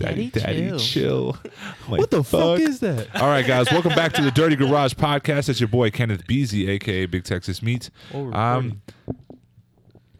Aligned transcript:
Daddy, 0.00 0.30
Daddy 0.30 0.68
chill. 0.70 0.78
chill. 0.78 1.38
Like, 1.88 2.00
What 2.00 2.10
the 2.10 2.22
fuck 2.24 2.58
is 2.60 2.80
that? 2.80 3.14
All 3.16 3.28
right, 3.28 3.44
guys, 3.46 3.70
welcome 3.70 3.94
back 3.94 4.12
to 4.14 4.22
the 4.22 4.30
Dirty 4.30 4.54
Garage 4.56 4.94
podcast. 4.94 5.48
It's 5.48 5.60
your 5.60 5.68
boy 5.68 5.90
Kenneth 5.90 6.26
Beasy, 6.26 6.68
aka 6.68 7.06
Big 7.06 7.24
Texas 7.24 7.62
Meat. 7.62 7.90
We're 8.14 8.32
um, 8.32 8.80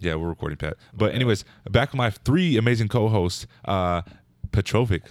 yeah, 0.00 0.16
we're 0.16 0.28
recording, 0.28 0.56
Pat. 0.58 0.76
But 0.92 1.14
anyways, 1.14 1.44
back 1.70 1.92
with 1.92 1.96
my 1.98 2.10
three 2.10 2.56
amazing 2.56 2.88
co-hosts, 2.88 3.46
uh, 3.64 4.02
Petrovic, 4.50 5.02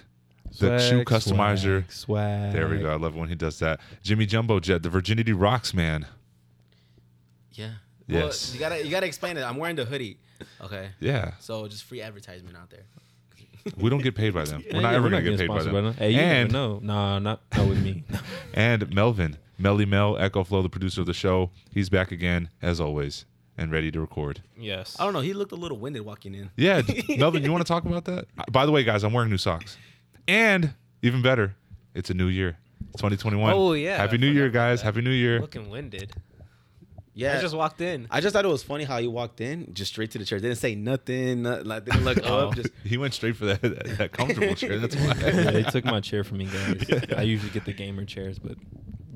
the 0.58 0.78
shoe 0.78 1.04
customizer. 1.04 1.84
Swag, 1.90 1.92
swag. 1.92 2.52
There 2.52 2.68
we 2.68 2.78
go. 2.78 2.90
I 2.92 2.96
love 2.96 3.16
it 3.16 3.18
when 3.18 3.28
he 3.28 3.34
does 3.34 3.58
that. 3.60 3.80
Jimmy 4.02 4.26
Jumbo 4.26 4.60
Jet, 4.60 4.82
the 4.82 4.90
Virginity 4.90 5.32
Rocks 5.32 5.72
man. 5.72 6.06
Yeah. 7.52 7.70
Yes. 8.06 8.48
Well, 8.48 8.54
you 8.54 8.60
gotta 8.60 8.84
you 8.84 8.90
gotta 8.90 9.06
explain 9.06 9.36
it. 9.36 9.42
I'm 9.42 9.56
wearing 9.56 9.76
the 9.76 9.84
hoodie. 9.84 10.18
Okay. 10.60 10.90
Yeah, 11.00 11.32
So 11.38 11.68
just 11.68 11.84
free 11.84 12.00
advertisement 12.02 12.56
out 12.56 12.70
there. 12.70 12.84
We 13.76 13.90
don't 13.90 14.02
get 14.02 14.14
paid 14.14 14.34
by 14.34 14.44
them. 14.44 14.64
We're 14.72 14.80
not 14.80 14.90
yeah, 14.90 14.96
ever 14.96 15.04
we're 15.04 15.10
gonna 15.10 15.22
not 15.22 15.30
get 15.30 15.38
paid 15.38 15.48
getting 15.48 15.48
by 15.48 15.62
sponsored 15.62 15.84
them. 15.84 15.94
Hey, 15.94 16.10
you 16.12 16.20
and 16.20 16.52
never 16.52 16.66
know. 16.66 16.80
Nah, 16.82 17.18
not 17.18 17.40
not 17.56 17.68
with 17.68 17.82
me. 17.82 18.04
and 18.54 18.92
Melvin, 18.94 19.36
Melly 19.58 19.84
Mel, 19.86 20.16
Echo 20.18 20.44
Flow, 20.44 20.62
the 20.62 20.68
producer 20.68 21.00
of 21.00 21.06
the 21.06 21.14
show. 21.14 21.50
He's 21.72 21.88
back 21.88 22.12
again 22.12 22.48
as 22.62 22.80
always 22.80 23.24
and 23.56 23.70
ready 23.70 23.90
to 23.90 24.00
record. 24.00 24.42
yes. 24.56 24.96
I 24.98 25.04
don't 25.04 25.12
know. 25.12 25.20
He 25.20 25.34
looked 25.34 25.52
a 25.52 25.56
little 25.56 25.76
winded 25.76 26.02
walking 26.02 26.34
in. 26.34 26.50
Yeah, 26.56 26.80
Melvin, 27.18 27.44
you 27.44 27.52
want 27.52 27.64
to 27.66 27.70
talk 27.70 27.84
about 27.84 28.06
that? 28.06 28.26
Uh, 28.38 28.44
By 28.50 28.64
the 28.64 28.72
way, 28.72 28.82
guys, 28.84 29.04
I'm 29.04 29.12
wearing 29.12 29.28
new 29.30 29.36
socks. 29.36 29.76
And 30.26 30.72
even 31.02 31.20
better, 31.20 31.56
it's 31.94 32.08
a 32.08 32.14
new 32.14 32.28
year. 32.28 32.56
2021. 32.96 33.52
Oh, 33.52 33.72
yeah, 33.74 33.98
Happy 33.98 34.16
New 34.16 34.30
Year, 34.30 34.48
guys. 34.48 34.80
that. 34.80 34.86
Happy 34.86 35.02
New 35.02 35.10
Year. 35.10 35.40
Looking 35.40 35.68
winded. 35.68 36.12
Yeah. 37.20 37.36
I 37.36 37.40
just 37.40 37.54
walked 37.54 37.80
in. 37.80 38.06
I 38.10 38.20
just 38.20 38.32
thought 38.32 38.44
it 38.44 38.48
was 38.48 38.62
funny 38.62 38.84
how 38.84 38.98
he 38.98 39.06
walked 39.06 39.40
in, 39.40 39.72
just 39.74 39.92
straight 39.92 40.10
to 40.12 40.18
the 40.18 40.24
chair. 40.24 40.40
Didn't 40.40 40.56
say 40.56 40.74
nothing. 40.74 41.42
Not, 41.42 41.66
like 41.66 41.84
didn't 41.84 42.04
look 42.04 42.18
Oh, 42.24 42.48
up. 42.48 42.54
Just 42.56 42.70
he 42.84 42.96
went 42.96 43.14
straight 43.14 43.36
for 43.36 43.44
that, 43.46 43.60
that, 43.62 43.98
that 43.98 44.12
comfortable 44.12 44.54
chair. 44.54 44.78
That's 44.78 44.96
why. 44.96 45.14
yeah, 45.20 45.50
they 45.50 45.62
took 45.64 45.84
my 45.84 46.00
chair 46.00 46.24
from 46.24 46.38
me, 46.38 46.46
guys. 46.46 47.04
I 47.16 47.22
usually 47.22 47.50
get 47.50 47.64
the 47.66 47.72
gamer 47.72 48.04
chairs, 48.04 48.38
but 48.38 48.56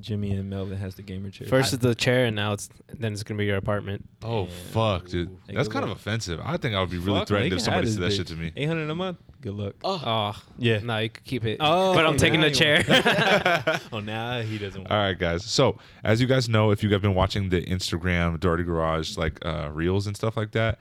Jimmy 0.00 0.32
and 0.32 0.50
Melvin 0.50 0.77
has 0.77 0.97
the 0.97 1.02
gamer 1.02 1.30
chair. 1.30 1.48
First 1.48 1.72
is 1.72 1.78
the 1.78 1.94
chair, 1.94 2.27
and 2.27 2.36
now 2.36 2.52
it's 2.52 2.69
then 2.92 3.14
it's 3.14 3.22
gonna 3.22 3.38
be 3.38 3.47
your 3.47 3.56
apartment. 3.56 4.06
Oh, 4.22 4.47
fuck, 4.72 5.08
dude. 5.08 5.34
Hey, 5.48 5.55
That's 5.55 5.69
kind 5.69 5.84
of 5.84 5.91
offensive. 5.91 6.41
I 6.44 6.58
think 6.58 6.75
I 6.75 6.80
would 6.80 6.91
be 6.91 6.98
really 6.98 7.20
Fuck, 7.20 7.28
threatened 7.28 7.55
if 7.55 7.62
somebody 7.62 7.88
said 7.88 8.02
that 8.02 8.06
this 8.06 8.16
shit 8.16 8.27
to 8.28 8.34
me. 8.34 8.52
Eight 8.55 8.66
hundred 8.66 8.91
a 8.91 8.94
month. 8.94 9.16
Good 9.45 9.53
luck. 9.53 9.75
Oh, 9.84 10.34
Yeah. 10.56 10.78
no, 10.78 10.97
you 10.97 11.11
could 11.11 11.23
keep 11.25 11.45
it. 11.45 11.59
Oh, 11.61 11.92
but 11.92 12.06
I'm 12.06 12.17
taking 12.17 12.41
the 12.41 12.50
chair. 12.50 12.83
oh, 13.92 14.00
now 14.00 14.41
he 14.41 14.56
doesn't. 14.56 14.81
Want 14.81 14.91
All 14.91 14.97
right, 14.97 15.19
guys. 15.19 15.45
So, 15.45 15.78
as 16.03 16.19
you 16.19 16.27
guys 16.27 16.48
know, 16.48 16.70
if 16.70 16.83
you 16.83 16.89
have 16.95 17.03
been 17.03 17.14
watching 17.14 17.50
the 17.50 17.61
Instagram 17.61 18.41
Dirty 18.41 18.65
Garage 18.65 19.19
like 19.19 19.45
uh, 19.45 19.69
reels 19.70 20.06
and 20.06 20.17
stuff 20.17 20.39
like 20.39 20.53
that, 20.53 20.78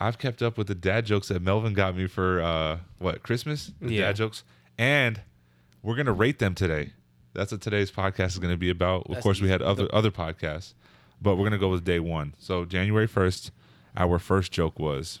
I've 0.00 0.18
kept 0.18 0.42
up 0.42 0.58
with 0.58 0.66
the 0.66 0.74
dad 0.74 1.06
jokes 1.06 1.28
that 1.28 1.40
Melvin 1.40 1.72
got 1.72 1.96
me 1.96 2.08
for 2.08 2.42
uh, 2.42 2.78
what 2.98 3.22
Christmas. 3.22 3.70
The 3.80 3.92
Yeah. 3.94 4.00
dad 4.06 4.16
jokes, 4.16 4.42
and 4.76 5.20
we're 5.80 5.94
gonna 5.94 6.12
rate 6.12 6.40
them 6.40 6.56
today. 6.56 6.94
That's 7.32 7.52
what 7.52 7.60
today's 7.60 7.92
podcast 7.92 8.30
is 8.30 8.38
gonna 8.40 8.56
be 8.56 8.70
about. 8.70 9.06
Of 9.06 9.12
That's 9.12 9.22
course, 9.22 9.40
we 9.40 9.50
had 9.50 9.62
other 9.62 9.86
other 9.94 10.10
podcasts, 10.10 10.74
but 11.22 11.36
we're 11.36 11.44
gonna 11.44 11.58
go 11.58 11.68
with 11.70 11.84
day 11.84 12.00
one. 12.00 12.34
So 12.38 12.64
January 12.64 13.06
first, 13.06 13.52
our 13.96 14.18
first 14.18 14.50
joke 14.50 14.80
was 14.80 15.20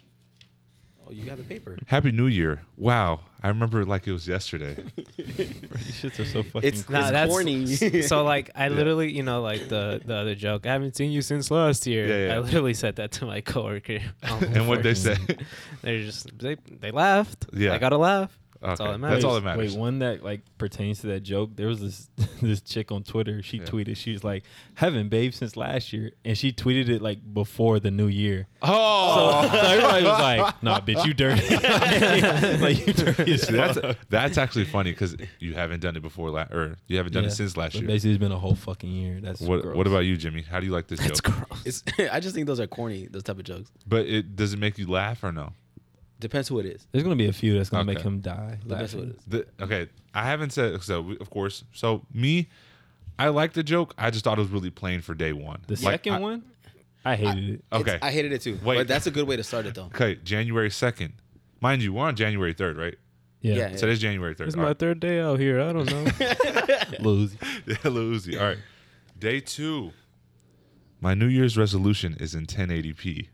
oh, 1.06 1.10
you 1.12 1.24
got 1.24 1.36
the 1.36 1.44
paper. 1.44 1.78
Happy 1.86 2.12
New 2.12 2.26
Year. 2.26 2.62
Wow, 2.76 3.20
I 3.42 3.48
remember 3.48 3.84
like 3.84 4.06
it 4.06 4.12
was 4.12 4.26
yesterday. 4.28 4.74
These 5.16 6.00
shits 6.00 6.18
are 6.18 6.24
so 6.24 6.42
fucking. 6.42 6.68
It's- 6.68 6.82
crazy. 6.82 7.02
Nah, 7.02 7.10
that's 7.10 7.30
corny. 7.30 7.66
so 8.02 8.24
like 8.24 8.50
I 8.54 8.68
literally, 8.78 9.12
you 9.12 9.22
know, 9.22 9.42
like 9.42 9.68
the 9.68 10.00
the 10.04 10.14
other 10.14 10.34
joke. 10.34 10.66
I 10.66 10.72
haven't 10.72 10.96
seen 10.96 11.10
you 11.12 11.22
since 11.22 11.50
last 11.50 11.86
year. 11.86 12.06
Yeah, 12.06 12.26
yeah. 12.26 12.34
I 12.34 12.38
literally 12.38 12.74
said 12.74 12.96
that 12.96 13.12
to 13.12 13.26
my 13.26 13.40
coworker. 13.40 14.00
and 14.22 14.68
what 14.68 14.82
they 14.82 14.94
say? 14.94 15.16
work. 15.28 15.38
They're 15.82 16.02
just 16.02 16.36
they 16.38 16.56
they 16.80 16.90
laughed. 16.90 17.46
Yeah. 17.52 17.74
I 17.74 17.78
got 17.78 17.90
to 17.90 17.98
laugh. 17.98 18.38
That's 18.64 18.80
all 18.80 18.92
that 18.92 18.98
matters. 18.98 19.16
That's 19.16 19.24
all 19.24 19.34
that 19.34 19.44
matters. 19.44 19.72
Wait, 19.74 19.78
one 19.80 19.98
that 20.00 20.22
like 20.24 20.40
pertains 20.58 21.00
to 21.00 21.08
that 21.08 21.20
joke. 21.20 21.50
There 21.56 21.66
was 21.68 21.80
this 21.80 22.08
this 22.42 22.60
chick 22.60 22.90
on 22.92 23.02
Twitter. 23.02 23.42
She 23.42 23.58
Yeah. 23.58 23.64
tweeted. 23.64 23.96
She 23.96 24.12
was 24.12 24.24
like, 24.24 24.44
"Haven't 24.74 25.08
babe 25.08 25.32
since 25.34 25.56
last 25.56 25.92
year," 25.92 26.12
and 26.24 26.36
she 26.36 26.52
tweeted 26.52 26.88
it 26.88 27.02
like 27.02 27.18
before 27.34 27.78
the 27.80 27.90
new 27.90 28.06
year. 28.06 28.46
Oh, 28.62 29.48
So 29.50 29.58
everybody 29.58 30.04
was 30.04 30.18
like, 30.20 30.62
"Nah, 30.62 30.80
bitch, 30.80 31.04
you 31.06 31.14
dirty. 31.14 31.56
like, 32.58 32.86
you 32.86 32.92
dirty 32.92 33.34
as 33.34 33.42
See, 33.46 33.52
that's 33.54 33.78
that's 34.08 34.38
actually 34.38 34.64
funny 34.64 34.90
because 34.92 35.16
you 35.38 35.54
haven't 35.54 35.80
done 35.80 35.96
it 35.96 36.02
before, 36.02 36.30
la- 36.30 36.46
or 36.50 36.76
you 36.86 36.96
haven't 36.96 37.12
done 37.12 37.24
Yeah. 37.24 37.28
it 37.30 37.32
since 37.32 37.56
last 37.56 37.72
But 37.74 37.82
year. 37.82 37.88
Basically, 37.88 38.12
it's 38.12 38.20
been 38.20 38.32
a 38.32 38.38
whole 38.38 38.54
fucking 38.54 38.90
year. 38.90 39.20
That's 39.20 39.40
What 39.40 39.62
gross. 39.62 39.76
What 39.76 39.86
about 39.86 40.00
you, 40.00 40.16
Jimmy? 40.16 40.42
How 40.42 40.60
do 40.60 40.66
you 40.66 40.72
like 40.72 40.88
this 40.88 41.00
That's 41.00 41.20
joke? 41.20 41.34
gross. 41.48 41.62
It's, 41.66 41.82
I 42.12 42.20
just 42.20 42.34
think 42.34 42.46
those 42.46 42.60
are 42.60 42.66
corny. 42.66 43.06
Those 43.10 43.22
type 43.22 43.38
of 43.38 43.44
jokes. 43.44 43.70
But 43.86 44.06
it 44.06 44.36
does 44.36 44.52
it 44.52 44.58
make 44.58 44.78
you 44.78 44.86
laugh 44.88 45.22
or 45.22 45.32
no? 45.32 45.52
Depends 46.20 46.48
who 46.48 46.58
it 46.60 46.66
is. 46.66 46.86
There's 46.92 47.02
gonna 47.04 47.16
be 47.16 47.26
a 47.26 47.32
few 47.32 47.54
that's 47.56 47.70
gonna 47.70 47.84
make 47.84 48.00
him 48.00 48.20
die. 48.20 48.58
Depends 48.66 48.92
who 48.92 48.98
it 49.00 49.02
laughing. 49.02 49.16
is. 49.18 49.24
The, 49.26 49.46
okay, 49.64 49.88
I 50.14 50.22
haven't 50.24 50.50
said 50.50 50.82
so. 50.82 51.00
we- 51.02 51.18
Of 51.18 51.28
course, 51.30 51.64
so 51.72 52.06
me, 52.12 52.48
I 53.18 53.28
like 53.28 53.52
the 53.52 53.62
joke. 53.62 53.94
I 53.98 54.10
just 54.10 54.24
thought 54.24 54.38
it 54.38 54.42
was 54.42 54.50
really 54.50 54.70
plain 54.70 55.00
for 55.00 55.14
day 55.14 55.32
one. 55.32 55.60
The 55.66 55.74
Like, 55.74 55.80
second 56.04 56.12
I- 56.14 56.18
one, 56.20 56.42
I 57.04 57.16
hated 57.16 57.48
it. 57.50 57.64
Okay, 57.72 57.94
It's- 57.96 58.02
I 58.02 58.10
hated 58.12 58.32
it 58.32 58.40
too. 58.42 58.58
Wait. 58.64 58.76
But 58.76 58.88
that's 58.88 59.06
a 59.06 59.10
good 59.10 59.26
way 59.28 59.36
to 59.36 59.42
start 59.44 59.66
it 59.66 59.74
though. 59.74 59.86
okay, 59.86 60.14
January 60.24 60.70
second. 60.70 61.12
Mind 61.60 61.82
you, 61.82 61.92
we're 61.92 62.04
on 62.06 62.16
January 62.16 62.52
third, 62.54 62.76
right? 62.76 62.94
Yeah, 63.42 63.54
Yeah. 63.56 63.66
it's 63.76 64.00
January 64.00 64.34
third. 64.34 64.46
It's 64.48 64.56
my 64.56 64.62
right. 64.68 64.78
third 64.78 65.00
day 65.00 65.20
out 65.20 65.38
here. 65.38 65.60
I 65.60 65.72
don't 65.72 65.90
know. 65.90 66.06
lose. 67.00 67.36
Yeah, 67.66 67.76
Lil 67.84 68.12
Uzi. 68.18 68.40
All 68.40 68.46
right, 68.46 68.58
day 69.18 69.40
two. 69.40 69.92
My 71.00 71.12
New 71.12 71.26
Year's 71.26 71.58
resolution 71.58 72.16
is 72.18 72.34
in 72.34 72.46
1080p. 72.46 73.28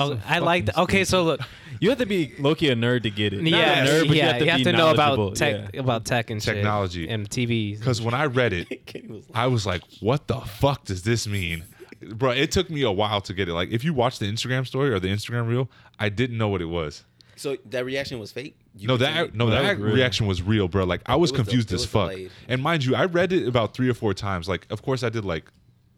Oh, 0.00 0.20
I 0.26 0.38
like 0.40 0.66
that. 0.66 0.78
Okay, 0.78 1.04
so 1.04 1.22
look. 1.24 1.40
You 1.82 1.88
have 1.88 1.98
to 2.00 2.04
be 2.04 2.34
Loki 2.38 2.68
a 2.68 2.76
nerd 2.76 3.04
to 3.04 3.10
get 3.10 3.32
it. 3.32 3.40
Not 3.42 3.50
Yeah, 3.52 3.84
a 3.84 3.86
nerd, 3.88 4.08
but 4.08 4.14
yeah. 4.16 4.36
you 4.36 4.50
have 4.50 4.58
to, 4.58 4.64
be 4.66 4.72
know 4.72 4.92
knowledgeable. 4.92 5.28
about 5.28 5.36
tech, 5.36 5.70
Yeah. 5.72 5.80
about 5.80 6.04
tech 6.04 6.28
and 6.28 6.42
shit. 6.42 6.56
Technology. 6.56 7.08
and 7.08 7.26
TVs. 7.30 7.78
Because 7.78 8.02
when 8.02 8.12
I 8.12 8.26
read 8.26 8.52
it, 8.52 8.84
Kenny 8.86 9.08
was 9.08 9.24
like, 9.30 9.34
I 9.34 9.46
was 9.46 9.64
like, 9.64 9.82
what 10.00 10.26
the 10.26 10.40
fuck 10.42 10.84
does 10.84 11.04
this 11.04 11.26
mean? 11.26 11.64
Bro, 12.02 12.32
it 12.32 12.50
took 12.52 12.68
me 12.68 12.82
a 12.82 12.90
while 12.92 13.22
to 13.22 13.32
get 13.32 13.48
it. 13.48 13.54
Like, 13.54 13.70
if 13.70 13.82
you 13.82 13.94
watch 13.94 14.18
the 14.18 14.26
Instagram 14.30 14.66
story 14.66 14.90
or 14.90 15.00
the 15.00 15.08
Instagram 15.08 15.48
reel, 15.48 15.70
I 15.98 16.10
didn't 16.10 16.36
know 16.36 16.48
what 16.48 16.60
it 16.60 16.66
was. 16.66 17.04
so 17.36 17.56
that 17.70 17.86
reaction 17.86 18.18
was 18.18 18.30
fake. 18.30 18.58
You 18.76 18.86
no, 18.86 18.98
that 18.98 19.34
no, 19.34 19.46
No, 19.46 19.50
that 19.50 19.62
that, 19.62 19.76
was 19.78 19.84
real. 19.86 19.94
reaction 19.94 20.26
was 20.26 20.42
real, 20.42 20.68
bro. 20.68 20.84
Like, 20.84 21.00
I 21.06 21.16
was 21.16 21.32
was 21.32 21.38
confused 21.40 21.68
de- 21.68 21.76
it 21.76 21.76
as 21.76 21.80
was 21.84 21.90
fuck. 21.90 22.10
delayed. 22.10 22.30
And 22.46 22.62
mind 22.62 22.84
you, 22.84 22.94
I 22.94 23.06
read 23.06 23.32
it 23.32 23.48
about 23.48 23.72
three 23.72 23.88
or 23.88 23.94
four 23.94 24.12
times. 24.12 24.50
Like, 24.50 24.66
of 24.68 24.82
course, 24.82 25.02
I 25.02 25.08
did 25.08 25.24
like, 25.24 25.50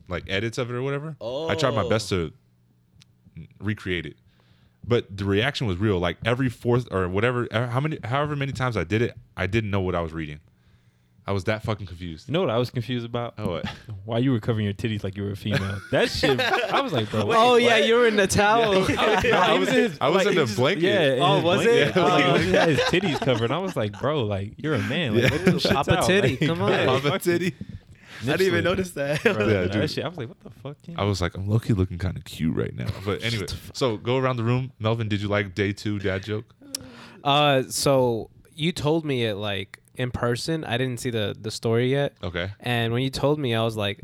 like 0.09 0.23
edits 0.29 0.59
of 0.59 0.71
it 0.71 0.75
or 0.75 0.83
whatever. 0.85 1.17
I 1.21 1.57
tried 1.57 1.75
my 1.75 1.83
Oh. 1.83 1.89
best 1.89 2.09
to 2.11 2.33
recreate 3.61 4.07
it, 4.07 4.17
but 4.87 5.17
the 5.17 5.25
reaction 5.25 5.67
was 5.67 5.77
real. 5.79 5.99
Like 5.99 6.19
every 6.25 6.49
fourth 6.49 6.89
or 6.91 7.09
whatever, 7.09 7.49
uh, 7.51 7.69
how 7.69 7.81
many, 7.81 7.99
however 8.05 8.37
many 8.37 8.53
times 8.53 8.77
I 8.77 8.85
did 8.85 9.03
it, 9.03 9.15
I 9.37 9.47
didn't 9.47 9.71
know 9.71 9.81
what 9.81 9.95
I 9.95 10.01
was 10.01 10.13
reading. 10.13 10.41
I 11.25 11.31
was 11.31 11.45
that 11.45 11.63
fucking 11.63 11.87
confused. 11.87 12.29
You 12.29 12.33
know 12.33 12.41
what 12.41 12.51
I 12.51 12.59
was 12.59 12.71
confused 12.71 13.07
about? 13.07 13.35
Oh, 13.39 13.51
what? 13.53 13.67
Why 14.05 14.19
you 14.19 14.33
were 14.33 14.41
covering 14.41 14.65
your 14.65 14.75
titties 14.75 15.05
like 15.05 15.17
you 15.17 15.23
were 15.23 15.31
a 15.31 15.37
female? 15.37 15.81
that 15.93 16.11
shit. 16.11 16.41
I 16.41 16.81
was 16.81 16.93
like, 16.93 17.11
bro. 17.13 17.31
oh 17.33 17.55
yeah, 17.55 17.77
you 17.77 17.95
were 17.95 18.09
in 18.09 18.17
the 18.17 18.27
towel. 18.27 18.73
I 18.99 19.57
was, 19.57 19.69
I 20.01 20.09
was 20.09 20.27
in 20.27 20.35
the 20.35 20.47
just- 20.47 20.57
blanket. 20.57 20.83
Yeah. 20.83 21.25
Oh, 21.25 21.41
was 21.41 21.63
blanket. 21.63 21.69
it? 21.91 21.97
Yeah, 21.97 22.03
like, 22.09 22.25
Oh. 22.25 22.39
he 22.39 22.51
had 22.51 22.69
his 22.71 22.81
titties 22.81 23.21
covered. 23.21 23.53
I 23.53 23.59
was 23.59 23.77
like, 23.77 23.97
bro, 24.01 24.25
like 24.25 24.55
you're 24.57 24.75
a 24.75 24.81
man. 24.81 25.15
Like, 25.15 25.23
Yeah. 25.23 25.37
let 25.37 25.45
them 25.45 25.55
shits 25.61 25.73
Papa 25.73 26.03
titty, 26.05 26.31
Like, 26.31 26.41
come 26.49 26.61
on. 26.63 26.73
yeah, 26.73 26.87
Papa 26.87 27.19
titty. 27.21 27.55
I 28.23 28.37
didn't 28.37 28.47
even 28.47 28.65
notice 28.65 28.91
that. 28.93 29.21
slip. 29.21 29.37
Bro, 29.37 29.47
Yeah, 29.49 29.53
that 29.63 29.73
dude. 29.73 29.91
shit, 29.91 30.05
I 30.05 30.09
was 30.09 30.19
like, 30.19 30.29
what 30.29 30.41
the 30.41 30.51
fuck? 30.51 30.77
Ken? 30.83 30.95
I 30.99 31.05
was 31.05 31.21
like, 31.21 31.37
I'm 31.37 31.49
low-key 31.49 31.73
looking 31.73 31.99
kind 31.99 32.17
of 32.17 32.25
cute 32.25 32.55
right 32.57 32.75
now. 32.75 32.87
But 33.05 33.23
anyway, 33.23 33.47
so 33.73 33.97
go 33.97 34.17
around 34.19 34.37
the 34.37 34.45
room. 34.45 34.73
Melvin, 34.79 35.09
did 35.09 35.21
you 35.21 35.29
like 35.29 35.55
day 35.55 35.73
two 35.73 35.99
dad 35.99 36.23
joke? 36.23 36.45
Uh, 37.25 37.63
so 37.69 38.31
you 38.55 38.73
told 38.73 39.05
me 39.05 39.25
it 39.25 39.35
like 39.37 39.81
in 39.97 40.11
person. 40.11 40.65
I 40.65 40.77
didn't 40.79 40.99
see 41.01 41.11
the 41.11 41.37
the 41.41 41.51
story 41.51 41.91
yet, 41.91 42.15
Okay. 42.23 42.51
and 42.61 42.93
when 42.93 43.03
you 43.03 43.11
told 43.11 43.39
me, 43.39 43.55
I 43.55 43.63
was 43.63 43.77
like, 43.77 44.01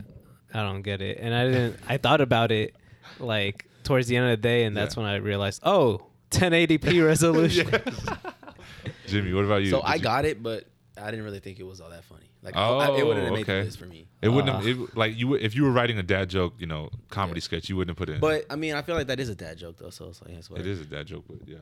I 0.54 0.62
don't 0.62 0.82
get 0.82 1.00
it, 1.02 1.18
and 1.20 1.34
I 1.34 1.44
didn't. 1.46 1.76
I 1.88 1.96
thought 1.96 2.20
about 2.20 2.52
it 2.52 2.74
like 3.18 3.66
towards 3.84 4.06
the 4.06 4.16
end 4.16 4.26
of 4.26 4.30
the 4.32 4.42
day, 4.42 4.64
and 4.64 4.76
that's 4.76 4.96
Yeah. 4.96 5.02
when 5.02 5.10
I 5.12 5.16
realized, 5.16 5.62
oh, 5.64 6.06
1080p 6.30 7.04
resolution. 7.06 7.68
Jimmy, 9.06 9.32
what 9.32 9.44
about 9.44 9.62
you? 9.62 9.70
So 9.70 9.80
Did 9.80 9.86
I 9.86 9.94
you- 9.96 10.02
got 10.02 10.24
it, 10.24 10.42
but 10.42 10.64
I 11.00 11.10
didn't 11.10 11.24
really 11.24 11.40
think 11.40 11.58
it 11.58 11.64
was 11.64 11.80
all 11.80 11.90
that 11.90 12.04
funny. 12.04 12.27
Like 12.42 12.54
Oh, 12.56 12.78
I, 12.78 12.98
it 12.98 13.06
wouldn't 13.06 13.24
have 13.24 13.34
made 13.34 13.42
okay. 13.42 13.58
the 13.60 13.64
list 13.64 13.78
for 13.78 13.86
me. 13.86 14.06
It 14.22 14.28
wouldn't 14.28 14.52
have 14.54 14.64
Uh. 14.64 14.84
it, 14.84 14.96
like 14.96 15.16
you 15.16 15.34
if 15.34 15.54
you 15.54 15.64
were 15.64 15.70
writing 15.72 15.98
a 15.98 16.02
dad 16.02 16.30
joke, 16.30 16.54
you 16.58 16.66
know, 16.66 16.90
comedy 17.10 17.40
sketch, 17.40 17.68
you 17.68 17.76
wouldn't 17.76 17.90
have 17.90 17.98
put 17.98 18.08
it. 18.08 18.14
in. 18.14 18.20
But 18.20 18.44
I 18.50 18.56
mean, 18.56 18.74
I 18.74 18.82
feel 18.82 18.94
like 18.94 19.08
that 19.08 19.18
is 19.20 19.28
a 19.28 19.34
dad 19.34 19.58
joke 19.58 19.76
though. 19.78 19.90
So 19.90 20.08
it's 20.08 20.22
like, 20.22 20.30
it's 20.32 20.46
it 20.46 20.52
whatever. 20.52 20.68
is 20.68 20.80
a 20.80 20.84
dad 20.84 21.06
joke, 21.06 21.24
but 21.28 21.38
yeah. 21.46 21.56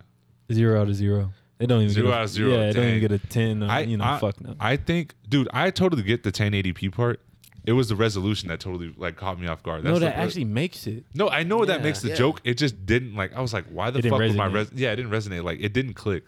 zero 0.53 0.81
out 0.81 0.89
of 0.89 0.95
zero. 0.95 1.33
They 1.59 1.65
don't 1.65 1.81
even 1.81 1.95
Zero 1.95 2.09
get 2.09 2.13
a, 2.13 2.17
out 2.19 2.23
of 2.25 2.29
zero, 2.29 2.51
Yeah, 2.51 2.67
they 2.67 2.73
don't 2.75 2.89
even 2.89 3.01
get 3.01 3.13
a 3.13 3.19
ten. 3.19 3.63
On, 3.63 3.71
I 3.71 3.81
you 3.81 3.97
know, 3.97 4.05
I, 4.05 4.19
fuck 4.19 4.39
no. 4.43 4.55
I 4.61 4.77
think, 4.77 5.15
dude, 5.27 5.49
I 5.55 5.71
totally 5.71 6.03
get 6.03 6.23
the 6.23 6.31
1080p 6.31 6.93
part. 6.93 7.19
It 7.65 7.73
was 7.73 7.89
the 7.89 7.97
resolution 7.97 8.51
that 8.51 8.61
totally 8.61 8.93
like 8.99 9.17
caught 9.17 9.41
me 9.41 9.47
off 9.47 9.63
guard. 9.63 9.83
no, 9.83 9.93
That's 9.93 10.01
that 10.01 10.17
the- 10.17 10.23
actually 10.23 10.45
makes 10.45 10.87
it. 10.87 11.05
No, 11.15 11.31
I 11.31 11.45
know 11.45 11.65
that 11.65 11.83
makes 11.83 12.03
the 12.03 12.11
Yeah. 12.11 12.15
joke. 12.17 12.43
It 12.45 12.59
just 12.59 12.85
didn't 12.85 13.15
like. 13.17 13.35
I 13.35 13.41
was 13.41 13.55
like, 13.55 13.65
why 13.71 13.91
the 13.91 14.01
It 14.01 14.11
fuck 14.11 14.19
was 14.21 14.35
my 14.37 14.45
res? 14.47 14.71
Yeah, 14.75 14.93
it 14.93 14.97
didn't 14.97 15.11
resonate. 15.13 15.43
Like 15.45 15.59
it 15.61 15.73
didn't 15.73 15.95
click. 15.95 16.25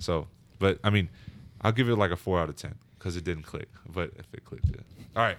So, 0.00 0.26
but 0.58 0.80
I 0.82 0.90
mean, 0.90 1.08
I'll 1.60 1.70
give 1.72 1.88
it 1.88 1.94
like 1.96 2.10
a 2.10 2.16
four 2.16 2.40
out 2.40 2.48
of 2.48 2.56
ten 2.56 2.74
because 3.02 3.16
it 3.16 3.24
didn't 3.24 3.42
click. 3.42 3.68
But 3.88 4.12
if 4.16 4.32
it 4.32 4.44
clicked, 4.44 4.66
yeah. 4.66 4.82
All 5.16 5.24
right, 5.24 5.36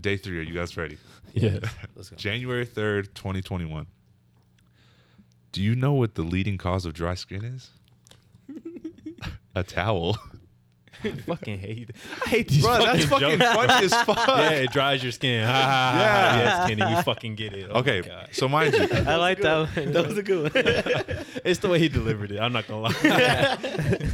day 0.00 0.16
three. 0.16 0.38
Are 0.38 0.42
you 0.42 0.54
guys 0.54 0.76
ready? 0.76 0.98
Yeah. 1.38 1.58
Let's 1.94 2.08
go. 2.08 2.16
January 2.16 2.64
third, 2.64 3.14
twenty 3.14 3.42
twenty 3.42 3.66
one. 3.66 3.88
Do 5.52 5.60
you 5.62 5.74
know 5.74 5.92
what 5.92 6.14
the 6.14 6.22
leading 6.22 6.56
cause 6.56 6.86
of 6.86 6.94
dry 6.94 7.14
skin 7.14 7.44
is? 7.44 7.68
a 9.54 9.62
towel. 9.62 10.16
I 11.04 11.10
fucking 11.10 11.58
hate 11.58 11.90
it. 11.90 11.96
I 12.24 12.28
hate 12.30 12.48
these 12.48 12.62
Bro, 12.64 12.78
that's 12.78 13.04
fucking 13.04 13.38
jokes. 13.38 13.54
funny 13.54 13.84
as 13.84 13.94
fuck. 14.04 14.26
Yeah, 14.28 14.50
it 14.50 14.72
dries 14.72 15.02
your 15.02 15.12
skin. 15.12 15.44
Ha, 15.44 15.52
ha, 15.52 15.60
ha, 15.60 15.92
ha. 15.92 15.98
Yeah. 15.98 16.38
Yes, 16.38 16.68
Kenny, 16.70 16.96
you 16.96 17.02
fucking 17.02 17.34
get 17.34 17.52
it. 17.52 17.68
Oh 17.70 17.80
Okay, 17.80 18.26
so 18.32 18.48
mind 18.48 18.72
you, 18.72 18.88
I 18.90 19.16
like 19.16 19.42
that 19.42 19.76
one. 19.76 19.92
That 19.92 20.06
was 20.06 20.16
a 20.16 20.22
good 20.22 20.54
one. 20.54 20.62
it's 21.44 21.60
the 21.60 21.68
way 21.68 21.78
he 21.80 21.90
delivered 21.90 22.32
it. 22.32 22.40
I'm 22.40 22.54
not 22.54 22.66
gonna 22.66 22.80
lie. 22.80 24.08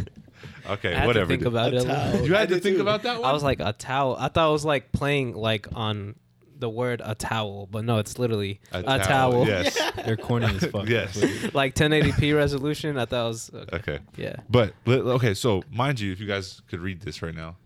Okay, 0.72 0.94
I 0.94 0.98
had 1.00 1.06
whatever. 1.06 1.24
to 1.26 1.28
think 1.28 1.40
dude. 1.42 1.48
about 1.48 1.72
A 1.72 1.76
it. 1.78 1.84
towel. 1.84 2.26
you 2.26 2.34
had 2.34 2.48
to 2.50 2.58
think 2.60 2.76
too. 2.76 2.82
about 2.82 3.02
that 3.04 3.20
one. 3.20 3.28
I 3.28 3.32
was 3.32 3.42
like 3.42 3.60
a 3.60 3.72
towel. 3.72 4.16
I 4.18 4.28
thought 4.28 4.48
it 4.48 4.52
was 4.52 4.64
like 4.64 4.92
playing 4.92 5.34
like 5.34 5.66
on 5.74 6.16
the 6.58 6.68
word 6.70 7.02
a 7.04 7.14
towel, 7.16 7.66
but 7.70 7.84
no, 7.84 7.98
it's 7.98 8.18
literally 8.20 8.60
a, 8.70 8.82
towel. 9.00 9.46
Yes. 9.46 9.76
They're 10.04 10.16
corny 10.16 10.46
as 10.46 10.64
fuck. 10.66 10.88
Yes. 10.88 11.14
That's 11.14 11.16
what 11.16 11.24
it 11.24 11.44
is. 11.46 11.54
like 11.54 11.74
1080p 11.74 12.36
resolution. 12.36 12.96
I 12.98 13.04
thought 13.04 13.24
it 13.24 13.28
was 13.28 13.50
okay. 13.54 13.76
Okay. 13.76 13.98
yeah. 14.16 14.36
But 14.48 14.74
okay, 14.86 15.34
so 15.34 15.62
mind 15.72 15.98
you, 15.98 16.12
if 16.12 16.20
you 16.20 16.26
guys 16.28 16.62
could 16.68 16.78
read 16.80 17.00
this 17.00 17.20
right 17.20 17.34
now, 17.34 17.56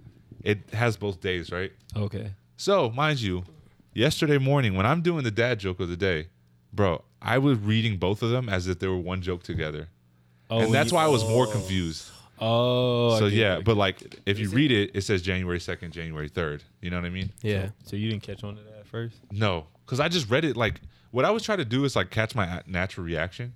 it 0.43 0.71
has 0.73 0.97
both 0.97 1.21
days, 1.21 1.53
right? 1.53 1.73
Okay. 1.95 2.33
So 2.57 2.89
mind 2.91 3.21
you, 3.21 3.45
yesterday 3.93 4.39
morning 4.39 4.75
when 4.75 4.87
I'm 4.87 5.03
doing 5.03 5.25
the 5.25 5.31
dad 5.31 5.59
joke 5.61 5.79
of 5.81 5.89
the 5.91 5.97
day, 5.97 6.29
bro, 6.73 7.05
I 7.21 7.37
was 7.37 7.59
reading 7.59 7.99
both 7.99 8.23
of 8.23 8.31
them 8.31 8.49
as 8.49 8.67
if 8.67 8.79
they 8.79 8.87
were 8.89 8.97
one 8.99 9.21
joke 9.21 9.43
together, 9.43 9.89
Oh, 10.49 10.61
and 10.61 10.73
that's 10.73 10.91
you- 10.91 10.97
why 10.97 11.05
I 11.05 11.09
was 11.09 11.23
more 11.25 11.47
oh. 11.47 11.51
confused. 11.51 12.09
Oh. 12.39 13.19
So 13.19 13.25
get 13.31 13.33
it, 13.33 13.37
yeah, 13.41 13.61
but 13.65 13.77
like 13.77 14.21
if 14.27 14.39
you 14.39 14.51
read 14.51 14.71
it, 14.73 14.91
it 14.95 15.03
says 15.03 15.23
January 15.23 15.61
second, 15.61 15.93
January 15.93 16.29
third. 16.29 16.63
You 16.81 16.91
know 16.91 16.97
what 16.97 17.07
I 17.07 17.11
mean? 17.11 17.31
Yeah. 17.43 17.71
So 17.85 17.97
you 17.97 18.11
didn't 18.11 18.23
catch 18.23 18.45
on 18.45 18.57
to 18.57 18.63
that 18.63 18.79
at 18.81 18.87
first? 18.87 19.17
No, 19.33 19.67
because 19.85 20.01
I 20.01 20.09
just 20.09 20.29
read 20.31 20.45
it 20.45 20.57
like 20.57 20.81
what 21.13 21.25
I 21.25 21.31
was 21.31 21.43
trying 21.43 21.59
to 21.59 21.65
do 21.65 21.85
is 21.85 21.97
like 21.97 22.11
catch 22.11 22.35
my 22.35 22.63
natural 22.67 23.07
reaction. 23.07 23.55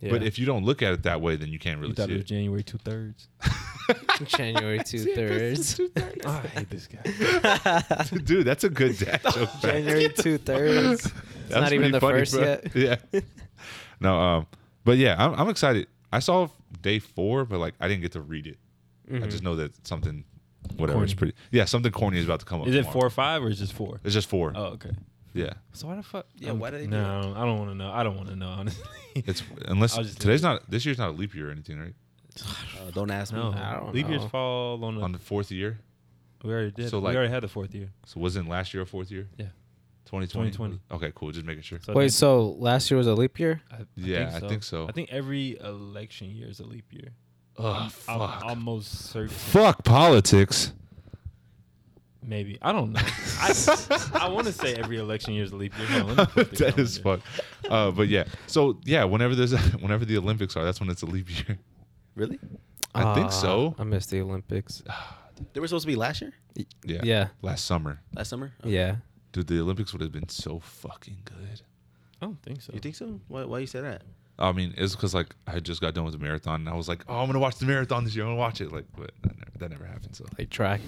yeah. 0.00 0.10
But 0.10 0.22
if 0.22 0.38
you 0.38 0.46
don't 0.46 0.64
look 0.64 0.82
at 0.82 0.92
it 0.92 1.02
that 1.04 1.20
way, 1.20 1.36
then 1.36 1.48
you 1.50 1.58
can't 1.58 1.78
really 1.78 1.90
You 1.90 1.94
thought 1.94 2.08
see 2.08 2.14
it 2.14 2.18
was. 2.18 2.24
January 2.26 2.62
two 2.64 2.78
thirds. 2.78 3.28
January 4.24 4.80
two 4.84 4.98
thirds. 5.14 5.80
I 6.24 6.40
hate 6.48 6.70
this 6.70 6.86
guy. 6.88 8.04
Dude, 8.24 8.46
that's 8.46 8.64
a 8.64 8.70
good 8.70 8.98
dad 8.98 9.20
joke. 9.34 9.48
January 9.60 10.08
two 10.08 10.38
thirds. 10.38 11.06
It's 11.06 11.14
That's 11.48 11.60
not 11.62 11.72
even 11.72 11.90
the 11.92 12.00
funny, 12.00 12.18
first 12.20 12.32
bro. 12.34 12.42
yet. 12.44 12.74
Yeah. 13.12 13.20
no, 14.00 14.18
um, 14.20 14.46
but 14.84 14.98
yeah, 14.98 15.16
I'm, 15.18 15.34
I'm 15.34 15.48
excited. 15.48 15.88
I 16.12 16.20
saw 16.20 16.48
day 16.82 16.98
four, 16.98 17.44
but 17.44 17.58
like 17.58 17.74
I 17.80 17.88
didn't 17.88 18.02
get 18.02 18.12
to 18.12 18.20
read 18.20 18.46
it. 18.46 18.58
I 19.08 19.12
Mm-hmm. 19.14 19.28
just 19.30 19.42
know 19.42 19.56
that 19.56 19.72
something, 19.86 20.24
whatever, 20.76 21.02
it's 21.02 21.14
Corny. 21.14 21.32
pretty. 21.32 21.34
Yeah, 21.50 21.64
something 21.64 21.90
corny 21.90 22.18
is 22.18 22.24
about 22.26 22.40
to 22.40 22.46
come 22.46 22.60
up. 22.62 22.68
Is 22.68 22.74
it 22.74 22.78
tomorrow. 22.78 22.92
four 22.92 23.06
or 23.06 23.10
five 23.10 23.42
or 23.42 23.48
is 23.48 23.58
it 23.58 23.64
just 23.64 23.72
four? 23.72 24.00
It's 24.04 24.14
just 24.14 24.28
four. 24.28 24.52
Oh, 24.54 24.64
okay. 24.74 24.90
Yeah, 25.32 25.52
So 25.72 25.86
why 25.88 25.96
the 25.96 26.02
fuck? 26.02 26.26
Yeah, 26.36 26.48
I'm- 26.50 26.58
why 26.60 26.70
did 26.70 26.80
they 26.82 26.86
No. 26.88 26.98
I 27.18 27.22
don't, 27.22 27.36
I 27.36 27.44
don't 27.44 27.58
want 27.58 27.70
to 27.70 27.74
know. 27.76 27.90
I 27.90 28.02
don't 28.02 28.16
want 28.16 28.28
to 28.30 28.36
know 28.36 28.48
honestly. 28.48 28.84
it's 29.16 29.42
unless 29.66 29.96
today's 30.16 30.42
not 30.42 30.68
this 30.70 30.84
year's 30.84 30.98
not 30.98 31.10
a 31.10 31.12
leap 31.12 31.34
year 31.34 31.48
or 31.48 31.52
anything, 31.52 31.78
right? 31.78 31.94
Uh, 32.40 32.90
don't 32.92 33.10
ask 33.10 33.32
me. 33.32 33.38
no, 33.40 33.50
I 33.52 33.74
don't 33.80 33.94
leap 33.94 34.08
years 34.08 34.24
fall 34.26 34.84
on 34.84 34.96
the. 34.96 35.00
On 35.02 35.12
the 35.12 35.18
fourth 35.18 35.50
year. 35.50 35.78
we 36.44 36.50
already 36.52 36.70
did. 36.70 36.88
so, 36.90 36.98
like, 36.98 37.02
we 37.02 37.06
like- 37.08 37.16
already 37.16 37.32
had 37.32 37.42
the 37.42 37.48
fourth 37.48 37.74
year. 37.74 37.90
So 38.06 38.20
wasn't 38.20 38.48
last 38.48 38.72
year 38.74 38.82
a 38.82 38.86
fourth 38.86 39.10
year? 39.10 39.28
Yeah. 39.36 39.46
2020. 40.10 40.50
2020. 40.50 40.80
Okay, 40.92 41.12
cool. 41.14 41.30
Just 41.30 41.46
making 41.46 41.62
sure. 41.62 41.78
So 41.80 41.92
I 41.92 41.96
Wait, 41.96 42.02
think- 42.04 42.12
so 42.12 42.50
last 42.58 42.90
year 42.90 42.98
was 42.98 43.06
a 43.06 43.14
leap 43.14 43.38
year? 43.38 43.62
I, 43.70 43.76
I 43.76 43.78
Yeah, 43.96 44.32
I 44.34 44.40
think 44.40 44.62
so. 44.64 44.86
I 44.88 44.92
think 44.92 45.10
every 45.12 45.58
election 45.60 46.30
year 46.30 46.48
is 46.48 46.60
a 46.60 46.66
leap 46.66 46.86
year. 46.92 47.10
Oh 47.56 47.66
I'm, 47.72 47.82
I'm 47.82 47.90
fuck. 47.90 48.44
almost 48.44 48.90
certain. 49.10 49.28
fuck 49.28 49.84
politics. 49.84 50.72
Maybe 52.22 52.58
I 52.60 52.72
don't 52.72 52.92
know. 52.92 53.00
I, 53.40 53.54
I 54.14 54.28
want 54.28 54.46
to 54.46 54.52
say 54.52 54.74
every 54.74 54.98
election 54.98 55.32
year 55.32 55.44
is 55.44 55.52
a 55.52 55.56
leap 55.56 55.76
year. 55.78 55.86
Hold 55.88 56.10
on, 56.10 56.16
let 56.16 56.36
me 56.36 56.44
put 56.44 56.50
this 56.50 56.58
that 56.60 56.74
on 56.74 56.80
is 56.80 56.94
there. 57.00 57.16
fuck. 57.16 57.20
Uh, 57.70 57.90
but 57.90 58.08
yeah, 58.08 58.24
so 58.46 58.78
yeah, 58.84 59.04
whenever 59.04 59.34
there's 59.34 59.52
whenever 59.80 60.04
the 60.04 60.18
Olympics 60.18 60.54
are, 60.56 60.64
that's 60.64 60.80
when 60.80 60.90
it's 60.90 61.02
a 61.02 61.06
leap 61.06 61.28
year. 61.48 61.58
Really? 62.14 62.38
I 62.94 63.14
think 63.14 63.28
Ah, 63.28 63.30
so. 63.30 63.74
I 63.78 63.84
missed 63.84 64.10
the 64.10 64.20
Olympics. 64.20 64.82
They 65.54 65.60
were 65.60 65.66
supposed 65.68 65.84
to 65.84 65.86
be 65.86 65.96
last 65.96 66.20
year, 66.20 66.34
Yeah. 66.84 67.00
Yeah. 67.02 67.28
Last 67.40 67.64
summer, 67.64 68.02
last 68.14 68.28
summer. 68.28 68.52
Oh, 68.62 68.68
Yeah. 68.68 68.96
Dude, 69.32 69.46
the 69.46 69.60
Olympics 69.60 69.92
would 69.92 70.02
have 70.02 70.12
been 70.12 70.28
so 70.28 70.58
fucking 70.60 71.18
good. 71.24 71.62
I 72.22 72.26
don't 72.26 72.40
think 72.42 72.62
so. 72.62 72.72
You 72.74 72.80
think 72.80 72.94
so? 72.96 73.20
Why? 73.28 73.44
Why 73.44 73.58
you 73.60 73.66
say 73.66 73.80
that? 73.80 74.02
I 74.38 74.52
mean, 74.52 74.72
it's 74.76 74.94
because 74.94 75.14
like 75.14 75.34
I 75.46 75.60
just 75.60 75.80
got 75.80 75.94
done 75.94 76.04
with 76.04 76.14
the 76.14 76.18
marathon, 76.20 76.60
and 76.60 76.68
I 76.68 76.74
was 76.74 76.88
like, 76.88 77.04
oh, 77.08 77.18
I'm 77.20 77.26
gonna 77.26 77.38
watch 77.38 77.56
the 77.56 77.66
marathon 77.66 78.04
this 78.04 78.14
year. 78.14 78.24
I'm 78.24 78.30
gonna 78.32 78.40
watch 78.40 78.60
it. 78.60 78.72
Like, 78.72 78.86
but 78.96 79.10
that 79.22 79.36
never, 79.38 79.50
that 79.58 79.70
never 79.70 79.84
happened. 79.84 80.16
So 80.16 80.24
Like 80.38 80.50
track. 80.50 80.80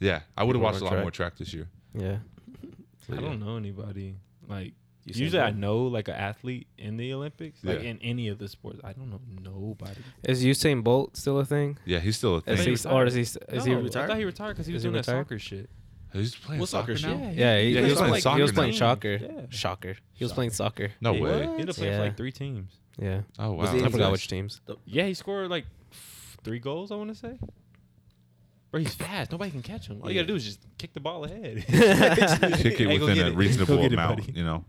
yeah, 0.00 0.20
I 0.36 0.44
would 0.44 0.54
have 0.56 0.62
watched 0.62 0.80
a 0.80 0.84
lot 0.84 0.90
track. 0.90 1.02
more 1.02 1.10
track 1.10 1.36
this 1.36 1.52
year. 1.52 1.68
Yeah. 1.94 2.18
I 3.12 3.16
don't 3.16 3.40
know 3.40 3.56
anybody 3.56 4.16
like. 4.48 4.74
You 5.06 5.12
Usually, 5.24 5.42
I 5.42 5.50
know 5.50 5.82
like 5.82 6.08
an 6.08 6.14
athlete 6.14 6.66
in 6.78 6.96
the 6.96 7.12
Olympics, 7.12 7.62
like 7.62 7.82
Yeah. 7.82 7.90
in 7.90 7.98
any 8.00 8.28
of 8.28 8.38
the 8.38 8.48
sports. 8.48 8.80
I 8.82 8.94
don't 8.94 9.10
know 9.10 9.20
nobody. 9.42 10.00
Is 10.22 10.42
Usain 10.42 10.82
Bolt 10.82 11.14
still 11.18 11.38
a 11.38 11.44
thing? 11.44 11.76
Yeah, 11.84 11.98
he's 11.98 12.16
still 12.16 12.36
a 12.36 12.38
Is 12.38 12.64
thing. 12.64 12.74
he, 12.74 12.88
he 12.88 12.88
or 12.88 13.04
is 13.04 13.12
he? 13.12 13.20
Is 13.20 13.36
no, 13.52 13.64
he? 13.64 13.74
Retired? 13.74 14.04
I 14.04 14.06
thought 14.06 14.16
he 14.16 14.24
retired 14.24 14.52
because 14.54 14.66
he 14.66 14.72
was 14.72 14.80
Is 14.80 14.84
he 14.84 14.86
doing 14.88 14.94
that 15.02 15.06
retired? 15.06 15.24
soccer 15.26 15.38
shit. 15.38 15.68
He's 16.14 16.34
playing 16.34 16.60
What 16.60 16.68
soccer 16.68 16.96
soccer 16.96 17.12
shit? 17.14 17.20
now. 17.20 17.30
Yeah, 17.34 17.58
he, 17.60 17.68
Yeah, 17.70 17.80
he 17.80 17.82
he's 17.82 17.84
was 17.90 17.94
playing 17.98 18.08
playing. 18.10 18.22
soccer 18.22 18.36
he 18.36 18.42
was 18.42 18.52
now. 18.52 18.56
playing 18.56 18.72
soccer. 18.74 19.08
Yeah. 19.16 19.28
Shocker. 19.50 19.96
He 20.14 20.24
was 20.24 20.32
playing 20.32 20.50
soccer. 20.50 20.92
No 21.00 21.12
He 21.12 21.20
way. 21.20 21.30
was. 21.30 21.40
He 21.40 21.46
ended 21.46 21.70
up 21.70 21.76
playing 21.76 21.92
for 21.92 21.98
Yeah. 21.98 22.04
like 22.04 22.16
three 22.16 22.32
teams. 22.32 22.70
Yeah. 22.98 23.20
Oh 23.38 23.50
wow. 23.52 23.56
Was 23.62 23.70
he 23.72 23.82
I 23.84 23.88
forgot 23.88 24.12
which 24.12 24.28
teams. 24.28 24.60
Yeah, 24.86 25.04
he 25.06 25.14
scored 25.14 25.50
like 25.50 25.66
f- 25.92 26.36
three 26.44 26.60
goals. 26.60 26.92
I 26.92 26.94
want 26.96 27.10
to 27.10 27.16
say. 27.16 27.38
Bro, 28.70 28.80
he's 28.80 28.94
fast. 28.94 29.30
Nobody 29.32 29.50
can 29.52 29.62
catch 29.62 29.86
him. 29.88 30.00
All 30.02 30.08
you 30.10 30.14
gotta 30.16 30.26
do 30.26 30.34
is 30.34 30.44
just 30.44 30.60
kick 30.78 30.92
the 30.94 31.00
ball 31.00 31.24
ahead. 31.24 31.64
kick 31.66 31.78
it 31.78 32.78
Hey, 32.88 32.98
go 32.98 33.06
within 33.06 33.14
get 33.16 33.26
a 33.26 33.30
it. 33.30 33.34
reasonable 33.36 33.76
Go 33.76 33.82
get 33.82 33.92
it, 33.92 33.94
amount, 33.94 34.20
buddy. 34.20 34.32
you 34.32 34.44
know. 34.44 34.64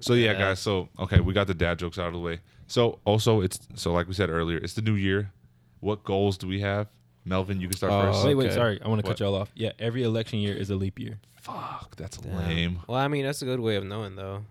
So 0.00 0.14
yeah, 0.14 0.32
Yeah. 0.32 0.38
guys. 0.38 0.60
So 0.60 0.88
okay, 0.98 1.20
we 1.20 1.32
got 1.34 1.46
the 1.46 1.54
dad 1.54 1.78
jokes 1.78 1.98
out 1.98 2.06
of 2.08 2.12
the 2.14 2.18
way. 2.20 2.40
So 2.66 3.00
also, 3.04 3.40
it's 3.40 3.58
so 3.74 3.92
like 3.92 4.06
we 4.08 4.14
said 4.14 4.30
earlier, 4.30 4.58
it's 4.58 4.74
the 4.74 4.82
new 4.82 4.94
year. 4.94 5.32
What 5.80 6.04
goals 6.04 6.36
do 6.38 6.46
we 6.46 6.60
have? 6.60 6.88
Melvin, 7.24 7.60
you 7.60 7.68
can 7.68 7.76
start 7.76 7.92
Oh, 7.92 8.12
first. 8.12 8.24
Wait, 8.26 8.34
wait, 8.34 8.46
Okay. 8.46 8.54
sorry. 8.54 8.80
I 8.82 8.88
want 8.88 9.00
to 9.02 9.06
What? 9.06 9.16
cut 9.18 9.20
y'all 9.20 9.34
off. 9.34 9.50
Yeah, 9.54 9.72
every 9.78 10.02
election 10.02 10.38
year 10.38 10.54
is 10.54 10.70
a 10.70 10.76
leap 10.76 10.98
year. 10.98 11.18
Fuck, 11.40 11.96
that's 11.96 12.16
Damn. 12.18 12.36
lame. 12.36 12.78
Well, 12.86 12.98
I 12.98 13.08
mean, 13.08 13.24
that's 13.24 13.42
a 13.42 13.44
good 13.44 13.60
way 13.60 13.76
of 13.76 13.84
knowing, 13.84 14.16
though. 14.16 14.44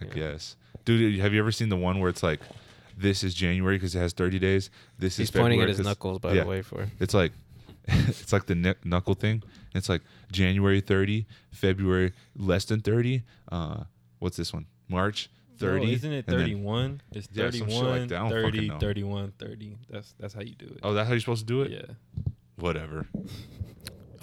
I 0.00 0.04
Yeah. 0.06 0.10
guess, 0.12 0.56
dude. 0.84 1.18
Have 1.20 1.32
you 1.32 1.38
ever 1.38 1.52
seen 1.52 1.68
the 1.68 1.76
one 1.76 1.98
where 2.00 2.10
it's 2.10 2.22
like, 2.22 2.40
this 2.98 3.22
is 3.24 3.34
January 3.34 3.76
because 3.76 3.94
it 3.94 3.98
has 3.98 4.12
thirty 4.12 4.38
days. 4.38 4.70
This 4.98 5.16
He's 5.16 5.26
is 5.26 5.30
pointing 5.30 5.60
at 5.60 5.64
February 5.64 5.68
his 5.68 5.76
'cause- 5.78 5.86
knuckles, 5.86 6.18
by 6.20 6.32
yeah. 6.32 6.42
the 6.44 6.48
way. 6.48 6.62
For 6.62 6.88
It's 7.00 7.14
like, 7.14 7.32
it's 7.88 8.32
like 8.32 8.46
the 8.46 8.54
kn- 8.54 8.74
knuckle 8.84 9.14
thing. 9.14 9.42
It's 9.74 9.88
like 9.88 10.02
January 10.32 10.80
thirty, 10.80 11.26
February 11.50 12.12
less 12.36 12.64
than 12.64 12.80
thirty. 12.80 13.22
Uh, 13.50 13.84
what's 14.18 14.36
this 14.36 14.52
one? 14.52 14.66
March 14.88 15.28
thirty. 15.58 15.86
No, 15.86 15.92
isn't 15.92 16.12
it 16.12 16.24
and 16.28 16.38
then- 16.38 16.46
31? 16.46 17.00
it's 17.12 17.28
Yeah, 17.32 17.50
some 17.50 17.60
31, 17.60 17.70
shit 17.70 17.84
like 18.00 18.08
that. 18.08 18.16
I 18.16 18.28
don't 18.30 18.42
fucking 18.44 18.68
30, 18.70 18.80
31, 18.80 19.32
30. 19.38 19.76
That's 19.90 20.14
that's 20.18 20.34
how 20.34 20.40
you 20.42 20.54
do 20.54 20.66
it. 20.66 20.80
Oh, 20.82 20.92
that's 20.94 21.06
how 21.08 21.12
you're 21.14 21.20
supposed 21.20 21.46
to 21.46 21.52
do 21.52 21.62
it. 21.62 21.70
yeah. 21.72 21.94
Whatever. 22.56 23.06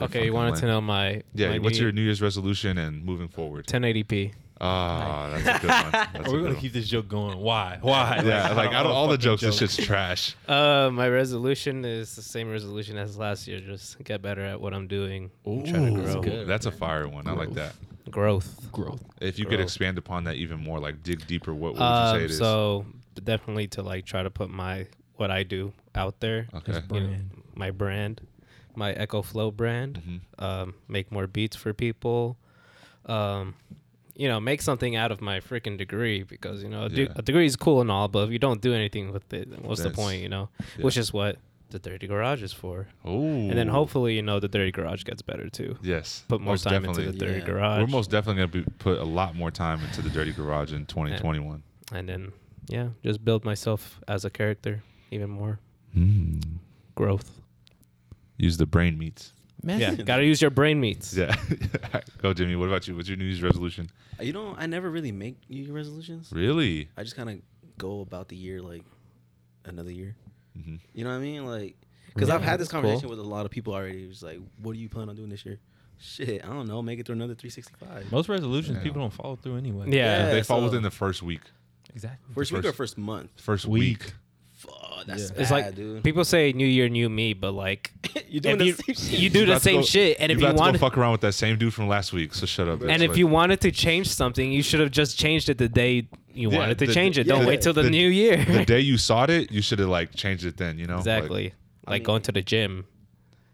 Okay, 0.01 0.25
you 0.25 0.33
wanted 0.33 0.51
lame. 0.53 0.61
to 0.61 0.67
know 0.67 0.81
my 0.81 1.21
Yeah. 1.33 1.49
my 1.49 1.59
what's 1.59 1.77
new 1.77 1.83
your 1.83 1.91
New 1.91 2.01
Year's 2.01 2.21
resolution 2.21 2.77
and 2.77 3.05
moving 3.05 3.27
forward? 3.27 3.67
1080p. 3.67 4.33
Ah, 4.61 5.29
that's 5.43 5.57
a 5.57 5.61
good 5.61 5.69
one. 5.69 5.91
That's 5.91 6.15
Are 6.15 6.31
we 6.31 6.37
gonna 6.39 6.53
one. 6.53 6.55
keep 6.61 6.71
this 6.71 6.87
joke 6.87 7.09
going? 7.09 7.37
Why? 7.37 7.79
Why? 7.81 8.21
Yeah, 8.23 8.53
like 8.53 8.71
out 8.71 8.85
of 8.85 8.91
all 8.93 9.07
the 9.07 9.13
fucking 9.15 9.23
jokes, 9.23 9.41
this 9.41 9.59
joke. 9.59 9.69
shit's 9.71 9.85
trash. 9.85 10.35
Uh, 10.47 10.89
my 10.93 11.09
resolution 11.09 11.83
is 11.83 12.15
the 12.15 12.21
same 12.21 12.49
resolution 12.49 12.97
as 12.97 13.17
last 13.17 13.45
year. 13.47 13.59
Just 13.59 14.01
get 14.05 14.21
better 14.21 14.41
at 14.41 14.61
what 14.61 14.73
I'm 14.73 14.87
doing. 14.87 15.31
and 15.45 15.65
try 15.65 15.79
to 15.79 15.85
Ooh, 15.87 15.95
grow. 16.03 16.21
good. 16.21 16.47
That's 16.47 16.65
a 16.65 16.71
fire 16.71 17.07
one. 17.09 17.27
I 17.27 17.33
like 17.33 17.53
that. 17.55 17.73
Growth. 18.11 18.71
growth. 18.71 19.01
If 19.21 19.39
you 19.39 19.45
could 19.45 19.55
Growth. 19.57 19.63
expand 19.67 19.97
upon 19.97 20.25
that 20.25 20.35
even 20.35 20.59
more, 20.59 20.79
like 20.79 21.03
dig 21.03 21.25
deeper, 21.27 21.53
what, 21.53 21.73
what 21.73 21.79
would 21.79 21.79
you 21.79 21.85
Um, 21.85 22.17
say 22.19 22.25
it 22.25 22.31
is? 22.31 22.37
so 22.37 22.85
definitely 23.23 23.67
to 23.69 23.81
like 23.83 24.05
try 24.05 24.23
to 24.23 24.29
put 24.29 24.49
my 24.49 24.87
what 25.15 25.31
I 25.31 25.43
do 25.43 25.73
out 25.95 26.19
there. 26.19 26.47
okay. 26.53 26.73
You 26.73 26.79
know, 26.79 26.85
Brand. 27.07 27.29
my 27.55 27.71
brand, 27.71 28.21
my 28.75 28.91
Echo 28.93 29.21
Flow 29.21 29.51
brand. 29.51 30.01
Mhm. 30.39 30.43
Um, 30.43 30.73
make 30.87 31.11
more 31.11 31.27
beats 31.27 31.55
for 31.55 31.73
people. 31.73 32.37
Um, 33.05 33.55
you 34.15 34.27
know, 34.27 34.39
make 34.39 34.61
something 34.61 34.95
out 34.95 35.11
of 35.11 35.21
my 35.21 35.39
freaking 35.39 35.77
degree 35.77 36.23
because 36.23 36.61
you 36.63 36.69
know 36.69 36.83
a, 36.85 36.89
de- 36.89 37.03
Yeah. 37.03 37.13
a 37.15 37.21
degree 37.21 37.45
is 37.45 37.55
cool 37.55 37.81
and 37.81 37.89
all, 37.89 38.07
but 38.07 38.25
if 38.27 38.31
you 38.31 38.39
don't 38.39 38.61
do 38.61 38.73
anything 38.73 39.11
with 39.11 39.31
it, 39.33 39.49
then 39.49 39.61
what's 39.63 39.81
the 39.81 39.89
That's- 39.89 40.05
point? 40.05 40.21
You 40.21 40.29
know, 40.29 40.49
yeah. 40.77 40.83
which 40.85 40.97
is 40.97 41.11
what 41.13 41.37
the 41.73 41.79
Dirty 41.79 42.07
Garage 42.07 42.41
is 42.41 42.53
for. 42.53 42.87
Oh, 43.03 43.21
And 43.21 43.51
then 43.57 43.67
hopefully, 43.67 44.15
you 44.15 44.21
know, 44.21 44.39
the 44.39 44.47
Dirty 44.47 44.71
Garage 44.71 45.03
gets 45.03 45.21
better 45.21 45.49
too. 45.49 45.77
yes, 45.83 46.23
Put 46.29 46.39
more 46.39 46.53
most 46.53 46.63
time 46.63 46.73
definitely. 46.81 47.07
into 47.07 47.17
the 47.17 47.25
Dirty 47.25 47.39
Yeah. 47.39 47.45
Garage. 47.45 47.81
We're 47.81 47.87
most 47.87 48.09
definitely 48.09 48.43
gonna 48.47 48.65
be, 48.65 48.71
put 48.79 48.99
a 48.99 49.03
lot 49.03 49.35
more 49.35 49.51
time 49.51 49.81
into 49.81 50.01
the 50.01 50.09
Dirty 50.09 50.31
Garage 50.31 50.71
in 50.71 50.85
2021. 50.85 51.61
and 51.91 52.07
then 52.07 52.31
yeah, 52.69 52.89
just 53.03 53.25
build 53.25 53.43
myself 53.43 53.99
as 54.07 54.23
a 54.23 54.29
character 54.29 54.81
even 55.11 55.29
more. 55.29 55.59
Mm. 55.95 56.41
Growth. 56.95 57.41
Use 58.37 58.55
the 58.57 58.65
brain 58.65 58.97
meats. 58.97 59.33
Man. 59.61 59.79
Yeah, 59.79 59.95
gotta 59.95 60.25
use 60.25 60.41
your 60.41 60.51
brain 60.51 60.79
meats. 60.79 61.13
Yeah. 61.15 61.35
Go, 62.21 62.33
Jimmy. 62.33 62.55
What 62.55 62.67
about 62.67 62.87
you? 62.87 62.95
What's 62.95 63.07
your 63.09 63.17
New 63.17 63.25
Year's 63.25 63.41
resolution? 63.43 63.89
You 64.19 64.33
know, 64.33 64.55
I 64.57 64.65
never 64.65 64.89
really 64.89 65.11
make 65.11 65.35
New 65.49 65.63
Year 65.63 65.73
resolutions. 65.73 66.29
Really? 66.33 66.89
I 66.97 67.03
just 67.03 67.15
kind 67.15 67.29
of 67.29 67.39
go 67.77 68.01
about 68.01 68.27
the 68.29 68.35
year 68.35 68.61
like 68.61 68.83
another 69.65 69.91
year. 69.91 70.15
Hmm 70.55 70.75
You 70.93 71.03
know 71.03 71.09
what 71.11 71.15
I 71.17 71.19
mean? 71.19 71.45
Like, 71.45 71.75
because 72.13 72.29
Yeah, 72.29 72.35
I've 72.35 72.41
had 72.41 72.59
this 72.59 72.67
that's 72.67 72.71
cool. 72.71 72.81
conversation 72.81 73.09
with 73.09 73.19
a 73.19 73.23
lot 73.23 73.45
of 73.45 73.51
people 73.51 73.73
already. 73.73 74.03
It's 74.03 74.21
like, 74.23 74.39
what 74.61 74.73
do 74.73 74.79
you 74.79 74.89
plan 74.89 75.09
on 75.09 75.15
doing 75.15 75.29
this 75.29 75.45
year? 75.45 75.59
Shit, 75.99 76.43
I 76.43 76.47
don't 76.47 76.67
know. 76.67 76.81
Make 76.81 76.99
it 76.99 77.05
through 77.05 77.15
another 77.15 77.33
365. 77.35 78.11
Most 78.11 78.27
resolutions 78.29 78.77
Yeah. 78.77 78.83
people 78.83 79.01
don't 79.01 79.13
follow 79.13 79.35
through 79.35 79.57
anyway. 79.57 79.85
Yeah. 79.89 80.27
Yeah, 80.27 80.31
they 80.33 80.43
fall 80.43 80.63
within 80.63 80.83
the 80.83 80.91
first 80.91 81.23
week. 81.23 81.41
exactly. 81.93 82.33
First 82.33 82.51
week 82.51 82.59
or 82.61 82.63
first- 82.69 82.77
first 82.77 82.97
month? 82.97 83.29
First 83.37 83.65
Week. 83.65 83.99
week. 84.03 84.13
Fuck, 85.05 85.17
that's 85.17 85.21
Yeah. 85.23 85.27
bad, 85.35 85.41
It's 85.41 85.51
like 85.51 85.75
dude. 85.75 86.03
people 86.03 86.23
say 86.25 86.53
"New 86.53 86.65
Year, 86.67 86.89
new 86.89 87.09
me," 87.09 87.33
but 87.33 87.51
like 87.53 87.91
You're 88.29 88.41
doing 88.41 88.55
if 88.55 88.59
the 88.59 88.65
you, 88.65 88.73
same 88.73 88.95
shit. 88.95 89.19
you 89.19 89.29
do 89.29 89.39
You 89.41 89.45
the 89.45 89.59
same 89.59 89.75
go- 89.81 89.85
shit, 89.85 90.17
and 90.19 90.29
you 90.31 90.35
if 90.37 90.41
you 90.41 90.47
about 90.47 90.55
to 90.57 90.61
want 90.61 90.73
go 90.73 90.79
fuck 90.79 90.97
around 90.97 91.11
with 91.13 91.21
that 91.21 91.33
same 91.33 91.57
dude 91.57 91.73
from 91.73 91.87
last 91.87 92.13
week, 92.13 92.33
so 92.33 92.45
shut 92.45 92.67
up. 92.67 92.81
and 92.81 93.01
if 93.03 93.09
what- 93.09 93.17
you 93.17 93.27
wanted 93.27 93.61
to 93.61 93.71
change 93.71 94.07
something, 94.09 94.51
you 94.51 94.61
should 94.63 94.79
have 94.79 94.91
just 94.91 95.17
changed 95.17 95.49
it 95.49 95.57
the 95.57 95.69
day 95.69 96.07
you 96.33 96.49
Yeah, 96.51 96.57
wanted 96.57 96.79
to 96.79 96.87
the- 96.87 96.93
change 96.93 97.17
it. 97.17 97.27
yeah, 97.27 97.33
Don't 97.33 97.43
the- 97.43 97.47
wait 97.49 97.61
till 97.61 97.73
the, 97.73 97.83
the- 97.83 97.89
new 97.89 98.07
year. 98.09 98.43
the 98.43 98.65
day 98.73 98.79
you 98.79 98.97
sought 98.97 99.29
it, 99.29 99.51
you 99.51 99.61
should 99.61 99.79
have 99.79 99.89
like 99.89 100.13
changed 100.15 100.45
it 100.45 100.57
then. 100.57 100.77
You 100.79 100.85
know, 100.87 100.93
Like, 100.95 101.01
exactly. 101.01 101.53
Like, 101.87 101.99
mean- 102.01 102.03
going 102.03 102.21
to 102.23 102.31
the 102.31 102.41
gym. 102.41 102.85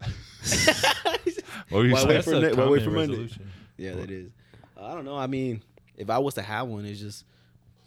what 1.68 1.70
were 1.70 1.84
you 1.86 1.92
Why 1.92 1.98
saying? 1.98 2.08
wait 2.08 2.24
for 2.24 2.34
a 2.34 2.40
ne- 2.40 2.52
why 2.54 2.66
wait 2.68 2.82
for 2.82 2.90
Monday? 2.90 3.10
resolution. 3.12 3.50
Yeah, 3.76 3.94
that 3.94 4.10
is. 4.10 4.30
Uh, 4.76 4.86
I 4.86 4.94
don't 4.94 5.04
know. 5.04 5.16
I 5.16 5.26
mean, 5.26 5.62
if 5.96 6.08
I 6.10 6.18
was 6.18 6.34
to 6.34 6.42
have 6.42 6.68
one, 6.68 6.84
it's 6.86 7.00
just 7.00 7.24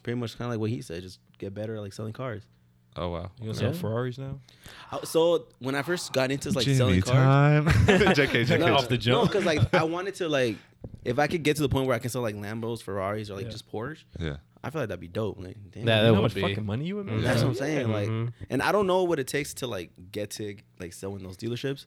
pretty 0.04 0.20
much 0.20 0.38
kind 0.38 0.48
of 0.48 0.52
like 0.52 0.60
what 0.60 0.70
he 0.70 0.82
said. 0.82 1.02
Just 1.02 1.20
get 1.40 1.54
better 1.54 1.76
at 1.76 1.82
like 1.82 1.94
selling 1.94 2.14
cars. 2.14 2.44
Oh 2.96 3.10
wow. 3.10 3.32
You 3.40 3.46
gonna 3.48 3.54
sell 3.56 3.72
Yeah. 3.74 3.78
Ferraris 3.80 4.18
now? 4.18 4.40
I- 4.92 5.04
So 5.04 5.48
when 5.60 5.76
I 5.76 5.82
first 5.82 6.14
got 6.14 6.32
into 6.32 6.52
like 6.52 6.66
Jimmy 6.66 6.78
selling 6.78 7.02
cars, 7.02 7.14
time. 7.14 7.66
JK, 7.88 8.46
JK. 8.46 8.60
no, 8.60 8.76
Off 8.76 8.88
the 8.90 8.98
jump. 8.98 9.22
no, 9.22 9.26
because 9.26 9.46
like 9.46 9.74
I 9.74 9.84
wanted 9.84 10.16
to 10.16 10.30
like 10.30 10.58
if 11.04 11.18
I 11.20 11.28
could 11.28 11.44
get 11.44 11.56
to 11.58 11.62
the 11.62 11.70
point 11.70 11.88
where 11.88 11.96
I 11.96 12.00
can 12.00 12.10
sell 12.10 12.22
like 12.22 12.36
Lambos, 12.36 12.82
Ferraris, 12.84 13.30
or 13.30 13.36
like 13.36 13.46
Yeah. 13.46 13.52
just 13.52 13.72
Porsche, 13.72 14.04
Yeah. 14.20 14.38
I 14.64 14.70
feel 14.70 14.82
like 14.82 14.90
that'd 14.90 15.00
be 15.02 15.08
dope. 15.10 15.40
Like, 15.40 15.58
damn. 15.72 15.86
That- 15.86 16.02
You 16.04 16.08
know 16.10 16.16
how 16.16 16.22
much 16.22 16.36
be. 16.36 16.42
fucking 16.42 16.66
money 16.66 16.86
you 16.86 16.96
would 16.98 17.06
make? 17.06 17.22
That's 17.22 17.40
Mhm. 17.42 17.44
what 17.44 17.50
I'm 17.50 17.56
saying. 17.56 17.92
Like, 17.92 18.08
Mhm. 18.10 18.34
and 18.50 18.62
I 18.62 18.72
don't 18.72 18.88
know 18.88 19.04
what 19.04 19.20
it 19.20 19.28
takes 19.28 19.54
to 19.56 19.68
like 19.68 19.92
get 20.12 20.30
to 20.32 20.56
like 20.80 20.94
sell 20.94 21.16
in 21.16 21.24
those 21.24 21.36
dealerships, 21.38 21.86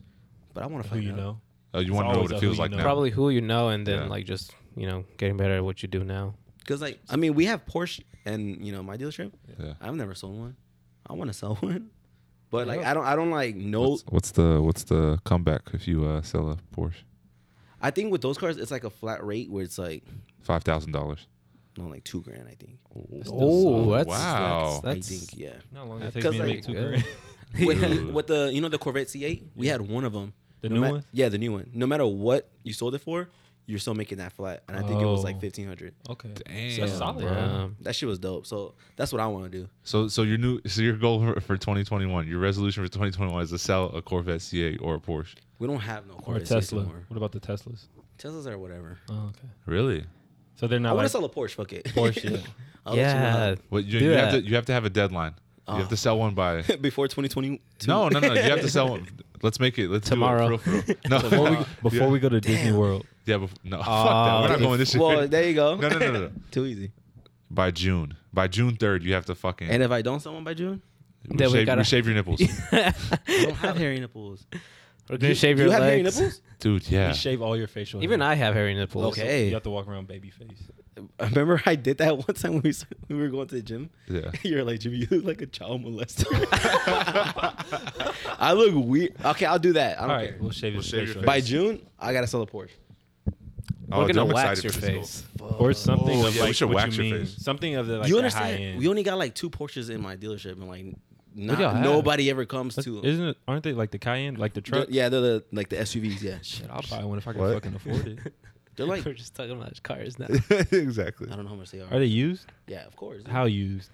but 0.55 0.63
I 0.63 0.67
want 0.67 0.83
to 0.85 0.91
find 0.91 1.03
Who 1.03 1.07
you 1.09 1.13
out. 1.13 1.19
know? 1.19 1.41
Oh, 1.75 1.81
you 1.81 1.93
want 1.95 2.09
to 2.09 2.15
know 2.15 2.23
what 2.23 2.33
it 2.33 2.41
feels 2.41 2.59
like 2.59 2.71
know. 2.71 2.79
now? 2.79 2.83
Probably 2.83 3.11
who 3.11 3.31
you 3.31 3.41
know, 3.43 3.69
and 3.69 3.87
then 3.87 4.01
Yeah. 4.03 4.07
like 4.09 4.25
just 4.27 4.53
you 4.77 4.87
know 4.87 5.05
getting 5.19 5.37
better 5.37 5.55
at 5.57 5.65
what 5.65 5.83
you 5.83 5.89
do 5.89 6.05
now. 6.05 6.35
Because 6.59 6.81
like 6.83 6.99
I 7.09 7.17
mean, 7.17 7.35
we 7.35 7.45
have 7.47 7.65
Porsche 7.67 8.01
and 8.27 8.65
you 8.65 8.73
know 8.73 8.83
my 8.83 8.97
dealership. 8.97 9.33
Yeah. 9.59 9.75
I've 9.81 9.95
never 9.95 10.15
sold 10.15 10.39
one. 10.39 10.57
I 11.09 11.13
want 11.15 11.29
to 11.31 11.35
sell 11.35 11.55
one, 11.61 11.91
but 12.51 12.67
like 12.67 12.85
I 12.85 12.95
don't. 12.95 13.05
I 13.05 13.17
don't 13.17 13.31
like 13.31 13.55
know. 13.57 13.91
What's, 13.91 14.05
what's 14.09 14.31
the 14.33 14.61
what's 14.63 14.85
the 14.85 15.19
comeback 15.25 15.63
if 15.73 15.87
you 15.89 16.05
uh, 16.05 16.23
sell 16.23 16.51
a 16.51 16.57
Porsche? 16.77 17.03
I 17.81 17.91
think 17.91 18.11
with 18.11 18.23
those 18.23 18.39
cars, 18.39 18.57
it's 18.57 18.71
like 18.71 18.85
a 18.85 18.91
flat 18.91 19.25
rate 19.25 19.51
where 19.51 19.63
it's 19.63 19.79
like 19.79 20.03
Five 20.43 20.63
thousand 20.65 20.93
dollars. 20.93 21.27
no, 21.77 21.85
like 21.89 22.05
two 22.05 22.23
grand. 22.23 22.47
I 22.49 22.55
think. 22.55 22.79
Oh, 23.31 23.91
that's 23.91 24.09
wow. 24.09 24.81
That's, 24.83 25.11
I 25.11 25.15
think 25.15 25.31
yeah. 25.39 25.51
Not 25.73 25.89
long 25.89 26.01
it 26.03 26.13
That's 26.13 26.15
takes 26.15 26.25
me 26.33 26.39
to 26.39 26.45
like 26.45 26.55
make 26.55 26.65
two 26.65 26.73
grand? 26.73 27.05
with, 27.67 28.13
with 28.15 28.27
the 28.29 28.51
you 28.53 28.61
know 28.61 28.69
the 28.69 28.79
Corvette 28.79 29.09
C8, 29.09 29.43
we 29.55 29.67
had 29.67 29.81
one 29.83 30.05
of 30.05 30.13
them. 30.13 30.33
The 30.63 30.69
No 30.71 30.75
new 30.77 30.81
ma- 30.81 30.91
one? 30.93 31.05
Yeah, 31.13 31.29
the 31.29 31.39
new 31.39 31.53
one. 31.53 31.71
No 31.75 31.87
matter 31.87 32.07
what 32.07 32.49
you 32.63 32.73
sold 32.73 32.95
it 32.95 33.01
for, 33.03 33.29
you're 33.67 33.79
still 33.79 33.95
making 33.95 34.19
that 34.19 34.33
flat, 34.33 34.63
and 34.69 34.77
I 34.77 34.83
think 34.83 35.01
it 35.03 35.05
was 35.07 35.25
like 35.25 35.37
Oh. 35.37 35.41
fifteen 35.41 35.67
hundred. 35.67 35.95
Okay. 36.09 36.29
Damn, 36.47 36.81
That's 36.81 36.99
solid, 36.99 37.23
bro. 37.23 37.35
bro. 37.35 37.71
That 37.81 37.95
shit 37.97 38.09
was 38.09 38.19
dope. 38.19 38.47
So 38.47 38.75
that's 38.97 39.13
what 39.13 39.21
I 39.21 39.27
want 39.27 39.51
to 39.51 39.59
do. 39.59 39.69
So 39.83 40.09
so 40.09 40.23
your 40.23 40.39
new 40.39 40.61
so 40.67 40.83
your 40.83 40.97
goal 40.97 41.21
for, 41.21 41.41
for 41.41 41.57
2021, 41.57 42.29
your 42.29 42.39
resolution 42.39 42.83
for 42.85 42.89
2021 42.89 43.43
is 43.43 43.51
to 43.51 43.59
sell 43.59 43.87
a 43.95 44.01
Corvette 44.03 44.41
C8 44.41 44.81
or 44.81 44.95
a 44.95 44.99
Porsche. 45.01 45.35
We 45.59 45.67
don't 45.67 45.81
have 45.81 46.07
no 46.07 46.15
Or 46.15 46.19
a 46.19 46.23
Corvette 46.23 46.43
C8s 46.43 46.49
Tesla. 46.49 46.81
anymore. 46.83 47.05
What 47.09 47.17
about 47.17 47.33
the 47.33 47.41
Teslas? 47.41 47.87
Teslas 48.19 48.47
or 48.47 48.59
whatever. 48.59 48.99
Oh, 49.11 49.31
okay. 49.31 49.49
Really? 49.67 50.05
So 50.55 50.67
they're 50.67 50.79
I 50.79 50.83
not 50.83 50.97
want 50.97 51.11
to 51.11 51.19
like 51.19 51.25
sell 51.31 51.45
a 51.45 51.49
Porsche. 51.49 51.55
Fuck 51.55 51.73
it. 51.73 51.85
Porsche. 51.87 52.43
Yeah. 52.87 52.93
I'll 52.93 52.95
let 52.95 52.99
you 52.99 53.21
know 53.21 53.49
yeah, 53.51 53.55
Well, 53.69 53.81
you, 53.81 53.99
Do 53.99 54.05
you 54.05 54.11
have 54.13 54.31
that. 54.33 54.41
to 54.43 54.47
you 54.47 54.55
have 54.55 54.67
to 54.67 54.73
have 54.73 54.85
a 54.85 54.91
deadline. 54.91 55.35
You 55.69 55.75
have 55.75 55.89
to 55.89 55.95
ah. 55.95 55.97
sell 55.97 56.19
one 56.21 56.35
by. 56.35 56.63
before 56.81 57.09
2022. 57.09 57.59
No, 57.89 58.09
no, 58.09 58.21
no. 58.21 58.33
You 58.33 58.43
have 58.43 58.61
to 58.61 58.69
sell 58.71 58.89
one. 58.91 59.09
Let's 59.43 59.59
make 59.59 59.77
it. 59.77 59.91
Let's 59.91 60.09
Tomorrow. 60.09 60.49
Do 60.51 60.55
it 60.55 60.61
for 60.61 60.71
real, 60.71 60.83
for 60.83 60.87
real. 60.93 60.97
No, 61.09 61.21
before 61.21 61.51
we 61.51 61.57
before 61.83 61.99
yeah. 61.99 62.09
we 62.09 62.19
go 62.21 62.29
to 62.29 62.41
Disney 62.41 62.71
World. 62.71 63.05
Yeah, 63.27 63.37
bef- 63.37 63.51
no. 63.65 63.79
fuck 63.83 63.87
that. 63.87 63.93
Uh, 63.93 64.41
We're 64.43 64.49
not 64.49 64.59
going 64.61 64.79
this 64.79 64.95
year. 64.95 65.03
Well, 65.03 65.29
there 65.29 65.49
you 65.49 65.55
go. 65.55 65.75
no, 65.77 65.89
no, 65.89 65.99
no, 65.99 66.13
no, 66.13 66.21
no. 66.21 66.31
Too 66.51 66.65
easy. 66.67 66.93
By 67.51 67.71
June. 67.71 68.17
By 68.33 68.49
June 68.49 68.77
3rd, 68.77 69.03
you 69.03 69.15
have 69.15 69.27
to 69.27 69.35
fucking 69.35 69.69
And 69.69 69.83
if 69.83 69.91
I 69.91 70.03
don't 70.03 70.21
sell 70.21 70.35
one 70.35 70.45
by 70.45 70.55
June, 70.55 70.83
Then 71.25 71.49
we 71.51 71.59
shave, 71.59 71.67
gotta- 71.67 71.85
shave 71.85 72.07
your 72.07 72.15
nipples, 72.15 72.41
I 72.73 72.93
don't 73.27 73.55
have 73.57 73.77
hairy 73.77 73.99
nipples. 74.01 74.47
we're 75.09 75.17
gonna 75.19 75.35
shave 75.35 75.59
your 75.59 75.69
you 75.69 75.73
have 75.73 75.83
hairy 75.83 76.03
legs. 76.03 76.19
nipples? 76.21 76.41
dude. 76.61 76.89
Yeah. 76.91 77.09
You 77.09 77.15
shave 77.15 77.43
all 77.43 77.57
your 77.57 77.67
facial. 77.69 78.03
Even 78.03 78.21
hair. 78.21 78.31
I 78.31 78.35
have 78.35 78.55
hairy 78.55 78.75
nipples. 78.75 79.19
Okay. 79.19 79.47
You 79.49 79.55
have 79.55 79.63
to 79.65 79.71
walk 79.71 79.87
around 79.89 80.07
baby 80.09 80.31
face. 80.31 80.49
I 81.21 81.25
remember 81.29 81.61
I 81.67 81.75
did 81.77 81.99
that 81.99 82.17
one 82.17 82.35
time 82.35 82.55
when 82.55 82.63
we, 82.63 82.71
s- 82.71 82.87
we 83.09 83.17
were 83.17 83.29
going 83.29 83.47
to 83.49 83.55
the 83.57 83.61
gym. 83.63 83.91
Yeah. 84.09 84.31
You're 84.43 84.65
like, 84.65 84.81
Jimmy, 84.81 84.97
you 84.99 85.07
look 85.11 85.25
like 85.25 85.43
a 85.43 85.47
child 85.47 85.85
molester. 85.85 86.27
I 88.39 88.53
look 88.53 88.73
weird. 88.75 89.15
Okay, 89.25 89.47
I'll 89.47 89.59
do 89.59 89.73
that. 89.75 89.99
I 89.99 90.03
All 90.03 90.09
don't 90.09 90.17
right, 90.17 90.29
care. 90.31 90.39
we'll 90.41 90.51
shave 90.53 90.73
We'll 90.75 90.83
his 90.83 90.91
shave 90.91 90.99
your 91.01 91.07
facial. 91.09 91.21
face. 91.23 91.27
By 91.27 91.41
June, 91.41 91.87
I 91.99 92.13
gotta 92.13 92.27
sell 92.27 92.43
a 92.43 92.47
Porsche. 92.47 92.71
Oh, 93.93 94.01
We're 94.01 94.07
dude, 94.09 94.17
gonna 94.17 94.29
I'm 94.31 94.35
wax 94.35 94.65
your 94.65 94.73
for 94.73 94.81
this 94.81 95.21
face. 95.23 95.25
or 95.59 95.73
something 95.73 96.23
Oh, 96.23 96.27
of 96.27 96.35
yeah, 96.37 96.45
we 96.47 96.53
should 96.53 96.71
wax 96.71 96.97
you 96.97 97.05
your 97.05 97.17
mean. 97.19 97.27
face. 97.27 97.37
Something 97.43 97.77
of 97.77 97.87
the 97.87 97.99
like 97.99 98.09
you 98.09 98.15
the 98.15 98.19
understand? 98.19 98.45
high 98.57 98.63
end. 98.63 98.79
We 98.81 98.89
only 98.89 99.03
got 99.05 99.17
like 99.19 99.35
two 99.35 99.49
Porsches 99.49 99.91
in 99.91 100.01
my 100.03 100.17
dealership, 100.17 100.53
and 100.53 100.67
like, 100.67 100.87
not, 101.35 101.81
nobody 101.83 102.29
ever 102.31 102.45
comes 102.47 102.75
That's- 102.75 102.85
to. 102.93 103.01
Them. 103.01 103.05
Isn't 103.11 103.25
it? 103.29 103.37
Aren't 103.47 103.63
they 103.63 103.73
like 103.75 103.93
the 103.93 103.99
Cayenne, 103.99 104.35
like 104.37 104.55
the 104.55 104.61
The- 104.61 104.71
truck? 104.71 104.87
yeah, 104.91 105.09
they're 105.09 105.21
the 105.21 105.45
like 105.53 105.69
the 105.69 105.77
SUVs. 105.77 106.21
Yeah, 106.23 106.39
Shit, 106.43 106.69
I'll 106.71 106.83
buy 106.91 107.05
one 107.05 107.19
if 107.19 107.29
I 107.29 107.33
can 107.33 107.41
What? 107.43 107.55
fucking 107.55 107.75
afford 107.75 108.07
it. 108.09 108.33
they're 108.77 108.87
like 108.87 109.05
we're 109.07 109.13
just 109.13 109.35
talking 109.37 109.53
about 109.53 109.81
cars 109.85 110.19
now. 110.19 110.27
exactly. 110.73 111.29
I 111.31 111.37
don't 111.37 111.45
know 111.45 111.51
how 111.51 111.57
much 111.57 111.71
they 111.71 111.81
are. 111.81 111.93
Are 111.93 111.99
they 112.01 112.07
used? 112.07 112.47
Yeah, 112.67 112.87
of 112.87 112.97
course. 112.97 113.23
How 113.27 113.45
used? 113.45 113.91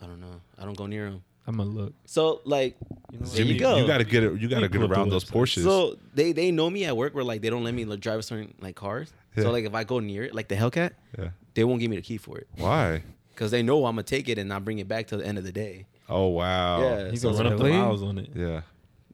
I 0.00 0.06
don't 0.06 0.20
know. 0.20 0.40
I 0.58 0.64
don't 0.64 0.76
go 0.76 0.86
near 0.86 1.10
them. 1.10 1.22
I'm 1.46 1.56
gonna 1.56 1.68
look. 1.70 1.92
So 2.06 2.40
like, 2.44 2.76
You 3.12 3.18
know, 3.20 3.26
There 3.26 3.38
you 3.42 3.44
Jimmy, 3.48 3.58
go. 3.58 3.76
You 3.76 3.86
gotta 3.86 4.04
get 4.04 4.22
it. 4.24 4.40
You 4.40 4.48
gotta 4.48 4.62
me 4.62 4.68
get 4.68 4.72
pull 4.78 4.84
up 4.84 4.90
the 4.90 4.96
around 4.96 5.08
those 5.10 5.24
website. 5.24 5.32
Porsches. 5.32 5.62
so 5.64 5.98
they 6.14 6.32
they 6.32 6.50
know 6.50 6.70
me 6.70 6.84
at 6.84 6.96
work 6.96 7.14
where 7.14 7.24
like 7.24 7.42
they 7.42 7.50
don't 7.50 7.64
let 7.64 7.74
me 7.74 7.84
like, 7.84 8.00
drive 8.00 8.24
certain 8.24 8.54
like 8.60 8.76
cars. 8.76 9.12
Yeah. 9.36 9.44
So 9.44 9.50
like 9.52 9.64
if 9.64 9.74
I 9.74 9.84
go 9.84 9.98
near 10.00 10.24
it, 10.24 10.34
like 10.34 10.48
the 10.48 10.54
Hellcat, 10.56 10.92
yeah. 11.18 11.28
they 11.54 11.64
won't 11.64 11.80
give 11.80 11.90
me 11.90 11.96
the 11.96 12.02
key 12.02 12.16
for 12.16 12.38
it 12.38 12.46
Why? 12.56 13.02
because 13.34 13.50
they 13.50 13.62
know 13.62 13.84
I'm 13.86 13.94
gonna 13.96 14.04
take 14.04 14.28
it 14.28 14.38
and 14.38 14.48
not 14.48 14.64
bring 14.64 14.78
it 14.78 14.88
back 14.88 15.06
till 15.06 15.18
the 15.18 15.26
end 15.26 15.36
of 15.38 15.44
the 15.44 15.52
day. 15.52 15.86
Oh 16.08 16.28
wow. 16.28 16.80
Yeah. 16.80 17.10
He's 17.10 17.22
so 17.22 17.32
gonna 17.32 17.44
run 17.44 17.52
up 17.54 17.58
the 17.58 17.68
miles 17.68 18.02
on 18.02 18.18
it. 18.18 18.30
Yeah. 18.34 18.62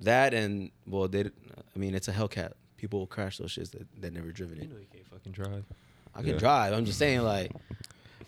That 0.03 0.33
and 0.35 0.71
well, 0.87 1.09
they. 1.09 1.21
I 1.25 1.79
mean, 1.79 1.95
it's 1.95 2.09
a 2.09 2.13
Hellcat. 2.13 2.53
People 2.77 3.01
will 3.01 3.07
crash 3.07 3.39
those 3.39 3.53
shits 3.53 3.71
that 3.73 3.87
that 4.01 4.13
never 4.13 4.31
driven 4.33 4.59
it. 4.59 4.65
You 4.65 4.69
know 4.71 4.77
he 4.79 4.87
can't 4.87 5.07
fucking 5.09 5.33
drive. 5.33 5.65
I 6.15 6.21
can 6.21 6.31
Yeah. 6.31 6.39
drive. 6.39 6.73
I'm 6.73 6.85
just 6.85 6.99
saying 6.99 7.21
like, 7.23 7.53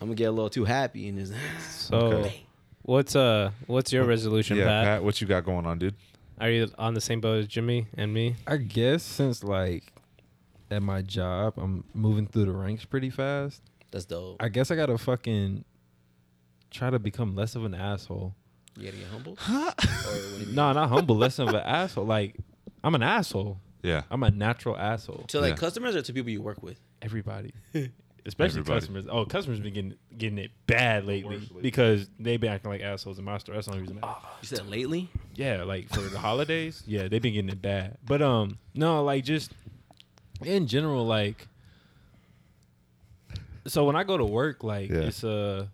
I'm 0.00 0.08
gonna 0.08 0.14
get 0.14 0.24
a 0.24 0.30
little 0.32 0.50
too 0.50 0.64
happy 0.64 1.08
and 1.08 1.18
just. 1.18 1.32
So, 1.88 1.96
Okay. 1.96 2.42
what's 2.82 3.16
uh, 3.16 3.50
what's 3.66 3.92
your 3.92 4.04
resolution, 4.04 4.56
yeah, 4.56 4.64
Pat? 4.64 4.84
Pat. 4.84 5.04
What 5.04 5.20
you 5.20 5.26
got 5.26 5.44
going 5.44 5.66
on, 5.66 5.78
dude? 5.78 5.94
Are 6.40 6.50
you 6.50 6.68
on 6.78 6.94
the 6.94 7.00
same 7.00 7.20
boat 7.20 7.38
as 7.40 7.46
Jimmy 7.48 7.86
and 7.96 8.12
me? 8.12 8.36
I 8.46 8.56
guess 8.56 9.02
since 9.02 9.44
like 9.44 9.92
at 10.70 10.82
my 10.82 11.02
job, 11.02 11.54
I'm 11.56 11.84
moving 11.94 12.26
through 12.26 12.46
the 12.46 12.52
ranks 12.52 12.84
pretty 12.84 13.10
fast. 13.10 13.62
That's 13.90 14.04
dope. 14.06 14.36
I 14.40 14.48
guess 14.48 14.70
I 14.70 14.76
gotta 14.76 14.96
fucking 14.98 15.64
try 16.70 16.90
to 16.90 16.98
become 16.98 17.34
less 17.36 17.54
of 17.54 17.64
an 17.64 17.74
asshole. 17.74 18.34
You 18.76 18.86
gotta 18.86 18.96
get 18.96 19.06
humble. 19.08 19.32
or 19.32 19.54
what 19.54 20.14
do 20.14 20.38
you 20.40 20.46
mean? 20.46 20.54
No, 20.54 20.72
not 20.72 20.88
humble. 20.88 21.16
Less 21.16 21.38
of 21.38 21.48
an 21.48 21.56
asshole. 21.56 22.06
Like 22.06 22.36
I'm 22.82 22.94
an 22.94 23.02
asshole. 23.02 23.58
Yeah. 23.82 24.02
I'm 24.10 24.22
a 24.22 24.30
natural 24.30 24.76
asshole. 24.78 25.24
To 25.28 25.40
like 25.40 25.50
Yeah. 25.50 25.56
customers 25.56 25.94
or 25.96 26.02
to 26.02 26.12
people 26.12 26.30
you 26.30 26.40
work 26.40 26.62
with. 26.62 26.80
Everybody. 27.02 27.52
Especially 28.24 28.60
Everybody. 28.60 28.80
customers. 28.80 29.06
Oh, 29.10 29.24
customers 29.24 29.58
been 29.58 29.74
getting 29.74 29.94
getting 30.16 30.38
it 30.38 30.52
bad 30.68 31.04
lately 31.06 31.40
because 31.60 32.08
they've 32.20 32.40
been 32.40 32.52
acting 32.52 32.70
like 32.70 32.80
assholes 32.80 33.18
in 33.18 33.24
my 33.24 33.38
store. 33.38 33.56
That's 33.56 33.66
the 33.66 33.72
only 33.72 33.82
reason. 33.82 33.98
I'm. 34.02 34.10
You 34.42 34.46
said 34.48 34.68
lately. 34.68 35.08
Yeah, 35.34 35.64
like 35.64 35.88
for 35.88 36.00
the 36.02 36.18
holidays. 36.20 36.82
Yeah, 36.86 37.08
they've 37.08 37.20
been 37.20 37.32
getting 37.34 37.50
it 37.50 37.60
bad. 37.60 37.98
But 38.06 38.22
um, 38.22 38.58
no, 38.74 39.02
like 39.02 39.24
just 39.24 39.52
in 40.44 40.66
general, 40.68 41.04
like. 41.04 41.48
So 43.66 43.84
when 43.84 43.96
I 43.96 44.04
go 44.04 44.16
to 44.16 44.24
work, 44.24 44.64
like 44.64 44.90
Yeah. 44.90 44.98
it's 45.00 45.22
uh 45.24 45.66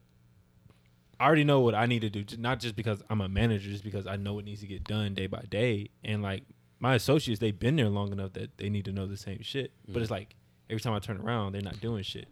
I 1.20 1.26
already 1.26 1.44
know 1.44 1.60
what 1.60 1.74
I 1.74 1.86
need 1.86 2.00
to 2.02 2.10
do, 2.10 2.24
not 2.38 2.60
just 2.60 2.76
because 2.76 3.02
I'm 3.10 3.20
a 3.20 3.28
manager, 3.28 3.68
just 3.70 3.82
because 3.82 4.06
I 4.06 4.16
know 4.16 4.34
what 4.34 4.44
needs 4.44 4.60
to 4.60 4.66
get 4.68 4.84
done 4.84 5.14
day 5.14 5.26
by 5.26 5.42
day. 5.50 5.88
And 6.04 6.22
like 6.22 6.44
my 6.78 6.94
associates, 6.94 7.40
they've 7.40 7.58
been 7.58 7.74
there 7.76 7.88
long 7.88 8.12
enough 8.12 8.34
that 8.34 8.56
they 8.56 8.68
need 8.70 8.84
to 8.84 8.92
know 8.92 9.06
the 9.06 9.16
same 9.16 9.42
shit. 9.42 9.72
But 9.88 10.00
it's 10.00 10.10
like 10.12 10.36
every 10.70 10.80
time 10.80 10.92
I 10.92 11.00
turn 11.00 11.18
around, 11.20 11.52
they're 11.52 11.62
not 11.62 11.80
doing 11.80 12.04
shit. 12.04 12.28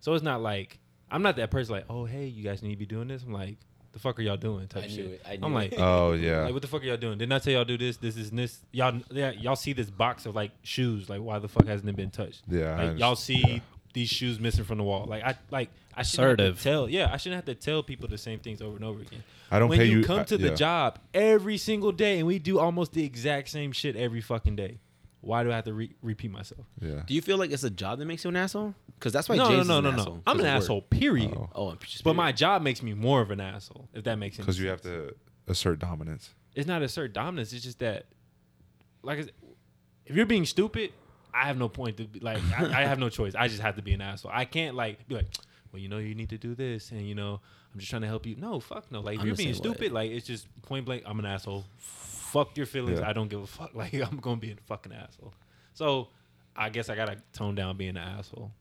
So 0.00 0.14
it's 0.14 0.24
not 0.24 0.40
like 0.42 0.78
I'm 1.10 1.22
not 1.22 1.36
that 1.36 1.50
person 1.50 1.74
like, 1.74 1.84
oh 1.88 2.04
hey, 2.04 2.26
you 2.26 2.42
guys 2.44 2.62
need 2.62 2.70
to 2.70 2.76
be 2.76 2.86
doing 2.86 3.08
this. 3.08 3.22
I'm 3.22 3.32
like, 3.32 3.56
the 3.92 3.98
fuck 3.98 4.18
are 4.18 4.22
y'all 4.22 4.36
doing? 4.36 4.68
Type 4.68 4.84
I 4.84 4.86
knew 4.86 4.94
shit. 4.94 5.06
it. 5.06 5.22
I 5.26 5.32
I'm 5.34 5.40
knew 5.40 5.48
like. 5.54 5.74
Oh 5.78 6.12
yeah. 6.12 6.42
like, 6.42 6.52
what 6.52 6.62
the 6.62 6.68
fuck 6.68 6.82
are 6.82 6.86
y'all 6.86 6.96
doing? 6.96 7.18
Didn't 7.18 7.32
I 7.32 7.38
tell 7.38 7.52
y'all 7.52 7.64
do 7.64 7.76
this, 7.78 7.96
this, 7.96 8.14
this, 8.14 8.30
and 8.30 8.38
this? 8.38 8.60
Y'all, 8.72 9.00
yeah, 9.10 9.30
y'all 9.32 9.56
see 9.56 9.72
this 9.72 9.90
box 9.90 10.26
of 10.26 10.34
like 10.34 10.52
shoes. 10.62 11.08
Like, 11.08 11.20
why 11.20 11.38
the 11.38 11.48
fuck 11.48 11.66
hasn't 11.66 11.88
it 11.88 11.96
been 11.96 12.10
touched? 12.10 12.42
Yeah, 12.48 12.74
I 12.74 12.84
like 12.88 12.98
y'all 12.98 13.10
understand. 13.10 13.16
see 13.16 13.62
these 13.92 14.08
shoes 14.08 14.38
missing 14.38 14.64
from 14.64 14.78
the 14.78 14.84
wall. 14.84 15.06
Like, 15.06 15.24
I 15.24 15.34
like 15.50 15.70
I 15.96 16.02
shouldn't 16.02 16.38
have 16.40 16.48
Assertive. 16.50 16.58
to 16.58 16.62
tell. 16.62 16.88
Yeah, 16.88 17.10
I 17.12 17.16
shouldn't 17.16 17.44
have 17.44 17.56
to 17.56 17.60
tell 17.60 17.82
people 17.82 18.08
the 18.08 18.18
same 18.18 18.38
things 18.38 18.62
over 18.62 18.76
and 18.76 18.84
over 18.84 19.00
again. 19.02 19.24
I 19.50 19.58
don't 19.58 19.68
when 19.68 19.78
pay 19.80 19.86
you, 19.86 19.98
you. 19.98 20.04
come 20.04 20.20
I- 20.20 20.24
to 20.24 20.38
the 20.38 20.54
job 20.54 21.00
every 21.12 21.58
single 21.58 21.90
day, 21.90 22.18
and 22.18 22.26
we 22.28 22.38
do 22.38 22.60
almost 22.60 22.92
the 22.92 23.04
exact 23.04 23.48
same 23.48 23.72
shit 23.72 23.96
every 23.96 24.20
fucking 24.20 24.54
day. 24.54 24.78
Why 25.22 25.42
do 25.44 25.52
I 25.52 25.56
have 25.56 25.64
to 25.64 25.74
re- 25.74 25.94
repeat 26.02 26.30
myself? 26.30 26.66
Yeah. 26.80 27.02
Do 27.06 27.14
you 27.14 27.20
feel 27.20 27.36
like 27.36 27.50
it's 27.50 27.64
a 27.64 27.70
job 27.70 27.98
that 27.98 28.06
makes 28.06 28.24
you 28.24 28.28
an 28.30 28.36
asshole? 28.36 28.74
Because 28.98 29.12
that's 29.12 29.28
why 29.28 29.36
no, 29.36 29.48
James 29.48 29.68
no, 29.68 29.78
is 29.78 29.82
no, 29.82 29.88
an 29.90 29.96
no, 29.96 30.04
no. 30.04 30.22
I'm 30.26 30.40
an 30.40 30.46
asshole. 30.46 30.82
Period. 30.82 31.34
Oh. 31.36 31.50
Oh, 31.54 31.74
just 31.84 32.04
But 32.04 32.16
my 32.16 32.32
job 32.32 32.62
makes 32.62 32.82
me 32.82 32.94
more 32.94 33.20
of 33.20 33.30
an 33.30 33.40
asshole. 33.40 33.88
If 33.92 34.04
that 34.04 34.16
makes 34.16 34.36
sense. 34.36 34.46
Because 34.46 34.58
you 34.60 34.68
have 34.68 34.80
to 34.82 35.14
assert 35.46 35.78
dominance. 35.78 36.30
it's 36.54 36.66
not 36.66 36.82
assert 36.82 37.12
dominance. 37.12 37.52
It's 37.52 37.64
just 37.64 37.80
that, 37.80 38.06
like, 39.02 39.30
if 40.06 40.16
you're 40.16 40.26
being 40.26 40.46
stupid, 40.46 40.92
I 41.32 41.46
have 41.46 41.58
no 41.58 41.68
point 41.68 41.98
to 41.98 42.04
be 42.04 42.20
like. 42.20 42.38
I, 42.58 42.82
I 42.82 42.86
have 42.86 42.98
no 42.98 43.08
choice. 43.18 43.34
I 43.34 43.48
just 43.48 43.60
have 43.60 43.76
to 43.76 43.82
be 43.82 43.92
an 43.92 44.00
asshole. 44.00 44.32
I 44.34 44.44
can't 44.44 44.74
like 44.74 45.06
be 45.06 45.14
like, 45.14 45.26
well, 45.72 45.80
you 45.80 45.88
know, 45.88 45.98
you 45.98 46.14
need 46.14 46.30
to 46.30 46.38
do 46.38 46.54
this, 46.54 46.90
and 46.90 47.02
you 47.02 47.14
know, 47.14 47.40
I'm 47.72 47.78
just 47.78 47.90
trying 47.90 48.02
to 48.02 48.08
help 48.08 48.26
you. 48.26 48.36
No, 48.36 48.58
fuck 48.58 48.90
no. 48.90 49.00
Like 49.00 49.16
if 49.16 49.20
I'm 49.20 49.26
you're 49.28 49.36
being 49.36 49.54
same 49.54 49.62
way. 49.62 49.74
stupid, 49.74 49.92
like 49.92 50.10
it's 50.10 50.26
just 50.26 50.48
point 50.62 50.86
blank. 50.86 51.04
I'm 51.06 51.18
an 51.18 51.26
asshole. 51.26 51.64
Fuck 52.32 52.56
your 52.56 52.66
feelings. 52.66 53.00
Yeah. 53.00 53.08
I 53.08 53.12
don't 53.12 53.28
give 53.28 53.42
a 53.42 53.46
fuck. 53.46 53.74
Like 53.74 53.94
I'm 53.94 54.18
gonna 54.18 54.36
be 54.36 54.52
a 54.52 54.56
fucking 54.66 54.92
asshole. 54.92 55.34
So 55.74 56.08
I 56.56 56.68
guess 56.68 56.88
I 56.88 56.96
gotta 56.96 57.16
tone 57.32 57.54
down 57.54 57.76
being 57.76 57.90
an 57.90 58.18
asshole. 58.18 58.52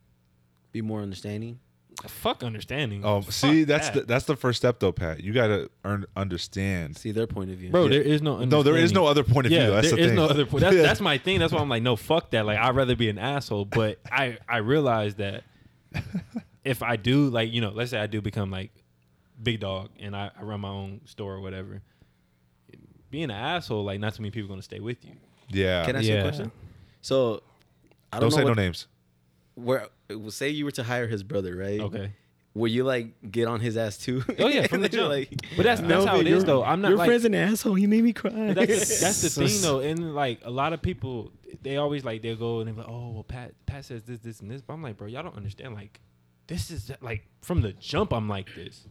Be 0.72 0.82
more 0.82 1.02
understanding. 1.02 1.60
Fuck 2.08 2.44
understanding. 2.44 3.04
Oh, 3.04 3.22
Fuck 3.22 3.34
see, 3.34 3.64
that's 3.66 3.90
that. 3.90 3.94
the, 3.94 4.06
that's 4.06 4.24
the 4.26 4.38
first 4.38 4.58
step 4.58 4.80
though, 4.80 4.94
Pat. 4.94 5.22
You 5.22 5.34
gotta 5.34 5.70
earn 5.84 6.06
understand. 6.16 6.96
See 6.96 7.12
their 7.12 7.28
point 7.28 7.50
of 7.52 7.58
view. 7.58 7.72
bro. 7.72 7.84
Yeah. 7.84 7.90
There 7.90 8.02
is 8.04 8.22
no. 8.22 8.46
No, 8.46 8.64
there 8.64 8.78
is 8.78 8.94
no 8.94 9.06
other 9.06 9.24
point 9.24 9.48
of 9.48 9.52
yeah, 9.52 9.66
view. 9.66 9.72
That's 9.72 9.88
there 9.90 9.98
the 9.98 10.02
is 10.04 10.08
thing. 10.10 10.16
no 10.16 10.26
other 10.26 10.46
point. 10.46 10.62
That's, 10.62 10.76
Yeah. 10.76 10.82
that's 10.90 11.02
my 11.02 11.18
thing. 11.18 11.40
That's 11.40 11.52
why 11.52 11.60
I'm 11.60 11.68
like, 11.68 11.84
no, 11.84 11.96
fuck 11.98 12.32
that. 12.32 12.46
Like, 12.46 12.58
I'd 12.58 12.76
rather 12.76 12.96
be 12.96 13.10
an 13.10 13.18
asshole. 13.18 13.66
But 13.66 14.00
I 14.12 14.38
I 14.48 14.58
realize 14.58 15.16
that 15.16 15.44
if 16.64 16.82
I 16.84 16.96
do, 16.96 17.28
like, 17.30 17.52
you 17.52 17.60
know, 17.60 17.72
let's 17.72 17.92
say 17.92 18.00
I 18.00 18.08
do 18.08 18.22
become 18.22 18.50
like 18.50 18.72
big 19.42 19.60
dog 19.60 19.90
and 20.00 20.16
I, 20.16 20.32
I 20.40 20.44
run 20.44 20.62
my 20.62 20.70
own 20.70 21.02
store 21.06 21.34
or 21.34 21.42
whatever. 21.42 21.82
Being 23.12 23.25
an 23.25 23.32
asshole, 23.32 23.84
like, 23.84 24.00
not 24.00 24.13
too 24.16 24.22
many 24.22 24.32
people 24.32 24.48
are 24.48 24.54
gonna 24.54 24.62
stay 24.62 24.80
with 24.80 25.04
you. 25.06 25.13
Yeah. 25.50 25.86
Can 25.86 25.96
I 25.96 26.00
ask 26.00 26.08
you 26.08 26.13
Yeah. 26.13 26.20
a 26.20 26.24
question? 26.24 26.51
So, 27.01 27.42
I 28.13 28.20
don't 28.20 28.30
don't, 28.30 28.32
say 28.39 28.42
know 28.44 28.50
no 28.50 28.54
names. 28.54 28.88
Where 29.56 29.88
say 30.30 30.50
you 30.50 30.66
were 30.66 30.72
to 30.72 30.84
hire 30.84 31.08
his 31.08 31.24
brother, 31.24 31.56
right? 31.56 31.80
Okay. 31.80 32.12
Would 32.56 32.72
you 32.72 32.84
like 32.84 33.32
get 33.32 33.48
on 33.48 33.60
his 33.60 33.78
ass 33.78 33.98
too? 33.98 34.24
Oh 34.39 34.48
yeah, 34.48 34.68
from 34.68 34.82
the 34.82 34.89
jump. 34.98 35.10
like, 35.10 35.30
but 35.56 35.63
that's 35.63 35.82
that's 35.82 36.06
how 36.06 36.18
it 36.20 36.24
Melvin, 36.24 36.28
is 36.28 36.32
your- 36.32 36.42
though. 36.44 36.63
I'm 36.63 36.82
not 36.82 36.89
Your 36.89 36.98
like 36.98 37.08
friend's 37.08 37.25
an 37.25 37.36
asshole. 37.36 37.78
You 37.78 37.88
made 37.88 38.04
me 38.04 38.12
cry. 38.13 38.54
That's, 38.54 39.00
that's 39.00 39.22
the 39.22 39.30
thing 39.48 39.62
though, 39.62 39.80
and 39.80 40.16
like 40.16 40.39
a 40.44 40.50
lot 40.50 40.74
of 40.74 40.82
people, 40.82 41.32
they 41.62 41.78
always 41.78 42.04
like 42.04 42.22
they'll 42.24 42.36
go 42.36 42.60
and 42.60 42.68
they're 42.68 42.75
like, 42.75 42.88
oh 42.89 43.12
well, 43.12 43.24
Pat 43.24 43.54
Pat 43.66 43.86
says 43.86 44.04
this, 44.04 44.20
this, 44.20 44.39
and 44.39 44.50
this. 44.50 44.62
But 44.62 44.74
I'm 44.74 44.82
like, 44.84 44.98
bro, 44.98 45.08
y'all 45.08 45.24
don't 45.24 45.38
understand. 45.38 45.75
Like, 45.75 46.00
this 46.48 46.72
is 46.72 46.92
like 47.01 47.28
from 47.42 47.62
the 47.62 47.74
jump, 47.74 48.13
I'm 48.13 48.28
like 48.28 48.54
this. 48.56 48.88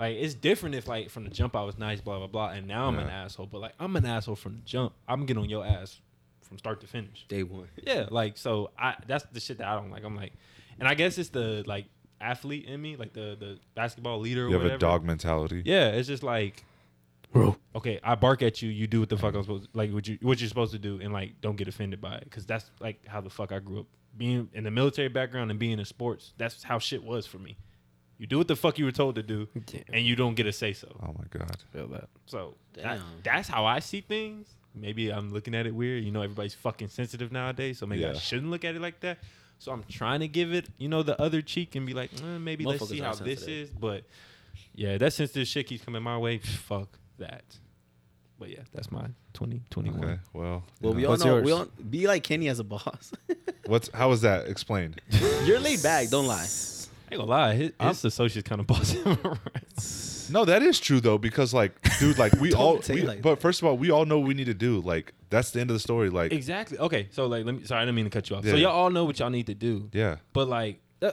Like 0.00 0.16
it's 0.16 0.32
different 0.34 0.74
if 0.74 0.88
like 0.88 1.10
from 1.10 1.24
the 1.24 1.30
jump 1.30 1.54
I 1.54 1.62
was 1.62 1.76
nice, 1.78 2.00
blah 2.00 2.16
blah 2.18 2.26
blah, 2.26 2.48
and 2.48 2.66
now 2.66 2.88
I'm 2.88 2.98
an 2.98 3.08
asshole. 3.10 3.46
But 3.46 3.60
like 3.60 3.74
I'm 3.78 3.94
an 3.96 4.06
asshole 4.06 4.34
from 4.36 4.54
the 4.56 4.62
jump. 4.62 4.94
I'm 5.06 5.26
getting 5.26 5.42
on 5.42 5.50
your 5.50 5.64
ass 5.64 6.00
from 6.42 6.56
start 6.58 6.80
to 6.80 6.86
finish. 6.86 7.26
Day 7.28 7.42
one. 7.42 7.68
Yeah, 7.86 8.06
like 8.10 8.38
so 8.38 8.70
I 8.78 8.94
that's 9.06 9.24
the 9.32 9.40
shit 9.40 9.58
that 9.58 9.68
I 9.68 9.74
don't 9.76 9.90
like. 9.90 10.02
I'm 10.02 10.16
like, 10.16 10.32
and 10.78 10.88
I 10.88 10.94
guess 10.94 11.18
it's 11.18 11.28
the 11.28 11.62
like 11.66 11.84
athlete 12.20 12.64
in 12.64 12.80
me, 12.80 12.96
like 12.96 13.12
the 13.12 13.36
the 13.38 13.58
basketball 13.74 14.20
leader. 14.20 14.46
Or 14.46 14.48
You 14.48 14.54
have 14.54 14.62
whatever. 14.62 14.76
a 14.76 14.78
dog 14.78 15.04
mentality. 15.04 15.62
Yeah, 15.66 15.88
it's 15.90 16.08
just 16.08 16.22
like, 16.22 16.64
Bro. 17.32 17.56
okay, 17.76 18.00
I 18.02 18.14
bark 18.14 18.40
at 18.42 18.62
you, 18.62 18.70
you 18.70 18.86
do 18.86 19.00
what 19.00 19.10
the 19.10 19.18
fuck 19.18 19.34
I'm 19.34 19.42
supposed 19.42 19.68
like 19.74 19.92
what 19.92 20.08
you 20.08 20.18
what 20.22 20.40
you're 20.40 20.48
supposed 20.48 20.72
to 20.72 20.78
do, 20.78 20.98
and 21.02 21.12
like 21.12 21.40
don't 21.42 21.56
get 21.56 21.68
offended 21.68 22.00
by 22.00 22.14
it, 22.14 22.24
because 22.24 22.46
that's 22.46 22.70
like 22.80 23.06
how 23.06 23.20
the 23.20 23.30
fuck 23.30 23.52
I 23.52 23.58
grew 23.58 23.80
up. 23.80 23.86
Being 24.16 24.48
in 24.54 24.64
the 24.64 24.70
military 24.70 25.08
background 25.08 25.50
and 25.50 25.60
being 25.60 25.78
in 25.78 25.84
sports, 25.84 26.32
that's 26.38 26.62
how 26.62 26.78
shit 26.78 27.04
was 27.04 27.26
for 27.26 27.38
me. 27.38 27.58
You 28.20 28.26
do 28.26 28.36
what 28.36 28.48
the 28.48 28.54
fuck 28.54 28.78
you 28.78 28.84
were 28.84 28.92
told 28.92 29.14
to 29.14 29.22
do, 29.22 29.48
and 29.90 30.04
you 30.04 30.14
don't 30.14 30.34
get 30.34 30.46
a 30.46 30.52
say 30.52 30.74
so. 30.74 30.94
Oh 31.02 31.14
my 31.18 31.24
god. 31.30 31.56
Feel 31.72 31.88
that. 31.88 32.10
So 32.26 32.54
that, 32.74 33.00
that's 33.24 33.48
how 33.48 33.64
I 33.64 33.78
see 33.78 34.02
things. 34.02 34.46
Maybe 34.74 35.08
I'm 35.08 35.32
looking 35.32 35.54
at 35.54 35.66
it 35.66 35.74
weird. 35.74 36.04
You 36.04 36.10
know, 36.10 36.20
everybody's 36.20 36.52
fucking 36.52 36.88
sensitive 36.88 37.32
nowadays, 37.32 37.78
so 37.78 37.86
maybe 37.86 38.04
I 38.04 38.12
shouldn't 38.12 38.50
look 38.50 38.62
at 38.66 38.74
it 38.76 38.82
like 38.82 39.00
that. 39.00 39.20
So 39.58 39.72
I'm 39.72 39.84
trying 39.88 40.20
to 40.20 40.28
give 40.28 40.52
it, 40.52 40.66
you 40.76 40.90
know, 40.90 41.02
the 41.02 41.18
other 41.18 41.40
cheek 41.40 41.76
and 41.76 41.86
be 41.86 41.94
like, 41.94 42.10
eh, 42.22 42.38
maybe 42.38 42.66
let's 42.66 42.86
see 42.86 43.00
are 43.00 43.04
how 43.06 43.14
this 43.14 43.44
is. 43.44 43.70
But 43.70 44.04
yeah, 44.74 44.98
that 44.98 45.14
sensitive 45.14 45.48
shit 45.48 45.66
keeps 45.66 45.82
coming 45.82 46.02
my 46.02 46.18
way. 46.18 46.38
Fuck 46.38 46.98
that. 47.16 47.44
But 48.38 48.50
yeah, 48.50 48.60
that's 48.74 48.92
my 48.92 49.06
2021. 49.32 50.04
Okay. 50.04 50.20
Well. 50.34 50.62
Well, 50.82 50.92
you 50.92 50.96
we 50.96 51.02
know. 51.02 51.08
all 51.08 51.12
What's 51.12 51.24
know. 51.24 51.34
yours? 51.36 51.44
We 51.46 51.52
all 51.52 51.68
be 51.88 52.06
like 52.06 52.22
Kenny 52.22 52.48
as 52.48 52.58
a 52.58 52.64
boss. 52.64 53.12
What's 53.64 53.88
how 53.94 54.10
was 54.10 54.20
that 54.20 54.46
explained? 54.46 55.00
You're 55.46 55.58
laid 55.58 55.82
back. 55.82 56.10
Don't 56.10 56.26
lie. 56.26 56.48
I 57.10 57.14
ain't 57.14 57.20
gonna 57.20 57.30
lie, 57.30 57.54
his, 57.54 57.72
I'm- 57.80 57.88
his 57.88 58.04
associates 58.04 58.48
kind 58.48 58.60
of 58.60 58.66
boss 58.68 58.90
him 58.92 59.18
around. 59.24 59.40
No, 60.32 60.44
that 60.44 60.62
is 60.62 60.78
true 60.78 61.00
though, 61.00 61.18
because 61.18 61.52
like, 61.52 61.72
dude, 61.98 62.16
like 62.18 62.32
we 62.34 62.52
all. 62.54 62.80
say 62.82 62.94
we- 62.94 63.02
like 63.02 63.20
but 63.22 63.40
first 63.40 63.60
of 63.62 63.66
all, 63.68 63.76
we 63.76 63.90
all 63.90 64.04
know 64.04 64.18
what 64.20 64.28
we 64.28 64.34
need 64.34 64.46
to 64.46 64.54
do. 64.54 64.80
Like 64.80 65.12
that's 65.28 65.50
the 65.50 65.60
end 65.60 65.70
of 65.70 65.74
the 65.74 65.80
story. 65.80 66.08
Like, 66.10 66.32
Exactly. 66.32 66.78
Okay, 66.78 67.08
so 67.10 67.26
like, 67.26 67.44
let 67.44 67.54
me. 67.56 67.64
Sorry, 67.64 67.82
I 67.82 67.84
didn't 67.84 67.96
mean 67.96 68.04
to 68.04 68.10
cut 68.10 68.30
you 68.30 68.36
off. 68.36 68.44
So 68.44 68.50
Yeah. 68.50 68.68
y'all 68.68 68.72
all 68.76 68.90
know 68.90 69.04
what 69.04 69.18
y'all 69.18 69.30
need 69.30 69.46
to 69.46 69.54
do. 69.54 69.88
yeah, 69.92 70.16
But 70.32 70.48
like, 70.48 70.80
uh, 71.02 71.12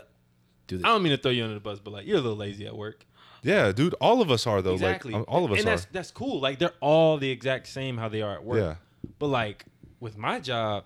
Do 0.67 0.77
this. 0.77 0.85
I 0.85 0.89
don't 0.89 1.01
mean 1.03 1.11
to 1.15 1.17
throw 1.17 1.31
you 1.31 1.43
under 1.43 1.55
the 1.55 1.59
bus, 1.59 1.79
but 1.79 1.91
like, 1.93 2.05
you're 2.05 2.17
a 2.17 2.21
little 2.21 2.37
lazy 2.37 2.67
at 2.67 2.75
work. 2.75 3.05
yeah, 3.43 3.71
dude. 3.71 3.95
All 3.95 4.21
of 4.21 4.29
us 4.29 4.45
are 4.45 4.61
though. 4.61 4.73
exactly. 4.73 5.13
Like, 5.13 5.25
all 5.27 5.45
of 5.45 5.51
us 5.51 5.59
and 5.59 5.67
are. 5.67 5.71
that's 5.71 5.85
that's 5.91 6.11
cool. 6.11 6.39
Like 6.39 6.59
they're 6.59 6.73
all 6.79 7.17
the 7.17 7.29
exact 7.31 7.67
same 7.67 7.97
how 7.97 8.09
they 8.09 8.21
are 8.21 8.33
at 8.35 8.43
work. 8.43 8.59
Yeah. 8.59 8.75
But 9.17 9.27
like 9.27 9.65
with 9.99 10.15
my 10.17 10.39
job, 10.39 10.83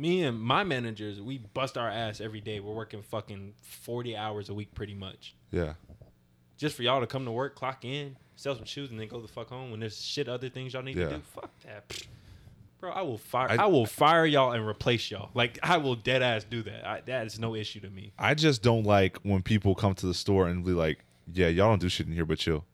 me 0.00 0.22
and 0.24 0.40
my 0.40 0.64
managers, 0.64 1.20
we 1.20 1.38
bust 1.38 1.76
our 1.76 1.88
ass 1.88 2.20
every 2.20 2.40
day. 2.40 2.58
We're 2.60 2.72
working 2.74 3.02
fucking 3.02 3.54
forty 3.62 4.16
hours 4.16 4.48
a 4.48 4.54
week, 4.54 4.74
pretty 4.74 4.94
much, 4.94 5.34
Yeah. 5.50 5.74
just 6.56 6.74
for 6.76 6.82
y'all 6.82 7.00
to 7.00 7.06
come 7.06 7.24
to 7.26 7.30
work, 7.30 7.54
clock 7.54 7.84
in, 7.84 8.16
sell 8.36 8.56
some 8.56 8.64
shoes, 8.64 8.90
and 8.90 8.98
then 8.98 9.08
go 9.08 9.20
the 9.20 9.28
fuck 9.28 9.48
home. 9.50 9.70
When 9.70 9.80
there's 9.80 10.02
shit 10.02 10.28
other 10.28 10.48
things 10.48 10.72
y'all 10.72 10.82
need 10.82 10.96
Yeah. 10.96 11.08
to 11.08 11.16
do, 11.16 11.22
fuck 11.34 11.50
that. 11.60 12.06
Bro, 12.80 12.92
I 12.92 13.02
will 13.02 13.18
fire. 13.18 13.50
I- 13.50 13.64
I, 13.64 13.66
will 13.66 13.84
fire 13.84 14.24
y'all 14.24 14.52
and 14.52 14.66
replace 14.66 15.10
y'all. 15.10 15.28
Like 15.34 15.58
I 15.62 15.76
will 15.76 15.96
dead 15.96 16.22
ass 16.22 16.44
do 16.44 16.62
that. 16.62 16.86
I, 16.88 17.00
that 17.02 17.26
is 17.26 17.38
no 17.38 17.54
issue 17.54 17.80
to 17.80 17.90
me. 17.90 18.12
I 18.18 18.32
just 18.32 18.62
don't 18.62 18.84
like 18.84 19.18
when 19.18 19.42
people 19.42 19.74
come 19.74 19.94
to 19.96 20.06
the 20.06 20.14
store 20.14 20.48
and 20.48 20.64
be 20.64 20.72
like, 20.72 21.04
"Yeah, 21.30 21.48
y'all 21.48 21.68
don't 21.68 21.78
do 21.82 21.90
shit 21.90 22.06
in 22.06 22.14
here 22.14 22.24
but 22.24 22.38
chill." 22.38 22.64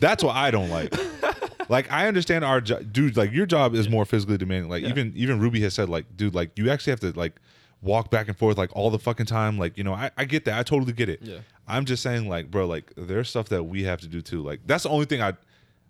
That's 0.00 0.24
what 0.24 0.34
I 0.34 0.50
don't 0.50 0.68
like. 0.68 0.92
like 1.68 1.90
I 1.90 2.06
understand 2.08 2.44
our 2.44 2.60
job, 2.60 2.92
dude. 2.92 3.16
Like 3.16 3.32
your 3.32 3.46
job 3.46 3.74
is 3.74 3.88
more 3.88 4.04
physically 4.04 4.36
demanding. 4.38 4.70
Like 4.70 4.82
Yeah. 4.82 4.90
even 4.90 5.12
even 5.16 5.40
Ruby 5.40 5.60
has 5.62 5.74
said, 5.74 5.88
like, 5.88 6.16
dude, 6.16 6.34
like 6.34 6.50
you 6.56 6.70
actually 6.70 6.92
have 6.92 7.00
to 7.00 7.12
like 7.12 7.36
walk 7.82 8.10
back 8.10 8.28
and 8.28 8.36
forth 8.36 8.56
like 8.58 8.70
all 8.74 8.90
the 8.90 8.98
fucking 8.98 9.26
time. 9.26 9.58
Like 9.58 9.76
you 9.76 9.84
know, 9.84 9.92
I, 9.94 10.10
I 10.16 10.24
get 10.24 10.44
that. 10.46 10.58
I 10.58 10.62
totally 10.62 10.92
get 10.92 11.08
it. 11.08 11.20
Yeah. 11.22 11.38
I'm 11.68 11.84
just 11.84 12.02
saying, 12.02 12.28
like, 12.28 12.50
bro, 12.50 12.66
like 12.66 12.92
there's 12.96 13.28
stuff 13.28 13.48
that 13.48 13.64
we 13.64 13.84
have 13.84 14.00
to 14.00 14.06
do 14.08 14.20
too. 14.22 14.42
Like 14.42 14.60
that's 14.66 14.84
the 14.84 14.90
only 14.90 15.06
thing 15.06 15.20
I, 15.22 15.34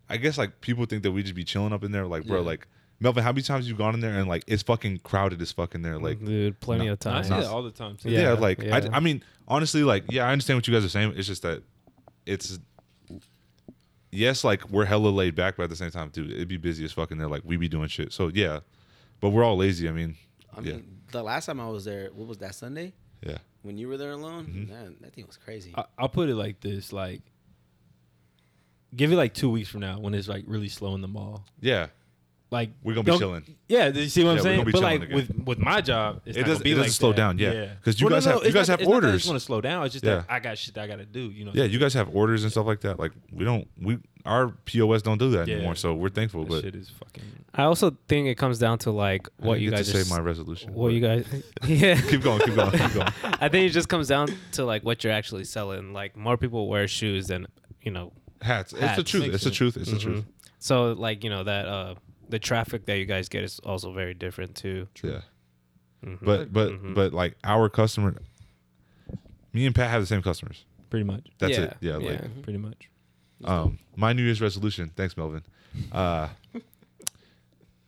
I 0.08 0.16
guess 0.16 0.38
like 0.38 0.60
people 0.60 0.84
think 0.86 1.02
that 1.02 1.12
we 1.12 1.22
just 1.22 1.34
be 1.34 1.44
chilling 1.44 1.72
up 1.72 1.84
in 1.84 1.92
there. 1.92 2.06
Like, 2.06 2.24
bro, 2.26 2.40
Yeah. 2.40 2.46
like 2.46 2.66
Melvin, 2.98 3.22
how 3.22 3.30
many 3.32 3.42
times 3.42 3.68
you 3.68 3.74
gone 3.74 3.92
in 3.92 4.00
there 4.00 4.18
and 4.18 4.26
like 4.28 4.42
it's 4.46 4.62
fucking 4.62 5.00
crowded 5.04 5.42
as 5.42 5.52
fucking 5.52 5.82
there. 5.82 5.98
Like 5.98 6.16
mm-hmm. 6.16 6.26
dude, 6.26 6.60
plenty 6.60 6.86
no, 6.86 6.92
of 6.92 6.98
I 7.06 7.10
times. 7.10 7.28
see 7.28 7.34
that 7.34 7.44
all 7.46 7.62
the 7.62 7.70
time. 7.70 7.96
Too. 7.96 8.10
yeah, 8.10 8.20
Yeah, 8.20 8.32
like 8.32 8.62
yeah. 8.62 8.76
I, 8.76 8.96
I 8.96 9.00
mean 9.00 9.22
honestly 9.48 9.84
like 9.84 10.02
yeah 10.10 10.26
i 10.26 10.32
understand 10.32 10.56
what 10.56 10.66
you 10.66 10.74
guys 10.74 10.84
are 10.84 10.88
saying 10.88 11.12
it's 11.16 11.28
just 11.28 11.42
that 11.42 11.62
it's 12.26 12.58
yes 14.12 14.44
like 14.44 14.68
we're 14.70 14.84
hella 14.84 15.08
laid 15.08 15.34
back 15.34 15.56
but 15.56 15.64
at 15.64 15.70
the 15.70 15.76
same 15.76 15.90
time 15.90 16.08
dude 16.10 16.30
it'd 16.30 16.48
be 16.48 16.56
busy 16.56 16.84
as 16.84 16.92
fucking 16.92 17.18
there 17.18 17.28
like 17.28 17.42
we 17.44 17.56
be 17.56 17.68
doing 17.68 17.88
shit 17.88 18.12
so 18.12 18.28
yeah 18.34 18.60
but 19.20 19.30
we're 19.30 19.44
all 19.44 19.56
lazy 19.56 19.88
i 19.88 19.92
mean 19.92 20.16
I 20.56 20.60
Yeah. 20.60 20.72
mean, 20.74 21.00
the 21.12 21.22
last 21.22 21.46
time 21.46 21.60
I 21.60 21.68
was 21.68 21.84
there, 21.84 22.08
what 22.14 22.26
was 22.28 22.38
that 22.38 22.54
Sunday 22.54 22.94
yeah 23.22 23.38
when 23.62 23.76
you 23.76 23.88
were 23.88 23.96
there 23.98 24.12
alone? 24.12 24.46
Mm-hmm. 24.46 24.72
Man, 24.72 24.96
that 25.02 25.12
thing 25.14 25.26
was 25.26 25.36
crazy. 25.36 25.72
I, 25.76 25.84
I'll 25.98 26.08
put 26.08 26.28
it 26.30 26.34
like 26.34 26.60
this: 26.60 26.92
like, 26.94 27.20
give 28.94 29.12
it 29.12 29.16
like 29.16 29.34
two 29.34 29.50
weeks 29.50 29.68
from 29.68 29.80
now 29.80 29.98
when 29.98 30.14
it's 30.14 30.28
like 30.28 30.44
really 30.46 30.68
slow 30.68 30.94
in 30.94 31.00
the 31.02 31.08
mall. 31.08 31.44
yeah 31.60 31.88
Like 32.50 32.70
we're 32.82 32.94
gonna 32.94 33.02
be 33.04 33.10
don't- 33.10 33.18
chilling 33.18 33.44
Yeah, 33.68 33.88
you 33.88 34.08
see 34.08 34.22
what 34.22 34.26
Yeah, 34.26 34.30
I'm 34.30 34.36
we're 34.36 34.42
saying? 34.42 34.56
gonna 34.58 34.66
be 34.66 34.72
But 34.72 34.78
chilling 34.78 35.00
like 35.00 35.08
again. 35.10 35.16
with 35.36 35.46
with 35.46 35.58
my 35.58 35.80
job, 35.80 36.22
it's 36.24 36.36
It 36.36 36.40
not 36.42 36.46
does- 36.46 36.54
gonna 36.58 36.64
be 36.64 36.70
it 36.70 36.74
like 36.74 36.82
doesn't 36.84 36.92
slow 36.94 37.10
that. 37.10 37.16
down, 37.16 37.38
yeah. 37.40 37.66
'Cause 37.84 38.00
you 38.00 38.08
guys 38.08 38.24
have- 38.24 38.34
you 38.36 38.40
it's 38.42 38.54
guys 38.54 38.68
not- 38.68 38.74
have 38.74 38.80
it's 38.82 38.88
not 38.88 39.00
that 39.00 39.06
I 39.06 39.08
orders. 39.08 39.20
just 39.22 39.28
want 39.28 39.40
to 39.40 39.44
slow 39.46 39.60
down. 39.60 39.84
It's 39.84 39.92
just 39.94 40.04
Yeah. 40.04 40.14
that 40.16 40.26
I 40.28 40.38
got 40.38 40.56
shit 40.56 40.74
that 40.74 40.84
I 40.84 40.86
got 40.86 40.96
to 40.98 41.04
do. 41.06 41.30
You 41.32 41.44
know. 41.46 41.50
yeah 41.54 41.64
you 41.64 41.78
guys 41.80 41.92
have 41.94 42.14
orders 42.14 42.44
and 42.44 42.52
stuff 42.52 42.66
like 42.66 42.80
that 42.82 43.00
like 43.00 43.10
we 43.32 43.44
don't 43.44 43.66
we 43.80 43.98
our 44.24 44.48
pos 44.64 45.02
don't 45.02 45.18
do 45.18 45.30
that 45.30 45.46
Yeah. 45.48 45.56
anymore 45.56 45.74
so 45.76 45.94
we're 45.94 46.08
thankful 46.08 46.42
That 46.44 46.48
but 46.50 46.62
shit 46.64 46.76
is 46.76 46.88
fucking. 46.90 47.24
I 47.54 47.62
also 47.64 47.96
think 48.08 48.28
it 48.28 48.36
comes 48.36 48.58
down 48.60 48.78
to 48.78 48.90
like 48.92 49.28
I 49.42 49.46
what 49.46 49.54
didn't 49.54 49.64
you 49.64 49.70
get 49.70 49.76
guys 49.78 49.90
to 49.92 49.98
are 50.00 50.04
say 50.04 50.10
my 50.14 50.20
resolution 50.20 50.72
what 50.72 50.88
but- 50.88 50.94
you 50.94 51.00
guys 51.00 51.26
yeah 51.66 52.00
keep 52.00 52.22
going 52.22 52.40
keep 52.44 52.54
going 52.54 52.70
keep 52.70 52.92
going 52.92 53.08
I 53.40 53.48
think 53.48 53.68
it 53.68 53.72
just 53.72 53.88
comes 53.88 54.06
down 54.06 54.28
to 54.52 54.64
like 54.64 54.82
what 54.84 55.02
you're 55.02 55.12
actually 55.12 55.44
selling. 55.44 55.92
Like 55.92 56.16
more 56.16 56.36
people 56.36 56.68
wear 56.68 56.86
shoes 56.86 57.26
than 57.26 57.46
you 57.82 57.90
know. 57.90 58.12
hats 58.42 58.72
it's 58.72 58.80
the 58.80 58.86
Hats. 58.88 59.10
truth 59.10 59.34
it's 59.34 59.42
the 59.44 59.50
truth 59.50 59.76
it's 59.76 59.90
the 59.90 59.96
Mhm. 59.96 60.00
truth 60.00 60.24
So 60.58 60.92
like 60.92 61.24
you 61.24 61.30
know 61.30 61.42
that 61.44 61.66
uh 61.66 61.94
the 62.28 62.38
traffic 62.38 62.86
that 62.86 62.98
you 62.98 63.04
guys 63.06 63.28
get 63.28 63.44
is 63.44 63.58
also 63.60 63.92
very 63.92 64.14
different 64.14 64.54
too. 64.56 64.88
yeah 65.02 65.20
Mhm. 66.04 66.18
but 66.22 66.52
but 66.52 66.72
Mhm. 66.72 66.94
but 66.94 67.12
like 67.12 67.36
our 67.44 67.68
customer 67.68 68.14
me 69.52 69.64
and 69.66 69.74
pat 69.74 69.90
have 69.90 70.02
the 70.02 70.06
same 70.06 70.22
customers 70.22 70.64
Pretty 70.90 71.04
much. 71.04 71.26
that's 71.38 71.56
Yeah, 71.56 71.64
it 71.64 71.76
yeah 71.80 71.96
like 71.96 72.04
yeah. 72.20 72.28
Pretty 72.42 72.58
much. 72.58 72.88
Um, 73.44 73.78
my 73.96 74.12
New 74.14 74.22
Year's 74.22 74.40
resolution. 74.40 74.90
Thanks, 74.96 75.14
Melvin. 75.16 75.42
Uh, 75.92 76.28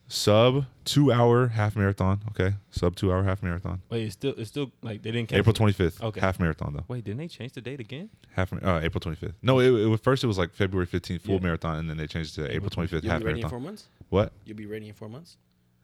sub 0.09 0.64
two 0.85 1.12
hour 1.12 1.49
half 1.49 1.77
marathon. 1.77 2.21
Okay, 2.31 2.55
sub 2.71 2.97
two 2.97 3.12
hour 3.12 3.23
half 3.23 3.42
marathon. 3.42 3.83
Wait, 3.90 4.05
it's 4.05 4.14
still 4.14 4.35
it's 4.37 4.49
still 4.49 4.73
like 4.83 5.03
they 5.03 5.11
didn't. 5.11 5.29
cancel 5.29 5.40
April 5.40 5.53
twenty 5.53 5.73
fifth. 5.73 6.03
Okay. 6.03 6.21
half 6.21 6.40
marathon 6.40 6.73
though. 6.75 6.85
Wait, 6.88 7.05
didn't 7.05 7.18
they 7.18 7.29
change 7.29 7.53
the 7.53 7.61
date 7.61 7.79
again? 7.81 8.09
Half 8.33 8.53
uh, 8.53 8.81
April 8.83 9.01
twenty 9.01 9.16
fifth. 9.16 9.35
No, 9.42 9.61
it, 9.61 9.68
it 9.68 9.87
was 9.87 10.01
first 10.01 10.25
it 10.25 10.27
was 10.27 10.38
like 10.38 10.53
February 10.55 10.87
fifteenth 10.87 11.23
full 11.23 11.35
Yeah. 11.37 11.40
marathon, 11.42 11.77
and 11.79 11.88
then 11.90 11.97
they 11.97 12.07
changed 12.07 12.33
it 12.38 12.42
to 12.42 12.44
April 12.47 12.57
April 12.57 12.71
twenty 12.71 12.88
fifth 12.88 13.05
You'll 13.05 13.12
half 13.12 13.21
be 13.21 13.27
ready 13.27 13.40
in 13.42 13.49
four 13.49 13.61
months. 13.61 13.87
What? 14.09 14.33
You'll 14.44 14.57
be 14.57 14.66
ready 14.66 14.88
in 14.88 14.94
four 14.94 15.09
months. 15.09 15.37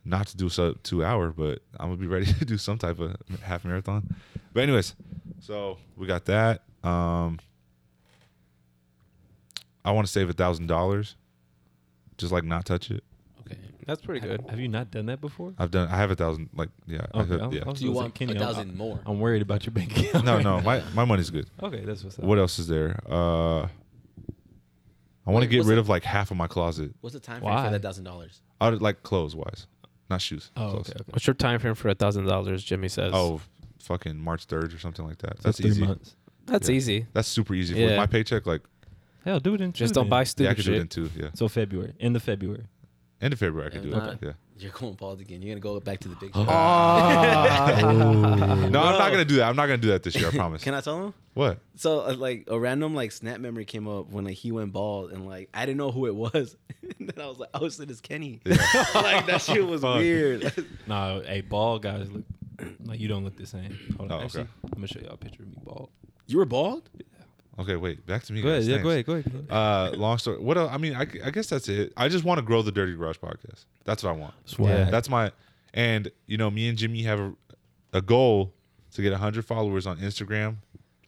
Not 0.06 0.26
to 0.28 0.36
do 0.36 0.48
sub 0.48 0.82
two 0.82 1.04
hour, 1.04 1.30
but 1.30 1.60
I'm 1.78 1.88
gonna 1.88 1.96
be 1.96 2.06
ready 2.06 2.26
to 2.32 2.44
do 2.44 2.58
some 2.58 2.78
type 2.78 2.98
of 2.98 3.16
half 3.42 3.64
marathon. 3.64 4.14
But 4.52 4.62
anyways, 4.62 4.94
so 5.40 5.78
we 5.96 6.06
got 6.06 6.24
that. 6.26 6.62
Um, 6.82 7.38
I 9.84 9.92
want 9.92 10.06
to 10.06 10.12
save 10.12 10.30
a 10.30 10.32
thousand 10.32 10.66
dollars, 10.66 11.16
just 12.16 12.32
like 12.32 12.44
not 12.44 12.64
touch 12.64 12.90
it. 12.90 13.04
Okay. 13.84 13.92
That's 13.92 14.00
pretty 14.02 14.20
good. 14.26 14.44
Have 14.48 14.58
you 14.58 14.68
not 14.68 14.90
done 14.90 15.06
that 15.06 15.20
before? 15.20 15.52
I've 15.58 15.70
done. 15.70 15.88
I 15.88 15.96
have 15.96 16.10
a 16.10 16.14
thousand. 16.14 16.48
Like 16.54 16.70
yeah. 16.86 17.06
I 17.12 17.20
Okay, 17.20 17.28
could- 17.28 17.40
I 17.42 17.46
was- 17.46 17.54
yeah. 17.54 17.60
Do 17.60 17.68
you 17.68 17.74
gonna 17.74 17.78
say, 17.78 17.88
want 17.88 18.14
Kenny, 18.14 18.32
a 18.32 18.36
I'm- 18.36 18.44
thousand 18.46 18.76
more? 18.76 19.00
I'm 19.06 19.20
worried 19.20 19.42
about 19.42 19.66
your 19.66 19.72
bank 19.72 19.96
account. 19.98 20.24
No, 20.24 20.40
no. 20.40 20.60
My 20.62 20.82
my 20.94 21.04
money's 21.04 21.30
good. 21.30 21.46
Okay, 21.62 21.84
that's 21.84 22.02
what's 22.02 22.18
up. 22.18 22.24
What 22.24 22.38
else 22.38 22.58
is 22.58 22.66
there? 22.68 22.98
Uh, 23.08 23.66
I 25.26 25.30
want 25.30 25.42
to 25.42 25.46
Wait, 25.46 25.50
get 25.50 25.58
what's 25.58 25.68
rid 25.68 25.78
it- 25.78 25.80
of 25.80 25.88
like 25.88 26.04
half 26.04 26.30
of 26.30 26.36
my 26.36 26.46
closet. 26.46 26.92
What's 27.00 27.14
the 27.14 27.20
time 27.20 27.40
frame 27.40 27.52
Why? 27.54 27.64
for 27.66 27.70
that 27.72 27.82
thousand 27.82 28.04
dollars? 28.04 28.40
I 28.60 28.70
would 28.70 28.82
like 28.82 29.02
clothes 29.02 29.34
wise, 29.34 29.66
not 30.10 30.20
shoes. 30.20 30.50
Oh, 30.56 30.70
Clothes. 30.70 30.90
okay, 30.90 30.98
okay. 31.00 31.10
What's 31.12 31.26
your 31.26 31.34
time 31.34 31.58
frame 31.60 31.74
for 31.74 31.88
a 31.88 31.94
thousand 31.94 32.26
dollars? 32.26 32.62
Jimmy 32.64 32.88
says. 32.88 33.12
Oh, 33.14 33.40
fucking 33.82 34.18
March 34.18 34.44
third 34.46 34.72
or 34.72 34.78
something 34.78 35.06
like 35.06 35.18
that. 35.18 35.36
So 35.38 35.42
That's 35.44 35.60
three 35.60 35.70
easy. 35.70 35.84
months. 35.86 36.16
that's 36.46 36.68
yeah. 36.68 36.74
easy. 36.76 37.06
That's 37.12 37.28
super 37.28 37.54
easy. 37.54 37.74
Yeah. 37.74 37.86
With 37.88 37.96
my 37.96 38.06
paycheck, 38.06 38.46
like 38.46 38.62
Hell, 39.24 39.40
do 39.40 39.54
it 39.54 39.60
in 39.62 39.72
Just 39.72 39.94
don't 39.94 40.04
then. 40.04 40.10
buy 40.10 40.16
yeah, 40.18 40.20
I 40.20 40.24
stupid 40.24 40.56
could 40.56 40.64
do 40.66 40.72
it 40.72 40.76
in 40.76 40.82
shit. 40.82 40.90
two. 40.90 41.10
Yeah, 41.16 41.30
So 41.34 41.48
February, 41.48 41.94
end 41.98 42.14
of 42.16 42.22
February. 42.22 42.64
End 43.24 43.32
of 43.32 43.38
February 43.40 43.68
I 43.68 43.72
could 43.72 43.82
do 43.82 43.90
not- 43.90 44.12
it. 44.14 44.18
Yeah. 44.22 44.32
You're 44.56 44.70
going 44.70 44.94
bald 44.94 45.20
again. 45.20 45.42
You're 45.42 45.56
gonna 45.56 45.60
go 45.74 45.80
back 45.80 45.98
to 46.00 46.08
the 46.08 46.14
big. 46.14 46.30
Oh. 46.34 46.44
Oh. 46.46 48.54
No, 48.70 48.82
I'm 48.82 48.98
not 48.98 49.10
gonna 49.10 49.24
do 49.24 49.36
that. 49.36 49.48
I'm 49.48 49.56
not 49.56 49.66
gonna 49.66 49.78
do 49.78 49.88
that 49.88 50.02
this 50.02 50.14
year. 50.14 50.28
I 50.28 50.30
promise. 50.30 50.62
Can 50.62 50.74
I 50.74 50.80
tell 50.80 51.06
him? 51.06 51.14
what? 51.34 51.58
So 51.76 52.00
uh, 52.06 52.14
like 52.16 52.44
a 52.48 52.58
random 52.58 52.94
like 52.94 53.12
snap 53.12 53.40
memory 53.40 53.64
came 53.64 53.88
up 53.88 54.10
when 54.10 54.24
like 54.24 54.34
he 54.36 54.52
went 54.52 54.72
bald 54.72 55.12
and 55.12 55.26
like 55.26 55.48
I 55.52 55.66
didn't 55.66 55.78
know 55.78 55.90
who 55.90 56.06
it 56.06 56.14
was. 56.14 56.56
and 56.98 57.08
then 57.10 57.24
I 57.24 57.28
was 57.28 57.38
like, 57.38 57.50
oh 57.54 57.68
shit, 57.68 57.90
it's 57.90 58.00
Kenny. 58.00 58.40
Yeah. 58.44 58.56
like 58.94 59.26
that 59.26 59.42
shit 59.42 59.66
was 59.66 59.82
Fuck. 59.82 59.98
weird. 59.98 60.52
Nah, 60.86 61.20
hey, 61.22 61.40
bald 61.40 61.82
guys 61.82 62.10
look 62.10 62.24
like 62.84 63.00
you 63.00 63.08
don't 63.08 63.24
look 63.24 63.36
the 63.36 63.46
same. 63.46 63.78
Hold 63.96 64.12
on, 64.12 64.12
Oh, 64.12 64.16
okay. 64.18 64.24
actually, 64.24 64.40
I'm 64.64 64.70
gonna 64.74 64.86
show 64.86 65.00
y'all 65.00 65.14
a 65.14 65.16
picture 65.16 65.42
of 65.42 65.48
me 65.48 65.56
bald. 65.64 65.90
you 66.26 66.38
were 66.38 66.44
bald? 66.44 66.88
Okay, 67.58 67.76
wait. 67.76 68.04
Back 68.04 68.24
to 68.24 68.32
me. 68.32 68.42
Go 68.42 68.48
ahead, 68.48 68.64
yeah, 68.64 68.78
go 68.78 68.90
ahead, 68.90 69.06
go 69.06 69.12
ahead. 69.14 69.46
Uh, 69.48 69.92
long 69.96 70.18
story. 70.18 70.38
What 70.38 70.58
else? 70.58 70.70
I 70.72 70.76
mean, 70.78 70.94
I, 70.94 71.02
I 71.02 71.30
guess 71.30 71.48
that's 71.48 71.68
it. 71.68 71.92
I 71.96 72.08
just 72.08 72.24
want 72.24 72.38
to 72.38 72.42
grow 72.42 72.62
the 72.62 72.72
Dirty 72.72 72.96
Garage 72.96 73.18
podcast. 73.18 73.64
That's 73.84 74.02
what 74.02 74.10
I 74.10 74.12
want. 74.18 74.34
Swag. 74.44 74.90
That's 74.90 75.08
my. 75.08 75.30
And 75.72 76.10
you 76.26 76.36
know, 76.36 76.50
me 76.50 76.68
and 76.68 76.76
Jimmy 76.78 77.02
have 77.02 77.20
a, 77.20 77.32
a 77.92 78.02
goal 78.02 78.52
to 78.92 79.02
get 79.02 79.12
100 79.12 79.44
followers 79.44 79.86
on 79.86 79.98
Instagram, 79.98 80.56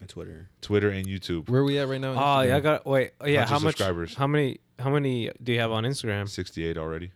On 0.01 0.07
Twitter. 0.07 0.49
Twitter, 0.61 0.89
and 0.89 1.05
YouTube. 1.05 1.49
Where 1.49 1.63
we 1.63 1.79
at 1.79 1.87
right 1.87 1.99
now? 2.01 2.11
on 2.11 2.17
Oh, 2.17 2.47
yeah, 2.47 2.57
I 2.57 2.59
got 2.59 2.85
wait. 2.85 3.11
Oh, 3.19 3.27
yeah, 3.27 3.45
how 3.45 3.59
much? 3.59 3.77
subscribers. 3.77 4.15
How 4.15 4.27
many? 4.27 4.59
How 4.79 4.89
many 4.89 5.31
do 5.43 5.51
you 5.53 5.59
have 5.59 5.71
on 5.71 5.83
Instagram? 5.83 6.29
68 6.29 6.77
already. 6.77 7.11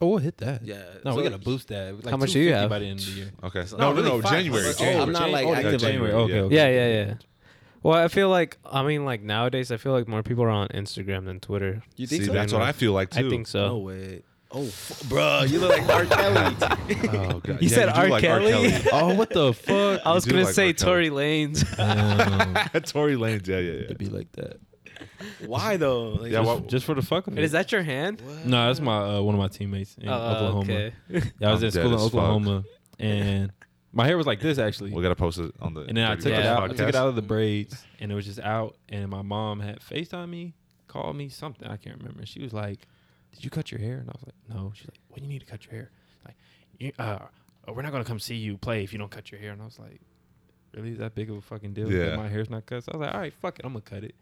Oh, 0.00 0.08
we'll 0.08 0.18
hit 0.18 0.38
that. 0.38 0.64
Yeah. 0.64 0.82
No, 1.04 1.12
so 1.12 1.16
we 1.18 1.22
gotta 1.22 1.38
boost 1.38 1.68
that. 1.68 1.94
Like 1.96 2.10
How 2.10 2.16
much 2.16 2.32
do 2.32 2.40
you 2.40 2.50
250 2.50 2.60
have? 2.60 2.70
by 2.70 2.78
the 2.80 2.86
end 2.86 3.00
of 3.00 3.06
the 3.06 3.12
year. 3.12 3.30
Okay. 3.44 3.60
It's 3.60 3.72
no, 3.72 3.78
not 3.78 3.90
no, 3.90 4.02
really 4.02 4.16
no. 4.16 4.22
five. 4.22 4.32
January. 4.32 4.66
Oh, 4.66 4.72
January. 4.72 5.00
I'm 5.02 5.12
not 5.12 5.30
like 5.30 5.46
Oh, 5.46 5.52
yeah, 5.52 5.58
active 5.58 5.80
January, 5.80 6.10
anymore. 6.12 6.24
Okay, 6.24 6.40
okay. 6.40 6.54
Yeah, 6.56 6.68
yeah, 6.68 7.04
yeah. 7.06 7.14
Well, 7.84 8.02
I 8.02 8.08
feel 8.08 8.28
like 8.30 8.58
I 8.64 8.82
mean, 8.82 9.04
like 9.04 9.22
nowadays, 9.22 9.70
I 9.70 9.76
feel 9.76 9.92
like 9.92 10.08
more 10.08 10.22
people 10.24 10.42
are 10.44 10.50
on 10.50 10.68
Instagram 10.68 11.26
than 11.26 11.38
Twitter. 11.38 11.82
You 11.96 12.06
think 12.08 12.22
See, 12.22 12.26
so? 12.26 12.32
that's 12.32 12.52
what 12.52 12.62
I 12.62 12.72
feel 12.72 12.92
like 12.92 13.10
too. 13.10 13.26
I 13.26 13.30
think 13.30 13.46
so. 13.46 13.68
No 13.68 13.78
way. 13.78 14.22
Oh, 14.50 14.62
f- 14.66 15.02
bro, 15.08 15.42
you 15.42 15.58
look 15.58 15.70
like 15.76 15.88
R. 15.88 16.04
Kelly. 16.06 16.56
Oh, 17.12 17.40
God. 17.40 17.58
You 17.60 17.68
said 17.68 17.88
you 17.94 18.02
R. 18.02 18.08
like 18.08 18.22
Kelly? 18.22 18.72
Oh, 18.92 19.12
what 19.14 19.30
the 19.30 19.52
fuck? 19.52 20.00
I 20.06 20.12
was 20.14 20.24
gonna 20.24 20.44
like 20.44 20.54
say 20.54 20.72
Tory 20.72 21.10
Lanez. 21.10 21.64
Damn, 21.76 22.82
Tory 22.82 23.16
Lanez. 23.16 23.46
Yeah, 23.48 23.58
yeah, 23.58 23.72
yeah. 23.80 23.86
to 23.88 23.94
be 23.96 24.06
like 24.06 24.30
that. 24.32 24.60
Why 25.46 25.76
though? 25.76 26.10
Like, 26.10 26.30
Yeah, 26.32 26.38
just- 26.38 26.46
well- 26.46 26.60
Just 26.60 26.86
for 26.86 26.94
the 26.94 27.02
fuck 27.02 27.26
of 27.26 27.36
it. 27.36 27.42
Is 27.44 27.52
that 27.52 27.72
your 27.72 27.82
hand? 27.82 28.20
what? 28.20 28.46
No, 28.46 28.66
that's 28.68 28.80
my 28.80 29.16
uh, 29.16 29.20
one 29.22 29.34
of 29.34 29.40
my 29.40 29.48
teammates 29.48 29.96
in 29.98 30.08
Oh, 30.08 30.12
Oklahoma. 30.14 30.60
okay. 30.62 30.92
Yeah, 31.10 31.48
I 31.48 31.52
was 31.52 31.62
I'm 31.62 31.66
in 31.66 31.72
school 31.72 31.82
in 31.84 31.90
dead 31.90 31.94
as 31.96 32.00
fuck. 32.02 32.04
Oklahoma, 32.14 32.64
and 33.00 33.52
my 33.94 34.06
hair 34.06 34.16
was 34.16 34.26
like 34.26 34.40
this 34.40 34.58
actually. 34.58 34.92
We 34.92 35.02
gotta 35.02 35.16
post 35.16 35.38
it 35.38 35.54
on 35.60 35.74
the. 35.74 35.82
And 35.82 35.96
then 35.96 36.10
I 36.10 36.16
took 36.16 36.32
it 36.32 36.44
out. 36.44 36.62
I 36.64 36.68
took 36.68 36.88
it 36.88 36.94
out 36.94 37.08
of 37.08 37.16
the 37.16 37.22
braids, 37.22 37.84
and 38.00 38.10
it 38.10 38.14
was 38.14 38.26
just 38.26 38.40
out. 38.40 38.76
And 38.88 39.08
my 39.10 39.22
mom 39.22 39.60
had 39.60 39.80
FaceTime 39.80 40.28
me, 40.28 40.54
called 40.88 41.16
me 41.16 41.28
something 41.28 41.68
I 41.68 41.76
can't 41.76 41.98
remember. 41.98 42.26
She 42.26 42.42
was 42.42 42.52
like, 42.52 42.86
"Did 43.32 43.44
you 43.44 43.50
cut 43.50 43.70
your 43.70 43.80
hair?" 43.80 43.98
And 43.98 44.08
I 44.08 44.12
was 44.12 44.24
like, 44.26 44.56
"No." 44.56 44.72
She's 44.74 44.88
like, 44.88 45.00
"What 45.08 45.18
do 45.18 45.22
you 45.22 45.28
need 45.28 45.40
to 45.40 45.46
cut 45.46 45.64
your 45.64 45.74
hair?" 45.74 45.90
Like, 46.24 46.36
you, 46.78 46.92
uh, 46.98 47.18
oh, 47.68 47.72
we're 47.72 47.82
not 47.82 47.92
gonna 47.92 48.04
come 48.04 48.18
see 48.18 48.34
you 48.36 48.56
play 48.58 48.82
if 48.84 48.92
you 48.92 48.98
don't 48.98 49.10
cut 49.10 49.30
your 49.30 49.40
hair. 49.40 49.52
And 49.52 49.62
I 49.62 49.64
was 49.64 49.78
like, 49.78 50.00
"Really? 50.74 50.90
Is 50.90 50.98
that 50.98 51.14
big 51.14 51.30
of 51.30 51.36
a 51.36 51.40
fucking 51.40 51.72
deal? 51.72 51.90
Yeah. 51.90 52.10
That 52.10 52.16
my 52.16 52.28
hair's 52.28 52.50
not 52.50 52.66
cut?" 52.66 52.84
So 52.84 52.92
I 52.92 52.96
was 52.96 53.06
like, 53.06 53.14
"All 53.14 53.20
right, 53.20 53.34
fuck 53.34 53.58
it, 53.58 53.64
I'm 53.64 53.72
gonna 53.72 53.82
cut 53.82 54.04
it." 54.04 54.14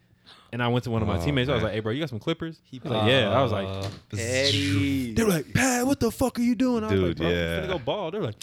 And 0.52 0.62
I 0.62 0.68
went 0.68 0.84
to 0.84 0.90
one 0.90 1.00
of 1.02 1.08
my 1.08 1.16
Oh, 1.18 1.24
teammates. 1.24 1.48
I 1.48 1.54
was 1.54 1.62
like, 1.62 1.72
"Hey, 1.72 1.80
bro, 1.80 1.92
you 1.92 2.00
got 2.00 2.10
some 2.10 2.18
clippers?" 2.18 2.60
He 2.64 2.78
was 2.78 2.92
Uh, 2.92 2.96
like, 2.98 3.08
"Yeah." 3.10 3.30
I 3.30 3.42
was 3.42 3.52
like, 3.52 3.68
Petty. 4.10 5.14
"They 5.14 5.22
were 5.24 5.30
like, 5.30 5.52
Pat, 5.54 5.86
what 5.86 5.98
the 6.00 6.10
fuck 6.10 6.38
are 6.38 6.42
you 6.42 6.54
doing?" 6.54 6.84
I 6.84 6.88
was 6.92 7.00
like, 7.00 7.08
Dude, 7.10 7.16
"Bro, 7.18 7.26
I'm 7.28 7.32
yeah. 7.34 7.60
finna 7.60 7.68
go 7.68 7.78
bald." 7.78 8.14
They 8.14 8.18
were 8.18 8.26
like, 8.26 8.36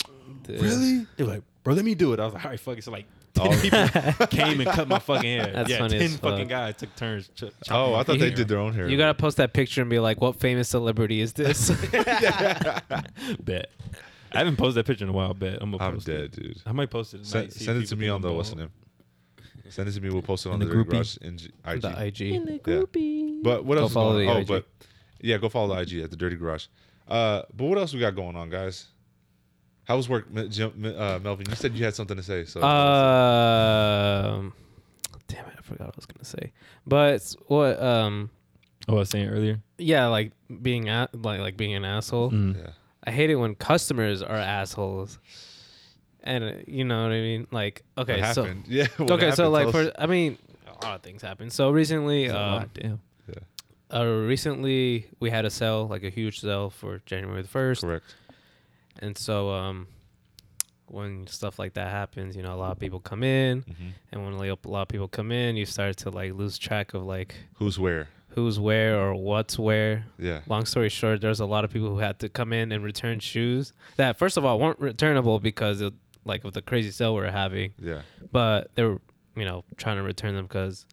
really? 0.48 1.06
They 1.18 1.24
were 1.24 1.34
like, 1.34 1.44
bro, 1.63 1.74
let 1.76 1.86
me 1.86 1.94
do 1.96 2.13
it. 2.13 2.20
I 2.20 2.26
was 2.26 2.34
like, 2.34 2.44
all 2.46 2.52
right, 2.52 2.60
fuck 2.60 2.78
it. 2.80 2.84
So 2.84 2.92
like, 2.92 3.06
ten 3.36 3.60
people 3.60 4.28
came 4.28 4.60
and 4.60 4.70
cut 4.72 4.88
my 4.88 4.98
fucking 5.00 5.30
hair. 5.30 5.52
That's 5.54 5.70
yeah, 5.70 5.78
funny 5.78 6.00
ten 6.00 6.08
as 6.08 6.18
fucking 6.18 6.39
fuck. 6.46 6.50
guys 6.50 6.76
took 6.78 6.96
turns. 6.96 7.30
Ch- 7.36 7.44
Oh, 7.70 7.94
I 7.94 8.04
thought 8.04 8.18
they 8.18 8.28
hair. 8.28 8.36
did 8.36 8.48
their 8.48 8.58
own 8.60 8.74
hair. 8.74 8.88
You 8.89 8.98
gotta 8.98 9.13
post 9.13 9.38
that 9.38 9.54
picture 9.54 9.82
and 9.82 9.89
be 9.89 10.00
like, 10.00 10.20
"What 10.20 10.39
famous 10.39 10.68
celebrity 10.70 11.22
is 11.22 11.34
this?" 11.34 11.70
Bet. 13.39 13.70
I 14.32 14.38
haven't 14.38 14.58
posted 14.58 14.76
that 14.76 14.88
picture 14.88 15.06
in 15.06 15.10
a 15.10 15.13
while. 15.13 15.34
Bet 15.34 15.58
I'm 15.62 15.72
gonna 15.72 15.84
I'm 15.84 15.94
post 15.94 16.06
dead, 16.08 16.22
it. 16.22 16.32
dude. 16.32 16.62
I 16.65 16.72
might 16.72 16.89
post 16.92 17.13
it. 17.13 17.26
Send, 17.26 17.50
tonight, 17.50 17.54
see 17.54 17.65
send 17.65 17.84
it 17.84 17.88
to 17.88 17.96
me 17.96 18.10
on 18.10 18.22
the 18.22 18.28
bald. 18.28 18.38
what's 18.38 18.50
the 18.52 18.56
name? 18.58 18.70
Send 19.69 19.88
it 19.89 19.93
to 19.93 20.01
me. 20.01 20.10
We'll 20.10 20.21
post 20.21 20.45
it 20.45 20.49
on 20.49 20.55
In 20.55 20.60
the, 20.62 20.65
the 20.65 20.71
Dirty 20.84 20.89
groupie? 20.89 20.91
Garage 20.93 21.17
in 21.17 21.38
G- 21.38 21.49
IG. 21.65 21.82
the 21.82 22.05
IG. 22.05 22.21
In 22.21 23.41
But 23.43 23.65
what 23.65 23.75
Go 23.75 23.82
else? 23.82 23.91
Is 23.91 23.93
follow 23.93 24.13
going 24.13 24.25
the 24.25 24.32
on? 24.32 24.38
Oh, 24.38 24.41
IG. 24.41 24.47
but 24.47 24.65
yeah, 25.21 25.38
go 25.38 25.49
follow 25.49 25.73
the 25.75 25.82
IG 25.82 26.03
at 26.03 26.12
the 26.12 26.17
Dirty 26.17 26.36
Garage. 26.36 26.67
Uh, 27.08 27.41
but 27.55 27.65
what 27.65 27.77
else 27.77 27.93
we 27.93 27.99
got 27.99 28.15
going 28.15 28.36
on, 28.36 28.49
guys? 28.49 28.88
How 29.86 29.95
was 29.97 30.08
work, 30.08 30.27
Jim, 30.49 30.71
uh, 30.86 31.17
Melvin? 31.23 31.47
You 31.49 31.55
said 31.55 31.73
you 31.75 31.84
had 31.84 31.95
something 31.95 32.15
to 32.17 32.21
say. 32.23 32.45
So 32.45 32.62
Um, 32.62 34.53
damn 35.27 35.45
it, 35.47 35.53
I 35.58 35.62
forgot 35.62 35.88
what 35.88 35.95
I 35.95 35.97
was 35.97 36.05
gonna 36.05 36.25
say. 36.25 36.51
But 36.86 37.36
what? 37.47 37.82
Um, 37.82 38.29
Oh, 38.88 38.95
I 38.95 38.99
was 38.99 39.10
saying 39.10 39.29
earlier. 39.29 39.60
yeah, 39.77 40.08
like 40.08 40.32
being 40.62 40.89
a- 40.89 41.10
like 41.13 41.39
like 41.41 41.58
being 41.58 41.73
an 41.75 41.86
asshole. 41.86 42.32
Mm. 42.32 42.58
yeah, 42.58 42.69
I 43.03 43.12
hate 43.12 43.29
it 43.29 43.36
when 43.36 43.55
customers 43.55 44.21
are 44.23 44.36
assholes. 44.36 45.19
And 46.30 46.44
uh, 46.44 46.52
you 46.68 46.84
know 46.86 47.02
what 47.02 47.12
I 47.12 47.22
mean? 47.22 47.48
Like, 47.50 47.82
okay, 47.98 48.22
what 48.22 48.36
so 48.36 48.44
happened? 48.44 48.65
Yeah. 48.68 48.86
okay, 49.00 49.32
so 49.32 49.50
like 49.50 49.72
for 49.72 49.92
I 49.98 50.06
mean, 50.06 50.38
a 50.68 50.86
lot 50.86 50.96
of 50.98 51.02
things 51.02 51.24
happen. 51.24 51.50
So 51.50 51.72
recently, 51.72 52.30
uh, 52.30 52.34
lot, 52.34 52.70
damn. 52.76 53.02
uh, 53.92 54.06
recently 54.06 55.08
we 55.20 55.32
had 55.32 55.46
a 55.46 55.50
sale, 55.50 55.88
like 55.88 56.04
a 56.04 56.10
huge 56.12 56.39
sale 56.39 56.70
for 56.70 57.02
January 57.08 57.42
the 57.42 57.48
first, 57.48 57.82
correct. 57.82 58.06
and 59.00 59.18
so 59.18 59.50
um, 59.50 59.88
when 60.86 61.26
stuff 61.26 61.58
like 61.58 61.74
that 61.74 61.89
happens, 61.89 62.36
you 62.36 62.44
know, 62.44 62.54
a 62.54 62.60
lot 62.63 62.72
of 62.74 62.80
people 62.80 63.00
come 63.00 63.24
in, 63.24 63.62
hmm 63.62 63.89
and 64.12 64.24
when 64.24 64.38
like, 64.38 64.52
a 64.52 64.70
lot 64.70 64.84
of 64.84 64.88
people 64.88 65.08
come 65.08 65.32
in, 65.32 65.56
you 65.56 65.65
start 65.65 65.98
to 65.98 66.12
like 66.12 66.34
lose 66.34 66.60
track 66.60 66.94
of 66.94 67.04
like 67.04 67.34
Who's 67.56 67.80
where? 67.80 68.08
who's 68.36 68.60
where 68.60 69.00
or 69.00 69.15
what's 69.15 69.58
where. 69.58 70.06
Yeah. 70.20 70.42
Long 70.48 70.65
story 70.65 70.89
short, 70.89 71.22
there's 71.22 71.39
a 71.39 71.46
lot 71.46 71.63
of 71.65 71.72
people 71.72 71.89
who 71.89 71.98
had 71.98 72.20
to 72.20 72.30
come 72.30 72.54
in 72.54 72.72
and 72.72 72.84
return 72.84 73.20
shoes 73.20 73.74
that, 73.98 74.18
first 74.18 74.38
of 74.38 74.46
all, 74.46 74.60
weren't 74.60 74.80
returnable 74.80 75.39
because 75.39 75.82
of 75.82 75.94
like 76.25 76.43
of 76.43 76.53
the 76.53 76.62
crazy 76.62 76.91
sale 76.91 77.15
we 77.15 77.21
were 77.21 77.32
having, 77.32 77.73
Yeah. 77.79 78.01
but 78.32 78.71
they 78.75 78.84
were, 78.84 79.01
you 79.36 79.45
know, 79.45 79.63
trying 79.77 79.97
to 79.97 80.03
return 80.03 80.36
them 80.36 80.45
because 80.45 80.86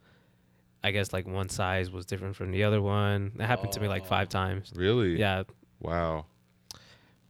I 0.84 0.90
guess 0.92 1.12
like 1.12 1.26
one 1.26 1.48
size 1.48 1.90
was 1.90 2.06
different 2.06 2.36
from 2.36 2.52
the 2.52 2.64
other 2.64 2.80
one. 2.80 3.32
That 3.36 3.46
happened 3.46 3.72
to 3.72 3.80
me 3.80 3.88
like 3.88 4.06
five 4.06 4.28
times. 4.28 4.72
Really? 4.74 5.18
Yeah, 5.18 5.42
Wow. 5.80 6.26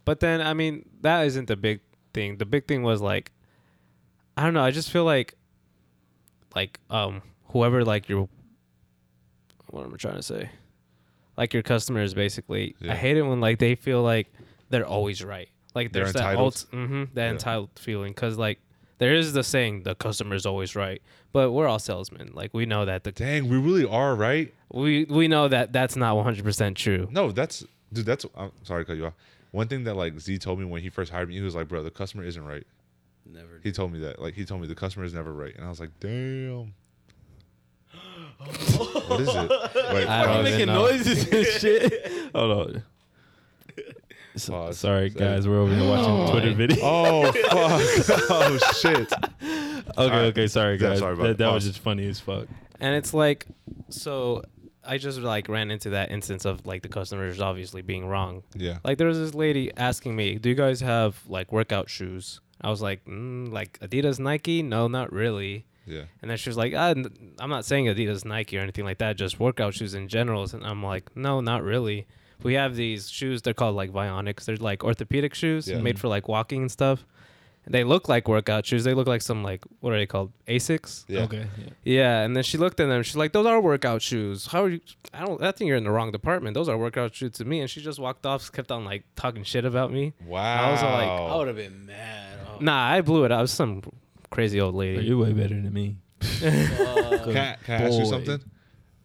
but 0.04 0.20
then 0.20 0.40
I 0.40 0.54
mean 0.54 0.88
that 1.00 1.26
isn't 1.26 1.46
the 1.48 1.56
big 1.56 1.80
thing. 2.14 2.36
The 2.36 2.44
big 2.46 2.66
thing 2.68 2.82
was 2.82 3.00
like, 3.00 3.32
I 4.36 4.44
don't 4.44 4.54
know. 4.54 4.62
I 4.62 4.70
just 4.70 4.90
feel 4.90 5.04
like, 5.04 5.34
like 6.54 6.78
um 6.90 7.22
whoever 7.48 7.84
like 7.84 8.08
your, 8.08 8.28
what 9.70 9.84
am 9.84 9.94
I 9.94 9.96
trying 9.96 10.16
to 10.16 10.22
say? 10.22 10.50
Like 11.36 11.52
your 11.54 11.62
customers, 11.62 12.14
basically. 12.14 12.74
Yeah. 12.80 12.92
I 12.92 12.96
hate 12.96 13.16
it 13.16 13.22
when 13.22 13.40
like 13.40 13.58
they 13.58 13.74
feel 13.74 14.02
like 14.02 14.32
they're 14.70 14.86
always 14.86 15.24
right. 15.24 15.48
Like 15.76 15.92
there's 15.92 16.12
that 16.14 16.20
entitled? 16.20 16.44
alt, 16.44 16.64
mm-hmm, 16.72 17.04
that 17.14 17.24
Yeah. 17.26 17.30
entitled 17.30 17.70
feeling 17.76 18.12
because 18.12 18.36
like 18.38 18.58
there 18.98 19.14
is 19.14 19.32
the 19.34 19.44
saying 19.44 19.82
the 19.84 19.94
customer 19.94 20.34
is 20.34 20.46
always 20.46 20.74
right, 20.74 21.00
but 21.32 21.52
we're 21.52 21.68
all 21.68 21.78
salesmen. 21.78 22.30
Like 22.34 22.52
we 22.54 22.66
know 22.66 22.84
that 22.86 23.04
the 23.04 23.12
Dang, 23.12 23.48
we 23.48 23.58
really 23.58 23.84
are 23.84 24.14
right. 24.16 24.52
we 24.72 25.04
we 25.04 25.28
know 25.28 25.46
that 25.48 25.72
that's 25.72 25.94
not 25.94 26.16
100 26.16 26.42
percent 26.44 26.76
true. 26.76 27.06
No, 27.12 27.30
that's 27.30 27.62
dude. 27.92 28.06
That's 28.06 28.24
I'm 28.36 28.50
sorry 28.64 28.84
to 28.84 28.88
cut 28.90 28.96
you 28.96 29.06
off. 29.06 29.14
One 29.52 29.68
thing 29.68 29.84
that 29.84 29.94
like 29.96 30.18
Z 30.18 30.38
told 30.38 30.58
me 30.58 30.64
when 30.64 30.82
he 30.82 30.88
first 30.88 31.12
hired 31.12 31.28
me, 31.28 31.34
he 31.36 31.42
was 31.42 31.54
like, 31.54 31.68
"Bro, 31.68 31.82
the 31.84 31.90
customer 31.90 32.24
isn't 32.24 32.44
right." 32.44 32.66
Never. 33.26 33.60
He 33.62 33.70
told 33.70 33.92
me 33.92 33.98
that. 34.00 34.20
Like 34.20 34.34
he 34.34 34.44
told 34.44 34.60
me 34.62 34.66
the 34.66 34.74
customer 34.74 35.04
is 35.04 35.12
never 35.14 35.32
right, 35.32 35.54
and 35.54 35.64
I 35.64 35.68
was 35.68 35.78
like, 35.80 35.90
"Damn." 36.00 36.72
what 39.08 39.20
is 39.20 39.28
it? 39.28 39.50
Wait, 39.94 40.06
I 40.08 40.24
don't 40.24 40.40
even 40.40 40.44
making 40.52 40.66
know. 40.66 40.86
noises 40.86 41.28
and 41.28 41.46
shit. 41.46 42.08
Hold 42.34 42.50
on. 42.76 42.82
So- 44.36 44.52
Pause. 44.52 44.78
sorry, 44.78 45.10
Say- 45.10 45.18
guys. 45.18 45.48
We're 45.48 45.60
over 45.60 45.74
here 45.74 45.88
watching 45.88 46.30
Twitter 46.30 46.52
videos. 46.52 46.80
Oh 46.82 47.32
fuck! 47.32 48.20
oh 48.30 48.58
shit! 48.80 49.12
okay, 49.42 49.82
Alright. 49.98 50.24
okay. 50.26 50.46
Sorry, 50.46 50.74
Yeah, 50.74 50.90
guys. 50.90 50.98
sorry 50.98 51.14
about 51.14 51.22
that 51.24 51.30
it. 51.30 51.38
that 51.38 51.52
was 51.52 51.64
Pause. 51.64 51.72
just 51.72 51.78
funny 51.80 52.06
as 52.08 52.20
fuck. 52.20 52.46
And 52.80 52.94
it's 52.94 53.14
like, 53.14 53.46
so 53.88 54.42
I 54.84 54.98
just 54.98 55.18
like 55.20 55.48
ran 55.48 55.70
into 55.70 55.90
that 55.90 56.10
instance 56.10 56.44
of 56.44 56.66
like 56.66 56.82
the 56.82 56.88
customers 56.88 57.40
obviously 57.40 57.82
being 57.82 58.06
wrong. 58.06 58.42
Yeah. 58.54 58.78
Like 58.84 58.98
there 58.98 59.06
was 59.06 59.18
this 59.18 59.34
lady 59.34 59.72
asking 59.76 60.14
me, 60.14 60.36
"Do 60.36 60.48
you 60.48 60.54
guys 60.54 60.80
have 60.80 61.18
like 61.26 61.50
workout 61.52 61.88
shoes?" 61.88 62.40
I 62.60 62.70
was 62.70 62.82
like, 62.82 63.04
mm, 63.06 63.50
"Like 63.52 63.78
Adidas, 63.80 64.18
Nike? 64.18 64.62
No, 64.62 64.88
not 64.88 65.12
really." 65.12 65.64
Yeah. 65.86 66.02
And 66.20 66.30
then 66.30 66.36
she 66.36 66.48
was 66.50 66.56
like, 66.56 66.74
ah, 66.76 66.88
n- 66.90 67.34
"I'm 67.38 67.48
not 67.50 67.64
saying 67.64 67.86
Adidas, 67.86 68.24
Nike, 68.24 68.58
or 68.58 68.60
anything 68.60 68.84
like 68.84 68.98
that. 68.98 69.16
Just 69.16 69.38
workout 69.40 69.72
shoes 69.74 69.94
in 69.94 70.08
general." 70.08 70.44
And 70.52 70.64
I'm 70.66 70.82
like, 70.82 71.16
"No, 71.16 71.40
not 71.40 71.62
really." 71.62 72.06
We 72.42 72.54
have 72.54 72.76
these 72.76 73.08
shoes. 73.10 73.42
They're 73.42 73.54
called 73.54 73.76
like 73.76 73.90
Vionics. 73.92 74.44
They're 74.44 74.56
like 74.56 74.84
orthopedic 74.84 75.34
shoes 75.34 75.68
Yeah. 75.68 75.78
made 75.80 75.98
for 75.98 76.08
like 76.08 76.28
walking 76.28 76.62
and 76.62 76.70
stuff. 76.70 77.04
They 77.68 77.82
look 77.82 78.08
like 78.08 78.28
workout 78.28 78.64
shoes. 78.64 78.84
They 78.84 78.94
look 78.94 79.08
like 79.08 79.22
some 79.22 79.42
like 79.42 79.64
what 79.80 79.92
are 79.92 79.98
they 79.98 80.06
called? 80.06 80.30
Asics. 80.46 81.04
Yeah. 81.08 81.22
Okay. 81.24 81.46
Yeah. 81.58 81.70
Yeah, 81.82 82.20
and 82.22 82.36
then 82.36 82.44
she 82.44 82.58
looked 82.58 82.78
at 82.78 82.86
them. 82.86 83.02
She's 83.02 83.16
like, 83.16 83.32
"Those 83.32 83.44
are 83.46 83.60
workout 83.60 84.02
shoes. 84.02 84.46
How 84.46 84.62
are 84.64 84.68
you? 84.68 84.80
I 85.12 85.24
don't. 85.26 85.42
I 85.42 85.50
think 85.50 85.66
you're 85.66 85.76
in 85.76 85.82
the 85.82 85.90
wrong 85.90 86.12
department. 86.12 86.54
Those 86.54 86.68
are 86.68 86.78
workout 86.78 87.16
shoes 87.16 87.32
to 87.32 87.44
me." 87.44 87.58
And 87.60 87.68
she 87.68 87.80
just 87.80 87.98
walked 87.98 88.24
off. 88.24 88.52
Kept 88.52 88.70
on 88.70 88.84
like 88.84 89.02
talking 89.16 89.42
shit 89.42 89.64
about 89.64 89.92
me. 89.92 90.12
Wow. 90.24 90.68
I 90.68 90.70
was 90.70 90.82
like, 90.82 91.08
I 91.08 91.36
would 91.38 91.46
have 91.48 91.56
been 91.56 91.86
mad. 91.86 92.38
Oh, 92.48 92.58
Nah, 92.60 92.86
I 92.88 93.00
blew 93.00 93.24
it. 93.24 93.32
I 93.32 93.40
was 93.40 93.50
some 93.50 93.82
crazy 94.30 94.60
old 94.60 94.76
lady. 94.76 95.04
you're 95.04 95.18
way 95.18 95.32
better 95.32 95.60
than 95.60 95.72
me. 95.72 95.96
fuck. 96.20 96.38
Can, 97.24 97.36
I- 97.36 97.56
can 97.64 97.82
I 97.82 97.86
ask 97.88 97.98
you 97.98 98.06
something? 98.06 98.40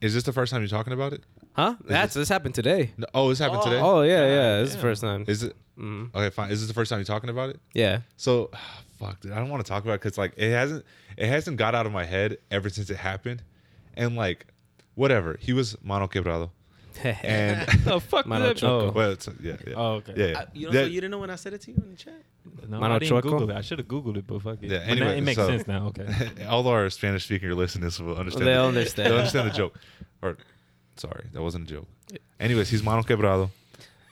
Is 0.02 0.14
this 0.14 0.22
the 0.24 0.34
first 0.34 0.52
time 0.52 0.62
you're 0.62 0.68
talking 0.70 0.94
about 0.94 1.14
it? 1.14 1.24
Huh? 1.54 1.76
That's 1.84 2.14
this 2.14 2.30
happened 2.30 2.56
today. 2.56 2.92
No, 2.98 3.08
oh, 3.14 3.30
this 3.30 3.40
happened 3.40 3.62
Oh. 3.62 3.66
today. 3.66 3.80
Oh 3.82 4.02
yeah, 4.02 4.26
yeah. 4.28 4.36
God 4.58 4.62
This 4.62 4.70
is 4.70 4.76
the 4.76 4.82
first 4.82 5.02
time. 5.02 5.26
Is 5.28 5.44
it 5.44 5.56
Mm. 5.80 6.14
okay? 6.14 6.30
Fine. 6.30 6.52
Is 6.52 6.60
this 6.62 6.68
the 6.68 6.74
first 6.74 6.90
time 6.90 7.00
you're 7.00 7.06
talking 7.06 7.30
about 7.30 7.50
it? 7.50 7.60
Yeah. 7.74 8.02
So, 8.18 8.52
fuck, 9.00 9.20
dude. 9.22 9.32
I 9.32 9.36
don't 9.38 9.50
want 9.50 9.66
to 9.66 9.70
talk 9.70 9.84
about 9.84 9.94
it 9.96 10.02
because 10.02 10.18
like 10.18 10.34
it 10.38 10.52
hasn't 10.52 10.86
it 11.18 11.28
hasn't 11.28 11.58
got 11.58 11.76
out 11.76 11.86
of 11.86 11.92
my 11.92 12.06
head 12.06 12.38
ever 12.52 12.70
since 12.70 12.90
it 12.90 12.98
happened, 12.98 13.42
and 13.96 14.16
like 14.16 14.46
whatever. 14.96 15.38
He 15.40 15.54
was 15.54 15.76
Mano 15.84 16.08
Quebrado, 16.08 16.52
and 17.04 17.68
the 17.84 18.00
fuck 18.00 18.26
Mano 18.28 18.48
did 18.50 18.58
that- 18.58 18.60
Choco. 18.62 18.88
Oh. 18.88 18.92
well, 18.92 19.12
it's, 19.12 19.28
yeah, 19.42 19.56
yeah, 19.68 19.74
Oh, 19.76 19.94
okay. 19.96 20.14
yeah, 20.16 20.26
yeah. 20.28 20.40
I, 20.40 20.46
you, 20.54 20.66
know, 20.68 20.72
That- 20.74 20.84
so 20.86 20.88
you 20.90 21.02
didn't 21.02 21.12
know 21.12 21.20
when 21.20 21.30
I 21.32 21.36
said 21.36 21.54
it 21.54 21.62
to 21.62 21.72
you 21.72 21.78
in 21.84 21.90
the 21.92 21.96
chat? 21.98 22.14
No, 22.68 22.80
Mano 22.80 22.96
I 22.96 23.00
didn't 23.00 23.10
Choco? 23.10 23.30
Google 23.30 23.50
it. 23.52 23.56
I 23.58 23.62
should 23.62 23.80
have 23.80 23.88
Googled 23.88 24.18
it, 24.18 24.28
but 24.28 24.42
fuck 24.42 24.62
it. 24.62 24.70
Yeah, 24.70 24.80
But 24.80 24.86
now 24.86 24.92
anyway, 25.06 25.18
it 25.18 25.22
makes 25.22 25.38
so- 25.38 25.48
sense 25.48 25.68
now. 25.68 25.88
Okay. 25.88 26.08
all 26.48 26.68
our 26.68 26.90
Spanish 26.90 27.24
speaking 27.26 27.50
listeners 27.52 28.00
will 28.00 28.16
understand. 28.18 28.48
They'll 28.48 28.62
the- 28.64 28.68
understand. 28.68 29.08
They'll 29.10 29.18
understand 29.18 29.50
the 29.52 29.54
joke. 29.56 29.80
Or, 30.22 30.38
sorry, 31.02 31.26
that 31.34 31.42
wasn't 31.42 31.70
a 31.70 31.74
joke. 31.74 31.88
Anyways, 32.40 32.70
he's 32.70 32.84
Mano 32.84 33.02
Quebrado. 33.04 33.50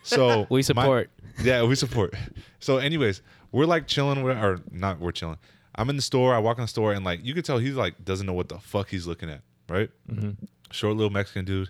So 0.04 0.48
We 0.50 0.58
my- 0.58 0.62
support. 0.62 1.10
yeah, 1.44 1.64
we 1.64 1.76
support. 1.76 2.14
So, 2.60 2.78
anyways, 2.78 3.22
we're 3.52 3.66
like 3.66 3.88
chilling, 3.88 4.24
we're, 4.24 4.38
or 4.38 4.60
not, 4.72 5.00
we're 5.00 5.12
chilling. 5.12 5.38
I'm 5.76 5.90
in 5.90 5.96
the 5.96 6.02
store. 6.02 6.34
I 6.36 6.40
walk 6.40 6.58
in 6.58 6.64
the 6.64 6.68
store, 6.68 6.94
and 6.94 7.06
like 7.06 7.24
you 7.24 7.34
can 7.34 7.44
tell, 7.44 7.58
he's 7.58 7.76
like 7.76 8.04
doesn't 8.04 8.26
know 8.26 8.34
what 8.34 8.50
the 8.50 8.60
fuck 8.60 8.90
he's 8.90 9.08
looking 9.08 9.30
at. 9.30 9.42
Right? 9.70 9.90
hmm 10.10 10.32
Short 10.72 10.96
little 10.96 11.10
Mexican 11.10 11.46
dude, 11.46 11.70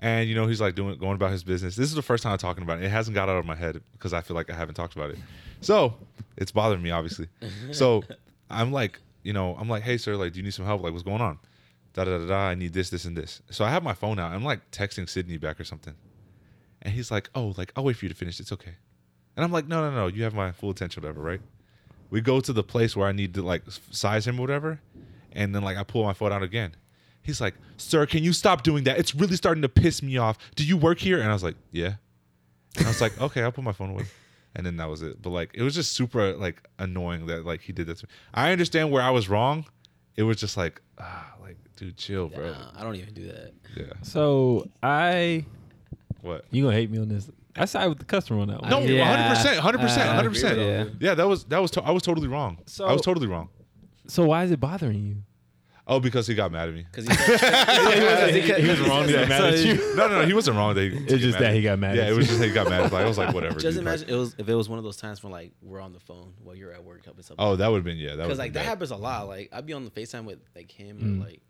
and 0.00 0.28
you 0.28 0.34
know 0.34 0.46
he's 0.46 0.60
like 0.60 0.74
doing 0.74 0.96
going 0.98 1.14
about 1.14 1.30
his 1.32 1.42
business. 1.44 1.74
This 1.76 1.88
is 1.88 1.94
the 1.94 2.02
first 2.02 2.22
time 2.22 2.32
I'm 2.32 2.38
talking 2.38 2.62
about 2.62 2.78
it. 2.80 2.84
It 2.84 2.90
hasn't 2.90 3.14
got 3.14 3.28
out 3.28 3.36
of 3.38 3.46
my 3.46 3.56
head 3.56 3.80
because 3.92 4.12
I 4.12 4.20
feel 4.20 4.36
like 4.36 4.50
I 4.50 4.54
haven't 4.54 4.74
talked 4.76 4.94
about 4.94 5.10
it. 5.10 5.18
So 5.60 5.94
it's 6.36 6.52
bothering 6.52 6.82
me, 6.82 6.90
obviously. 6.92 7.26
So 7.72 8.04
I'm 8.50 8.70
like, 8.70 9.00
you 9.24 9.32
know, 9.32 9.56
I'm 9.58 9.68
like, 9.68 9.82
hey 9.82 9.96
sir, 9.96 10.14
like, 10.16 10.32
do 10.32 10.38
you 10.38 10.44
need 10.44 10.54
some 10.54 10.66
help? 10.66 10.82
Like, 10.82 10.92
what's 10.92 11.02
going 11.04 11.20
on? 11.20 11.38
Da 11.94 12.04
da 12.04 12.18
da 12.18 12.26
da. 12.26 12.38
I 12.48 12.54
need 12.54 12.72
this, 12.72 12.90
this, 12.90 13.04
and 13.04 13.16
this. 13.16 13.42
So 13.50 13.64
I 13.64 13.70
have 13.70 13.82
my 13.82 13.94
phone 13.94 14.18
out. 14.18 14.32
I'm 14.32 14.44
like 14.44 14.70
texting 14.70 15.08
Sydney 15.08 15.36
back 15.36 15.58
or 15.58 15.64
something, 15.64 15.94
and 16.82 16.94
he's 16.94 17.10
like, 17.10 17.30
oh, 17.34 17.54
like 17.56 17.72
I'll 17.76 17.84
wait 17.84 17.96
for 17.96 18.04
you 18.04 18.08
to 18.10 18.14
finish. 18.14 18.38
It's 18.40 18.52
okay. 18.52 18.74
And 19.36 19.44
I'm 19.44 19.52
like, 19.52 19.66
no, 19.66 19.88
no, 19.88 19.94
no. 19.94 20.06
You 20.06 20.24
have 20.24 20.34
my 20.34 20.52
full 20.52 20.70
attention, 20.70 21.02
whatever, 21.02 21.20
right? 21.20 21.40
We 22.10 22.20
go 22.20 22.40
to 22.40 22.52
the 22.52 22.62
place 22.62 22.96
where 22.96 23.06
I 23.06 23.12
need 23.12 23.34
to 23.34 23.42
like 23.42 23.62
size 23.90 24.26
him, 24.26 24.38
or 24.38 24.42
whatever, 24.42 24.80
and 25.32 25.54
then 25.54 25.62
like 25.62 25.76
I 25.76 25.82
pull 25.82 26.04
my 26.04 26.12
phone 26.12 26.32
out 26.32 26.42
again. 26.42 26.74
He's 27.22 27.40
like, 27.40 27.54
sir, 27.76 28.06
can 28.06 28.24
you 28.24 28.32
stop 28.32 28.62
doing 28.62 28.84
that? 28.84 28.98
It's 28.98 29.14
really 29.14 29.36
starting 29.36 29.60
to 29.60 29.68
piss 29.68 30.02
me 30.02 30.16
off. 30.16 30.38
Do 30.54 30.64
you 30.64 30.78
work 30.78 30.98
here? 30.98 31.20
And 31.20 31.28
I 31.28 31.34
was 31.34 31.42
like, 31.42 31.56
yeah. 31.72 31.94
And 32.76 32.86
I 32.86 32.88
was 32.88 33.02
like, 33.02 33.20
okay, 33.20 33.42
I'll 33.42 33.52
put 33.52 33.64
my 33.64 33.72
phone 33.72 33.90
away. 33.90 34.04
And 34.54 34.64
then 34.64 34.78
that 34.78 34.88
was 34.88 35.02
it. 35.02 35.20
But 35.20 35.30
like, 35.30 35.50
it 35.52 35.62
was 35.62 35.74
just 35.74 35.92
super 35.92 36.32
like 36.32 36.62
annoying 36.78 37.26
that 37.26 37.44
like 37.44 37.60
he 37.60 37.72
did 37.72 37.86
that 37.88 37.98
to 37.98 38.06
me. 38.06 38.12
I 38.32 38.50
understand 38.50 38.90
where 38.90 39.02
I 39.02 39.10
was 39.10 39.28
wrong. 39.28 39.66
It 40.16 40.22
was 40.22 40.38
just 40.38 40.56
like, 40.56 40.80
ah, 40.98 41.34
like, 41.48 41.56
dude, 41.76 41.96
chill, 41.96 42.28
bro. 42.28 42.52
Nah, 42.52 42.70
I 42.76 42.82
don't 42.82 42.94
even 42.96 43.14
do 43.14 43.26
that. 43.28 43.52
Yeah. 43.76 43.84
So 44.02 44.68
I, 44.82 45.44
What? 46.22 46.44
you 46.50 46.62
gonna 46.64 46.76
hate 46.76 46.90
me 46.90 46.98
on 46.98 47.08
this? 47.08 47.30
I 47.56 47.64
side 47.64 47.88
with 47.88 47.98
the 47.98 48.04
customer 48.04 48.40
on 48.40 48.48
that 48.48 48.60
one. 48.62 48.70
No, 48.70 48.78
100%, 48.80 49.58
100%, 49.58 50.06
Uh, 50.06 50.22
100%. 50.22 50.56
yeah. 50.56 50.84
Yeah, 51.00 51.14
that 51.14 51.26
was 51.26 51.44
that 51.46 51.60
was 51.60 51.70
to- 51.72 51.82
I 51.82 51.90
was 51.90 52.02
totally 52.02 52.28
wrong. 52.28 52.58
So- 52.66 52.86
I 52.86 52.92
was 52.92 53.02
totally 53.02 53.26
wrong. 53.26 53.48
So 54.06 54.24
why 54.26 54.44
is 54.44 54.50
it 54.52 54.60
bothering 54.60 55.04
you? 55.04 55.16
Oh, 55.90 55.98
because 56.00 56.26
he 56.26 56.34
got 56.34 56.52
mad 56.52 56.68
at 56.68 56.74
me. 56.74 56.84
Because 56.90 57.06
he, 57.08 57.14
said- 57.38 58.34
he, 58.34 58.40
he 58.62 58.68
was 58.68 58.80
wrong 58.80 59.06
to 59.06 59.12
get 59.12 59.28
mad 59.28 59.42
at 59.54 59.58
you. 59.60 59.74
No, 59.96 60.06
no, 60.06 60.20
no, 60.20 60.26
he 60.26 60.34
wasn't 60.34 60.56
wrong. 60.58 60.74
That 60.74 60.82
he, 60.92 60.96
It's 60.98 61.22
just 61.22 61.38
that 61.38 61.54
he 61.54 61.62
got 61.62 61.78
mad 61.78 61.96
Yeah, 61.96 62.02
at 62.02 62.10
it 62.10 62.16
was 62.16 62.26
just 62.26 62.38
that 62.40 62.46
he 62.48 62.52
got 62.52 62.68
mad. 62.68 62.92
Like, 62.92 63.04
I 63.04 63.08
was 63.08 63.16
like, 63.16 63.34
whatever. 63.34 63.54
just 63.58 63.76
dude, 63.76 63.84
like- 63.86 63.94
imagine 64.00 64.10
it 64.14 64.18
was 64.18 64.34
if 64.38 64.48
it 64.48 64.54
was 64.54 64.68
one 64.68 64.78
of 64.78 64.84
those 64.84 64.98
times 64.98 65.22
when 65.22 65.32
like 65.32 65.52
we're 65.62 65.80
on 65.80 65.92
the 65.94 66.00
phone 66.00 66.34
while 66.44 66.54
you're 66.54 66.72
at 66.72 66.84
work 66.84 67.04
helping 67.04 67.22
something. 67.22 67.42
oh, 67.44 67.56
that 67.56 67.68
would 67.68 67.78
have 67.78 67.84
been 67.84 67.96
yeah. 67.96 68.10
Because 68.16 68.28
was 68.28 68.38
like 68.38 68.52
that 68.52 68.66
happens 68.66 68.90
a 68.90 68.96
lot. 68.96 69.28
Like 69.28 69.48
I'd 69.52 69.64
be 69.66 69.72
on 69.72 69.84
the 69.84 69.90
Facetime 69.90 70.24
with 70.24 70.38
like 70.54 70.70
him 70.70 70.98
Mm. 70.98 71.22
or 71.22 71.28
like 71.30 71.40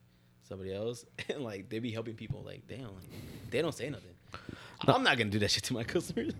somebody 0.48 0.72
else, 0.72 1.04
and 1.28 1.40
like 1.42 1.68
they'd 1.68 1.80
be 1.80 1.90
helping 1.90 2.14
people. 2.14 2.42
Like 2.44 2.62
damn, 2.68 2.82
like, 2.84 3.04
they 3.50 3.60
don't 3.60 3.74
say 3.74 3.90
nothing. 3.90 4.14
I'm 4.86 5.02
not 5.02 5.18
gonna 5.18 5.30
do 5.30 5.40
that 5.40 5.50
shit 5.50 5.64
to 5.64 5.72
my 5.74 5.82
customers. 5.94 6.32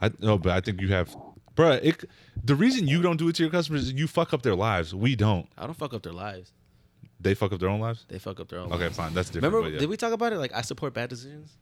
I 0.00 0.10
no, 0.20 0.38
but 0.38 0.52
I 0.52 0.60
think 0.60 0.80
you 0.80 0.88
have, 0.88 1.14
bruh, 1.56 1.80
It, 1.82 2.04
the 2.44 2.54
reason 2.54 2.86
you 2.86 3.02
don't 3.02 3.16
do 3.16 3.28
it 3.28 3.34
to 3.36 3.42
your 3.42 3.50
customers 3.50 3.82
is 3.84 3.92
you 3.92 4.06
fuck 4.06 4.32
up 4.32 4.42
their 4.42 4.54
lives. 4.54 4.94
We 4.94 5.16
don't. 5.16 5.48
I 5.58 5.64
don't 5.66 5.74
fuck 5.76 5.94
up 5.94 6.02
their 6.02 6.12
lives. 6.12 6.52
They 7.24 7.34
fuck 7.34 7.52
up 7.52 7.58
their 7.58 7.68
own 7.70 7.80
lives. 7.80 8.04
They 8.08 8.18
fuck 8.20 8.38
up 8.38 8.48
their 8.48 8.60
own. 8.60 8.72
Okay, 8.72 8.84
lives. 8.84 8.96
fine. 8.96 9.12
That's 9.14 9.30
different. 9.30 9.52
Remember? 9.52 9.68
but 9.68 9.74
yeah. 9.74 9.80
Did 9.80 9.88
we 9.88 9.96
talk 9.96 10.12
about 10.12 10.32
it? 10.32 10.38
Like 10.38 10.52
I 10.54 10.60
support 10.60 10.94
bad 10.94 11.08
decisions, 11.10 11.56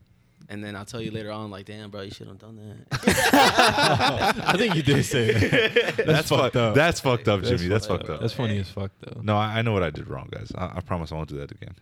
and 0.51 0.63
then 0.63 0.77
I'll 0.77 0.85
tell 0.85 1.01
you 1.01 1.11
later 1.11 1.31
on. 1.31 1.51
Like 1.51 1.65
damn, 1.67 1.91
bro, 1.91 2.03
you 2.03 2.11
should 2.11 2.27
have 2.27 2.39
done 2.39 2.57
that. 2.91 2.99
I 4.47 4.57
think 4.57 4.75
you 4.75 4.83
did 4.83 5.05
say 5.05 5.33
that. 5.33 5.97
That's, 5.97 6.07
that's 6.07 6.29
fucked 6.29 6.43
fucked 6.43 6.57
up. 6.57 6.75
That's 6.75 7.01
fucked 7.01 7.29
up, 7.29 7.43
Jimmy. 7.43 7.69
That's 7.69 7.87
fucked 7.87 8.01
fucked 8.03 8.11
up. 8.11 8.15
up. 8.17 8.21
That's 8.21 8.33
funny 8.35 8.59
as 8.59 8.69
fuck 8.69 8.91
though. 9.01 9.21
No, 9.23 9.37
I, 9.37 9.59
I 9.59 9.63
know 9.63 9.73
what 9.73 9.83
I 9.83 9.91
did 9.91 10.09
wrong, 10.09 10.29
guys. 10.31 10.53
I, 10.57 10.73
I 10.77 10.81
promise 10.81 11.13
I 11.13 11.15
won't 11.17 11.29
do 11.29 11.39
that 11.39 11.51
again. 11.51 11.75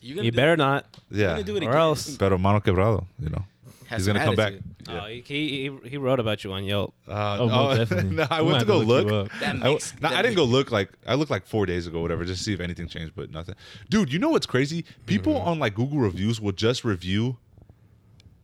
you 0.00 0.14
gonna 0.14 0.24
You 0.26 0.30
do- 0.30 0.36
better 0.36 0.56
not. 0.56 0.86
Yeah. 1.10 1.28
gonna 1.32 1.42
do 1.44 1.56
it 1.56 1.62
Or 1.64 1.68
again. 1.70 1.80
else- 1.80 2.16
Pero 2.16 2.38
mano 2.38 2.60
quebrado, 2.60 3.06
you 3.18 3.30
know. 3.30 3.44
Has 3.92 4.00
He's 4.00 4.06
gonna 4.06 4.24
come 4.24 4.36
back. 4.36 4.54
attitude. 4.54 4.76
Yeah. 4.88 5.00
Oh, 5.04 5.06
he, 5.06 5.20
he 5.22 5.88
he 5.90 5.96
wrote 5.98 6.18
about 6.18 6.42
you 6.44 6.52
on 6.52 6.64
Yelp. 6.64 6.94
Uh, 7.06 7.36
Oh, 7.40 7.48
most 7.48 7.76
definitely. 7.90 8.16
no, 8.16 8.26
I 8.30 8.40
We 8.40 8.46
went 8.46 8.54
might 8.54 8.60
to 8.60 8.64
go 8.66 8.78
have 8.78 8.82
to 8.82 8.88
look 8.88 9.04
you 9.06 9.10
look. 9.12 9.32
up. 9.34 9.40
That 9.40 9.54
I, 9.56 9.58
makes- 9.58 9.94
no, 10.00 10.08
that 10.08 10.18
I 10.18 10.22
didn't 10.22 10.36
go 10.36 10.44
look 10.44 10.70
like 10.70 10.90
I 11.06 11.14
looked 11.14 11.30
like 11.30 11.46
four 11.46 11.66
days 11.66 11.86
ago, 11.86 12.00
whatever, 12.00 12.24
just 12.24 12.38
to 12.40 12.44
see 12.44 12.52
if 12.54 12.60
anything 12.60 12.88
changed, 12.88 13.12
but 13.14 13.30
nothing. 13.30 13.54
Dude, 13.90 14.12
you 14.12 14.18
know 14.18 14.30
what's 14.30 14.46
crazy? 14.46 14.84
People 15.06 15.34
Mm-hmm. 15.34 15.48
on 15.48 15.58
like 15.58 15.74
Google 15.74 15.98
reviews 15.98 16.40
will 16.40 16.52
just 16.52 16.84
review. 16.84 17.36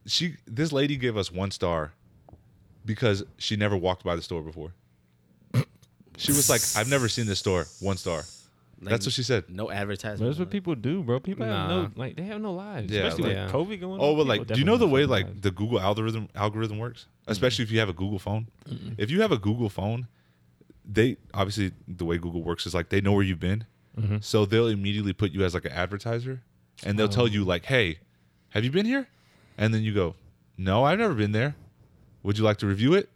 She, 0.07 0.37
this 0.47 0.71
lady 0.73 0.97
gave 0.97 1.17
us 1.17 1.33
one 1.33 1.51
star 1.51 1.93
because 2.85 3.25
she 3.39 3.57
never 3.57 3.77
walked 3.77 4.05
by 4.05 4.15
the 4.17 4.23
store 4.23 4.43
before. 4.43 4.73
She 6.17 6.33
was 6.33 6.49
like, 6.51 6.61
"I've 6.77 6.91
never 6.91 7.09
seen 7.09 7.27
this 7.27 7.39
store." 7.39 7.67
One 7.81 7.97
star. 7.97 8.25
Like, 8.81 8.91
That's 8.91 9.07
what 9.07 9.12
she 9.12 9.25
said. 9.25 9.45
No 9.49 9.71
advertisement. 9.73 10.31
That's 10.31 10.38
what 10.38 10.51
people 10.51 10.75
do, 10.77 11.03
bro. 11.03 11.19
People 11.19 11.45
have 11.47 11.69
Nah. 11.69 11.83
no 11.83 11.91
like 11.97 12.17
they 12.17 12.23
have 12.25 12.41
no 12.41 12.53
lives. 12.55 12.93
Yeah, 12.93 13.07
Especially 13.07 13.35
like- 13.35 13.53
with 13.53 13.55
COVID 13.55 13.81
going 13.81 13.93
on. 13.95 13.99
Oh, 14.01 14.14
but 14.14 14.23
people 14.23 14.27
like, 14.27 14.47
do 14.47 14.59
you 14.61 14.64
know 14.64 14.77
the 14.77 14.87
definitely 14.87 14.95
way 14.95 15.01
have 15.03 15.11
like 15.11 15.27
lives. 15.27 15.41
the 15.41 15.51
Google 15.51 15.81
algorithm 15.81 16.29
algorithm 16.37 16.79
works? 16.79 17.07
Especially 17.27 17.64
if 17.64 17.73
you 17.73 17.81
have 17.81 17.88
a 17.88 17.93
Google 17.93 18.19
phone. 18.21 18.47
If 18.97 19.11
you 19.11 19.21
have 19.23 19.33
a 19.33 19.38
Google 19.38 19.69
phone, 19.69 20.07
they 20.85 21.17
obviously 21.35 21.73
the 21.88 22.05
way 22.05 22.19
Google 22.19 22.43
works 22.43 22.67
is 22.67 22.75
like 22.75 22.88
they 22.91 23.01
know 23.01 23.12
where 23.12 23.25
you've 23.25 23.41
been, 23.41 23.64
Mhm. 23.99 24.23
so 24.23 24.47
they'll 24.47 24.69
immediately 24.69 25.12
put 25.12 25.33
you 25.33 25.45
as 25.45 25.55
like 25.55 25.64
an 25.64 25.73
advertiser, 25.73 26.43
and 26.85 26.97
they'll 26.99 27.09
tell 27.09 27.25
Oh. 27.25 27.27
you 27.27 27.45
like, 27.45 27.64
"Hey, 27.67 27.99
have 28.51 28.64
you 28.64 28.71
been 28.71 28.87
here?" 28.87 29.09
And 29.59 29.75
then 29.75 29.83
you 29.83 29.93
go, 29.93 30.14
"No, 30.57 30.85
I've 30.85 30.99
never 31.01 31.14
been 31.14 31.33
there. 31.33 31.57
Would 32.23 32.38
you 32.38 32.45
like 32.45 32.59
to 32.59 32.67
review 32.67 32.95
it?" 32.95 33.09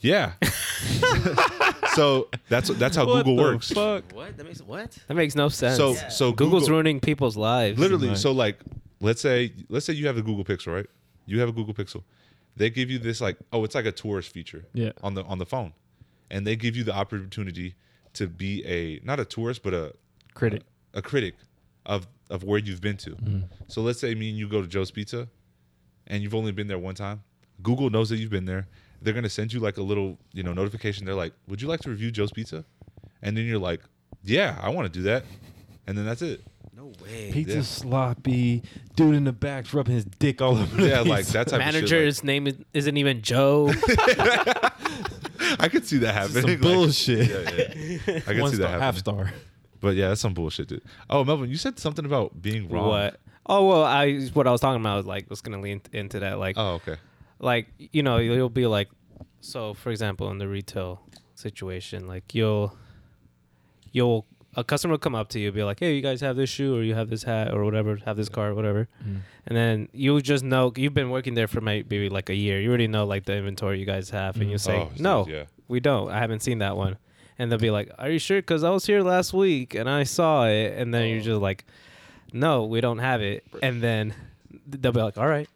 Yeah. 0.00 0.32
so 1.94 2.28
that's 2.48 2.68
that's 2.70 2.96
how 2.96 3.06
What 3.06 3.24
Google 3.24 3.36
the 3.36 3.42
works. 3.42 3.70
Fuck. 3.70 4.04
What? 4.12 4.36
That 4.36 4.44
makes 4.46 4.60
what? 4.60 4.96
That 5.08 5.14
makes 5.14 5.34
no 5.34 5.48
sense. 5.48 5.76
So 5.76 5.92
Yeah. 5.92 6.08
so 6.08 6.32
Google's 6.32 6.64
Google, 6.64 6.76
ruining 6.76 7.00
people's 7.00 7.36
lives. 7.36 7.78
literally 7.78 8.14
so 8.16 8.32
like 8.32 8.58
let's 9.00 9.20
say 9.20 9.52
let's 9.68 9.86
say 9.86 9.92
you 9.92 10.06
have 10.06 10.16
a 10.16 10.22
google 10.22 10.44
pixel 10.44 10.74
right 10.74 10.86
you 11.26 11.40
have 11.40 11.48
a 11.48 11.52
google 11.52 11.74
pixel 11.74 12.02
they 12.56 12.70
give 12.70 12.90
you 12.90 12.98
this 12.98 13.20
like 13.20 13.36
oh 13.52 13.64
it's 13.64 13.74
like 13.74 13.84
a 13.86 13.92
tourist 13.92 14.32
feature 14.32 14.64
Yeah. 14.72 14.92
on 15.02 15.14
the 15.14 15.24
on 15.24 15.38
the 15.38 15.46
phone 15.46 15.72
and 16.30 16.46
they 16.46 16.56
give 16.56 16.74
you 16.76 16.84
the 16.84 16.94
opportunity 16.94 17.74
to 18.14 18.28
be 18.28 18.64
a 18.64 19.00
not 19.04 19.20
a 19.20 19.24
tourist 19.24 19.62
but 19.62 19.74
a 19.74 19.94
Critic. 20.34 20.62
a 20.94 21.02
critic 21.02 21.34
of 21.84 22.06
of 22.30 22.44
where 22.44 22.58
you've 22.58 22.80
been 22.80 22.96
to 22.98 23.10
mm-hmm. 23.10 23.40
so 23.68 23.82
let's 23.82 24.00
say 24.00 24.14
me 24.14 24.30
and 24.30 24.38
you 24.38 24.48
go 24.48 24.62
to 24.62 24.68
joe's 24.68 24.90
pizza 24.90 25.28
and 26.06 26.22
you've 26.22 26.34
only 26.34 26.52
been 26.52 26.68
there 26.68 26.78
one 26.78 26.94
time 26.94 27.22
google 27.62 27.90
knows 27.90 28.08
that 28.08 28.16
you've 28.16 28.30
been 28.30 28.46
there 28.46 28.66
they're 29.04 29.12
going 29.14 29.22
to 29.22 29.30
send 29.30 29.52
you 29.52 29.60
like 29.60 29.76
a 29.76 29.82
little 29.82 30.18
you 30.32 30.42
know 30.42 30.52
notification 30.52 31.06
they're 31.06 31.14
like 31.14 31.32
would 31.46 31.60
you 31.62 31.68
like 31.68 31.80
to 31.80 31.90
review 31.90 32.10
joe's 32.10 32.32
pizza 32.32 32.64
and 33.22 33.36
then 33.36 33.44
you're 33.44 33.58
like 33.58 33.80
yeah 34.24 34.58
i 34.62 34.68
want 34.68 34.90
to 34.92 34.98
do 34.98 35.02
that 35.04 35.24
and 35.86 35.96
then 35.96 36.04
that's 36.04 36.22
it 36.22 36.40
No 36.76 36.86
way. 37.02 37.30
Pizza 37.32 37.56
Yeah. 37.56 37.62
sloppy. 37.62 38.62
Dude 38.96 39.14
in 39.14 39.24
the 39.24 39.32
back's 39.32 39.72
rubbing 39.72 39.94
his 39.94 40.04
dick 40.04 40.42
all 40.42 40.56
over. 40.58 40.76
the 40.76 40.88
yeah 40.88 41.00
like 41.02 41.18
pizza. 41.26 41.32
that 41.34 41.48
type 41.48 41.60
of 41.60 41.66
shit, 41.66 41.74
like- 41.74 41.74
Manager's 41.74 42.24
name 42.24 42.46
is, 42.48 42.56
isn't 42.72 42.96
even 42.96 43.22
Joe. 43.22 43.70
I 45.58 45.68
could 45.70 45.86
see 45.86 45.98
that 45.98 46.28
This 46.30 46.34
happening. 46.34 46.42
some 46.42 46.50
Like, 46.50 46.60
bullshit. 46.60 47.28
yeah, 47.28 48.00
yeah. 48.06 48.16
I 48.26 48.32
could 48.32 48.40
One 48.40 48.50
see 48.50 48.56
star, 48.56 48.70
that 48.70 48.80
half 48.80 48.96
happening. 48.96 49.26
star. 49.28 49.32
But 49.80 49.94
yeah, 49.96 50.08
that's 50.08 50.20
some 50.20 50.34
bullshit, 50.34 50.68
dude. 50.68 50.82
Oh, 51.10 51.24
Melvin, 51.24 51.50
you 51.50 51.56
said 51.56 51.78
something 51.78 52.04
about 52.04 52.40
being 52.40 52.68
wrong. 52.68 52.88
What? 52.88 53.20
Oh 53.46 53.68
well, 53.68 53.84
I 53.84 54.20
what 54.32 54.46
I 54.46 54.50
was 54.50 54.60
talking 54.60 54.80
about 54.80 54.96
was 54.96 55.06
like 55.06 55.28
was 55.28 55.42
gonna 55.42 55.60
lean 55.60 55.82
into 55.92 56.20
that. 56.20 56.38
Like, 56.38 56.56
Oh, 56.58 56.74
okay. 56.74 56.96
Like 57.38 57.68
you 57.78 58.02
know, 58.02 58.18
you'll 58.18 58.48
be 58.48 58.66
like, 58.66 58.88
so 59.40 59.74
for 59.74 59.90
example, 59.90 60.30
in 60.30 60.38
the 60.38 60.48
retail 60.48 61.02
situation, 61.34 62.06
like 62.06 62.34
you'll 62.34 62.76
you'll 63.92 64.26
a 64.56 64.62
customer 64.62 64.92
will 64.92 64.98
come 64.98 65.16
up 65.16 65.28
to 65.30 65.40
you, 65.40 65.50
be 65.50 65.64
like, 65.64 65.80
"Hey, 65.80 65.94
you 65.96 66.00
guys 66.00 66.20
have 66.20 66.36
this 66.36 66.48
shoe, 66.48 66.76
or 66.76 66.82
you 66.84 66.94
have 66.94 67.10
this 67.10 67.24
hat, 67.24 67.52
or 67.52 67.64
whatever, 67.64 67.96
have 68.04 68.16
this 68.16 68.28
car, 68.28 68.54
whatever," 68.54 68.88
Mm. 69.04 69.20
and 69.48 69.56
then 69.56 69.88
you 69.92 70.20
just 70.20 70.44
know 70.44 70.72
you've 70.76 70.94
been 70.94 71.10
working 71.10 71.34
there 71.34 71.48
for 71.48 71.60
maybe 71.60 72.08
like 72.08 72.28
a 72.30 72.34
year. 72.36 72.60
You 72.60 72.68
already 72.68 72.86
know 72.86 73.04
like 73.04 73.24
the 73.24 73.34
inventory 73.36 73.80
you 73.80 73.86
guys 73.86 74.10
have, 74.10 74.36
and 74.36 74.46
Mm. 74.46 74.50
you 74.52 74.58
say, 74.58 74.76
Oh, 74.78 74.90
"No, 74.98 75.26
yeah. 75.28 75.44
we 75.66 75.80
don't. 75.80 76.08
I 76.10 76.18
haven't 76.20 76.40
seen 76.42 76.58
that 76.58 76.76
one." 76.76 76.98
And 77.36 77.50
they'll 77.50 77.58
be 77.58 77.72
like, 77.72 77.90
"Are 77.98 78.08
you 78.10 78.20
sure? 78.20 78.38
Because 78.38 78.62
I 78.62 78.70
was 78.70 78.86
here 78.86 79.02
last 79.02 79.32
week 79.32 79.74
and 79.74 79.90
I 79.90 80.04
saw 80.04 80.46
it." 80.46 80.78
And 80.78 80.94
then 80.94 81.08
you're 81.08 81.20
just 81.20 81.40
like, 81.40 81.64
"No, 82.32 82.64
we 82.64 82.80
don't 82.80 82.98
have 83.00 83.22
it." 83.22 83.42
And 83.60 83.82
then 83.82 84.14
they'll 84.68 84.92
be 84.92 85.02
like, 85.02 85.18
"All 85.18 85.26
right." 85.26 85.48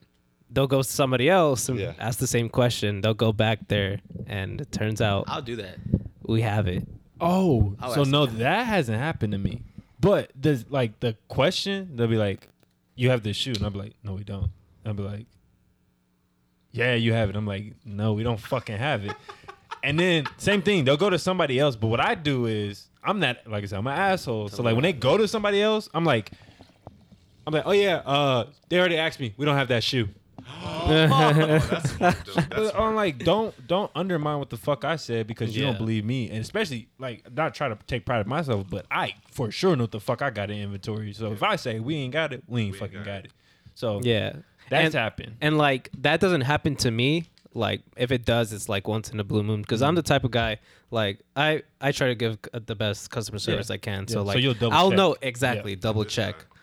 They'll 0.50 0.66
go 0.66 0.78
to 0.82 0.88
somebody 0.88 1.28
else 1.28 1.68
and 1.68 1.78
Yeah. 1.78 1.92
ask 1.98 2.18
the 2.18 2.26
same 2.26 2.48
question. 2.48 3.00
They'll 3.02 3.14
go 3.14 3.32
back 3.32 3.68
there, 3.68 4.00
and 4.26 4.60
it 4.60 4.72
turns 4.72 5.00
out 5.00 5.24
I'll 5.28 5.42
do 5.42 5.56
that. 5.56 5.76
we 6.22 6.40
have 6.42 6.66
it. 6.68 6.86
Oh, 7.20 7.74
I'll 7.80 7.92
so 7.94 8.04
no, 8.04 8.26
them. 8.26 8.38
that 8.38 8.66
hasn't 8.66 8.98
happened 8.98 9.32
to 9.32 9.38
me. 9.38 9.62
But 10.00 10.30
does 10.40 10.64
like 10.70 11.00
the 11.00 11.16
question? 11.28 11.96
They'll 11.96 12.06
be 12.06 12.16
like, 12.16 12.48
"You 12.94 13.10
have 13.10 13.22
this 13.22 13.36
shoe," 13.36 13.52
and 13.52 13.64
I'll 13.64 13.70
be 13.70 13.78
like, 13.80 13.94
"No, 14.02 14.14
we 14.14 14.24
don't." 14.24 14.50
I'll 14.86 14.94
be 14.94 15.02
like, 15.02 15.26
"Yeah, 16.72 16.94
you 16.94 17.12
have 17.12 17.28
it." 17.30 17.36
I'm 17.36 17.46
like, 17.46 17.74
"No, 17.84 18.12
we 18.12 18.22
don't 18.22 18.40
fucking 18.40 18.76
have 18.78 19.04
it." 19.04 19.14
and 19.84 19.98
then 19.98 20.26
same 20.38 20.62
thing, 20.62 20.84
they'll 20.84 20.96
go 20.96 21.10
to 21.10 21.18
somebody 21.18 21.58
else. 21.58 21.76
But 21.76 21.88
what 21.88 22.00
I 22.00 22.14
do 22.14 22.46
is, 22.46 22.88
I'm 23.02 23.20
that 23.20 23.48
like 23.50 23.64
I 23.64 23.66
said, 23.66 23.78
I'm 23.78 23.86
an 23.86 23.98
asshole. 23.98 24.48
So 24.48 24.62
like 24.62 24.74
when 24.74 24.82
they 24.84 24.92
go 24.92 25.16
to 25.16 25.26
somebody 25.28 25.60
else, 25.60 25.88
I'm 25.92 26.04
like, 26.04 26.30
I'm 27.46 27.52
like, 27.52 27.64
"Oh 27.66 27.72
yeah, 27.72 27.96
uh, 28.06 28.46
they 28.68 28.78
already 28.78 28.96
asked 28.96 29.18
me. 29.20 29.34
We 29.36 29.44
don't 29.44 29.56
have 29.56 29.68
that 29.68 29.82
shoe." 29.82 30.08
But 30.88 32.74
I'm 32.78 32.94
like, 32.94 33.18
don't 33.18 33.54
don't 33.66 33.90
undermine 33.94 34.38
what 34.38 34.50
the 34.50 34.56
fuck 34.56 34.84
I 34.84 34.96
said 34.96 35.26
because 35.26 35.56
you 35.56 35.62
Yeah. 35.62 35.70
don't 35.70 35.78
believe 35.78 36.04
me, 36.04 36.28
and 36.30 36.38
especially 36.38 36.88
like 36.98 37.30
not 37.34 37.54
try 37.54 37.68
to 37.68 37.78
take 37.86 38.04
pride 38.06 38.20
of 38.20 38.26
myself, 38.26 38.66
but 38.68 38.86
I 38.90 39.14
for 39.30 39.50
sure 39.50 39.76
know 39.76 39.84
what 39.84 39.92
the 39.92 40.00
fuck 40.00 40.22
I 40.22 40.30
got 40.30 40.50
in 40.50 40.58
inventory. 40.58 41.12
So 41.12 41.32
if 41.32 41.42
I 41.42 41.56
say 41.56 41.80
we 41.80 41.96
ain't 41.96 42.12
got 42.12 42.32
it, 42.32 42.42
we 42.46 42.62
ain't 42.62 42.76
fucking 42.76 43.02
got 43.04 43.24
it. 43.24 43.32
So 43.74 44.00
Yeah. 44.02 44.36
that's 44.70 44.86
and, 44.86 44.94
happened. 44.94 45.36
and 45.40 45.58
like 45.58 45.90
that 45.98 46.20
doesn't 46.20 46.42
happen 46.42 46.76
to 46.76 46.90
me. 46.90 47.26
Like 47.54 47.82
if 47.96 48.12
it 48.12 48.24
does, 48.24 48.52
it's 48.52 48.68
like 48.68 48.86
once 48.88 49.10
in 49.10 49.20
a 49.20 49.24
blue 49.24 49.42
moon. 49.42 49.62
Because 49.62 49.82
I'm 49.82 49.94
the 49.94 50.02
mm-hmm. 50.02 50.08
type 50.08 50.24
of 50.24 50.30
guy 50.30 50.58
like 50.90 51.20
I 51.36 51.62
I 51.80 51.92
try 51.92 52.08
to 52.08 52.14
give 52.14 52.38
uh, 52.52 52.60
the 52.64 52.74
best 52.74 53.10
customer 53.10 53.38
service 53.38 53.68
Yeah. 53.68 53.74
I 53.74 53.78
can. 53.78 54.00
Yeah, 54.00 54.06
So 54.08 54.14
so 54.14 54.22
like 54.22 54.38
you'll 54.38 54.54
double 54.54 54.72
I'll 54.74 54.90
check. 54.90 54.96
know 54.96 55.16
exactly, 55.22 55.76
double 55.76 56.04
check. 56.04 56.36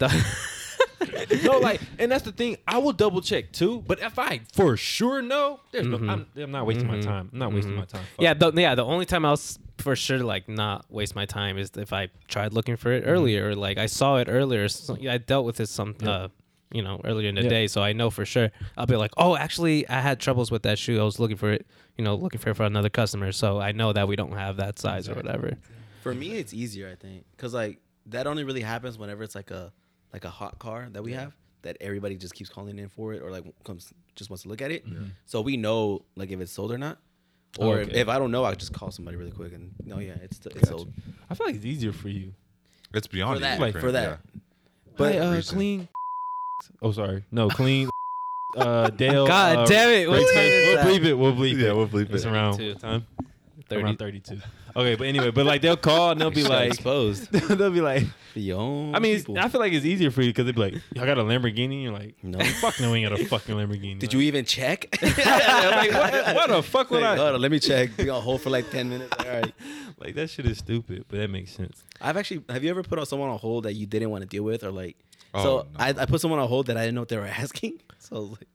no, 1.44 1.58
like, 1.58 1.80
and 1.98 2.10
that's 2.10 2.24
the 2.24 2.32
thing. 2.32 2.56
I 2.66 2.78
will 2.78 2.92
double 2.92 3.20
check 3.20 3.52
too. 3.52 3.82
But 3.86 4.00
if 4.00 4.18
I 4.18 4.40
for 4.52 4.76
sure 4.76 5.22
know, 5.22 5.60
there's 5.72 5.86
no. 5.86 5.96
I'm, 5.96 6.26
I'm 6.36 6.50
not 6.50 6.66
wasting 6.66 6.86
my 6.88 7.00
time. 7.00 7.30
I'm 7.32 7.38
not 7.38 7.52
wasting 7.52 7.74
my 7.74 7.84
time. 7.84 8.02
Fuck. 8.02 8.10
Mm-hmm. 8.12 8.22
yeah, 8.22 8.34
the, 8.34 8.52
yeah. 8.54 8.74
The 8.74 8.84
only 8.84 9.06
time 9.06 9.24
I'll 9.24 9.38
for 9.78 9.94
sure 9.94 10.18
like 10.18 10.48
not 10.48 10.84
waste 10.90 11.14
my 11.14 11.24
time 11.26 11.56
is 11.56 11.70
if 11.76 11.92
I 11.92 12.08
tried 12.26 12.52
looking 12.52 12.76
for 12.76 12.88
Mm-hmm. 12.90 13.06
it 13.08 13.10
earlier, 13.10 13.50
or 13.50 13.54
like 13.54 13.78
I 13.78 13.86
saw 13.86 14.16
it 14.16 14.28
earlier. 14.28 14.68
So, 14.68 14.96
yeah, 14.98 15.12
I 15.14 15.18
dealt 15.18 15.44
with 15.46 15.56
this 15.56 15.70
some, 15.70 15.94
uh, 16.02 16.28
you 16.72 16.82
know, 16.82 17.00
earlier 17.04 17.28
in 17.28 17.34
the 17.36 17.42
Yeah. 17.42 17.48
day, 17.48 17.66
so 17.68 17.80
I 17.82 17.92
know 17.92 18.10
for 18.10 18.24
sure. 18.26 18.50
I'll 18.76 18.86
be 18.86 18.96
like, 18.96 19.12
oh, 19.16 19.36
actually, 19.36 19.88
I 19.88 20.00
had 20.00 20.18
troubles 20.20 20.50
with 20.50 20.62
that 20.64 20.78
shoe. 20.78 21.00
I 21.00 21.04
was 21.04 21.18
looking 21.20 21.36
for 21.36 21.50
it, 21.52 21.66
you 21.96 22.04
know, 22.04 22.14
looking 22.16 22.40
for 22.40 22.50
it 22.50 22.56
for 22.56 22.64
another 22.64 22.88
customer. 22.90 23.30
So 23.32 23.60
I 23.60 23.72
know 23.72 23.92
that 23.92 24.08
we 24.08 24.16
don't 24.16 24.32
have 24.32 24.56
that 24.56 24.78
size 24.78 25.08
or 25.08 25.14
whatever. 25.14 25.56
For 26.02 26.12
me, 26.14 26.32
it's 26.38 26.52
easier, 26.52 26.88
I 26.90 26.94
think, 26.96 27.24
because 27.36 27.54
like 27.54 27.78
that 28.06 28.26
only 28.26 28.42
really 28.44 28.62
happens 28.62 28.98
whenever 28.98 29.22
it's 29.22 29.34
like 29.34 29.50
a 29.50 29.72
like 30.12 30.24
a 30.24 30.30
hot 30.30 30.58
car 30.58 30.88
that 30.92 31.02
we 31.02 31.12
have 31.12 31.34
that 31.62 31.76
everybody 31.80 32.16
just 32.16 32.34
keeps 32.34 32.48
calling 32.50 32.78
in 32.78 32.88
for 32.88 33.12
it 33.14 33.20
or 33.22 33.30
like 33.30 33.44
comes 33.64 33.92
just 34.14 34.30
wants 34.30 34.42
to 34.44 34.48
look 34.48 34.62
at 34.62 34.70
it. 34.70 34.84
So 35.26 35.40
we 35.40 35.56
know 35.56 36.02
like 36.16 36.30
if 36.30 36.40
it's 36.40 36.52
sold 36.52 36.72
or 36.72 36.78
not. 36.78 36.98
Or 37.58 37.80
if, 37.80 37.88
Okay. 37.88 38.00
if 38.00 38.08
I 38.08 38.18
don't 38.18 38.30
know, 38.30 38.44
I 38.44 38.54
just 38.54 38.72
call 38.74 38.90
somebody 38.90 39.16
really 39.16 39.30
quick 39.32 39.52
and 39.54 39.72
no, 39.84 39.98
yeah, 39.98 40.12
it's 40.22 40.38
it's 40.46 40.68
sold. 40.68 40.92
I 41.30 41.34
feel 41.34 41.46
like 41.46 41.56
it's 41.56 41.64
easier 41.64 41.92
for 41.92 42.08
you. 42.10 42.34
It's 42.94 43.06
beyond 43.06 43.38
For 43.38 43.40
that, 43.40 43.58
like, 43.60 43.76
for 43.78 43.90
that. 43.92 44.20
yeah. 44.34 44.40
But 44.96 45.12
Hey, 45.12 45.18
uh, 45.18 45.42
clean. 45.42 45.88
Oh, 46.82 46.92
sorry. 46.92 47.24
No, 47.30 47.48
clean. 47.48 47.88
Uh, 48.56 48.88
Dale. 48.88 49.26
God 49.26 49.56
uh, 49.58 49.64
damn 49.66 49.90
it! 49.90 49.92
Ray 49.92 50.08
what 50.08 50.34
Tay- 50.34 50.46
is 50.48 50.66
We'll 50.66 50.76
that? 50.76 50.86
bleep 50.86 51.04
it. 51.04 51.14
We'll 51.14 51.34
bleep 51.34 51.52
it. 51.52 51.58
Yeah, 51.66 51.72
we'll 51.74 51.86
bleep 51.86 52.04
It's 52.04 52.10
it. 52.10 52.14
It's 52.16 52.24
around 52.26 52.52
32. 52.54 52.78
time? 52.78 53.06
30. 53.68 53.82
Around 53.82 53.96
32. 53.98 54.38
Okay, 54.76 54.94
but 54.94 55.06
anyway, 55.06 55.30
but 55.30 55.44
like 55.46 55.62
they'll 55.62 55.76
call 55.76 56.10
and 56.12 56.20
they'll 56.20 56.30
be 56.42 56.42
like, 56.44 56.68
exposed. 56.68 57.30
they'll 57.32 57.70
be 57.70 57.80
like, 57.80 58.04
own 58.52 58.94
I 58.94 58.98
mean, 59.00 59.16
it's, 59.16 59.24
people. 59.24 59.38
I 59.38 59.48
feel 59.48 59.60
like 59.60 59.72
it's 59.72 59.84
easier 59.84 60.10
for 60.10 60.22
you 60.22 60.30
because 60.30 60.46
they'd 60.46 60.54
be 60.54 60.60
like, 60.60 60.74
y'all 60.94 61.06
got 61.06 61.18
a 61.18 61.22
Lamborghini? 61.24 61.82
You're 61.82 61.92
like, 61.92 62.16
No. 62.22 62.38
fuck 62.60 62.78
no, 62.80 62.92
we 62.92 62.98
ain't 63.04 63.10
got 63.10 63.20
a 63.20 63.24
fucking 63.26 63.54
Lamborghini. 63.54 63.98
Did 63.98 64.12
you 64.12 64.20
even 64.20 64.44
check? 64.44 64.86
like, 65.02 65.16
what, 65.92 66.34
what 66.36 66.48
the 66.50 66.62
fuck 66.62 66.90
would 66.90 67.02
Like, 67.02 67.10
I? 67.10 67.16
hold 67.16 67.34
on, 67.34 67.40
let 67.40 67.50
me 67.50 67.58
check. 67.60 67.96
Be 67.96 68.08
on 68.10 68.22
hold 68.22 68.40
for 68.42 68.50
like 68.50 68.70
ten 68.70 68.88
minutes. 68.88 69.12
All 69.18 69.26
right. 69.26 69.52
Like 69.98 70.14
that 70.14 70.30
shit 70.30 70.46
is 70.46 70.58
stupid, 70.58 71.04
but 71.08 71.18
that 71.18 71.28
makes 71.28 71.52
sense. 71.52 71.82
I've 72.00 72.16
actually. 72.16 72.44
Have 72.48 72.62
you 72.62 72.70
ever 72.70 72.82
put 72.82 72.98
on 72.98 73.06
someone 73.06 73.30
on 73.30 73.38
hold 73.38 73.64
that 73.64 73.74
you 73.74 73.86
didn't 73.86 74.10
want 74.10 74.22
to 74.22 74.28
deal 74.28 74.44
with, 74.44 74.62
or 74.64 74.70
like? 74.70 74.96
Oh, 75.34 75.42
so 75.42 75.66
no. 75.78 75.84
I, 75.84 75.88
I 75.90 76.06
put 76.06 76.20
someone 76.20 76.38
on 76.40 76.48
hold 76.48 76.66
that 76.68 76.76
I 76.76 76.82
didn't 76.82 76.94
know 76.94 77.02
what 77.02 77.08
they 77.08 77.16
were 77.18 77.26
asking. 77.26 77.80
So 77.98 78.16
I 78.16 78.18
was 78.20 78.30
like, 78.30 78.46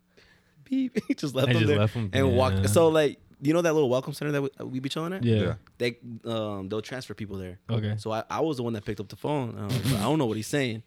beep, 0.64 0.98
just 1.18 1.36
left 1.36 1.50
I 1.50 1.54
them 1.54 1.62
just 1.62 1.68
there 1.70 1.78
left 1.80 1.96
'em 1.98 2.04
and 2.04 2.14
there. 2.14 2.26
walked. 2.26 2.70
So 2.70 2.88
like, 2.88 3.20
you 3.44 3.54
know 3.54 3.62
that 3.62 3.74
little 3.74 3.90
welcome 3.90 4.14
center 4.14 4.32
that 4.32 4.42
we, 4.42 4.50
we 4.66 4.80
be 4.80 4.90
chilling 4.90 5.14
at? 5.14 5.24
Yeah. 5.24 5.36
Yeah. 5.36 5.54
They 5.78 5.98
um 6.26 6.70
they'll 6.70 6.82
transfer 6.82 7.14
people 7.14 7.38
there. 7.38 7.60
Okay. 7.70 7.96
So 7.98 8.12
I, 8.12 8.24
I 8.30 8.40
was 8.42 8.58
the 8.58 8.64
one 8.64 8.74
that 8.74 8.86
picked 8.86 9.00
up 9.00 9.10
the 9.10 9.16
phone. 9.16 9.50
And 9.50 9.60
I, 9.60 9.66
was 9.66 9.92
like, 9.92 10.02
I 10.02 10.04
don't 10.04 10.20
know 10.20 10.26
what 10.26 10.38
he's 10.38 10.48
saying. 10.48 10.84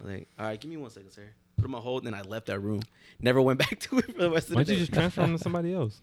I 0.00 0.02
was 0.02 0.12
like, 0.12 0.28
all 0.38 0.46
right, 0.46 0.60
give 0.60 0.70
me 0.70 0.76
one 0.76 0.90
second, 0.90 1.10
sir. 1.10 1.28
Put 1.56 1.66
him 1.66 1.74
on 1.74 1.82
hold, 1.82 2.04
and 2.04 2.12
then 2.12 2.20
I 2.20 2.22
left 2.24 2.46
that 2.46 2.58
room. 2.58 2.82
Never 3.20 3.40
went 3.40 3.58
back 3.60 3.78
to 3.80 3.98
it 3.98 4.06
for 4.06 4.12
the 4.12 4.30
rest 4.30 4.50
of 4.50 4.56
the 4.56 4.56
day. 4.56 4.58
Why 4.58 4.64
day. 4.64 4.72
don't 4.72 4.80
you 4.80 4.86
just 4.86 4.92
transfer 4.92 5.22
him 5.22 5.36
to 5.36 5.42
somebody 5.42 5.72
else? 5.72 6.00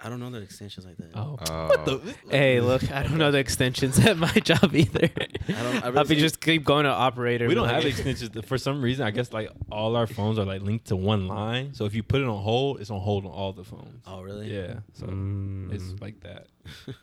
I 0.00 0.08
don't 0.08 0.20
know 0.20 0.30
the 0.30 0.38
extensions 0.40 0.86
like 0.86 0.96
that. 0.98 1.10
Oh. 1.14 1.36
what 1.66 1.84
the? 1.84 2.14
Hey, 2.30 2.60
look, 2.60 2.88
I 2.92 3.02
don't 3.02 3.18
know 3.18 3.32
the 3.32 3.38
extensions 3.38 3.98
at 4.06 4.16
my 4.16 4.30
job 4.30 4.72
either. 4.74 5.10
I 5.48 5.52
don't. 5.62 5.84
I 5.84 5.88
I'll 5.98 6.04
be 6.04 6.14
just 6.14 6.40
keep 6.40 6.64
going 6.64 6.84
to 6.84 6.90
operator. 6.90 7.48
We 7.48 7.54
don't 7.54 7.66
like- 7.66 7.74
have 7.74 7.84
extensions 7.84 8.30
for 8.46 8.58
some 8.58 8.80
reason. 8.80 9.04
I 9.04 9.10
guess 9.10 9.32
like 9.32 9.50
all 9.72 9.96
our 9.96 10.06
phones 10.06 10.38
are 10.38 10.44
like 10.44 10.62
linked 10.62 10.86
to 10.86 10.96
one 10.96 11.26
line. 11.26 11.74
So 11.74 11.84
if 11.84 11.94
you 11.96 12.04
put 12.04 12.20
it 12.20 12.28
on 12.28 12.40
hold, 12.42 12.80
it's 12.80 12.90
on 12.90 13.00
hold 13.00 13.24
on 13.26 13.32
all 13.32 13.52
the 13.52 13.64
phones. 13.64 14.04
Oh 14.06 14.22
really? 14.22 14.54
Yeah. 14.54 14.74
So 14.92 15.06
Mm. 15.06 15.72
it's 15.72 16.00
like 16.00 16.20
that. 16.20 16.46
no, 16.86 16.94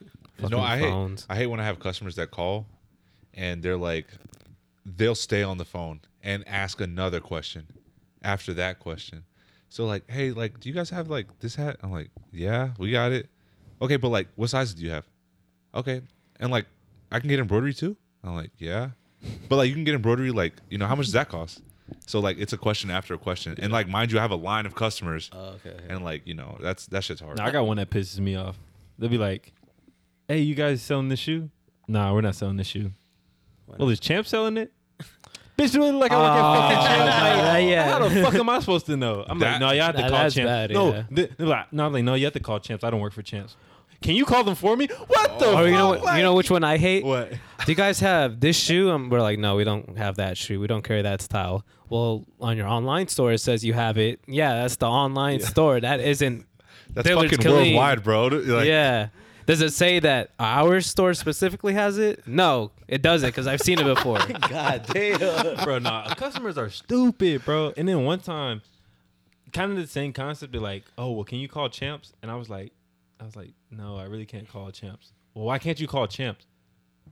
Fucking 0.49 0.59
I 0.59 0.77
hate. 0.77 1.25
I 1.29 1.35
hate 1.35 1.47
when 1.47 1.59
I 1.59 1.65
have 1.65 1.79
customers 1.79 2.15
that 2.15 2.31
call 2.31 2.65
and 3.33 3.61
they're 3.61 3.75
like, 3.77 4.07
they'll 4.85 5.15
stay 5.15 5.43
on 5.43 5.57
the 5.57 5.65
phone 5.65 5.99
and 6.23 6.47
ask 6.47 6.79
another 6.79 7.19
question 7.19 7.67
after 8.23 8.53
that 8.53 8.79
question. 8.79 9.23
So 9.75 9.85
like, 9.85 10.09
hey, 10.09 10.31
like, 10.31 10.61
do 10.61 10.69
you 10.69 10.73
guys 10.75 10.89
have 10.91 11.09
like 11.09 11.27
this 11.41 11.53
hat? 11.55 11.75
I'm 11.83 11.91
like, 11.91 12.09
yeah, 12.31 12.69
we 12.79 12.91
got 12.91 13.11
it. 13.11 13.27
Okay, 13.81 13.97
but 13.97 14.07
like, 14.07 14.29
what 14.35 14.49
sizes 14.49 14.73
do 14.73 14.83
you 14.85 14.91
have? 14.91 15.05
Okay, 15.73 16.01
and 16.39 16.49
like, 16.49 16.65
I 17.11 17.19
can 17.19 17.27
get 17.27 17.39
embroidery 17.41 17.73
too. 17.73 17.97
I'm 18.23 18.35
like, 18.37 18.51
yeah, 18.57 18.91
but 19.49 19.57
like, 19.57 19.67
you 19.67 19.73
can 19.73 19.83
get 19.83 19.93
embroidery. 19.93 20.31
Like, 20.31 20.53
you 20.69 20.77
know, 20.77 20.87
how 20.87 20.95
much 20.95 21.07
does 21.07 21.11
that 21.13 21.27
cost? 21.27 21.61
So 22.07 22.21
like, 22.21 22.37
it's 22.39 22.53
a 22.53 22.57
question 22.57 22.89
after 22.89 23.13
a 23.15 23.17
question, 23.17 23.53
and 23.59 23.73
like, 23.73 23.89
mind 23.89 24.13
you, 24.13 24.17
I 24.17 24.21
have 24.21 24.31
a 24.31 24.37
line 24.37 24.65
of 24.65 24.75
customers, 24.75 25.29
Oh, 25.33 25.55
okay. 25.55 25.71
okay. 25.71 25.83
and 25.89 26.05
like, 26.05 26.25
you 26.25 26.35
know, 26.35 26.57
that's 26.61 26.85
that 26.87 27.03
shit's 27.03 27.19
hard. 27.19 27.37
Now, 27.37 27.45
I 27.45 27.51
got 27.51 27.67
one 27.67 27.75
that 27.75 27.89
pisses 27.89 28.17
me 28.19 28.37
off. 28.37 28.57
They'll 28.97 29.09
be 29.09 29.17
like, 29.17 29.51
"Hey, 30.29 30.39
you 30.39 30.55
guys 30.55 30.81
selling 30.81 31.09
this 31.09 31.19
shoe? 31.19 31.49
Nah, 31.89 32.13
we're 32.13 32.21
not 32.21 32.35
selling 32.35 32.55
this 32.55 32.67
shoe. 32.67 32.93
Why 33.65 33.75
Well, 33.77 33.87
not? 33.89 33.91
is 33.91 33.99
Champ 33.99 34.25
selling 34.25 34.55
it? 34.55 34.71
Bitch, 35.57 35.73
you 35.73 35.81
look 35.83 36.01
like 36.01 36.11
I 36.11 36.17
work 36.17 36.31
at 36.31 36.59
fucking 36.59 36.77
Oh, 36.77 36.85
Champ. 36.87 36.99
Like, 36.99 37.37
yeah, 37.37 37.57
yeah. 37.57 37.91
How 37.91 38.07
the 38.07 38.21
fuck 38.23 38.35
am 38.35 38.49
I 38.49 38.59
supposed 38.59 38.85
to 38.87 38.97
know? 38.97 39.23
I'm 39.27 39.39
like, 39.39 39.51
That- 39.51 39.59
no, 39.61 39.71
you 39.71 39.81
have 39.81 39.95
to 39.95 40.01
Nah, 40.01 40.09
call 40.09 40.17
that's 40.17 40.35
Champs. 40.35 40.47
bad, 40.49 40.71
no, 40.71 40.93
yeah. 40.93 41.03
they- 41.09 41.29
they're 41.37 41.47
like, 41.47 41.71
no, 41.71 41.85
I'm 41.85 41.93
like, 41.93 42.03
no, 42.03 42.13
you 42.15 42.25
have 42.25 42.33
to 42.33 42.39
call 42.41 42.59
Champs. 42.59 42.83
I 42.83 42.89
don't 42.89 42.99
work 42.99 43.13
for 43.13 43.21
Champs. 43.21 43.55
Can 44.01 44.15
you 44.15 44.25
call 44.25 44.43
them 44.43 44.55
for 44.55 44.75
me? 44.75 44.87
What 45.07 45.39
the? 45.39 45.47
Or 45.49 45.53
fuck? 45.53 45.65
you 45.67 45.71
know, 45.71 45.87
what, 45.89 46.03
Like- 46.03 46.17
you 46.17 46.23
know 46.23 46.33
which 46.35 46.51
one 46.51 46.63
I 46.65 46.77
hate? 46.77 47.05
what? 47.05 47.31
Do 47.31 47.71
you 47.71 47.75
guys 47.75 48.01
have 48.01 48.39
this 48.41 48.57
shoe? 48.57 48.91
Um, 48.91 49.09
we're 49.09 49.21
like, 49.21 49.39
no, 49.39 49.55
we 49.55 49.63
don't 49.63 49.97
have 49.97 50.17
that 50.17 50.37
shoe. 50.37 50.59
We 50.59 50.67
don't 50.67 50.83
carry 50.83 51.01
that 51.01 51.21
style. 51.21 51.63
Well, 51.89 52.25
on 52.41 52.57
your 52.57 52.67
online 52.67 53.07
store, 53.07 53.31
it 53.31 53.37
says 53.39 53.63
you 53.63 53.73
have 53.73 53.97
it. 53.97 54.19
Yeah, 54.27 54.53
that's 54.61 54.75
the 54.75 54.87
online 54.87 55.39
store. 55.39 55.79
That 55.79 56.01
isn't. 56.01 56.45
that's 56.89 57.07
Dillard's 57.07 57.31
fucking 57.31 57.45
Killeen. 57.49 57.75
worldwide, 57.75 58.03
bro. 58.03 58.27
Like, 58.27 58.65
yeah. 58.67 59.07
Does 59.45 59.61
it 59.61 59.73
say 59.73 59.99
that 59.99 60.31
our 60.39 60.81
store 60.81 61.13
specifically 61.13 61.73
has 61.73 61.97
it? 61.97 62.27
No, 62.27 62.71
it 62.87 63.01
doesn't 63.01 63.29
because 63.29 63.45
I've 63.47 63.61
seen 63.61 63.79
it 63.79 63.83
before. 63.95 64.17
Oh 64.19 64.47
God 64.49 64.85
damn. 64.91 65.63
bro, 65.63 65.79
nah, 65.79 66.13
customers 66.15 66.57
are 66.57 66.69
stupid, 66.69 67.45
bro. 67.45 67.73
And 67.77 67.87
then 67.87 68.03
one 68.03 68.19
time, 68.19 68.61
kind 69.53 69.71
of 69.71 69.77
the 69.77 69.87
same 69.87 70.13
concept. 70.13 70.51
They're 70.51 70.61
like, 70.61 70.83
"Oh, 70.97 71.11
well, 71.11 71.23
can 71.23 71.37
you 71.39 71.47
call 71.47 71.69
Champs?" 71.69 72.13
And 72.21 72.31
I 72.31 72.35
was 72.35 72.49
like, 72.49 72.73
"I 73.19 73.23
was 73.25 73.35
like, 73.35 73.53
no, 73.69 73.97
I 73.97 74.03
really 74.05 74.25
can't 74.25 74.47
call 74.47 74.71
Champs." 74.71 75.11
Well, 75.33 75.45
why 75.45 75.59
can't 75.59 75.79
you 75.79 75.87
call 75.87 76.07
Champs? 76.07 76.45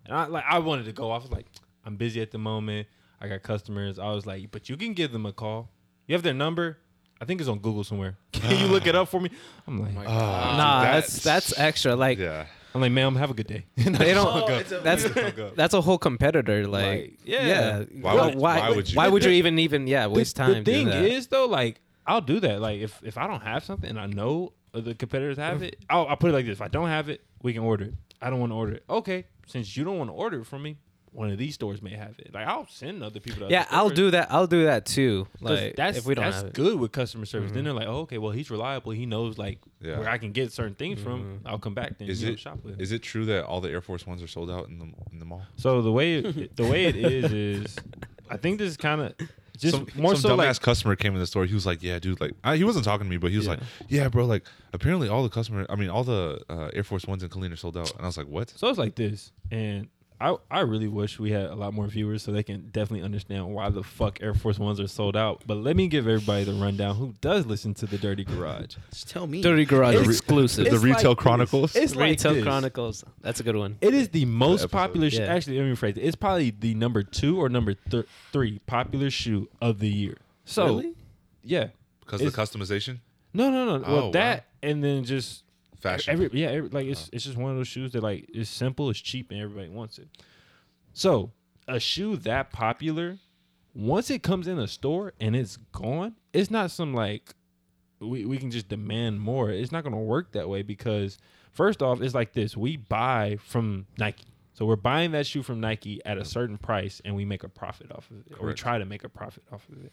And 0.05 0.15
I 0.15 0.25
like, 0.25 0.45
I 0.49 0.59
wanted 0.59 0.85
to 0.85 0.91
go. 0.91 1.11
I 1.11 1.17
was 1.17 1.31
like, 1.31 1.45
I'm 1.85 1.95
busy 1.97 2.21
at 2.21 2.31
the 2.31 2.37
moment. 2.37 2.87
I 3.21 3.27
got 3.27 3.43
customers. 3.43 3.99
I 3.99 4.11
was 4.11 4.25
like, 4.25 4.51
but 4.51 4.69
you 4.69 4.75
can 4.75 4.93
give 4.93 5.11
them 5.11 5.25
a 5.25 5.31
call. 5.34 5.69
You 6.07 6.15
have 6.15 6.23
their 6.23 6.34
number. 6.34 6.77
I 7.24 7.26
think 7.26 7.39
it's 7.39 7.49
on 7.49 7.59
Google 7.59 7.86
somewhere. 7.86 8.17
Can 8.34 8.59
you 8.59 8.67
look 8.67 8.86
it 8.86 8.95
up 8.95 9.07
for 9.07 9.21
me? 9.21 9.30
I'm 9.65 9.82
like, 9.82 10.05
Oh, 10.05 10.11
nah, 10.11 10.82
dude, 10.82 10.93
that's 10.95 11.24
that's 11.24 11.57
extra. 11.57 11.95
Like 11.95 12.17
yeah. 12.17 12.47
I'm 12.76 12.82
like, 12.82 12.91
ma'am, 12.91 13.15
have 13.15 13.32
a 13.32 13.34
good 13.34 13.47
day. 13.47 13.65
they 13.78 14.13
don't. 14.13 14.28
Oh, 14.28 14.47
it's 14.47 14.74
a- 14.74 14.80
that's 14.80 15.05
that's 15.55 15.74
a 15.74 15.80
whole 15.80 15.97
competitor. 15.97 16.67
Like, 16.67 16.86
Like, 16.86 17.19
yeah. 17.24 17.47
yeah. 17.47 17.84
Why 18.01 18.13
would- 18.13 18.36
why, 18.36 18.59
why 18.59 18.69
would 18.71 18.89
you 18.89 18.97
Why 18.97 19.05
do 19.05 19.13
would 19.13 19.24
you 19.24 19.30
that? 19.30 19.38
even 19.38 19.57
even 19.59 19.88
yeah 19.88 20.07
waste 20.07 20.36
the, 20.36 20.43
time? 20.43 20.49
The 20.49 20.63
thing 20.63 20.88
doing 20.88 20.88
that? 20.89 21.05
is 21.05 21.28
though, 21.28 21.45
like 21.45 21.80
I'll 22.05 22.19
do 22.19 22.41
that. 22.41 22.59
Like 22.59 22.82
if 22.82 22.99
if 23.03 23.17
I 23.17 23.26
don't 23.26 23.41
have 23.41 23.63
something 23.63 23.89
and 23.89 23.99
I 23.99 24.07
know 24.07 24.51
the 24.74 24.93
competitors 24.95 25.38
have 25.38 25.59
mm. 25.59 25.67
it, 25.67 25.78
I'll, 25.89 26.07
I'll 26.07 26.17
put 26.17 26.32
it 26.32 26.34
like 26.34 26.45
this: 26.45 26.57
if 26.57 26.61
I 26.61 26.67
don't 26.67 26.89
have 26.89 27.07
it, 27.07 27.21
we 27.41 27.53
can 27.53 27.63
order 27.63 27.86
it. 27.86 27.93
I 28.21 28.30
don't 28.30 28.41
want 28.41 28.51
to 28.51 28.55
order 28.55 28.74
it. 28.74 28.84
Okay, 28.89 29.28
since 29.47 29.78
you 29.78 29.86
don't 29.86 29.97
want 29.97 30.09
to 30.09 30.13
order 30.13 30.41
it 30.41 30.45
from 30.45 30.63
me, 30.63 30.78
one 31.14 31.30
of 31.30 31.38
these 31.38 31.53
stores 31.53 31.82
may 31.82 31.91
have 31.95 32.16
it. 32.20 32.34
Like 32.34 32.47
I'll 32.47 32.68
send 32.68 33.03
other 33.03 33.20
people. 33.20 33.47
To 33.47 33.51
Yeah, 33.53 33.61
other 33.61 33.68
I'll 33.72 33.89
do 33.89 34.11
that. 34.11 34.32
I'll 34.32 34.47
do 34.47 34.66
that 34.66 34.86
too. 34.86 35.28
Like 35.39 35.76
that's 35.76 35.97
if 35.99 36.05
we 36.05 36.16
don't 36.16 36.26
that's 36.26 36.38
have 36.38 36.47
it. 36.47 36.53
good 36.53 36.80
with 36.80 36.91
customer 36.91 37.26
service. 37.26 37.51
Mhm. 37.51 37.53
Then 37.53 37.64
they're 37.66 37.74
like, 37.74 37.88
oh, 37.88 37.99
okay, 38.01 38.18
well 38.18 38.32
he's 38.32 38.49
reliable. 38.49 38.91
He 38.91 39.05
knows 39.05 39.38
like 39.38 39.59
Yeah. 39.80 39.99
where 39.99 40.09
I 40.09 40.18
can 40.18 40.32
get 40.32 40.51
certain 40.51 40.76
things 40.76 40.99
Mhm. 40.99 41.03
from. 41.03 41.39
I'll 41.45 41.59
come 41.59 41.74
back 41.76 41.97
then. 41.99 42.09
Is 42.09 42.22
you 42.22 42.30
know, 42.30 42.34
it 42.34 42.39
shop 42.39 42.59
with. 42.64 42.82
is 42.82 42.91
it 42.91 43.03
true 43.03 43.26
that 43.26 43.45
all 43.45 43.61
the 43.61 43.70
Air 43.70 43.82
Force 43.82 44.05
Ones 44.07 44.22
are 44.24 44.28
sold 44.28 44.49
out 44.49 44.68
in 44.70 44.80
the 44.80 44.86
in 45.11 45.20
the 45.20 45.26
mall? 45.26 45.43
So 45.55 45.82
the 45.82 45.91
way 45.91 46.16
it, 46.16 46.55
the 46.55 46.64
way 46.66 46.86
it 46.86 46.95
is 46.95 47.32
is, 47.32 47.76
I 48.30 48.38
think 48.38 48.57
this 48.57 48.70
is 48.72 48.78
kind 48.78 49.01
of 49.01 49.14
just 49.55 49.76
some, 49.76 49.88
more 49.95 50.16
some 50.16 50.22
so 50.22 50.30
dumbass 50.36 50.38
like 50.47 50.61
customer 50.61 50.95
came 50.95 51.14
in 51.14 51.20
the 51.20 51.28
store. 51.28 51.45
He 51.45 51.53
was 51.53 51.66
like, 51.68 51.84
"Yeah, 51.84 51.99
dude, 51.99 52.20
like 52.20 52.34
I, 52.43 52.57
he 52.57 52.64
wasn't 52.64 52.86
talking 52.86 53.05
to 53.05 53.09
me, 53.09 53.18
but 53.18 53.30
he 53.30 53.38
was 53.38 53.45
Yeah. 53.45 53.51
like, 53.51 53.59
yeah, 53.88 54.07
bro, 54.09 54.26
like 54.26 54.47
apparently 54.74 55.09
all 55.09 55.22
the 55.22 55.30
customer, 55.30 55.68
I 55.70 55.76
mean, 55.76 55.89
all 55.89 56.03
the 56.03 56.41
uh, 56.49 56.72
Air 56.74 56.84
Force 56.84 57.05
Ones 57.05 57.22
in 57.22 57.30
Killeen 57.30 57.53
are 57.53 57.55
sold 57.55 57.78
out." 57.78 57.91
And 57.91 58.01
I 58.01 58.07
was 58.07 58.18
like, 58.18 58.26
"What?" 58.28 58.49
so 58.49 58.68
it's 58.70 58.80
like 58.80 58.95
this, 58.95 59.32
and 59.51 59.88
I 60.22 60.36
I 60.49 60.61
really 60.61 60.88
wish 60.88 61.20
we 61.20 61.32
had 61.32 61.45
a 61.47 61.55
lot 61.55 61.74
more 61.74 61.88
viewers 61.88 62.24
so 62.24 62.32
they 62.32 62.43
can 62.43 62.70
definitely 62.72 63.03
understand 63.03 63.47
why 63.53 63.70
the 63.70 63.84
fuck 63.84 64.20
Air 64.22 64.34
Force 64.34 64.57
Ones 64.59 64.80
are 64.80 64.88
sold 64.88 65.16
out. 65.18 65.43
But 65.45 65.57
let 65.57 65.76
me 65.76 65.88
give 65.88 66.07
everybody 66.07 66.43
the 66.45 66.53
rundown 66.53 66.95
who 66.95 67.14
does 67.22 67.45
listen 67.45 67.74
to 67.76 67.86
the 67.86 67.97
Dirty 67.97 68.24
Garage. 68.24 68.76
Just 68.91 69.09
tell 69.09 69.28
me. 69.28 69.41
Dirty 69.41 69.66
Garage 69.66 69.95
It's- 69.95 70.07
exclusive. 70.09 70.66
The 70.66 70.78
Retail 70.80 71.09
like 71.11 71.18
this. 71.18 71.24
Chronicles? 71.24 71.76
It's 71.76 71.95
like 71.95 72.09
Retail 72.11 72.34
this. 72.36 72.43
Chronicles. 72.43 73.03
That's 73.22 73.39
a 73.39 73.43
good 73.43 73.55
one. 73.55 73.78
It 73.82 73.93
is 73.93 74.09
the 74.09 74.26
most 74.26 74.70
popular. 74.72 75.09
Sh- 75.09 75.16
Yeah. 75.20 75.26
Actually, 75.34 75.57
let 75.59 75.66
me 75.66 75.72
rephrase 75.76 75.97
it. 75.97 76.01
It's 76.01 76.16
probably 76.16 76.51
the 76.51 76.74
number 76.76 77.03
two 77.03 77.39
or 77.41 77.49
number 77.49 77.74
th- 77.74 78.05
three 78.32 78.59
popular 78.66 79.09
shoe 79.09 79.49
of 79.61 79.80
the 79.80 79.89
year. 79.89 80.18
So 80.45 80.66
Really? 80.66 80.93
yeah, 81.43 81.68
Because 82.01 82.22
of 82.22 82.32
the 82.34 82.41
customization, 82.41 82.99
no, 83.34 83.49
no, 83.49 83.66
no. 83.78 83.84
Oh, 83.86 83.93
well, 83.93 84.05
wow. 84.05 84.11
that 84.11 84.45
and 84.61 84.84
then 84.84 85.03
just 85.03 85.43
fashion. 85.84 86.13
Every, 86.13 86.29
yeah, 86.34 86.47
every, 86.47 86.69
like 86.69 86.88
it's 86.88 87.09
it's 87.13 87.25
just 87.25 87.38
one 87.38 87.51
of 87.51 87.57
those 87.57 87.67
shoes 87.67 87.91
that 87.91 88.01
like 88.01 88.25
it's 88.34 88.49
simple, 88.49 88.89
it's 88.89 88.99
cheap, 88.99 89.29
and 89.29 89.39
everybody 89.39 89.69
wants 89.69 89.99
it. 89.99 90.07
So 90.93 91.31
a 91.67 91.79
shoe 91.79 92.15
that 92.17 92.51
popular, 92.51 93.17
once 93.75 94.09
it 94.09 94.23
comes 94.23 94.47
in 94.47 94.57
a 94.57 94.67
store 94.67 95.13
and 95.19 95.36
it's 95.36 95.57
gone, 95.71 96.15
it's 96.31 96.49
not 96.49 96.71
some 96.71 96.93
like 96.93 97.36
we 97.99 98.25
we 98.25 98.38
can 98.38 98.49
just 98.49 98.69
demand 98.69 99.19
more. 99.19 99.51
It's 99.51 99.71
not 99.71 99.84
gonna 99.84 99.99
work 99.99 100.31
that 100.31 100.49
way 100.49 100.63
because 100.63 101.19
first 101.51 101.84
off, 101.84 102.01
it's 102.01 102.15
like 102.15 102.34
this: 102.34 102.57
we 102.57 102.77
buy 102.77 103.38
from 103.43 103.86
Nike. 103.97 104.25
So 104.53 104.65
we're 104.65 104.75
buying 104.75 105.11
that 105.11 105.25
shoe 105.25 105.41
from 105.41 105.59
Nike 105.59 105.99
at 106.05 106.17
a 106.17 106.25
certain 106.25 106.57
price, 106.57 107.01
and 107.03 107.15
we 107.15 107.25
make 107.25 107.43
a 107.43 107.49
profit 107.49 107.91
off 107.91 108.09
of 108.11 108.17
it. 108.17 108.38
Or 108.39 108.47
we 108.47 108.53
try 108.53 108.77
to 108.77 108.86
make 108.86 109.03
a 109.03 109.09
profit 109.09 109.43
off 109.51 109.67
of 109.69 109.84
it. 109.84 109.91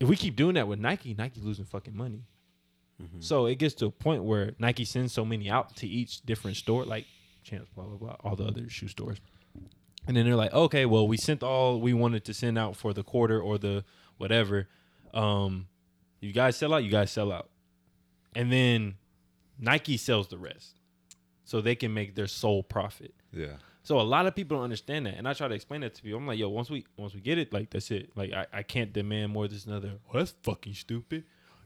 If 0.00 0.08
we 0.08 0.16
keep 0.16 0.34
doing 0.34 0.54
that 0.54 0.66
with 0.66 0.80
Nike, 0.80 1.14
Nike 1.14 1.40
losing 1.40 1.66
fucking 1.66 1.96
money. 1.96 2.24
So 3.20 3.46
it 3.46 3.56
gets 3.56 3.74
to 3.76 3.86
a 3.86 3.90
point 3.90 4.24
where 4.24 4.52
Nike 4.58 4.84
sends 4.84 5.12
so 5.12 5.24
many 5.24 5.50
out 5.50 5.76
to 5.76 5.86
each 5.86 6.22
different 6.22 6.56
store, 6.56 6.84
like 6.84 7.06
Champs, 7.42 7.68
blah 7.74 7.84
blah 7.84 7.96
blah, 7.96 8.16
all 8.22 8.36
the 8.36 8.44
other 8.44 8.68
shoe 8.68 8.88
stores, 8.88 9.18
and 10.06 10.16
then 10.16 10.24
they're 10.26 10.36
like, 10.36 10.52
okay, 10.52 10.86
well, 10.86 11.08
we 11.08 11.16
sent 11.16 11.42
all 11.42 11.80
we 11.80 11.92
wanted 11.92 12.24
to 12.26 12.34
send 12.34 12.56
out 12.58 12.76
for 12.76 12.92
the 12.92 13.02
quarter 13.02 13.40
or 13.40 13.58
the 13.58 13.84
whatever. 14.18 14.68
Um, 15.12 15.66
you 16.20 16.32
guys 16.32 16.56
sell 16.56 16.72
out, 16.72 16.84
you 16.84 16.90
guys 16.90 17.10
sell 17.10 17.32
out, 17.32 17.50
and 18.36 18.52
then 18.52 18.94
Nike 19.58 19.96
sells 19.96 20.28
the 20.28 20.38
rest, 20.38 20.76
so 21.44 21.60
they 21.60 21.74
can 21.74 21.92
make 21.92 22.14
their 22.14 22.28
sole 22.28 22.62
profit. 22.62 23.12
yeah, 23.32 23.56
So 23.82 24.00
a 24.00 24.02
lot 24.02 24.26
of 24.26 24.34
people 24.36 24.56
don't 24.56 24.64
understand 24.64 25.06
that, 25.06 25.14
and 25.14 25.26
I 25.28 25.32
try 25.34 25.48
to 25.48 25.54
explain 25.54 25.80
that 25.80 25.94
to 25.96 26.02
people. 26.02 26.18
I'm 26.18 26.26
like, 26.28 26.38
yo, 26.38 26.48
once 26.48 26.70
we 26.70 26.86
once 26.96 27.12
we 27.14 27.20
get 27.20 27.38
it, 27.38 27.52
like 27.52 27.70
that's 27.70 27.90
it. 27.90 28.16
Like 28.16 28.32
I, 28.32 28.46
I 28.52 28.62
can't 28.62 28.92
demand 28.92 29.32
more. 29.32 29.48
Than 29.48 29.56
this 29.56 29.66
another. 29.66 29.94
Well, 30.06 30.22
that's 30.22 30.34
fucking 30.44 30.74
stupid. 30.74 31.24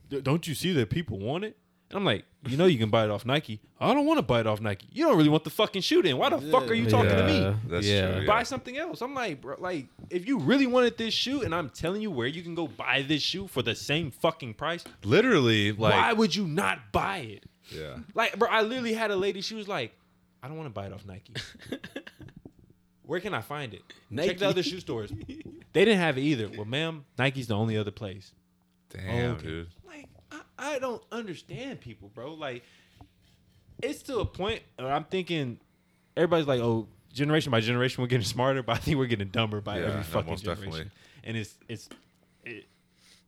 D- 0.09 0.21
don't 0.21 0.47
you 0.47 0.55
see 0.55 0.73
that 0.73 0.89
people 0.89 1.19
want 1.19 1.43
it? 1.43 1.57
And 1.89 1.97
I'm 1.97 2.03
like, 2.03 2.25
you 2.45 2.57
know, 2.57 2.65
you 2.65 2.77
can 2.77 2.89
buy 2.89 3.05
it 3.05 3.09
off 3.09 3.25
Nike. 3.25 3.61
I 3.79 3.93
don't 3.93 4.05
want 4.05 4.17
to 4.17 4.21
buy 4.21 4.41
it 4.41 4.47
off 4.47 4.59
Nike. 4.59 4.87
You 4.91 5.05
don't 5.05 5.15
really 5.17 5.29
want 5.29 5.45
the 5.45 5.49
fucking 5.49 5.81
shoe. 5.83 6.01
Then 6.01 6.17
why 6.17 6.29
the 6.29 6.41
fuck 6.51 6.69
are 6.69 6.73
you 6.73 6.89
talking 6.89 7.11
to 7.11 7.25
me? 7.25 7.39
Yeah, 7.39 7.53
That's 7.65 7.87
yeah. 7.87 8.11
true, 8.11 8.19
yeah. 8.21 8.27
Buy 8.27 8.43
something 8.43 8.77
else. 8.77 9.01
I'm 9.01 9.13
like, 9.13 9.39
bro, 9.39 9.55
like 9.57 9.85
if 10.09 10.27
you 10.27 10.37
really 10.39 10.67
wanted 10.67 10.97
this 10.97 11.13
shoe, 11.13 11.43
and 11.43 11.55
I'm 11.55 11.69
telling 11.69 12.01
you 12.01 12.11
where 12.11 12.27
you 12.27 12.43
can 12.43 12.55
go 12.55 12.67
buy 12.67 13.05
this 13.07 13.21
shoe 13.21 13.47
for 13.47 13.61
the 13.61 13.73
same 13.73 14.11
fucking 14.11 14.55
price, 14.55 14.83
literally, 15.05 15.71
like, 15.71 15.93
why 15.93 16.11
would 16.11 16.35
you 16.35 16.45
not 16.45 16.91
buy 16.91 17.19
it? 17.19 17.45
yeah, 17.69 17.97
Like, 18.13 18.37
bro, 18.37 18.49
I 18.49 18.63
literally 18.63 18.93
had 18.93 19.11
a 19.11 19.15
lady. 19.15 19.39
She 19.41 19.55
was 19.55 19.67
like, 19.69 19.93
"I 20.43 20.47
don't 20.49 20.57
want 20.57 20.67
to 20.67 20.73
buy 20.73 20.87
it 20.87 20.93
off 20.93 21.05
Nike. 21.05 21.33
Where 23.03 23.19
can 23.21 23.33
I 23.33 23.41
find 23.41 23.73
it? 23.73 23.81
Check 24.13 24.39
the 24.39 24.47
other 24.49 24.63
shoe 24.63 24.79
stores. 24.81 25.11
They 25.73 25.85
didn't 25.85 25.99
have 25.99 26.17
it 26.17 26.21
either. 26.21 26.49
Well, 26.49 26.65
ma'am, 26.65 27.05
Nike's 27.17 27.47
the 27.47 27.55
only 27.55 27.77
other 27.77 27.91
place. 27.91 28.33
damn, 28.89 29.31
Okay. 29.35 29.43
dude, 29.47 29.67
Like, 29.67 29.76
I, 30.57 30.79
don't 30.79 31.03
understand 31.11 31.79
people, 31.81 32.09
bro. 32.13 32.33
Like, 32.33 32.63
it's 33.81 34.01
to 34.03 34.19
a 34.19 34.25
point 34.25 34.61
where 34.77 34.91
I'm 34.91 35.03
thinking 35.05 35.59
everybody's 36.15 36.47
like, 36.47 36.61
"Oh, 36.61 36.87
generation 37.13 37.51
by 37.51 37.59
generation, 37.61 38.01
we're 38.01 38.07
getting 38.07 38.25
smarter," 38.25 38.63
but 38.63 38.75
I 38.75 38.79
think 38.79 38.97
we're 38.97 39.05
getting 39.07 39.27
dumber 39.29 39.61
by 39.61 39.79
Yeah, 39.79 39.85
every 39.85 39.97
no, 39.97 40.03
fucking 40.03 40.29
most 40.31 40.43
generation. 40.43 40.71
definitely. 40.71 40.91
And 41.23 41.37
it's 41.37 41.55
it's 41.67 41.89
it, 42.43 42.65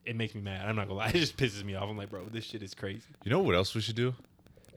it 0.05 0.15
makes 0.15 0.33
me 0.33 0.41
mad. 0.41 0.67
I'm 0.67 0.75
not 0.75 0.87
gonna 0.87 0.97
lie. 0.99 1.09
It 1.13 1.19
just 1.19 1.37
pisses 1.37 1.63
me 1.63 1.75
off. 1.75 1.89
I'm 1.89 1.97
like, 1.97 2.09
bro, 2.09 2.25
this 2.31 2.45
shit 2.45 2.63
is 2.63 2.73
crazy. 2.73 3.01
you 3.23 3.31
know 3.31 3.39
what 3.39 3.55
else 3.55 3.75
we 3.75 3.81
should 3.81 3.95
do? 3.95 4.15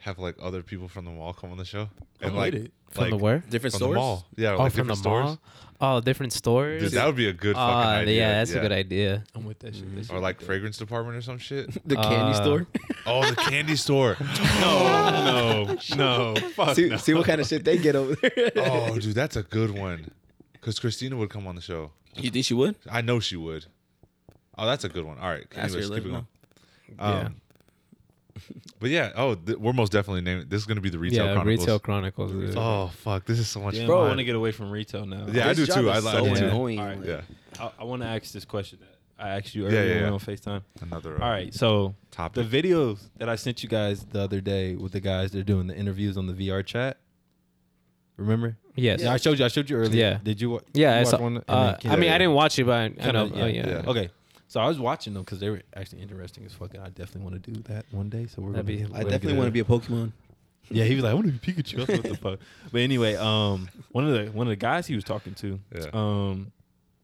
Have 0.03 0.19
like 0.19 0.37
other 0.43 0.63
people 0.63 0.89
from 0.89 1.05
the 1.05 1.11
mall 1.13 1.33
come 1.33 1.51
on 1.53 1.59
the 1.59 1.65
show 1.65 1.89
and 2.21 2.31
I'm 2.33 2.37
like, 2.37 2.53
with 2.55 2.65
it. 2.67 2.73
From 2.91 3.11
the 3.11 3.17
where? 3.17 3.39
Different 3.49 3.73
from 3.73 3.79
stores. 3.79 3.95
the 3.95 4.01
mall, 4.01 4.27
yeah, 4.37 4.53
Oh, 4.55 4.59
like 4.59 4.73
from 4.73 4.89
the 4.89 4.95
different 4.95 4.99
stores. 4.99 5.25
mall. 5.25 5.39
Oh, 5.81 6.01
different 6.01 6.33
stores. 6.33 6.83
Dude, 6.83 6.93
that 6.93 7.07
would 7.07 7.17
be 7.17 7.29
a 7.29 7.33
good 7.33 7.55
Oh, 7.57 7.59
fucking 7.59 8.03
idea. 8.03 8.21
yeah, 8.21 8.33
that's 8.35 8.53
a 8.53 8.61
good 8.61 8.73
idea. 8.73 9.25
I'm 9.35 9.45
with 9.45 9.59
that 9.61 9.75
shit. 9.75 9.95
That 9.95 10.03
shit 10.07 10.13
Or 10.15 10.19
like 10.21 10.39
dope. 10.39 10.47
fragrance 10.47 10.77
department 10.77 11.17
or 11.17 11.23
some 11.23 11.39
shit. 11.39 11.71
The 11.87 11.97
candy 11.97 12.33
Uh, 12.39 12.43
store. 12.43 12.67
Oh, 13.07 13.29
the 13.29 13.37
candy 13.37 13.77
store. 13.77 14.17
No, 14.61 15.11
no, 15.11 15.79
no. 15.97 16.35
Fuck 16.51 16.77
see, 16.77 16.89
no. 16.89 16.97
see 16.99 17.15
what 17.15 17.27
kind 17.27 17.41
of 17.41 17.47
shit 17.47 17.65
they 17.65 17.79
get 17.79 17.95
over 17.97 18.15
there. 18.17 18.51
Oh, 18.57 18.99
dude, 18.99 19.15
that's 19.15 19.37
a 19.37 19.43
good 19.43 19.71
one. 19.77 20.11
Because 20.53 20.79
Christina 20.79 21.17
would 21.17 21.31
come 21.31 21.47
on 21.47 21.55
the 21.55 21.61
show. 21.63 21.91
You 22.17 22.31
think 22.31 22.45
she 22.45 22.55
would? 22.55 22.77
I 22.91 23.01
know 23.01 23.19
she 23.21 23.37
would. 23.37 23.67
Oh, 24.59 24.67
that's 24.67 24.85
a 24.85 24.89
good 24.89 25.05
one. 25.05 25.19
All 25.19 25.29
right. 25.31 25.47
Ask 25.57 25.75
her, 25.75 25.81
Anyways, 25.81 25.89
keep 25.89 25.99
it 25.99 26.03
her 26.05 26.09
going. 26.11 26.13
know. 26.13 26.27
Yeah. 26.99 27.21
Um, 27.27 27.35
But 28.81 28.91
yeah, 28.91 29.13
oh, 29.15 29.35
th- 29.37 29.59
we're 29.59 29.73
most 29.73 29.93
definitely 29.93 30.23
naming. 30.23 30.49
This 30.49 30.61
is 30.61 30.67
going 30.67 30.77
to 30.77 30.81
be 30.83 30.91
the 30.91 30.99
retail 30.99 31.27
yeah, 31.27 31.35
chronicles. 31.35 31.61
Retail 31.67 31.79
Chronicles. 31.79 32.33
dude. 32.33 32.57
Oh 32.57 32.91
fuck, 32.97 33.25
this 33.27 33.39
is 33.39 33.47
so 33.49 33.61
much 33.61 33.75
Damn, 33.75 33.87
fun. 33.87 33.97
I 33.97 34.01
want 34.09 34.19
to 34.19 34.25
get 34.25 34.35
away 34.35 34.51
from 34.53 34.71
retail 34.71 35.07
now. 35.07 35.27
Yeah, 35.31 35.45
I 35.45 35.55
This 35.55 35.59
do 35.59 35.67
job 35.67 35.77
too. 35.77 35.91
is 35.91 36.07
I- 36.07 36.11
I 36.11 36.13
so 36.13 36.25
do 36.29 36.37
too. 36.37 36.45
annoying. 36.47 36.79
All 36.81 36.87
right. 36.87 36.99
like- 36.99 37.07
yeah, 37.09 37.21
I, 37.61 37.71
I 37.81 37.85
want 37.85 38.03
to 38.03 38.09
ask 38.09 38.33
this 38.33 38.45
question 38.45 38.79
that 38.81 38.99
I 39.25 39.29
asked 39.37 39.55
you 39.55 39.63
Yeah, 39.65 39.69
earlier 39.79 39.85
yeah, 39.85 39.95
when 39.95 40.03
yeah. 40.05 40.11
on 40.13 40.19
Facetime. 40.21 40.63
another. 40.81 41.23
All 41.23 41.31
right, 41.31 41.55
so 41.55 41.95
the 42.33 42.43
videos 42.43 42.99
that 43.19 43.29
I 43.29 43.37
sent 43.37 43.63
you 43.63 43.69
guys 43.69 44.05
the 44.07 44.21
other 44.21 44.41
day 44.41 44.75
with 44.75 44.93
the 44.93 45.01
guys 45.01 45.31
they're 45.31 45.43
doing 45.45 45.67
the 45.69 45.77
interviews 45.77 46.17
on 46.17 46.27
the 46.27 46.33
VR 46.33 46.65
chat. 46.67 46.99
Remember? 48.17 48.57
Yes. 48.75 49.01
Yeah, 49.03 49.13
I 49.13 49.17
showed 49.17 49.39
you. 49.39 49.45
I 49.45 49.49
showed 49.49 49.69
you 49.71 49.77
earlier. 49.77 49.95
Yeah. 50.13 50.19
Did 50.23 50.41
you? 50.41 50.51
wa- 50.51 50.61
Yeah, 50.75 50.91
you 50.93 50.97
I 50.97 51.03
watch 51.03 51.11
saw. 51.11 51.19
one? 51.23 51.37
And 51.37 51.45
Uh, 51.49 51.65
then 51.73 51.81
can- 51.81 51.91
I 51.93 51.97
mean. 51.97 52.11
I 52.13 52.19
didn't 52.19 52.35
watch 52.35 52.59
it, 52.59 52.65
but 52.65 52.73
I, 52.73 52.85
I 52.85 52.89
Kinda, 52.91 53.13
know. 53.13 53.25
yeah, 53.37 53.43
oh, 53.43 53.47
yeah. 53.47 53.69
yeah. 53.69 53.91
Okay. 53.91 54.11
So 54.53 54.61
I 54.61 54.69
was 54.69 54.79
watching 54.79 55.15
them 55.15 55.23
because 55.23 55.41
they 55.41 55.49
were 55.49 55.63
actually 55.75 56.03
interesting 56.03 56.45
as 56.45 56.53
fuck, 56.53 56.75
and 56.75 56.83
I 56.83 56.91
definitely 56.91 57.23
want 57.23 57.43
to 57.43 57.51
do 57.53 57.63
that 57.73 57.87
one 57.91 58.11
day. 58.11 58.27
So 58.27 58.43
we're 58.43 58.53
That'd 58.53 58.67
gonna, 58.67 58.77
be- 58.79 58.85
we're 58.85 58.97
I 58.99 59.01
gonna 59.01 59.11
definitely 59.13 59.39
want 59.39 59.47
to 59.49 59.51
be 59.53 59.61
a 59.61 59.65
Pokemon. 59.65 60.13
Yeah, 60.71 60.85
he 60.85 60.95
was 60.95 61.03
like, 61.05 61.11
I 61.11 61.15
want 61.15 61.27
to 61.27 61.33
be 61.33 61.53
Pikachu. 61.53 61.77
I 61.79 61.81
was 61.81 61.89
like, 61.89 62.05
what 62.05 62.13
the 62.13 62.19
fuck? 62.19 62.39
But 62.73 62.81
anyway, 62.83 63.15
um, 63.17 63.69
one 63.91 64.07
of 64.07 64.13
the 64.13 64.31
one 64.31 64.47
of 64.47 64.51
the 64.51 64.57
guys 64.57 64.87
he 64.87 64.95
was 64.95 65.05
talking 65.05 65.35
to, 65.37 65.59
Yeah. 65.75 65.87
um, 65.95 66.53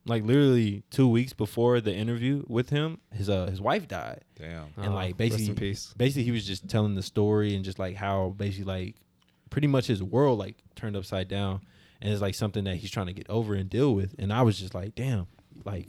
like 0.06 0.22
literally 0.24 0.82
two 0.90 1.08
weeks 1.08 1.32
before 1.32 1.80
the 1.80 1.92
interview 1.94 2.44
with 2.48 2.68
him, 2.70 2.98
his 3.12 3.28
uh 3.30 3.46
his 3.46 3.60
wife 3.62 3.88
died, 3.88 4.24
Damn. 4.38 4.66
and 4.76 4.92
Oh, 4.92 4.94
like 4.94 5.16
basically 5.16 5.54
peace. 5.54 5.92
basically 5.96 6.22
he 6.24 6.30
was 6.30 6.46
just 6.46 6.68
telling 6.68 6.94
the 6.94 7.02
story 7.02 7.56
and 7.56 7.64
just 7.64 7.78
like 7.78 7.96
how 7.96 8.34
basically 8.36 8.64
like 8.64 8.94
pretty 9.50 9.66
much 9.68 9.86
his 9.86 10.02
world 10.02 10.38
like 10.38 10.56
turned 10.76 10.96
upside 10.96 11.28
down, 11.28 11.60
and 12.02 12.12
it's 12.12 12.22
like 12.22 12.34
something 12.36 12.64
that 12.64 12.76
he's 12.76 12.90
trying 12.90 13.06
to 13.06 13.12
get 13.14 13.28
over 13.30 13.54
and 13.54 13.68
deal 13.70 13.94
with. 13.94 14.14
And 14.18 14.32
I 14.32 14.42
was 14.42 14.58
just 14.58 14.74
like, 14.74 14.94
damn, 14.94 15.26
like 15.64 15.88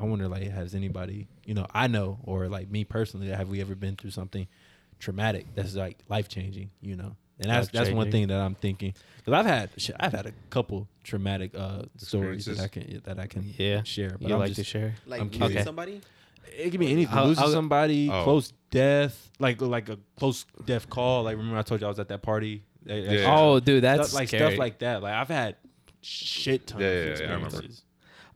I 0.00 0.04
wonder 0.04 0.26
like 0.28 0.42
has 0.50 0.74
anybody 0.74 1.28
you 1.44 1.54
know 1.54 1.66
I 1.74 1.86
know 1.86 2.18
or 2.24 2.48
like 2.48 2.70
me 2.70 2.84
personally 2.84 3.28
have 3.28 3.48
we 3.48 3.60
ever 3.60 3.74
been 3.74 3.96
through 3.96 4.10
something 4.12 4.46
traumatic 4.98 5.46
that's 5.54 5.74
like 5.74 5.98
life 6.08 6.28
changing, 6.28 6.70
you 6.80 6.96
know? 6.96 7.16
And 7.42 7.50
that's 7.50 7.68
that's 7.68 7.90
one 7.90 8.10
thing 8.10 8.26
that 8.28 8.38
I'm 8.38 8.54
thinking 8.54 8.92
because 9.16 9.32
I've 9.32 9.46
had 9.46 9.70
I've 9.98 10.12
had 10.12 10.26
a 10.26 10.32
couple 10.50 10.88
traumatic 11.04 11.52
uh 11.54 11.82
stories 11.96 12.44
that 12.46 12.60
I 12.60 12.68
can 12.68 13.00
that 13.04 13.18
I 13.18 13.26
can 13.26 13.54
Yeah. 13.56 13.82
share. 13.82 14.16
But 14.20 14.28
You 14.28 14.34
I'm 14.34 14.40
like 14.40 14.48
just, 14.48 14.58
to 14.58 14.64
share? 14.64 14.94
Like 15.06 15.20
I'm 15.22 15.28
losing 15.28 15.40
curious. 15.46 15.64
somebody. 15.64 16.00
it 16.56 16.70
can 16.70 16.80
be 16.80 16.90
anything. 16.92 17.16
I'll- 17.16 17.26
Losing 17.28 17.44
I'll- 17.44 17.50
somebody, 17.50 18.10
Oh. 18.10 18.24
close 18.24 18.52
death, 18.70 19.30
like 19.38 19.60
like 19.62 19.88
a 19.88 19.98
close 20.18 20.44
death 20.66 20.90
call. 20.90 21.22
Like 21.24 21.36
remember 21.38 21.58
I 21.58 21.62
told 21.62 21.80
you 21.80 21.86
I 21.86 21.90
was 21.90 21.98
at 21.98 22.08
that 22.08 22.20
party. 22.22 22.62
That- 22.84 23.04
that 23.06 23.14
Yeah. 23.20 23.34
Oh, 23.38 23.58
dude, 23.60 23.82
Stuff- 23.82 23.96
that's 23.98 24.14
like 24.14 24.28
scary. 24.28 24.46
stuff 24.50 24.58
like 24.58 24.78
that. 24.80 25.02
Like 25.02 25.14
I've 25.14 25.28
had 25.28 25.56
shit 26.02 26.66
tons 26.66 26.82
Yeah, 26.82 26.88
of 26.88 26.94
yeah, 26.94 27.10
yeah, 27.10 27.16
I 27.18 27.22
remember. 27.34 27.46
experiences. 27.46 27.82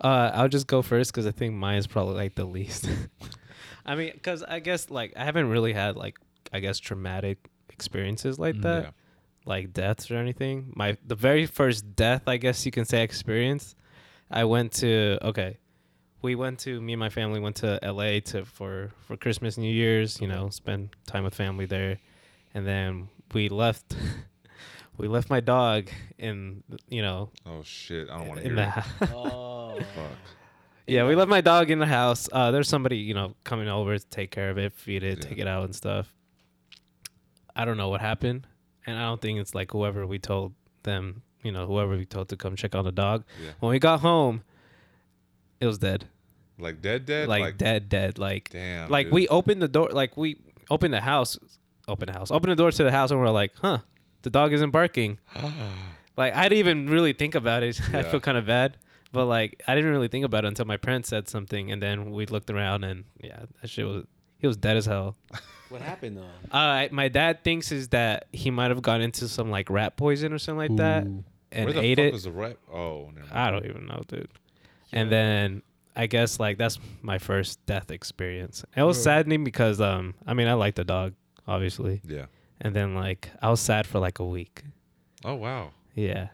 Uh, 0.05 0.31
I'll 0.35 0.49
just 0.49 0.67
go 0.67 0.83
first 0.83 1.11
because 1.13 1.27
I 1.27 1.31
think 1.33 1.55
mine 1.55 1.79
is 1.79 1.87
probably 1.87 2.15
like 2.15 2.35
the 2.35 2.45
least. 2.45 2.89
I 3.87 3.95
mean, 3.97 4.13
because 4.13 4.43
I 4.43 4.61
guess 4.61 4.91
like 4.91 5.15
I 5.17 5.25
haven't 5.25 5.49
really 5.49 5.73
had 5.73 5.97
like 5.97 6.19
I 6.53 6.61
guess 6.61 6.79
traumatic 6.79 7.39
experiences 7.71 8.39
like 8.39 8.57
Mm, 8.57 8.63
that, 8.63 8.83
yeah. 8.85 8.91
like 9.47 9.73
deaths 9.73 10.11
or 10.11 10.17
anything. 10.17 10.73
My 10.77 10.97
the 11.07 11.15
very 11.17 11.47
first 11.47 11.97
death 11.97 12.23
I 12.29 12.37
guess 12.37 12.65
you 12.67 12.73
can 12.73 12.85
say 12.85 13.03
experience. 13.03 13.75
I 14.31 14.45
went 14.45 14.73
to 14.75 15.19
okay, 15.23 15.59
we 16.23 16.35
went 16.35 16.59
to 16.61 16.81
me 16.81 16.93
and 16.93 17.01
my 17.01 17.09
family 17.11 17.41
went 17.41 17.57
to 17.57 17.79
L.A. 17.83 18.21
to 18.21 18.45
for 18.45 18.93
for 19.07 19.17
Christmas, 19.17 19.57
New 19.59 19.73
Year's. 19.73 20.21
You 20.21 20.29
know, 20.29 20.51
spend 20.51 20.91
time 21.07 21.25
with 21.25 21.35
family 21.35 21.67
there, 21.67 21.99
and 22.55 22.67
then 22.67 23.09
we 23.33 23.49
left. 23.49 23.97
we 24.99 25.09
left 25.09 25.29
my 25.29 25.41
dog 25.41 25.89
in 26.19 26.63
you 26.89 27.03
know 27.03 27.31
Oh 27.47 27.63
shit! 27.65 28.09
I 28.11 28.19
don't 28.19 28.29
want 28.29 28.41
to 28.41 28.47
hear 28.47 28.55
the 28.55 28.63
it. 28.63 28.69
house. 28.69 28.89
Oh, 29.75 29.79
Fuck. 29.95 30.11
yeah, 30.87 31.07
we 31.07 31.15
left 31.15 31.29
my 31.31 31.41
dog 31.41 31.71
in 31.71 31.79
the 31.79 31.87
house. 31.87 32.29
Uh, 32.33 32.51
there's 32.51 32.69
somebody 32.69 32.97
you 32.99 33.15
know 33.15 33.35
coming 33.45 33.69
over 33.69 33.97
to 33.99 34.07
take 34.07 34.31
care 34.31 34.51
of 34.51 34.59
it, 34.59 34.73
feed 34.75 35.03
it, 35.03 35.19
Yeah. 35.23 35.29
take 35.29 35.39
it 35.39 35.47
out 35.49 35.65
and 35.65 35.75
stuff. 35.75 36.13
I 37.57 37.65
don't 37.65 37.77
know 37.77 37.89
what 37.89 38.01
happened, 38.01 38.47
and 38.87 38.99
I 38.99 39.03
don't 39.03 39.21
think 39.21 39.39
it's 39.39 39.55
like 39.55 39.71
whoever 39.73 40.07
we 40.07 40.19
told 40.19 40.55
them, 40.83 41.23
you 41.43 41.53
know, 41.53 41.67
whoever 41.67 41.97
we 41.97 42.05
told 42.05 42.29
to 42.31 42.37
come 42.37 42.57
check 42.57 42.75
on 42.75 42.85
the 42.85 42.93
dog. 42.93 43.25
Yeah. 43.43 43.51
When 43.61 43.71
we 43.71 43.79
got 43.79 44.01
home, 44.01 44.43
it 45.61 45.67
was 45.67 45.79
dead, 45.79 46.07
Like 46.59 46.83
dead, 46.83 47.07
dead. 47.07 47.29
like, 47.29 47.57
dead, 47.57 47.89
dead, 47.89 48.19
like 48.19 48.51
Damn. 48.51 48.91
like 48.91 49.07
dude. 49.07 49.15
we 49.15 49.29
opened 49.29 49.63
the 49.63 49.69
door 49.69 49.89
like 49.93 50.17
we 50.17 50.37
opened 50.71 50.93
the 50.95 51.01
house 51.01 51.39
open 51.87 52.07
the 52.07 52.13
house 52.13 52.31
open 52.31 52.49
the 52.51 52.57
door 52.57 52.71
to 52.73 52.83
the 52.83 52.91
house 52.91 53.11
and 53.11 53.21
we're 53.21 53.29
like 53.29 53.53
huh 53.61 53.79
the 54.23 54.31
dog 54.31 54.53
isn't 54.55 54.71
barking 54.71 55.19
like 56.17 56.35
i 56.35 56.45
didn't 56.49 56.59
even 56.59 56.87
really 56.89 57.13
think 57.13 57.35
about 57.35 57.63
it 57.63 57.79
i 57.93 58.03
feel 58.03 58.19
kind 58.21 58.39
of 58.39 58.47
bad 58.47 58.79
but 59.15 59.25
like 59.27 59.63
i 59.67 59.75
didn't 59.75 59.91
really 59.91 60.09
think 60.09 60.25
about 60.25 60.45
it 60.45 60.49
until 60.49 60.67
my 60.67 60.77
parents 60.77 61.09
said 61.09 61.29
something 61.29 61.71
and 61.73 61.81
then 61.83 62.11
we 62.11 62.27
looked 62.27 62.51
around 62.51 62.85
and 62.85 63.05
yeah 63.23 63.41
that 63.63 63.69
shit 63.71 63.87
was 63.87 64.05
he 64.39 64.47
was 64.47 64.57
dead 64.59 64.77
as 64.77 64.85
hell 64.87 65.17
what 65.71 65.81
happened 65.81 66.19
though? 66.19 66.57
uh 66.57 66.87
my 66.91 67.09
dad 67.09 67.43
thinks 67.43 67.73
is 67.73 67.89
that 67.89 68.27
he 68.33 68.51
might 68.51 68.71
have 68.71 68.83
got 68.83 69.01
into 69.01 69.27
some 69.29 69.51
like 69.51 69.71
rat 69.71 69.97
poison 69.97 70.33
or 70.33 70.39
something 70.39 70.59
like 70.59 70.77
that 70.77 71.05
Ooh. 71.07 71.25
and 71.53 71.65
Where 71.67 71.73
the 71.75 71.81
ate 71.81 71.97
fuck 71.99 72.05
it 72.07 72.13
was 72.13 72.25
the 72.25 72.33
rep? 72.33 72.59
Oh, 72.73 73.11
never 73.15 73.29
i 73.33 73.51
don't 73.51 73.65
even 73.65 73.87
know 73.87 74.03
dude 74.07 74.29
and 74.93 75.11
then 75.11 75.63
I 75.97 76.07
guess 76.09 76.41
like 76.41 76.59
that's 76.59 76.81
my 77.03 77.19
first 77.19 77.65
death 77.67 77.93
experience. 77.93 78.65
It 78.77 78.83
was 78.83 79.01
saddening 79.01 79.45
because 79.45 79.81
um 79.81 80.15
I 80.27 80.35
mean 80.35 80.49
I 80.49 80.55
like 80.55 80.75
the 80.75 80.83
dog 80.85 81.15
obviously, 81.47 82.01
Yeah. 82.05 82.27
and 82.61 82.75
then 82.75 82.97
like 82.97 83.31
I 83.41 83.49
was 83.49 83.61
sad 83.61 83.87
for 83.87 84.01
like 84.01 84.19
a 84.19 84.25
week. 84.25 84.65
Oh 85.25 85.35
wow. 85.35 85.71
Yeah, 85.95 86.31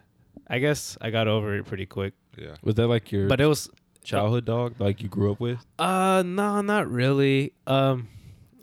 I 0.48 0.60
guess 0.60 0.96
I 1.02 1.10
got 1.10 1.28
over 1.28 1.54
it 1.56 1.66
pretty 1.66 1.84
quick. 1.84 2.14
Yeah. 2.38 2.56
Was 2.62 2.74
that 2.76 2.86
like 2.86 3.10
your 3.12 3.28
But 3.28 3.40
it 3.40 3.46
was 3.46 3.68
childhood 4.02 4.44
dog, 4.44 4.74
like 4.78 5.02
you 5.02 5.08
grew 5.08 5.32
up 5.32 5.40
with? 5.40 5.64
uh 5.78 6.22
no 6.24 6.60
not 6.60 6.90
really. 6.90 7.52
Um, 7.66 8.08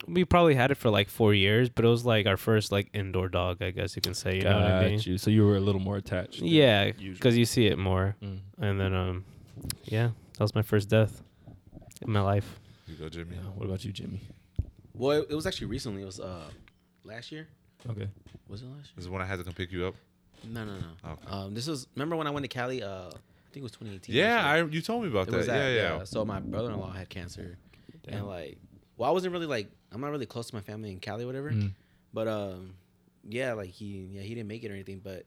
we 0.06 0.24
probably 0.24 0.54
had 0.54 0.70
it 0.70 0.76
for 0.76 0.88
like 0.88 1.08
four 1.10 1.34
years, 1.34 1.68
but 1.68 1.84
it 1.84 1.88
was 1.88 2.04
like 2.06 2.26
our 2.26 2.38
first 2.38 2.72
like 2.72 2.88
indoor 2.94 3.28
dog, 3.28 3.60
I 3.62 3.70
guess 3.70 3.94
you 3.94 4.00
can 4.02 4.14
say. 4.14 4.36
You 4.36 4.42
know 4.44 4.54
what 4.58 4.62
I 4.72 4.88
mean? 4.88 5.00
You. 5.02 5.18
So 5.18 5.30
you 5.30 5.44
were 5.46 5.56
a 5.56 5.60
little 5.60 5.80
more 5.82 5.96
attached. 5.98 6.40
Yeah, 6.40 6.90
because 6.92 7.36
you 7.36 7.44
see 7.44 7.66
it 7.66 7.78
more, 7.78 8.16
Mm. 8.22 8.38
and 8.58 8.80
then 8.80 8.94
um, 8.94 9.24
yeah, 9.84 10.10
that 10.32 10.40
was 10.40 10.54
my 10.54 10.62
first 10.62 10.88
death 10.88 11.22
in 12.00 12.10
my 12.10 12.20
life. 12.22 12.58
You 12.86 12.94
go, 12.96 13.08
Jimmy. 13.10 13.36
Yeah. 13.36 13.50
What 13.50 13.66
about 13.66 13.84
you, 13.84 13.92
Jimmy? 13.92 14.20
Well, 14.94 15.20
it, 15.20 15.26
it 15.30 15.34
was 15.34 15.46
actually 15.46 15.66
recently. 15.66 16.02
It 16.02 16.06
was 16.06 16.20
uh 16.20 16.48
last 17.04 17.30
year. 17.30 17.46
Okay. 17.90 18.08
Was 18.48 18.62
it 18.62 18.66
last 18.66 18.76
year? 18.76 18.92
This 18.96 19.04
is 19.04 19.08
when 19.10 19.20
I 19.20 19.26
had 19.26 19.36
to 19.38 19.44
come 19.44 19.52
pick 19.52 19.70
you 19.70 19.84
up. 19.86 19.94
No, 20.42 20.64
no, 20.64 20.72
no. 20.72 21.10
Okay. 21.12 21.26
Um, 21.30 21.52
this 21.54 21.66
was 21.66 21.86
remember 21.94 22.16
when 22.16 22.26
I 22.26 22.30
went 22.30 22.44
to 22.44 22.48
Cali? 22.48 22.82
Uh, 22.82 23.10
I 23.10 23.10
think 23.58 23.62
it 23.62 23.64
was 23.64 23.72
2018. 23.72 24.14
Yeah, 24.14 24.44
I 24.44 24.64
you 24.64 24.80
told 24.80 25.02
me 25.02 25.08
about 25.08 25.28
It 25.28 25.32
that. 25.32 25.36
was 25.36 25.46
yeah, 25.46 25.58
that, 25.58 25.74
yeah. 25.74 26.04
So 26.04 26.24
my 26.24 26.40
brother-in-law 26.40 26.92
had 26.92 27.08
cancer, 27.08 27.58
Damn. 28.04 28.18
and 28.18 28.26
like, 28.26 28.58
well, 28.96 29.08
I 29.10 29.12
wasn't 29.12 29.32
really 29.32 29.46
like, 29.46 29.68
I'm 29.92 30.00
not 30.00 30.10
really 30.10 30.26
close 30.26 30.48
to 30.48 30.54
my 30.54 30.60
family 30.60 30.90
in 30.92 31.00
Cali, 31.00 31.24
or 31.24 31.26
whatever. 31.26 31.50
Mm. 31.50 31.72
But 32.12 32.28
um, 32.28 32.74
yeah, 33.28 33.52
like 33.54 33.70
he, 33.70 34.08
yeah, 34.12 34.22
he 34.22 34.34
didn't 34.34 34.48
make 34.48 34.62
it 34.64 34.70
or 34.70 34.74
anything. 34.74 35.00
But 35.02 35.26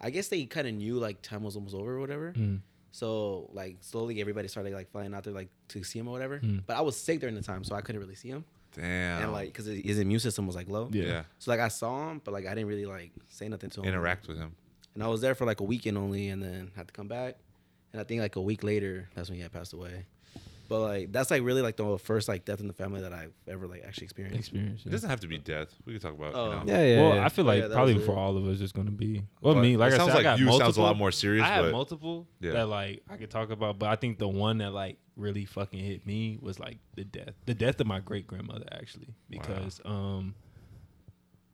I 0.00 0.10
guess 0.10 0.28
they 0.28 0.44
kind 0.44 0.66
of 0.66 0.74
knew 0.74 0.98
like 0.98 1.22
time 1.22 1.42
was 1.42 1.56
almost 1.56 1.74
over 1.74 1.96
or 1.96 2.00
whatever. 2.00 2.32
Mm. 2.36 2.60
So 2.92 3.50
like 3.52 3.78
slowly 3.80 4.20
everybody 4.20 4.48
started 4.48 4.72
like 4.72 4.90
flying 4.90 5.14
out 5.14 5.24
there 5.24 5.34
like 5.34 5.50
to 5.68 5.82
see 5.84 5.98
him 5.98 6.08
or 6.08 6.12
whatever. 6.12 6.38
Mm. 6.38 6.62
But 6.66 6.76
I 6.76 6.80
was 6.80 6.96
sick 6.96 7.20
during 7.20 7.34
the 7.34 7.42
time, 7.42 7.64
so 7.64 7.74
I 7.74 7.80
couldn't 7.80 8.00
really 8.00 8.14
see 8.14 8.28
him. 8.28 8.44
Damn. 8.74 9.22
And 9.22 9.32
like, 9.32 9.52
cause 9.54 9.66
his 9.66 9.98
immune 9.98 10.20
system 10.20 10.46
was 10.46 10.54
like 10.54 10.68
low. 10.68 10.88
Yeah. 10.92 11.04
yeah. 11.04 11.22
So 11.38 11.50
like 11.50 11.60
I 11.60 11.68
saw 11.68 12.10
him, 12.10 12.20
but 12.24 12.32
like 12.32 12.46
I 12.46 12.50
didn't 12.50 12.68
really 12.68 12.86
like 12.86 13.12
say 13.28 13.48
nothing 13.48 13.70
to 13.70 13.80
him. 13.80 13.88
Interact 13.88 14.28
with 14.28 14.38
him. 14.38 14.54
And 14.98 15.04
I 15.04 15.08
was 15.08 15.20
there 15.20 15.36
for 15.36 15.44
like 15.46 15.60
a 15.60 15.64
weekend 15.64 15.96
only, 15.96 16.26
and 16.28 16.42
then 16.42 16.72
had 16.74 16.88
to 16.88 16.92
come 16.92 17.06
back. 17.06 17.36
And 17.92 18.00
I 18.00 18.04
think 18.04 18.20
like 18.20 18.34
a 18.34 18.40
week 18.40 18.64
later, 18.64 19.08
that's 19.14 19.28
when 19.30 19.36
he 19.36 19.42
had 19.42 19.52
passed 19.52 19.72
away. 19.72 20.06
But 20.68 20.80
like 20.80 21.12
that's 21.12 21.30
like 21.30 21.42
really 21.44 21.62
like 21.62 21.76
the 21.76 21.98
first 21.98 22.26
like 22.28 22.44
death 22.44 22.58
in 22.58 22.66
the 22.66 22.72
family 22.72 23.00
that 23.02 23.12
I've 23.12 23.32
ever 23.46 23.68
like 23.68 23.84
actually 23.86 24.06
experienced. 24.06 24.40
Experience. 24.40 24.84
It 24.84 24.90
doesn't 24.90 25.08
have 25.08 25.20
to 25.20 25.28
be 25.28 25.38
death. 25.38 25.68
We 25.86 25.92
could 25.92 26.02
talk 26.02 26.14
about. 26.14 26.34
Oh. 26.34 26.44
you 26.46 26.50
know. 26.56 26.62
Yeah, 26.66 26.82
yeah. 26.84 27.00
well, 27.00 27.14
yeah. 27.14 27.24
I 27.24 27.28
feel 27.28 27.44
Oh, 27.44 27.48
like 27.48 27.60
yeah, 27.62 27.68
that 27.68 27.74
probably 27.74 27.94
was 27.94 28.04
for 28.04 28.10
it. 28.12 28.16
all 28.16 28.36
of 28.36 28.44
us, 28.48 28.60
it's 28.60 28.72
gonna 28.72 28.90
be. 28.90 29.22
Well, 29.40 29.54
But 29.54 29.60
me, 29.60 29.76
like 29.76 29.92
it 29.92 29.94
I 29.94 29.98
sounds 29.98 30.08
said, 30.10 30.16
like 30.16 30.26
I 30.26 30.30
got 30.32 30.38
you 30.40 30.46
multiple. 30.46 30.66
sounds 30.66 30.76
a 30.78 30.82
lot 30.82 30.98
more 30.98 31.12
serious, 31.12 31.44
I 31.44 31.48
had 31.48 31.62
but- 31.62 31.72
multiple 31.72 32.26
Yeah. 32.40 32.52
that 32.54 32.66
like 32.68 33.02
I 33.08 33.16
could 33.16 33.30
talk 33.30 33.50
about, 33.50 33.78
but 33.78 33.88
I 33.88 33.94
think 33.94 34.18
the 34.18 34.28
one 34.28 34.58
that 34.58 34.72
like 34.74 34.98
really 35.16 35.44
fucking 35.44 35.78
hit 35.78 36.04
me 36.06 36.38
was 36.42 36.58
like 36.58 36.78
the 36.96 37.04
death, 37.04 37.34
the 37.46 37.54
death 37.54 37.80
of 37.80 37.86
my 37.86 38.00
great 38.00 38.26
grandmother 38.26 38.66
actually, 38.72 39.14
because 39.30 39.80
um, 39.86 40.34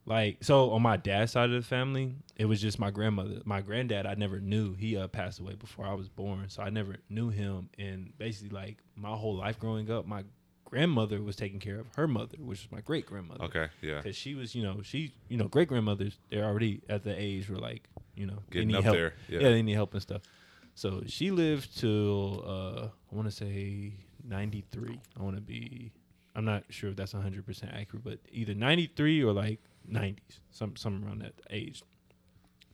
like 0.07 0.39
so 0.43 0.71
on 0.73 0.83
my 0.83 0.97
dad's 0.97 1.33
side 1.33 1.51
of 1.51 1.63
the 1.63 1.67
family, 1.67 2.15
it 2.37 2.45
was 2.47 2.61
just 2.61 2.79
my 2.79 2.91
grandmother. 2.91 3.41
My 3.45 3.61
granddad, 3.63 4.07
I 4.07 4.15
never 4.15 4.41
knew. 4.41 4.75
He 4.75 4.97
uh, 4.97 5.09
passed 5.09 5.41
away 5.41 5.55
before 5.55 5.87
I 5.87 5.95
was 5.95 6.09
born, 6.09 6.49
so 6.49 6.63
I 6.63 6.71
never 6.71 6.97
knew 7.09 7.31
him. 7.31 7.71
And 7.79 8.13
basically, 8.19 8.51
like 8.51 8.79
my 8.97 9.11
whole 9.17 9.37
life 9.37 9.59
growing 9.59 9.91
up, 9.91 10.07
my 10.07 10.25
grandmother 10.65 11.23
was 11.23 11.37
taking 11.37 11.59
care 11.61 11.79
of 11.79 11.87
her 11.97 12.07
mother, 12.09 12.37
which 12.39 12.63
was 12.65 12.73
my 12.73 12.81
great 12.81 13.07
grandmother 13.07 13.45
Okay. 13.45 13.69
Yeah. 13.81 14.01
because 14.03 14.17
she 14.17 14.35
was, 14.35 14.55
you 14.55 14.63
know, 14.63 14.81
she, 14.83 15.13
you 15.29 15.37
know, 15.37 15.47
great 15.49 15.69
grandmothers. 15.69 16.19
They're 16.31 16.45
already 16.45 16.81
at 16.89 17.05
the 17.05 17.15
age 17.19 17.49
where, 17.49 17.59
like, 17.61 17.89
you 18.17 18.27
know, 18.27 18.39
Getting 18.51 18.69
they 18.69 18.73
need 18.75 18.79
up 18.79 18.85
help. 18.85 18.97
there, 18.97 19.15
yeah. 19.29 19.39
they 19.41 19.63
need 19.63 19.75
help 19.75 19.93
and 19.93 20.03
stuff. 20.03 20.23
So 20.75 21.03
she 21.07 21.31
lived 21.31 21.79
till 21.79 22.43
uh, 22.47 22.87
I 23.13 23.15
want 23.15 23.29
to 23.29 23.35
say 23.35 23.93
ninety 24.27 24.65
three. 24.73 25.01
I 25.19 25.23
want 25.23 25.37
to 25.37 25.41
be. 25.43 25.93
I'm 26.35 26.45
not 26.45 26.65
sure 26.69 26.91
if 26.91 26.97
that's 26.97 27.13
hundred 27.13 27.47
percent 27.47 27.73
accurate, 27.75 28.03
but 28.05 28.19
either 28.33 28.55
ninety 28.55 28.91
three 28.97 29.23
or 29.23 29.33
like 29.33 29.61
nineties, 29.87 30.41
some 30.51 30.77
some 30.77 31.05
around 31.05 31.23
that 31.23 31.35
age. 31.51 31.83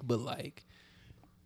But 0.03 0.21
like, 0.21 0.65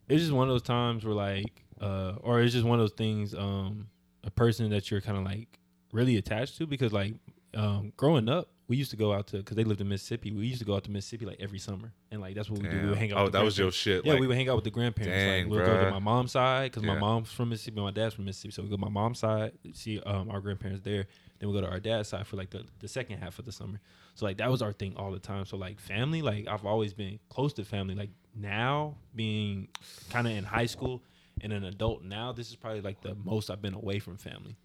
it's 0.09 0.23
just 0.23 0.33
one 0.33 0.49
of 0.49 0.55
those 0.55 0.63
times 0.63 1.05
where 1.05 1.15
like, 1.15 1.65
uh, 1.81 2.15
or 2.21 2.41
it's 2.41 2.53
just 2.53 2.65
one 2.67 2.79
of 2.79 2.83
those 2.83 2.97
things. 2.97 3.35
Um, 3.35 3.89
a 4.25 4.31
person 4.31 4.71
that 4.71 4.91
you're 4.91 5.01
kind 5.01 5.19
of 5.19 5.25
like 5.25 5.59
really 5.93 6.17
attached 6.17 6.57
to 6.59 6.67
because 6.67 6.93
like 6.93 7.15
um, 7.55 7.93
growing 7.97 8.29
up, 8.29 8.49
we 8.69 8.77
used 8.77 8.91
to 8.91 8.97
go 8.97 9.13
out 9.13 9.27
to 9.29 9.39
because 9.39 9.57
they 9.57 9.65
lived 9.65 9.81
in 9.81 9.89
Mississippi. 9.89 10.33
We 10.33 10.47
used 10.47 10.61
to 10.61 10.65
go 10.65 10.75
out 10.75 10.85
to 10.85 10.91
Mississippi 10.91 11.27
like 11.27 11.37
every 11.41 11.59
summer, 11.59 11.93
and 12.11 12.21
like 12.21 12.35
that's 12.35 12.49
what 12.49 12.63
we 12.63 12.69
do. 12.69 12.81
We 12.81 12.89
would 12.89 12.99
hang 12.99 13.13
out. 13.13 13.19
Oh, 13.19 13.25
with 13.25 13.33
that 13.35 13.45
was 13.45 13.59
your 13.59 13.71
shit. 13.71 14.05
Yeah, 14.05 14.13
like, 14.13 14.21
we 14.21 14.27
would 14.27 14.37
hang 14.37 14.49
out 14.49 14.57
with 14.57 14.65
the 14.65 14.71
grandparents. 14.71 15.15
Dang, 15.15 15.45
like 15.45 15.51
we'll 15.51 15.67
go 15.67 15.85
to 15.85 15.91
my 15.91 15.99
mom's 15.99 16.33
side 16.33 16.71
because 16.71 16.83
Yeah. 16.83 16.95
my 16.95 17.01
mom's 17.01 17.31
from 17.31 17.51
Mississippi, 17.51 17.81
my 17.81 17.91
dad's 17.91 18.15
from 18.15 18.25
Mississippi. 18.25 18.53
So 18.53 18.63
we 18.63 18.69
go 18.69 18.77
to 18.77 18.81
my 18.81 18.89
mom's 18.89 19.19
side, 19.19 19.53
see 19.75 20.01
um, 20.01 20.31
our 20.31 20.41
grandparents 20.41 20.83
there. 20.83 21.07
Then 21.39 21.49
we 21.49 21.55
go 21.55 21.61
to 21.61 21.69
our 21.71 21.81
dad's 21.81 22.09
side 22.09 22.27
for 22.27 22.37
like 22.37 22.51
the, 22.51 22.65
the 22.81 22.89
second 22.89 23.19
half 23.19 23.39
of 23.39 23.45
the 23.45 23.53
summer. 23.53 23.81
So 24.15 24.25
like 24.27 24.37
that 24.39 24.51
was 24.51 24.63
our 24.63 24.73
thing 24.73 24.95
all 24.97 25.11
the 25.11 25.19
time. 25.19 25.45
So 25.47 25.57
like 25.57 25.81
family, 25.81 26.23
like 26.23 26.47
I've 26.49 26.65
always 26.65 26.93
been 26.95 27.19
close 27.29 27.53
to 27.55 27.65
family. 27.65 27.95
Like 27.95 28.11
now 28.35 28.97
being 29.15 29.69
kind 30.11 30.27
of 30.27 30.33
in 30.33 30.45
high 30.45 30.67
school 30.67 31.03
and 31.41 31.53
an 31.53 31.65
adult 31.65 32.03
now, 32.05 32.31
this 32.33 32.49
is 32.51 32.57
probably 32.57 32.81
like 32.81 33.01
the 33.01 33.17
most 33.25 33.51
I've 33.51 33.61
been 33.61 33.75
away 33.75 33.99
from 33.99 34.17
family. 34.17 34.57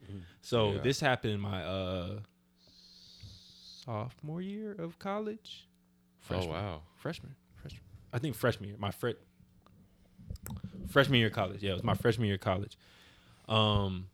So 0.41 0.74
Yeah. 0.74 0.82
this 0.82 0.99
happened 0.99 1.34
in 1.34 1.39
my 1.39 1.63
uh 1.63 2.20
sophomore 3.86 4.41
year 4.41 4.74
of 4.74 4.99
college. 4.99 5.67
Oh 6.30 6.45
wow. 6.45 6.82
freshman, 6.97 7.36
freshman. 7.55 7.82
I 8.13 8.20
think 8.20 8.36
freshman 8.36 8.70
year. 8.70 8.78
My 8.80 8.91
fre- 8.91 9.17
freshman 10.89 11.17
year 11.20 11.28
of 11.28 11.34
college. 11.34 11.63
Yeah, 11.63 11.72
it 11.72 11.76
was 11.76 11.84
my 11.84 11.95
freshman 11.95 12.28
year 12.28 12.36
of 12.36 12.41
college. 12.41 12.78
Um, 13.47 14.07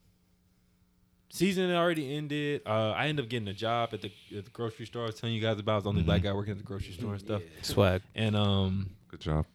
season 1.36 1.72
already 1.72 2.16
ended. 2.16 2.62
Uh, 2.66 2.92
I 2.92 3.08
ended 3.08 3.26
up 3.26 3.30
getting 3.30 3.48
a 3.48 3.54
job 3.54 3.90
at 3.94 4.02
the, 4.02 4.12
at 4.36 4.46
the 4.46 4.52
grocery 4.52 4.86
store. 4.86 5.04
I 5.04 5.08
was 5.08 5.16
telling 5.16 5.36
you 5.36 5.42
guys 5.42 5.60
about. 5.60 5.72
I 5.74 5.76
was 5.76 5.84
the 5.84 5.90
only 5.90 6.04
black 6.04 6.22
guy 6.24 6.34
working 6.34 6.52
at 6.52 6.58
the 6.58 6.64
grocery 6.64 6.94
store 6.94 7.12
and 7.12 7.20
stuff. 7.20 7.42
Swag. 7.62 8.02
And 8.16 8.36
um, 8.36 8.90
Good 9.10 9.20
job. 9.22 9.46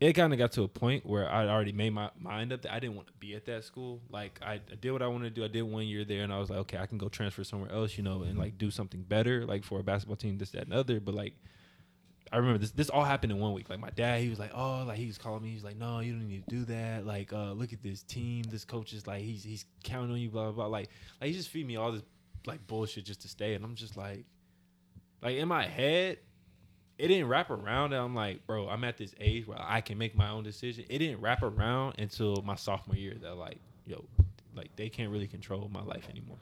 it 0.00 0.12
kind 0.12 0.32
of 0.32 0.38
got 0.38 0.52
to 0.52 0.62
a 0.62 0.68
point 0.68 1.04
where 1.06 1.30
I 1.30 1.48
already 1.48 1.72
made 1.72 1.90
my 1.90 2.10
mind 2.18 2.52
up 2.52 2.62
that 2.62 2.72
I 2.72 2.78
didn't 2.80 2.96
want 2.96 3.08
to 3.08 3.14
be 3.14 3.34
at 3.34 3.44
that 3.46 3.64
school. 3.64 4.00
Like 4.10 4.38
I, 4.42 4.54
I 4.54 4.74
did 4.80 4.92
what 4.92 5.02
I 5.02 5.08
wanted 5.08 5.34
to 5.34 5.40
do. 5.40 5.44
I 5.44 5.48
did 5.48 5.62
one 5.62 5.86
year 5.86 6.04
there, 6.04 6.22
and 6.22 6.32
I 6.32 6.38
was 6.38 6.50
like, 6.50 6.60
okay, 6.60 6.78
I 6.78 6.86
can 6.86 6.98
go 6.98 7.08
transfer 7.08 7.44
somewhere 7.44 7.72
else, 7.72 7.96
you 7.96 8.02
know, 8.04 8.22
and 8.22 8.38
like 8.38 8.56
do 8.58 8.70
something 8.70 9.02
better, 9.02 9.44
like 9.44 9.64
for 9.64 9.80
a 9.80 9.82
basketball 9.82 10.16
team, 10.16 10.38
this, 10.38 10.50
that, 10.50 10.64
and 10.64 10.72
other. 10.74 11.00
But 11.00 11.14
like, 11.14 11.34
I 12.32 12.38
remember 12.38 12.58
this. 12.58 12.72
This 12.72 12.90
all 12.90 13.04
happened 13.04 13.32
in 13.32 13.38
one 13.38 13.52
week. 13.52 13.70
Like 13.70 13.78
my 13.78 13.90
dad, 13.90 14.20
he 14.20 14.28
was 14.28 14.38
like, 14.38 14.50
oh, 14.54 14.84
like 14.86 14.98
he 14.98 15.06
was 15.06 15.18
calling 15.18 15.42
me. 15.42 15.50
He's 15.50 15.64
like, 15.64 15.76
no, 15.76 16.00
you 16.00 16.12
don't 16.12 16.28
need 16.28 16.46
to 16.48 16.54
do 16.54 16.64
that. 16.66 17.06
Like, 17.06 17.32
uh, 17.32 17.52
look 17.52 17.72
at 17.72 17.82
this 17.82 18.02
team. 18.02 18.44
This 18.48 18.64
coach 18.64 18.92
is 18.92 19.06
like, 19.06 19.22
he's 19.22 19.44
he's 19.44 19.64
counting 19.84 20.12
on 20.12 20.18
you. 20.18 20.30
Blah 20.30 20.44
blah. 20.44 20.52
blah. 20.52 20.66
Like, 20.66 20.88
like 21.20 21.28
he 21.28 21.36
just 21.36 21.48
feed 21.48 21.66
me 21.66 21.76
all 21.76 21.92
this 21.92 22.02
like 22.46 22.66
bullshit 22.66 23.04
just 23.04 23.22
to 23.22 23.28
stay, 23.28 23.54
and 23.54 23.64
I'm 23.64 23.74
just 23.74 23.96
like, 23.96 24.24
like 25.22 25.36
in 25.36 25.48
my 25.48 25.66
head, 25.66 26.18
it 26.98 27.08
didn't 27.08 27.28
wrap 27.28 27.50
around 27.50 27.90
that 27.90 28.00
I'm 28.00 28.14
like, 28.14 28.46
bro, 28.46 28.68
I'm 28.68 28.84
at 28.84 28.96
this 28.96 29.14
age 29.20 29.46
where 29.46 29.58
I 29.60 29.80
can 29.80 29.98
make 29.98 30.16
my 30.16 30.30
own 30.30 30.42
decision. 30.42 30.84
It 30.88 30.98
didn't 30.98 31.20
wrap 31.20 31.42
around 31.42 31.96
until 31.98 32.42
my 32.44 32.54
sophomore 32.54 32.96
year 32.96 33.14
that 33.22 33.36
like, 33.36 33.58
yo, 33.86 34.04
like 34.54 34.74
they 34.76 34.88
can't 34.88 35.10
really 35.10 35.26
control 35.26 35.68
my 35.72 35.82
life 35.82 36.08
anymore. 36.08 36.38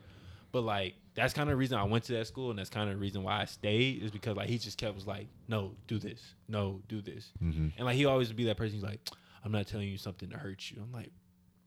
But 0.54 0.62
like 0.62 0.94
that's 1.14 1.34
kind 1.34 1.48
of 1.48 1.52
the 1.54 1.56
reason 1.56 1.76
I 1.78 1.82
went 1.82 2.04
to 2.04 2.12
that 2.12 2.28
school 2.28 2.50
and 2.50 2.58
that's 2.60 2.70
kind 2.70 2.88
of 2.88 2.94
the 2.94 3.00
reason 3.00 3.24
why 3.24 3.40
I 3.40 3.44
stayed 3.44 4.02
is 4.04 4.12
because 4.12 4.36
like 4.36 4.48
he 4.48 4.56
just 4.56 4.78
kept 4.78 4.94
was 4.94 5.04
like, 5.06 5.26
no, 5.48 5.72
do 5.88 5.98
this, 5.98 6.22
no, 6.46 6.80
do 6.86 7.00
this, 7.02 7.32
Mhm. 7.42 7.72
and 7.76 7.84
like 7.86 7.96
he 7.96 8.04
always 8.04 8.28
would 8.28 8.36
be 8.36 8.44
that 8.44 8.56
person. 8.56 8.74
He's 8.76 8.84
like, 8.84 9.00
I'm 9.44 9.50
not 9.50 9.66
telling 9.66 9.88
you 9.88 9.98
something 9.98 10.30
to 10.30 10.36
hurt 10.38 10.70
you. 10.70 10.80
I'm 10.80 10.92
like, 10.92 11.10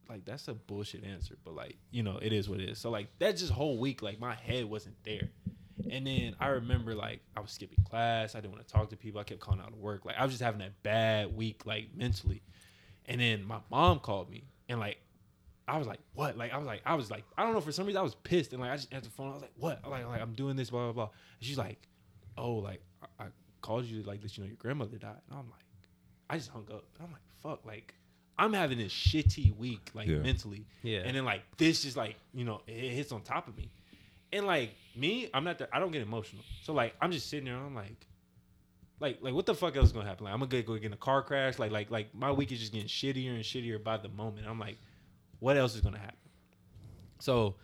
like 0.10 0.24
that's 0.24 0.48
a 0.48 0.54
bullshit 0.54 1.04
answer, 1.04 1.36
but 1.44 1.54
like 1.54 1.76
you 1.92 2.02
know 2.02 2.18
it 2.22 2.32
is 2.32 2.48
what 2.48 2.62
it 2.62 2.70
is. 2.70 2.80
So 2.80 2.90
like 2.90 3.08
that 3.20 3.36
just 3.36 3.52
whole 3.52 3.78
week, 3.78 4.02
like 4.02 4.22
my 4.22 4.36
head 4.36 4.64
wasn't 4.66 4.96
there, 5.04 5.30
And 5.92 6.08
then 6.08 6.36
I 6.40 6.48
remember 6.48 6.96
like 6.96 7.20
I 7.36 7.42
was 7.42 7.52
skipping 7.52 7.84
class. 7.84 8.36
I 8.36 8.40
didn't 8.40 8.54
want 8.54 8.66
to 8.66 8.74
talk 8.74 8.90
to 8.92 8.96
people. 8.96 9.20
I 9.20 9.26
kept 9.26 9.42
calling 9.42 9.60
out 9.60 9.74
of 9.74 9.80
work. 9.80 10.06
Like 10.06 10.16
I 10.18 10.24
was 10.24 10.32
just 10.32 10.42
having 10.44 10.60
that 10.60 10.82
bad 10.82 11.36
week, 11.36 11.66
like 11.66 11.90
mentally. 11.94 12.42
And 13.06 13.20
then 13.20 13.44
my 13.44 13.60
mom 13.70 14.00
called 14.00 14.30
me, 14.30 14.46
and 14.70 14.80
like 14.80 15.00
I 15.68 15.78
was 15.78 15.88
like, 15.88 16.00
"What?" 16.14 16.38
Like 16.38 16.54
I 16.54 16.58
was 16.58 16.66
like, 16.68 16.82
I 16.86 16.96
was 16.96 17.12
like, 17.12 17.24
I 17.38 17.44
don't 17.44 17.54
know. 17.54 17.62
For 17.62 17.72
some 17.72 17.86
reason, 17.86 18.00
I 18.00 18.04
was 18.04 18.16
pissed, 18.16 18.54
and 18.54 18.62
like 18.62 18.72
I 18.72 18.76
just 18.78 18.94
answered 18.94 19.12
the 19.12 19.16
phone. 19.16 19.30
I 19.30 19.34
was 19.34 19.42
like, 19.42 19.52
"What?" 19.58 19.80
I'm 19.84 19.92
like, 19.92 20.08
like 20.08 20.22
I'm 20.22 20.34
doing 20.34 20.56
this, 20.56 20.70
blah 20.70 20.84
blah 20.86 20.94
blah. 20.94 21.10
And 21.40 21.48
she's 21.48 21.58
like, 21.58 21.80
"Oh, 22.38 22.54
like 22.56 22.82
I, 23.20 23.26
I 23.26 23.28
called 23.62 23.86
you 23.86 24.02
to 24.02 24.08
like 24.08 24.22
let 24.22 24.38
you 24.38 24.44
know 24.44 24.48
your 24.48 24.56
grandmother 24.58 24.98
died." 24.98 25.18
And 25.30 25.38
I'm 25.40 25.50
like, 25.50 25.66
I 26.30 26.38
just 26.38 26.50
hung 26.52 26.66
up. 26.72 26.86
And 26.98 27.08
I'm 27.08 27.12
like, 27.12 27.22
"Fuck!" 27.44 27.66
Like 27.66 27.94
I'm 28.40 28.54
having 28.54 28.78
this 28.78 28.94
shitty 28.94 29.58
week, 29.58 29.90
like 29.94 30.08
Yeah. 30.08 30.20
mentally. 30.20 30.66
Yeah. 30.84 31.00
And 31.00 31.16
then 31.18 31.26
like 31.26 31.42
this 31.58 31.84
just 31.84 31.98
like 31.98 32.16
you 32.34 32.46
know 32.46 32.62
it 32.68 32.72
it 32.86 32.92
hits 32.92 33.12
on 33.12 33.22
top 33.22 33.48
of 33.50 33.58
me, 33.58 33.70
and 34.32 34.46
like 34.48 34.72
me, 34.96 35.30
I'm 35.34 35.44
not. 35.44 35.58
The, 35.58 35.76
I 35.76 35.80
don't 35.80 35.92
get 35.92 36.02
emotional. 36.02 36.44
So 36.64 36.72
like 36.74 36.96
I'm 37.02 37.12
just 37.12 37.30
sitting 37.30 37.46
there. 37.46 37.56
and 37.58 37.66
I'm 37.66 37.76
like, 37.76 38.08
like 39.02 39.18
like 39.22 39.34
what 39.34 39.46
the 39.46 39.54
fuck 39.56 39.76
else 39.76 39.88
is 39.88 39.92
gonna 39.92 40.08
happen? 40.08 40.24
Like 40.26 40.34
I'm 40.34 40.40
gonna 40.40 40.62
go 40.64 40.76
get 40.76 40.86
in 40.86 40.94
a 40.94 40.98
car 40.98 41.22
crash. 41.24 41.60
Like 41.60 41.72
like 41.72 41.92
like 41.92 42.16
my 42.16 42.32
week 42.32 42.52
is 42.54 42.60
just 42.60 42.72
getting 42.72 42.88
shittier 42.88 43.36
and 43.36 43.44
shittier 43.44 43.84
by 43.84 43.98
the 43.98 44.10
moment. 44.10 44.48
I'm 44.48 44.60
like, 44.60 44.78
what 45.40 45.58
else 45.58 45.76
is 45.76 45.82
gonna 45.82 46.00
happen? 46.00 46.18
So. 47.20 47.56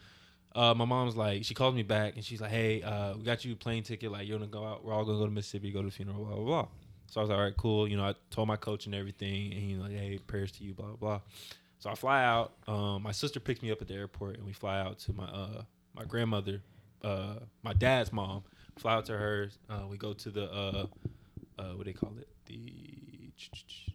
Uh, 0.55 0.71
my 0.71 0.85
mom's 0.85 1.15
like, 1.15 1.43
she 1.43 1.55
calls 1.55 1.73
me 1.73 1.81
back 1.81 2.13
and 2.15 2.23
she's 2.23 2.39
like, 2.39 2.51
"Hey, 2.51 2.83
uh, 2.83 3.17
we 3.17 3.23
got 3.23 3.43
you 3.43 3.53
a 3.53 3.55
plane 3.55 3.81
ticket. 3.81 4.11
Like, 4.11 4.27
you're 4.27 4.37
gonna 4.37 4.51
go 4.51 4.63
out. 4.63 4.85
We're 4.85 4.93
all 4.93 5.03
gonna 5.03 5.17
go 5.17 5.25
to 5.25 5.31
Mississippi, 5.31 5.71
go 5.71 5.81
to 5.81 5.87
the 5.87 5.91
funeral, 5.91 6.23
blah 6.25 6.35
blah 6.35 6.45
blah." 6.45 6.67
So 7.07 7.19
I 7.19 7.23
was 7.23 7.29
like, 7.31 7.39
"All 7.39 7.43
right, 7.43 7.57
cool." 7.57 7.87
You 7.87 7.97
know, 7.97 8.03
I 8.03 8.13
told 8.29 8.47
my 8.47 8.55
coach 8.55 8.85
and 8.85 8.93
everything, 8.93 9.51
and 9.51 9.59
he's 9.59 9.79
like, 9.79 9.93
"Hey, 9.93 10.19
prayers 10.27 10.51
to 10.51 10.63
you, 10.63 10.75
blah 10.75 10.85
blah 10.85 10.95
blah." 10.95 11.21
So 11.79 11.89
I 11.89 11.95
fly 11.95 12.23
out. 12.23 12.53
Um, 12.67 13.01
my 13.01 13.11
sister 13.11 13.39
picks 13.39 13.63
me 13.63 13.71
up 13.71 13.81
at 13.81 13.87
the 13.87 13.95
airport, 13.95 14.37
and 14.37 14.45
we 14.45 14.53
fly 14.53 14.79
out 14.79 14.99
to 14.99 15.13
my 15.13 15.25
uh 15.25 15.63
my 15.95 16.03
grandmother, 16.05 16.61
uh 17.03 17.37
my 17.63 17.73
dad's 17.73 18.13
mom. 18.13 18.43
Fly 18.77 18.93
out 18.93 19.05
to 19.07 19.17
hers. 19.17 19.57
Uh, 19.67 19.87
we 19.89 19.97
go 19.97 20.13
to 20.13 20.29
the 20.29 20.51
uh 20.51 20.85
what 21.73 21.85
they 21.85 21.93
call 21.93 22.13
it 22.19 22.27
the 22.45 22.99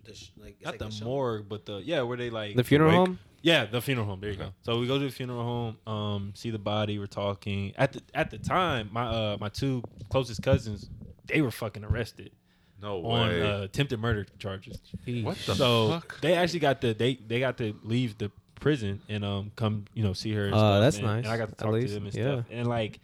The 0.05 0.15
sh- 0.15 0.31
like, 0.39 0.57
it's 0.61 0.65
not 0.65 0.71
like 0.73 0.79
the 0.81 0.91
show. 0.91 1.05
morgue, 1.05 1.49
but 1.49 1.67
the 1.67 1.79
yeah 1.85 2.03
where 2.03 2.17
they 2.17 2.31
like 2.31 2.57
The 2.57 2.65
funeral 2.65 2.91
wake? 2.91 2.97
home. 3.09 3.19
yeah, 3.43 3.67
the 3.67 3.81
funeral 3.81 4.07
home. 4.07 4.21
There 4.21 4.31
you 4.31 4.37
go. 4.37 4.53
So 4.63 4.79
we 4.79 4.87
go 4.87 4.99
to 4.99 5.05
the 5.05 5.11
funeral 5.11 5.43
home, 5.43 5.77
um, 5.93 6.33
see 6.35 6.51
the 6.51 6.59
body. 6.59 6.99
We're 6.99 7.07
talking. 7.07 7.73
At 7.77 7.93
the 7.93 8.03
at 8.15 8.31
the 8.31 8.39
time, 8.39 8.89
my 8.93 9.05
uh 9.07 9.37
my 9.41 9.49
two 9.51 9.83
closest 10.11 10.43
cousins, 10.43 10.89
they 11.27 11.41
were 11.43 11.51
fucking 11.51 11.85
arrested 11.85 12.33
No 12.81 13.05
on 13.05 13.29
way. 13.29 13.43
uh, 13.43 13.63
attempted 13.63 14.01
murder 14.01 14.27
charges. 14.39 14.81
what 15.23 15.37
the 15.47 15.55
so 15.55 15.91
fuck? 15.91 16.21
they 16.23 16.35
actually 16.35 16.61
got 16.61 16.81
to 16.81 16.95
they 16.95 17.15
they 17.17 17.39
got 17.41 17.59
to 17.59 17.75
leave 17.83 18.17
the 18.19 18.31
prison 18.61 19.01
and 19.09 19.25
um 19.25 19.53
come 19.57 19.85
you 19.95 20.03
know 20.03 20.15
see 20.15 20.33
her. 20.33 20.47
And 20.47 20.55
Oh, 20.55 20.59
stuff, 20.59 20.81
that's 20.81 20.97
and, 20.97 21.07
nice, 21.07 21.25
And 21.25 21.33
I 21.33 21.37
got 21.37 21.47
to 21.47 21.53
at 21.53 21.59
talk 21.59 21.71
to 21.71 21.77
least, 21.77 21.95
them 21.95 22.07
and 22.07 22.15
yeah. 22.15 22.33
stuff. 22.33 22.45
And 22.51 22.67
like, 22.67 22.99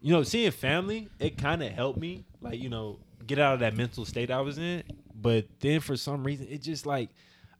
you 0.00 0.12
know, 0.14 0.22
seeing 0.22 0.50
family, 0.50 1.08
it 1.20 1.36
kind 1.36 1.62
of 1.62 1.70
helped 1.72 1.98
me 2.00 2.24
like 2.40 2.58
you 2.58 2.70
know 2.70 2.98
get 3.26 3.38
out 3.38 3.52
of 3.54 3.60
that 3.60 3.76
mental 3.76 4.06
state 4.06 4.30
I 4.30 4.40
was 4.40 4.56
in. 4.56 4.82
But 5.20 5.46
then 5.60 5.80
for 5.80 5.96
some 5.96 6.22
reason, 6.24 6.46
it 6.48 6.62
just 6.62 6.86
like 6.86 7.10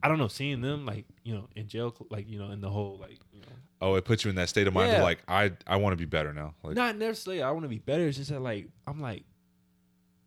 I 0.03 0.07
don't 0.09 0.19
know, 0.19 0.29
seeing 0.29 0.61
them 0.61 0.87
like 0.87 1.07
you 1.25 1.35
know 1.35 1.49
in 1.57 1.67
jail, 1.69 1.95
like 2.11 2.29
you 2.29 2.39
know 2.39 2.51
in 2.51 2.61
the 2.61 2.71
whole 2.71 2.99
like 3.01 3.19
you 3.33 3.41
know 3.41 3.47
Oh, 3.81 3.95
it 3.95 4.05
puts 4.05 4.25
you 4.25 4.31
in 4.31 4.37
that 4.37 4.49
state 4.49 4.67
of 4.67 4.75
mind 4.75 4.91
Yeah. 4.93 4.99
of 4.99 5.03
like 5.03 5.19
I 5.29 5.53
I 5.67 5.77
want 5.77 5.93
to 5.93 5.97
be 5.97 6.05
better 6.05 6.33
now. 6.33 6.55
Like 6.63 6.75
not 6.77 6.97
necessarily 6.97 7.43
I 7.43 7.51
want 7.51 7.65
to 7.65 7.69
be 7.69 7.79
better. 7.79 8.07
It's 8.07 8.17
just 8.19 8.31
that 8.31 8.41
like 8.41 8.69
I'm 8.87 9.01
like 9.01 9.25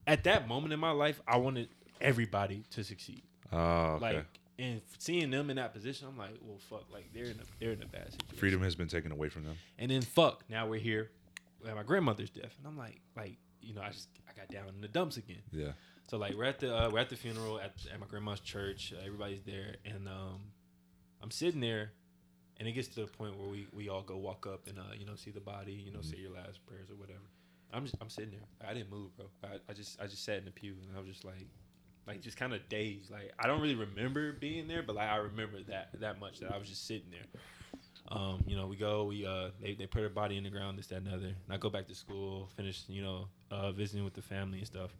at 0.08 0.24
that 0.26 0.48
moment 0.48 0.74
in 0.74 0.80
my 0.80 0.92
life, 0.92 1.22
I 1.28 1.38
wanted 1.38 1.70
everybody 2.00 2.64
to 2.72 2.84
succeed. 2.84 3.24
oh, 3.52 3.58
okay. 3.58 4.18
Like 4.18 4.26
and 4.60 4.82
seeing 5.00 5.32
them 5.32 5.50
in 5.50 5.56
that 5.56 5.74
position, 5.74 6.08
I'm 6.08 6.18
like, 6.18 6.36
well, 6.42 6.60
fuck, 6.70 6.86
like 6.94 7.10
they're 7.14 7.24
in 7.26 7.32
a 7.40 7.44
they're 7.60 7.72
in 7.72 7.82
a 7.82 7.88
bad 7.88 8.12
situation. 8.12 8.38
Freedom 8.38 8.62
has 8.64 8.76
been 8.76 8.88
taken 8.88 9.12
away 9.12 9.30
from 9.30 9.44
them. 9.44 9.56
And 9.80 9.90
then 9.90 10.02
fuck, 10.02 10.44
now 10.50 10.68
we're 10.68 10.80
here 10.80 11.10
at 11.68 11.76
my 11.76 11.84
grandmother's 11.84 12.30
death, 12.30 12.54
and 12.58 12.68
I'm 12.68 12.78
like, 12.78 13.00
like 13.16 13.38
you 13.62 13.74
know, 13.74 13.82
I 13.82 13.90
just 13.90 14.10
I 14.30 14.34
got 14.40 14.50
down 14.50 14.68
in 14.70 14.82
the 14.82 14.88
dumps 14.88 15.18
again. 15.18 15.42
Yeah. 15.52 15.72
So 16.10 16.18
like 16.18 16.36
we're 16.36 16.46
at 16.46 16.60
the 16.60 16.76
uh, 16.76 16.90
we're 16.90 17.00
at 17.00 17.10
the 17.10 17.16
funeral 17.16 17.60
at, 17.60 17.74
at 17.92 18.00
my 18.00 18.06
grandma's 18.06 18.40
church. 18.42 18.94
Uh, 18.96 19.06
everybody's 19.06 19.42
there, 19.44 19.76
and 19.86 20.08
um, 20.08 20.42
I'm 21.22 21.32
sitting 21.32 21.62
there, 21.62 21.92
and 22.58 22.68
it 22.68 22.74
gets 22.74 22.90
to 22.90 23.02
the 23.02 23.08
point 23.08 23.38
where 23.40 23.50
we, 23.50 23.68
we 23.74 23.90
all 23.90 24.02
go 24.02 24.18
walk 24.18 24.46
up 24.46 24.68
and 24.68 24.78
uh, 24.78 24.94
you 24.98 25.06
know 25.06 25.16
see 25.16 25.32
the 25.32 25.40
body, 25.40 25.74
you 25.74 25.92
know 25.92 26.02
say 26.02 26.18
your 26.18 26.32
last 26.32 26.66
prayers 26.66 26.90
or 26.90 26.96
whatever. 26.96 27.20
I'm 27.74 27.84
just 27.84 27.96
I'm 28.02 28.10
sitting 28.10 28.32
there. 28.32 28.70
I 28.70 28.74
didn't 28.74 28.92
move, 28.92 29.16
bro. 29.16 29.28
I, 29.44 29.58
I 29.70 29.74
just 29.74 30.02
I 30.02 30.08
just 30.08 30.26
sat 30.26 30.38
in 30.38 30.46
the 30.46 30.52
pew, 30.52 30.76
and 30.88 30.98
I 30.98 31.00
was 31.00 31.08
just 31.08 31.24
like, 31.24 31.48
like 32.08 32.22
just 32.22 32.38
kind 32.38 32.54
of 32.54 32.68
dazed. 32.68 33.10
Like 33.10 33.32
I 33.40 33.48
don't 33.48 33.62
really 33.62 33.76
remember 33.76 34.34
being 34.34 34.68
there, 34.68 34.84
but 34.84 34.96
like 34.96 35.10
I 35.10 35.18
remember 35.18 35.60
that 35.70 35.90
that 36.02 36.20
much 36.20 36.40
that 36.40 36.54
I 36.54 36.58
was 36.58 36.68
just 36.68 36.86
sitting 36.88 37.10
there. 37.10 37.42
Um, 38.10 38.44
you 38.46 38.58
know, 38.58 38.68
we 38.68 38.76
go, 38.76 39.06
we 39.06 39.26
uh, 39.26 39.52
they, 39.62 39.74
they 39.74 39.86
put 39.86 40.02
her 40.02 40.10
body 40.10 40.36
in 40.36 40.44
the 40.44 40.50
ground, 40.50 40.78
this, 40.78 40.88
that, 40.88 40.98
and 40.98 41.08
other. 41.08 41.28
And 41.28 41.36
I 41.50 41.56
go 41.58 41.70
back 41.70 41.88
to 41.88 41.96
school, 41.96 42.50
finish, 42.58 42.84
you 42.90 43.02
know, 43.02 43.28
uh, 43.50 43.72
visiting 43.72 44.04
with 44.04 44.14
the 44.14 44.22
family 44.22 44.58
and 44.58 44.68
stuff. 44.68 44.92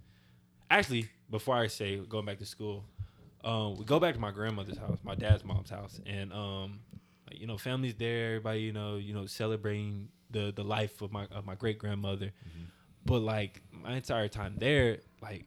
Actually, 0.72 1.10
before 1.30 1.56
I 1.58 1.68
say 1.68 1.98
going 1.98 2.24
back 2.26 2.38
to 2.40 2.46
school, 2.46 2.86
um, 3.44 3.76
we 3.76 3.84
go 3.84 4.00
back 4.00 4.14
to 4.14 4.22
my 4.22 4.32
grandmother's 4.32 4.78
house, 4.78 4.98
my 5.04 5.16
dad's 5.16 5.44
mom's 5.44 5.70
house, 5.70 6.00
and 6.06 6.32
um, 6.32 6.80
you 7.30 7.46
know, 7.46 7.58
family's 7.58 7.96
there, 7.96 8.28
everybody, 8.28 8.62
you 8.62 8.72
know, 8.72 8.96
you 8.96 9.14
know, 9.14 9.26
celebrating 9.26 10.08
the 10.30 10.54
the 10.56 10.64
life 10.64 11.02
of 11.02 11.12
my 11.12 11.26
of 11.26 11.46
my 11.46 11.56
great 11.56 11.78
grandmother. 11.78 12.32
But 13.06 13.20
like 13.20 13.62
my 13.74 13.96
entire 13.98 14.30
time 14.30 14.56
there, 14.60 15.00
like, 15.22 15.44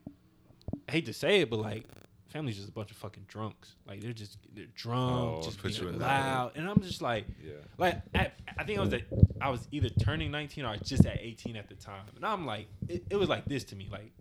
I 0.88 0.92
hate 0.92 1.06
to 1.06 1.14
say 1.14 1.40
it, 1.40 1.48
but 1.48 1.60
like, 1.60 1.84
family's 2.26 2.56
just 2.56 2.68
a 2.68 2.72
bunch 2.72 2.90
of 2.90 2.98
fucking 2.98 3.24
drunks. 3.26 3.76
Like 3.86 4.02
they're 4.02 4.12
just 4.12 4.36
they're 4.52 4.66
drunk, 4.74 5.38
Oh, 5.38 5.42
just 5.42 5.62
being 5.62 5.98
loud, 6.00 6.52
and 6.56 6.68
I'm 6.68 6.82
just 6.82 7.00
like. 7.00 7.24
Yeah. 7.42 7.52
Like 7.78 8.02
at, 8.12 8.34
I 8.58 8.64
think 8.64 8.78
I 8.78 8.82
was 8.82 8.92
at, 8.92 9.02
I 9.40 9.48
was 9.48 9.68
either 9.72 9.88
turning 9.88 10.30
19 10.30 10.64
or 10.66 10.76
just 10.76 11.06
at 11.06 11.18
18 11.18 11.56
at 11.56 11.68
the 11.68 11.76
time, 11.76 12.04
and 12.14 12.26
I'm 12.26 12.44
like, 12.44 12.66
it, 12.88 13.04
it 13.08 13.16
was 13.16 13.30
like 13.30 13.46
this 13.46 13.64
to 13.64 13.76
me. 13.76 13.88
Like 13.90 14.12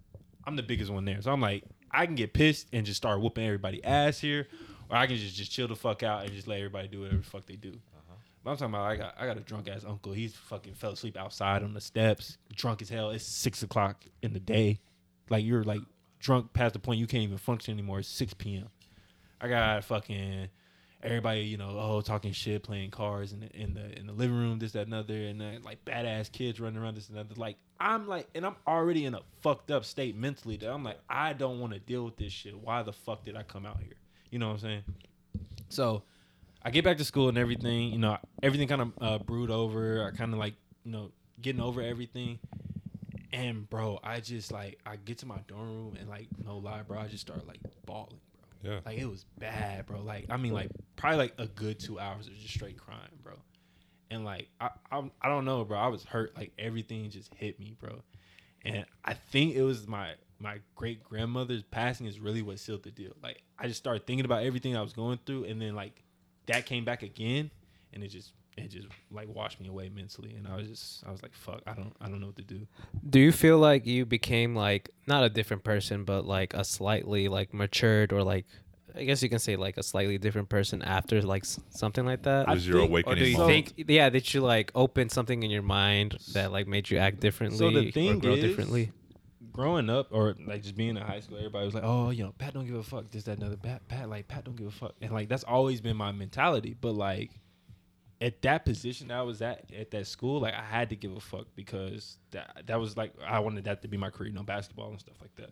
I'm 0.45 0.55
the 0.55 0.63
biggest 0.63 0.91
one 0.91 1.05
there, 1.05 1.21
so 1.21 1.31
I'm 1.31 1.41
like, 1.41 1.63
I 1.91 2.05
can 2.05 2.15
get 2.15 2.33
pissed 2.33 2.67
and 2.73 2.85
just 2.85 2.97
start 2.97 3.21
whooping 3.21 3.45
everybody 3.45 3.83
ass 3.83 4.19
here, 4.19 4.47
or 4.89 4.97
I 4.97 5.07
can 5.07 5.15
just 5.15 5.35
just 5.35 5.51
chill 5.51 5.67
the 5.67 5.75
fuck 5.75 6.03
out 6.03 6.23
and 6.23 6.33
just 6.33 6.47
let 6.47 6.57
everybody 6.57 6.87
do 6.87 7.01
whatever 7.01 7.17
the 7.17 7.23
fuck 7.23 7.45
they 7.45 7.55
do. 7.55 7.79
But 8.43 8.51
I'm 8.51 8.57
talking 8.57 8.73
about 8.73 8.85
I 8.85 8.95
got 8.97 9.15
I 9.17 9.25
got 9.25 9.37
a 9.37 9.41
drunk 9.41 9.69
ass 9.69 9.85
uncle. 9.87 10.11
He's 10.11 10.35
fucking 10.35 10.73
fell 10.73 10.91
asleep 10.91 11.17
outside 11.17 11.63
on 11.63 11.73
the 11.73 11.79
steps, 11.79 12.37
drunk 12.53 12.81
as 12.81 12.89
hell. 12.89 13.11
It's 13.11 13.23
six 13.23 13.63
o'clock 13.63 14.03
in 14.21 14.33
the 14.33 14.39
day, 14.39 14.79
like 15.29 15.45
you're 15.45 15.63
like 15.63 15.81
drunk 16.19 16.51
past 16.53 16.73
the 16.73 16.79
point 16.79 16.99
you 16.99 17.07
can't 17.07 17.23
even 17.23 17.37
function 17.37 17.73
anymore. 17.73 17.99
It's 17.99 18.09
six 18.09 18.33
p.m. 18.33 18.67
I 19.39 19.47
got 19.47 19.83
fucking 19.85 20.49
everybody, 21.03 21.41
you 21.41 21.57
know, 21.57 21.77
oh, 21.77 22.01
talking 22.01 22.31
shit, 22.31 22.63
playing 22.63 22.89
cards 22.89 23.33
in 23.33 23.41
the 23.41 23.55
in 23.55 23.73
the 23.73 23.99
in 23.99 24.07
the 24.07 24.13
living 24.13 24.37
room, 24.37 24.57
this, 24.59 24.71
that, 24.71 24.87
another, 24.87 25.13
and 25.13 25.39
then 25.39 25.61
like 25.63 25.83
badass 25.85 26.31
kids 26.31 26.59
running 26.59 26.81
around, 26.81 26.95
this 26.95 27.09
and 27.09 27.17
another. 27.17 27.35
Like 27.35 27.57
I'm 27.79 28.07
like, 28.07 28.27
and 28.33 28.45
I'm 28.45 28.55
already 28.65 29.05
in 29.05 29.13
a 29.13 29.19
fucked 29.41 29.69
up 29.69 29.85
state 29.85 30.15
mentally. 30.15 30.57
That 30.57 30.71
I'm 30.71 30.83
like, 30.83 30.99
I 31.09 31.33
don't 31.33 31.59
want 31.59 31.73
to 31.73 31.79
deal 31.79 32.05
with 32.05 32.17
this 32.17 32.31
shit. 32.31 32.57
Why 32.57 32.81
the 32.83 32.93
fuck 32.93 33.25
did 33.25 33.35
I 33.35 33.43
come 33.43 33.65
out 33.65 33.79
here? 33.79 33.95
You 34.31 34.39
know 34.39 34.47
what 34.47 34.53
I'm 34.53 34.59
saying? 34.59 34.83
So 35.69 36.03
I 36.63 36.71
get 36.71 36.83
back 36.83 36.97
to 36.97 37.05
school 37.05 37.29
and 37.29 37.37
everything. 37.37 37.91
You 37.91 37.99
know, 37.99 38.17
everything 38.41 38.67
kind 38.67 38.81
of 38.81 38.91
uh, 39.01 39.17
brewed 39.19 39.51
over. 39.51 40.05
I 40.07 40.15
kind 40.15 40.33
of 40.33 40.39
like, 40.39 40.55
you 40.83 40.91
know, 40.91 41.11
getting 41.41 41.61
over 41.61 41.81
everything. 41.81 42.39
And 43.33 43.67
bro, 43.67 43.99
I 44.03 44.19
just 44.19 44.51
like 44.51 44.79
I 44.85 44.95
get 44.95 45.17
to 45.19 45.25
my 45.25 45.39
dorm 45.47 45.67
room 45.67 45.97
and 45.99 46.07
like 46.07 46.27
no 46.45 46.57
lie, 46.57 46.83
bro, 46.83 46.99
I 46.99 47.07
just 47.07 47.21
start 47.21 47.47
like 47.47 47.59
bawling. 47.85 48.19
Yeah. 48.63 48.79
Like 48.85 48.97
it 48.97 49.05
was 49.05 49.25
bad, 49.37 49.85
bro. 49.85 50.01
Like 50.01 50.27
I 50.29 50.37
mean, 50.37 50.53
like 50.53 50.69
probably 50.95 51.17
like 51.17 51.33
a 51.37 51.47
good 51.47 51.79
two 51.79 51.99
hours 51.99 52.27
of 52.27 52.35
just 52.35 52.53
straight 52.53 52.77
crying, 52.77 53.19
bro. 53.21 53.33
And 54.09 54.23
like 54.23 54.47
I 54.59 54.69
I, 54.91 55.03
I 55.21 55.29
don't 55.29 55.45
know, 55.45 55.63
bro. 55.65 55.77
I 55.77 55.87
was 55.87 56.03
hurt. 56.05 56.35
Like 56.35 56.53
everything 56.57 57.09
just 57.09 57.33
hit 57.35 57.59
me, 57.59 57.75
bro. 57.79 58.01
And 58.65 58.85
I 59.03 59.13
think 59.13 59.55
it 59.55 59.63
was 59.63 59.87
my 59.87 60.13
my 60.39 60.59
great 60.75 61.03
grandmother's 61.03 61.63
passing 61.63 62.05
is 62.05 62.19
really 62.19 62.41
what 62.41 62.59
sealed 62.59 62.83
the 62.83 62.91
deal. 62.91 63.13
Like 63.21 63.43
I 63.59 63.67
just 63.67 63.79
started 63.79 64.07
thinking 64.07 64.25
about 64.25 64.43
everything 64.43 64.77
I 64.77 64.81
was 64.81 64.93
going 64.93 65.19
through, 65.25 65.45
and 65.45 65.61
then 65.61 65.75
like 65.75 66.01
that 66.45 66.65
came 66.65 66.85
back 66.85 67.03
again, 67.03 67.51
and 67.91 68.03
it 68.03 68.07
just 68.07 68.31
it 68.57 68.67
just 68.69 68.87
like 69.11 69.27
washed 69.27 69.59
me 69.59 69.67
away 69.67 69.89
mentally. 69.89 70.33
And 70.35 70.47
I 70.47 70.55
was 70.55 70.67
just 70.67 71.05
I 71.07 71.11
was 71.11 71.21
like, 71.23 71.33
fuck, 71.33 71.61
I 71.67 71.73
don't 71.73 71.93
I 72.01 72.07
don't 72.09 72.19
know 72.19 72.27
what 72.27 72.35
to 72.37 72.43
do. 72.43 72.67
Do 73.09 73.19
you 73.19 73.31
feel 73.31 73.57
like 73.57 73.85
you 73.85 74.05
became 74.05 74.55
like 74.55 74.89
not 75.07 75.23
a 75.23 75.29
different 75.29 75.63
person, 75.63 76.03
but 76.03 76.25
like 76.25 76.53
a 76.53 76.63
slightly 76.63 77.27
like 77.27 77.53
matured 77.53 78.13
or 78.13 78.23
like 78.23 78.45
I 78.95 79.05
guess 79.05 79.23
you 79.23 79.29
can 79.29 79.39
say 79.39 79.55
like 79.55 79.77
a 79.77 79.83
slightly 79.83 80.19
different 80.19 80.49
person 80.49 80.83
after 80.83 81.21
like 81.23 81.45
something 81.69 82.05
like 82.05 82.23
that? 82.23 82.47
Was 82.47 82.67
your 82.67 82.81
think- 82.81 82.89
or 82.89 82.91
awakening 82.91 83.17
do 83.19 83.25
you 83.25 83.37
moment? 83.37 83.73
think 83.75 83.89
yeah 83.89 84.09
that 84.09 84.33
you 84.33 84.41
like 84.41 84.71
opened 84.75 85.11
something 85.11 85.41
in 85.41 85.49
your 85.49 85.63
mind 85.63 86.17
that 86.33 86.51
like 86.51 86.67
made 86.67 86.89
you 86.91 86.97
act 86.99 87.19
differently 87.19 87.87
or 87.87 87.91
thing 87.91 88.19
grow 88.19 88.33
is- 88.33 88.43
differently? 88.43 88.91
growing 89.51 89.87
up 89.87 90.07
or 90.11 90.35
like 90.47 90.63
just 90.63 90.75
being 90.75 90.91
in 90.91 90.97
high 90.97 91.19
school, 91.19 91.37
everybody 91.37 91.63
was 91.63 91.75
like, 91.75 91.83
"Oh, 91.85 92.09
you 92.09 92.23
know, 92.23 92.33
Pat 92.39 92.55
don't 92.55 92.65
give 92.65 92.73
a 92.75 92.81
fuck." 92.81 93.11
This, 93.11 93.23
that, 93.25 93.37
another. 93.37 93.55
Pat, 93.55 93.87
Pat, 93.87 94.09
like 94.09 94.27
Pat 94.27 94.45
don't 94.45 94.55
give 94.55 94.65
a 94.65 94.71
fuck, 94.71 94.95
and 94.99 95.11
like 95.11 95.29
that's 95.29 95.43
always 95.43 95.79
been 95.79 95.95
my 95.95 96.11
mentality. 96.11 96.75
But 96.79 96.93
like 96.95 97.29
at 98.23 98.41
that 98.41 98.63
position 98.63 99.11
I 99.11 99.21
was 99.21 99.41
at 99.41 99.65
at 99.77 99.91
that 99.91 100.07
school, 100.07 100.39
like 100.39 100.53
I 100.53 100.63
had 100.63 100.89
to 100.91 100.95
give 100.95 101.11
a 101.11 101.19
fuck 101.19 101.47
because 101.55 102.17
that 102.31 102.63
that 102.67 102.79
was 102.79 102.95
like 102.95 103.13
I 103.25 103.39
wanted 103.39 103.65
that 103.65 103.81
to 103.81 103.89
be 103.89 103.97
my 103.97 104.09
career, 104.09 104.29
you 104.29 104.35
know, 104.35 104.43
basketball 104.43 104.89
and 104.89 104.99
stuff 104.99 105.17
like 105.19 105.35
that. 105.35 105.49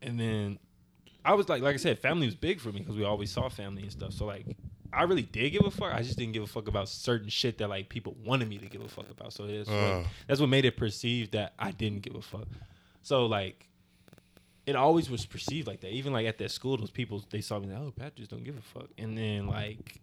And 0.00 0.18
then 0.18 0.58
I 1.24 1.34
was 1.34 1.48
like, 1.48 1.62
like 1.62 1.74
I 1.74 1.78
said, 1.78 1.98
family 1.98 2.26
was 2.26 2.36
big 2.36 2.60
for 2.60 2.70
me 2.70 2.78
because 2.78 2.94
we 2.94 3.04
always 3.04 3.32
saw 3.32 3.48
family 3.48 3.82
and 3.82 3.90
stuff. 3.90 4.12
So 4.12 4.24
like 4.24 4.46
I 4.92 5.02
really 5.02 5.22
did 5.22 5.50
give 5.50 5.66
a 5.66 5.70
fuck. 5.70 5.92
I 5.92 6.02
just 6.02 6.16
didn't 6.16 6.34
give 6.34 6.44
a 6.44 6.46
fuck 6.46 6.68
about 6.68 6.88
certain 6.88 7.28
shit 7.28 7.58
that 7.58 7.68
like 7.68 7.88
people 7.88 8.14
wanted 8.24 8.48
me 8.48 8.58
to 8.58 8.66
give 8.66 8.80
a 8.80 8.88
fuck 8.88 9.10
about. 9.10 9.32
So 9.32 9.46
that's 9.46 9.68
what, 9.68 9.76
uh. 9.76 10.04
that's 10.28 10.40
what 10.40 10.48
made 10.48 10.64
it 10.64 10.76
perceived 10.76 11.32
that 11.32 11.54
I 11.58 11.72
didn't 11.72 12.02
give 12.02 12.14
a 12.14 12.22
fuck. 12.22 12.46
So 13.02 13.26
like, 13.26 13.68
it 14.64 14.76
always 14.76 15.10
was 15.10 15.26
perceived 15.26 15.66
like 15.66 15.80
that. 15.80 15.90
Even 15.90 16.12
like 16.12 16.26
at 16.26 16.38
that 16.38 16.52
school, 16.52 16.76
those 16.76 16.90
people 16.90 17.24
they 17.30 17.40
saw 17.40 17.58
me 17.58 17.66
like, 17.66 17.78
oh, 17.78 17.92
Patrick 17.96 18.28
don't 18.28 18.44
give 18.44 18.56
a 18.56 18.62
fuck. 18.62 18.90
And 18.96 19.18
then 19.18 19.48
like, 19.48 20.00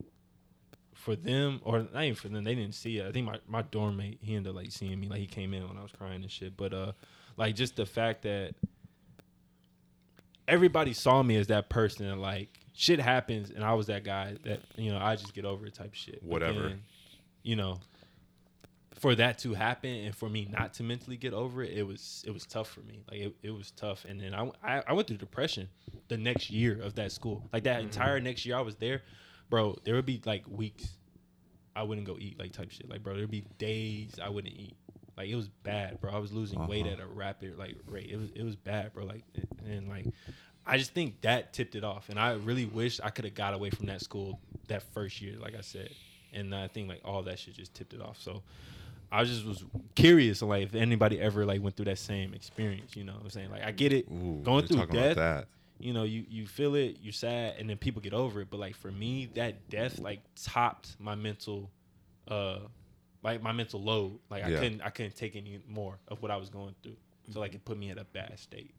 for 1.02 1.16
them 1.16 1.60
or 1.64 1.88
not 1.91 2.04
even 2.04 2.16
for 2.16 2.30
them, 2.30 2.43
they 2.43 2.54
didn't 2.54 2.76
see 2.76 2.99
it. 2.99 3.08
I 3.08 3.12
think 3.12 3.26
my 3.26 3.39
my 3.47 3.64
dorm 3.64 3.97
mate 3.97 4.20
he 4.22 4.36
ended 4.36 4.52
up 4.52 4.56
like 4.56 4.72
seeing 4.72 4.99
me. 4.99 5.08
Like 5.08 5.20
he 5.20 5.26
came 5.26 5.54
in 5.54 5.68
when 5.68 5.78
I 5.78 5.82
was 5.82 5.91
crying 5.91 6.22
and 6.22 6.32
shit. 6.32 6.56
But 6.56 6.74
uh, 6.74 6.91
like 7.38 7.56
just 7.56 7.76
the 7.76 7.88
fact 7.88 8.22
that 8.22 8.54
everybody 10.47 10.93
saw 10.93 11.24
me 11.24 11.38
as 11.38 11.47
that 11.47 11.70
person 11.70 12.06
and 12.06 12.22
like 12.22 12.60
shit 12.74 12.99
happens 12.99 13.49
and 13.49 13.64
I 13.64 13.74
was 13.74 13.88
that 13.88 14.04
guy 14.04 14.36
that 14.43 14.60
you 14.76 14.91
know 14.91 14.99
I 14.99 15.16
just 15.16 15.34
get 15.34 15.43
over 15.43 15.66
it 15.66 15.74
type 15.74 15.95
shit. 15.95 16.22
Whatever. 16.22 16.70
then, 16.70 16.84
you 17.41 17.56
know, 17.56 17.80
for 18.99 19.16
that 19.16 19.39
to 19.39 19.56
happen 19.56 19.89
and 19.89 20.16
for 20.16 20.30
me 20.30 20.47
not 20.52 20.76
to 20.76 20.84
mentally 20.84 21.18
get 21.18 21.34
over 21.34 21.64
it, 21.64 21.76
it 21.76 21.84
was 21.84 22.24
it 22.28 22.32
was 22.32 22.45
tough 22.45 22.70
for 22.70 22.82
me. 22.82 23.02
Like 23.10 23.22
it, 23.22 23.36
it 23.41 23.52
was 23.52 23.72
tough. 23.72 24.06
And 24.08 24.22
then 24.22 24.36
I, 24.36 24.52
I 24.64 24.84
I 24.89 24.93
went 24.93 25.08
through 25.08 25.18
depression 25.18 25.68
the 26.10 26.18
next 26.18 26.52
year 26.52 26.80
of 26.80 26.93
that 26.95 27.12
school. 27.12 27.49
Like 27.52 27.64
that 27.64 27.82
entire 27.82 28.20
next 28.20 28.45
year 28.45 28.56
I 28.56 28.62
was 28.62 28.76
there, 28.76 29.02
bro. 29.52 29.78
There 29.84 29.93
would 29.93 30.08
be 30.08 30.20
like 30.26 30.43
weeks 30.49 30.88
I 31.76 31.84
wouldn't 31.84 32.08
go 32.08 32.18
eat 32.20 32.39
like 32.39 32.52
type 32.54 32.72
shit. 32.72 32.89
Like 32.89 33.04
bro, 33.04 33.16
there'd 33.16 33.30
be 33.30 33.43
days 33.60 34.16
I 34.22 34.30
wouldn't 34.30 34.56
eat. 34.56 34.76
Like 35.16 35.30
it 35.30 35.36
was 35.36 35.49
bad, 35.49 36.02
bro. 36.02 36.12
I 36.12 36.18
was 36.18 36.32
losing 36.34 36.66
weight 36.68 36.86
Uh-huh. 36.88 36.93
at 36.95 36.99
a 37.02 37.06
rapid 37.06 37.60
like 37.60 37.76
rate. 37.86 38.10
It 38.10 38.18
was 38.18 38.32
it 38.34 38.43
was 38.43 38.56
bad, 38.56 38.93
bro. 38.93 39.06
Like 39.06 39.24
and 39.70 39.88
like 39.88 40.08
I 40.66 40.78
just 40.78 40.93
think 40.93 41.22
that 41.22 41.54
tipped 41.54 41.76
it 41.76 41.84
off. 41.84 42.10
And 42.10 42.20
I 42.20 42.34
really 42.34 42.66
wish 42.66 42.99
I 43.04 43.10
could 43.12 43.26
have 43.26 43.36
got 43.36 43.54
away 43.54 43.70
from 43.70 43.86
that 43.88 44.02
school 44.02 44.39
that 44.68 44.82
first 44.93 45.22
year, 45.22 45.36
like 45.39 45.56
I 45.56 45.62
said. 45.62 45.89
And 46.34 46.56
I 46.56 46.68
think 46.68 46.88
like 46.88 47.02
all 47.06 47.22
that 47.24 47.38
shit 47.39 47.54
just 47.56 47.74
tipped 47.74 47.93
it 47.93 48.02
off. 48.02 48.20
So 48.22 48.41
I 49.12 49.24
just 49.26 49.45
was 49.45 49.66
curious, 49.95 50.41
like 50.41 50.64
if 50.64 50.76
anybody 50.76 51.20
ever 51.20 51.45
like 51.45 51.62
went 51.62 51.76
through 51.76 51.86
that 51.86 51.99
same 51.99 52.34
experience. 52.34 52.95
You 52.95 53.04
know, 53.04 53.14
what 53.14 53.24
I'm 53.24 53.30
saying 53.30 53.52
like 53.52 53.64
I 53.64 53.72
get 53.72 53.91
it, 53.91 54.08
Ooh, 54.10 54.39
going 54.43 54.66
through 54.66 54.86
death. 54.88 55.45
About 55.82 55.84
that. 55.84 55.88
You 55.88 55.93
know, 55.93 56.03
you 56.03 56.25
you 56.29 56.47
feel 56.47 56.75
it, 56.75 56.97
you're 57.01 57.13
sad, 57.13 57.55
and 57.59 57.69
then 57.69 57.77
people 57.77 58.01
get 58.01 58.13
over 58.13 58.41
it. 58.41 58.49
But 58.49 58.59
like 58.59 58.75
for 58.75 58.91
me, 58.91 59.29
that 59.36 59.69
death 59.69 59.99
like 59.99 60.19
topped 60.36 60.95
my 60.99 61.15
mental, 61.15 61.69
uh, 62.27 62.59
like 63.23 63.41
my 63.41 63.51
mental 63.51 63.82
load. 63.82 64.19
Like 64.29 64.43
I 64.43 64.51
couldn't 64.51 64.82
I 64.82 64.89
couldn't 64.89 65.15
take 65.15 65.36
any 65.36 65.59
more 65.67 65.97
of 66.07 66.21
what 66.21 66.32
I 66.32 66.38
was 66.38 66.49
going 66.49 66.75
through. 66.84 66.95
So 67.32 67.39
like 67.39 67.53
it 67.55 67.63
put 67.65 67.77
me 67.77 67.89
in 67.89 67.97
a 67.97 68.03
bad 68.03 68.38
state. 68.39 68.73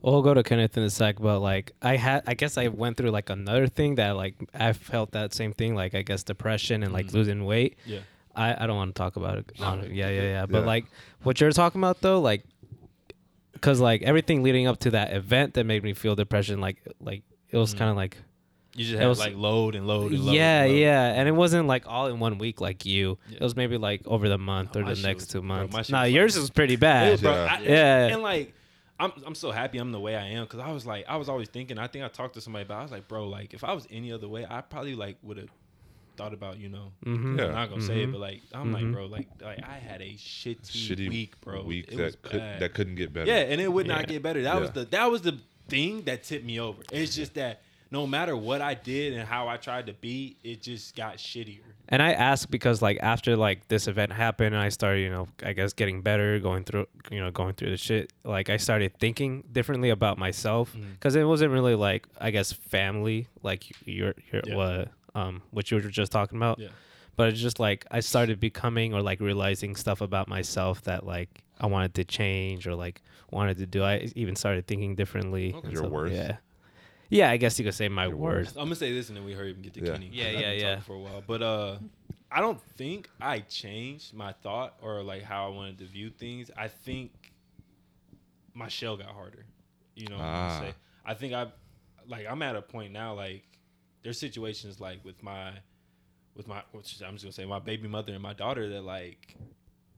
Well, 0.00 0.12
we'll 0.14 0.22
go 0.22 0.34
to 0.34 0.42
Kenneth 0.44 0.76
in 0.76 0.84
a 0.84 0.90
sec, 0.90 1.16
but 1.18 1.40
like 1.40 1.72
I 1.82 1.96
had, 1.96 2.22
I 2.26 2.34
guess 2.34 2.56
I 2.56 2.68
went 2.68 2.96
through 2.96 3.10
like 3.10 3.30
another 3.30 3.66
thing 3.66 3.96
that 3.96 4.16
like 4.16 4.34
I 4.54 4.72
felt 4.72 5.10
that 5.12 5.34
same 5.34 5.52
thing, 5.52 5.74
like 5.74 5.94
I 5.94 6.02
guess 6.02 6.22
depression 6.22 6.82
and 6.84 6.92
like 6.92 7.06
Mhm. 7.06 7.14
losing 7.14 7.44
weight. 7.44 7.76
Yeah. 7.84 8.00
I, 8.36 8.64
I 8.64 8.66
don't 8.66 8.76
want 8.76 8.94
to 8.94 8.98
talk 8.98 9.16
about 9.16 9.38
it. 9.38 9.50
No. 9.58 9.82
Yeah, 9.90 10.10
yeah, 10.10 10.22
yeah. 10.22 10.46
But 10.46 10.60
Yeah. 10.60 10.66
like 10.66 10.84
what 11.22 11.40
you're 11.40 11.50
talking 11.52 11.80
about 11.80 12.00
though, 12.02 12.20
like, 12.20 12.44
cause 13.60 13.80
like 13.80 14.02
everything 14.02 14.42
leading 14.42 14.66
up 14.66 14.78
to 14.80 14.90
that 14.92 15.12
event 15.12 15.54
that 15.54 15.64
made 15.64 15.82
me 15.82 15.92
feel 15.94 16.14
depression, 16.14 16.60
like 16.60 16.78
like 17.00 17.22
it 17.50 17.56
was 17.56 17.74
Mhm. 17.74 17.78
kind 17.78 17.90
of 17.90 17.96
like 17.96 18.18
You 18.74 18.84
just 18.84 18.96
It 18.96 18.98
had 19.00 19.08
was- 19.08 19.18
like 19.18 19.34
load 19.34 19.74
and 19.74 19.86
load 19.86 20.12
and 20.12 20.22
load. 20.22 20.34
yeah, 20.34 20.64
and 20.64 20.72
load. 20.72 20.78
yeah, 20.78 21.12
and 21.14 21.26
it 21.26 21.32
wasn't 21.32 21.66
like 21.66 21.84
all 21.86 22.08
in 22.08 22.20
one 22.20 22.36
week 22.36 22.60
like 22.60 22.84
you. 22.84 23.16
Yeah. 23.30 23.36
It 23.36 23.40
was 23.42 23.56
maybe 23.56 23.78
like 23.78 24.06
over 24.06 24.28
the 24.28 24.36
month 24.36 24.76
Oh, 24.76 24.80
or 24.80 24.94
the 24.94 25.00
next 25.00 25.22
was- 25.22 25.28
two 25.28 25.40
months. 25.40 25.72
my 25.72 25.80
shit 25.80 25.92
nah, 25.92 26.02
was 26.02 26.12
yours 26.12 26.36
like- 26.36 26.42
was 26.42 26.50
pretty 26.50 26.74
Yeah, 26.74 26.78
bad. 26.80 27.20
bro. 27.22 27.32
Yeah. 27.32 27.56
I- 27.58 27.62
Yeah. 27.62 28.06
And 28.08 28.22
like, 28.22 28.52
I'm 29.00 29.12
I'm 29.26 29.34
so 29.34 29.50
happy 29.50 29.78
I'm 29.78 29.92
the 29.92 30.00
way 30.00 30.14
I 30.14 30.26
am 30.26 30.44
because 30.44 30.60
I 30.60 30.72
was 30.72 30.84
like 30.84 31.06
I 31.08 31.16
was 31.16 31.30
always 31.30 31.48
thinking. 31.48 31.78
I 31.78 31.86
think 31.86 32.04
I 32.04 32.08
talked 32.08 32.34
to 32.34 32.42
somebody 32.42 32.64
about. 32.66 32.80
I 32.80 32.82
was 32.82 32.92
like, 32.92 33.08
bro, 33.08 33.26
like 33.28 33.54
if 33.54 33.64
I 33.64 33.72
was 33.72 33.86
any 33.90 34.12
other 34.12 34.28
way, 34.28 34.44
I 34.48 34.60
probably 34.60 34.94
like 34.94 35.16
would 35.22 35.38
have 35.38 35.48
thought 36.16 36.32
about 36.34 36.58
you 36.58 36.68
know. 36.68 36.92
Mm-hmm. 37.04 37.38
Yeah. 37.38 37.46
I'm 37.46 37.52
not 37.52 37.70
gonna 37.70 37.82
say 37.82 38.02
it, 38.02 38.08
Mhm. 38.08 38.12
but 38.12 38.20
like 38.20 38.40
I'm 38.52 38.72
like, 38.72 38.90
bro, 38.92 39.06
like 39.06 39.28
like 39.42 39.62
I 39.64 39.74
had 39.78 40.00
a 40.02 40.14
shitty, 40.14 40.60
Shitty 40.70 41.08
week, 41.08 41.40
bro. 41.40 41.62
week 41.62 41.86
it 41.92 41.98
was 42.00 42.12
that 42.14 42.22
could 42.22 42.40
bad. 42.40 42.60
that 42.60 42.74
couldn't 42.74 42.94
get 42.96 43.12
better. 43.12 43.26
Yeah, 43.30 43.38
and 43.38 43.60
it 43.60 43.72
would 43.72 43.86
not 43.86 44.06
get 44.08 44.22
better. 44.22 44.42
That 44.42 44.60
was 44.60 44.70
the 44.72 44.84
that 44.86 45.10
was 45.10 45.22
the 45.22 45.38
thing 45.68 46.02
that 46.02 46.22
tipped 46.24 46.44
me 46.44 46.60
over. 46.60 46.82
It's 46.92 47.14
just 47.14 47.34
that 47.34 47.62
no 47.90 48.04
matter 48.06 48.36
what 48.36 48.60
I 48.60 48.74
did 48.74 49.12
and 49.12 49.28
how 49.28 49.46
I 49.46 49.56
tried 49.58 49.86
to 49.86 49.92
be, 49.92 50.36
it 50.42 50.60
just 50.60 50.96
got 50.96 51.18
shittier. 51.18 51.60
And 51.88 52.02
I 52.02 52.12
ask 52.14 52.50
because 52.50 52.82
like 52.82 52.98
after 53.00 53.36
like 53.36 53.68
this 53.68 53.86
event 53.86 54.12
happened 54.12 54.56
and 54.56 54.62
I 54.62 54.70
started, 54.70 55.02
you 55.02 55.10
know, 55.10 55.28
I 55.44 55.52
guess 55.52 55.72
getting 55.72 56.02
better, 56.02 56.40
going 56.40 56.64
through, 56.64 56.86
you 57.12 57.20
know, 57.20 57.30
going 57.30 57.54
through 57.54 57.70
the 57.70 57.76
shit. 57.76 58.12
Like 58.24 58.50
I 58.50 58.56
started 58.56 58.98
thinking 58.98 59.44
differently 59.52 59.90
about 59.90 60.18
myself 60.18 60.74
Mhm. 60.74 60.94
because 60.94 61.14
it 61.14 61.22
wasn't 61.22 61.52
really 61.52 61.76
like 61.76 62.08
I 62.20 62.32
guess 62.32 62.52
family, 62.52 63.28
like 63.44 63.70
your 63.86 64.14
your 64.32 64.42
Yeah. 64.44 64.56
what 64.56 64.88
um 65.16 65.42
what 65.50 65.70
you 65.70 65.76
were 65.78 65.88
just 65.90 66.12
talking 66.12 66.36
about. 66.36 66.58
Yeah. 66.58 66.68
But 67.16 67.30
it's 67.30 67.40
just 67.40 67.58
like 67.58 67.86
I 67.90 68.00
started 68.00 68.38
becoming 68.38 68.92
or 68.94 69.00
like 69.00 69.20
realizing 69.20 69.74
stuff 69.74 70.00
about 70.02 70.28
myself 70.28 70.82
that 70.82 71.06
like 71.06 71.42
I 71.58 71.66
wanted 71.66 71.94
to 71.94 72.04
change 72.04 72.66
or 72.68 72.74
like 72.74 73.00
wanted 73.30 73.56
to 73.58 73.66
do. 73.66 73.82
I 73.82 74.08
even 74.14 74.36
started 74.36 74.66
thinking 74.66 74.94
differently. 74.94 75.54
Okay. 75.54 75.68
Your 75.68 75.78
stuff. 75.78 75.90
worth. 75.90 76.12
Yeah. 76.12 76.36
Yeah, 77.08 77.30
I 77.30 77.36
guess 77.38 77.58
you 77.58 77.64
could 77.64 77.74
say 77.74 77.88
my 77.88 78.06
Your 78.06 78.16
worth. 78.16 78.46
worth. 78.48 78.56
I'm 78.58 78.64
gonna 78.64 78.74
say 78.76 78.92
this 78.92 79.08
and 79.08 79.16
then 79.16 79.24
we 79.24 79.32
hurry 79.32 79.50
up 79.50 79.54
and 79.56 79.64
get 79.64 79.74
to 79.74 79.80
Yeah. 79.80 79.92
Kenny. 79.92 80.08
'cause 80.08 80.16
Yeah, 80.16 80.30
yeah, 80.30 80.52
yeah. 80.52 80.68
talking 80.70 80.82
For 80.82 80.94
a 80.94 80.98
while, 80.98 81.22
but 81.26 81.40
uh, 81.42 81.78
I 82.30 82.40
don't 82.40 82.60
think 82.60 83.08
I 83.20 83.38
changed 83.40 84.12
my 84.12 84.32
thought 84.32 84.74
or 84.82 85.02
like 85.02 85.22
how 85.22 85.46
I 85.46 85.54
wanted 85.54 85.78
to 85.78 85.86
view 85.86 86.10
things. 86.10 86.50
I 86.56 86.68
think 86.68 87.32
my 88.54 88.68
shell 88.68 88.96
got 88.96 89.08
harder. 89.08 89.46
You 89.94 90.08
know 90.08 90.16
what 90.16 90.24
I'm 90.24 90.34
Ah. 90.34 90.58
gonna 90.58 90.70
say? 90.72 90.76
I 91.06 91.14
think 91.14 91.32
I, 91.32 91.46
like, 92.08 92.26
I'm 92.28 92.42
at 92.42 92.56
a 92.56 92.62
point 92.62 92.92
now. 92.92 93.14
Like, 93.14 93.44
there's 94.06 94.20
situations 94.20 94.78
like 94.80 95.04
with 95.04 95.20
my, 95.20 95.50
with 96.36 96.46
my, 96.46 96.62
which 96.70 97.02
I'm 97.04 97.14
just 97.14 97.24
gonna 97.24 97.32
say 97.32 97.44
my 97.44 97.58
baby 97.58 97.88
mother 97.88 98.12
and 98.12 98.22
my 98.22 98.34
daughter 98.34 98.68
that 98.68 98.82
like, 98.82 99.34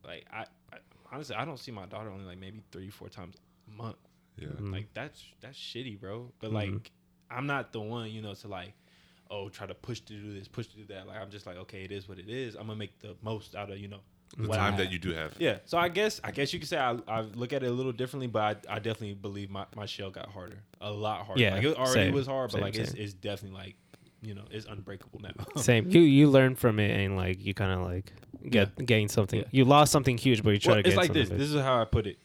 like 0.03 0.25
I, 0.33 0.47
I 0.73 0.79
honestly 1.13 1.37
I 1.37 1.45
don't 1.45 1.59
see 1.59 1.73
my 1.73 1.85
daughter 1.85 2.09
only 2.09 2.25
like 2.25 2.39
maybe 2.39 2.63
three 2.73 2.89
four 2.89 3.11
times 3.11 3.37
a 3.71 3.77
month. 3.77 3.99
Yeah. 4.39 4.49
Mhm. 4.49 4.73
Like 4.73 4.87
that's 4.95 5.23
that's 5.43 5.59
shitty, 5.59 6.01
bro. 6.01 6.33
But 6.39 6.53
Mhm. 6.53 6.55
like 6.55 6.91
I'm 7.31 7.47
not 7.47 7.73
the 7.73 7.81
one, 7.81 8.11
you 8.11 8.23
know, 8.23 8.33
to 8.33 8.49
like, 8.49 8.73
oh, 9.31 9.51
try 9.51 9.67
to 9.67 9.75
push 9.75 10.01
to 10.01 10.15
do 10.15 10.33
this, 10.33 10.49
push 10.49 10.69
to 10.69 10.77
do 10.77 10.87
that. 10.87 11.07
Like 11.07 11.21
I'm 11.21 11.31
just 11.31 11.45
like, 11.45 11.59
okay, 11.59 11.85
it 11.85 11.93
is 11.93 12.09
what 12.09 12.19
it 12.19 12.31
is. 12.31 12.55
I'm 12.55 12.63
gonna 12.69 12.77
make 12.77 12.99
the 13.01 13.15
most 13.21 13.55
out 13.55 13.71
of 13.71 13.79
you 13.79 13.89
know 13.89 14.01
The 14.39 14.49
what 14.49 14.57
time 14.57 14.79
that 14.79 14.91
you 14.91 14.99
do 14.99 15.13
have. 15.13 15.35
Yeah. 15.39 15.59
So 15.67 15.77
I 15.77 15.91
guess 15.91 16.19
I 16.25 16.31
guess 16.31 16.55
you 16.55 16.61
could 16.61 16.69
say 16.71 16.79
I, 16.79 16.97
I 17.07 17.21
look 17.21 17.53
at 17.53 17.63
it 17.63 17.67
a 17.67 17.73
little 17.73 17.93
differently, 17.93 18.29
but 18.29 18.65
I, 18.71 18.77
I 18.77 18.79
definitely 18.79 19.17
believe 19.17 19.51
my, 19.51 19.67
my 19.77 19.85
shell 19.85 20.11
got 20.11 20.31
harder, 20.31 20.61
a 20.81 20.91
lot 20.91 21.27
harder. 21.27 21.43
Yeah, 21.43 21.57
Like 21.57 21.65
it 21.65 21.77
already 21.77 21.93
same, 21.93 22.15
was 22.15 22.27
hard, 22.27 22.53
but 22.53 22.59
same, 22.59 22.63
like 22.63 22.77
it's 22.77 22.95
it's 22.95 23.13
definitely 23.13 23.59
like, 23.59 23.77
you 24.23 24.35
know, 24.35 24.45
it's 24.51 24.67
unbreakable 24.67 25.21
now. 25.21 25.31
Same. 25.63 25.89
You 25.91 26.01
you 26.01 26.29
learn 26.29 26.55
from 26.57 26.79
it 26.81 26.91
and 26.91 27.17
like 27.17 27.45
you 27.45 27.55
kind 27.55 27.73
of 27.73 27.87
like 27.87 28.13
get 28.49 28.75
gain 28.85 29.09
something. 29.09 29.41
Yeah. 29.41 29.47
You 29.51 29.65
lost 29.65 29.93
something 29.93 30.19
huge, 30.19 30.43
but 30.43 30.51
you 30.51 30.59
try 30.59 30.75
Well, 30.75 30.83
to 30.83 30.89
it's 30.89 30.97
like 30.97 31.13
this. 31.13 31.29
something 31.29 31.39
This 31.39 31.53
is 31.55 31.61
how 31.61 31.81
I 31.81 31.85
put 31.85 32.07
it. 32.07 32.19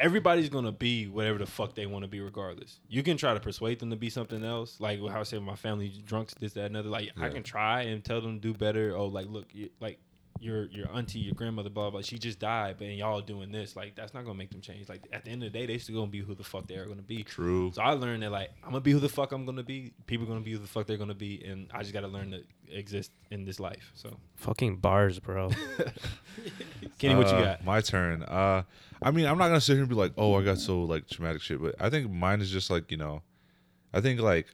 Everybody's 0.00 0.48
gonna 0.48 0.72
be 0.72 1.06
whatever 1.06 1.38
the 1.38 1.46
fuck 1.46 1.76
they 1.76 1.86
want 1.86 2.02
to 2.02 2.08
be, 2.08 2.20
regardless. 2.20 2.80
You 2.88 3.04
can 3.04 3.16
try 3.16 3.34
to 3.34 3.40
persuade 3.40 3.78
them 3.78 3.90
to 3.90 3.96
be 3.96 4.10
something 4.10 4.42
else, 4.44 4.80
like 4.80 4.98
how 4.98 5.20
I 5.20 5.22
say 5.22 5.38
my 5.38 5.54
family 5.54 5.92
drunks, 6.04 6.34
this, 6.34 6.54
that, 6.54 6.64
another. 6.64 6.88
Like 6.88 7.10
I 7.20 7.28
can 7.28 7.44
try 7.44 7.82
and 7.82 8.02
tell 8.04 8.20
them 8.20 8.40
to 8.40 8.40
do 8.40 8.52
better. 8.52 8.96
Oh, 8.96 9.06
like 9.06 9.26
look, 9.28 9.46
you, 9.52 9.70
like 9.80 10.00
your 10.42 10.66
your 10.66 10.90
auntie, 10.92 11.20
your 11.20 11.34
grandmother, 11.34 11.70
blah 11.70 11.90
blah. 11.90 12.02
She 12.02 12.18
just 12.18 12.38
died, 12.38 12.76
but 12.78 12.86
and 12.88 12.96
y'all 12.98 13.20
doing 13.20 13.52
this. 13.52 13.76
Like 13.76 13.94
that's 13.94 14.12
not 14.12 14.24
gonna 14.24 14.36
make 14.36 14.50
them 14.50 14.60
change. 14.60 14.88
Like 14.88 15.02
at 15.12 15.24
the 15.24 15.30
end 15.30 15.42
of 15.44 15.52
the 15.52 15.58
day, 15.58 15.66
they 15.66 15.78
still 15.78 15.94
gonna 15.94 16.10
be 16.10 16.20
who 16.20 16.34
the 16.34 16.44
fuck 16.44 16.66
they 16.66 16.74
are 16.76 16.86
gonna 16.86 17.02
be. 17.02 17.22
True. 17.22 17.70
So 17.74 17.80
I 17.82 17.92
learned 17.92 18.22
that 18.24 18.32
like 18.32 18.50
I'm 18.64 18.70
gonna 18.70 18.80
be 18.80 18.92
who 18.92 18.98
the 18.98 19.08
fuck 19.08 19.32
I'm 19.32 19.46
gonna 19.46 19.62
be. 19.62 19.92
People 20.06 20.26
gonna 20.26 20.40
be 20.40 20.52
who 20.52 20.58
the 20.58 20.66
fuck 20.66 20.86
they're 20.86 20.96
gonna 20.96 21.14
be, 21.14 21.42
and 21.44 21.68
I 21.72 21.80
just 21.82 21.92
gotta 21.94 22.08
learn 22.08 22.32
to 22.32 22.42
exist 22.76 23.12
in 23.30 23.44
this 23.44 23.60
life. 23.60 23.92
So 23.94 24.16
fucking 24.36 24.76
bars, 24.78 25.18
bro. 25.20 25.50
Kenny, 26.98 27.14
what 27.14 27.28
you 27.28 27.34
Uh, 27.36 27.44
got? 27.44 27.64
My 27.64 27.80
turn. 27.80 28.22
Uh, 28.22 28.62
I 29.00 29.10
mean, 29.10 29.26
I'm 29.26 29.38
not 29.38 29.48
gonna 29.48 29.60
sit 29.60 29.74
here 29.74 29.82
and 29.82 29.88
be 29.88 29.94
like, 29.94 30.12
"Oh, 30.16 30.34
I 30.38 30.42
got 30.42 30.58
so 30.58 30.82
like 30.82 31.08
traumatic 31.08 31.42
shit," 31.42 31.60
but 31.60 31.74
I 31.80 31.90
think 31.90 32.10
mine 32.10 32.40
is 32.40 32.50
just 32.50 32.70
like 32.70 32.90
you 32.90 32.96
know, 32.96 33.22
I 33.92 34.00
think 34.00 34.20
like 34.20 34.46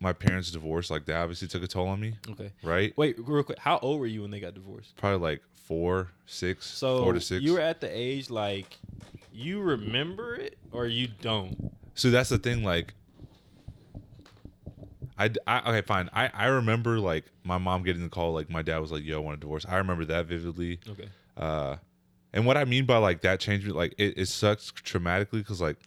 my 0.00 0.12
parents' 0.12 0.50
divorce, 0.50 0.90
like 0.90 1.06
that 1.06 1.16
obviously 1.16 1.48
took 1.48 1.62
a 1.62 1.66
toll 1.66 1.88
on 1.88 2.00
me, 2.00 2.16
Okay. 2.30 2.52
right? 2.62 2.92
Wait, 2.96 3.16
real 3.18 3.42
quick. 3.42 3.58
How 3.58 3.78
old 3.78 3.98
were 4.00 4.06
you 4.06 4.22
when 4.22 4.30
they 4.30 4.40
got 4.40 4.54
divorced? 4.54 4.96
Probably 4.96 5.18
like 5.18 5.42
four, 5.54 6.10
six, 6.26 6.66
So 6.66 7.00
four 7.02 7.12
to 7.12 7.20
six. 7.20 7.42
you 7.42 7.54
were 7.54 7.60
at 7.60 7.80
the 7.80 7.88
age 7.90 8.28
like 8.30 8.78
you 9.32 9.60
remember 9.60 10.34
it 10.36 10.58
or 10.72 10.86
you 10.86 11.08
don't. 11.20 11.72
so 11.94 12.10
that's 12.10 12.28
the 12.30 12.38
thing, 12.38 12.62
like. 12.62 12.94
I 15.18 15.30
okay 15.48 15.80
fine 15.80 16.10
I, 16.12 16.28
I 16.34 16.46
remember 16.48 16.98
like 17.00 17.24
my 17.42 17.56
mom 17.56 17.82
getting 17.84 18.02
the 18.02 18.10
call 18.10 18.34
like 18.34 18.50
my 18.50 18.60
dad 18.60 18.78
was 18.80 18.92
like 18.92 19.02
yo 19.02 19.16
I 19.16 19.20
want 19.24 19.38
a 19.38 19.40
divorce 19.40 19.64
I 19.66 19.76
remember 19.78 20.04
that 20.04 20.26
vividly 20.26 20.78
Okay. 20.86 21.08
uh 21.38 21.76
and 22.34 22.44
what 22.44 22.58
i 22.58 22.66
mean 22.66 22.84
by 22.84 22.98
like 22.98 23.22
that 23.22 23.40
changed 23.40 23.66
me 23.66 23.72
like 23.72 23.94
it, 23.96 24.18
it 24.18 24.26
sucks 24.26 24.70
traumatically 24.72 25.38
because 25.38 25.60
like 25.62 25.78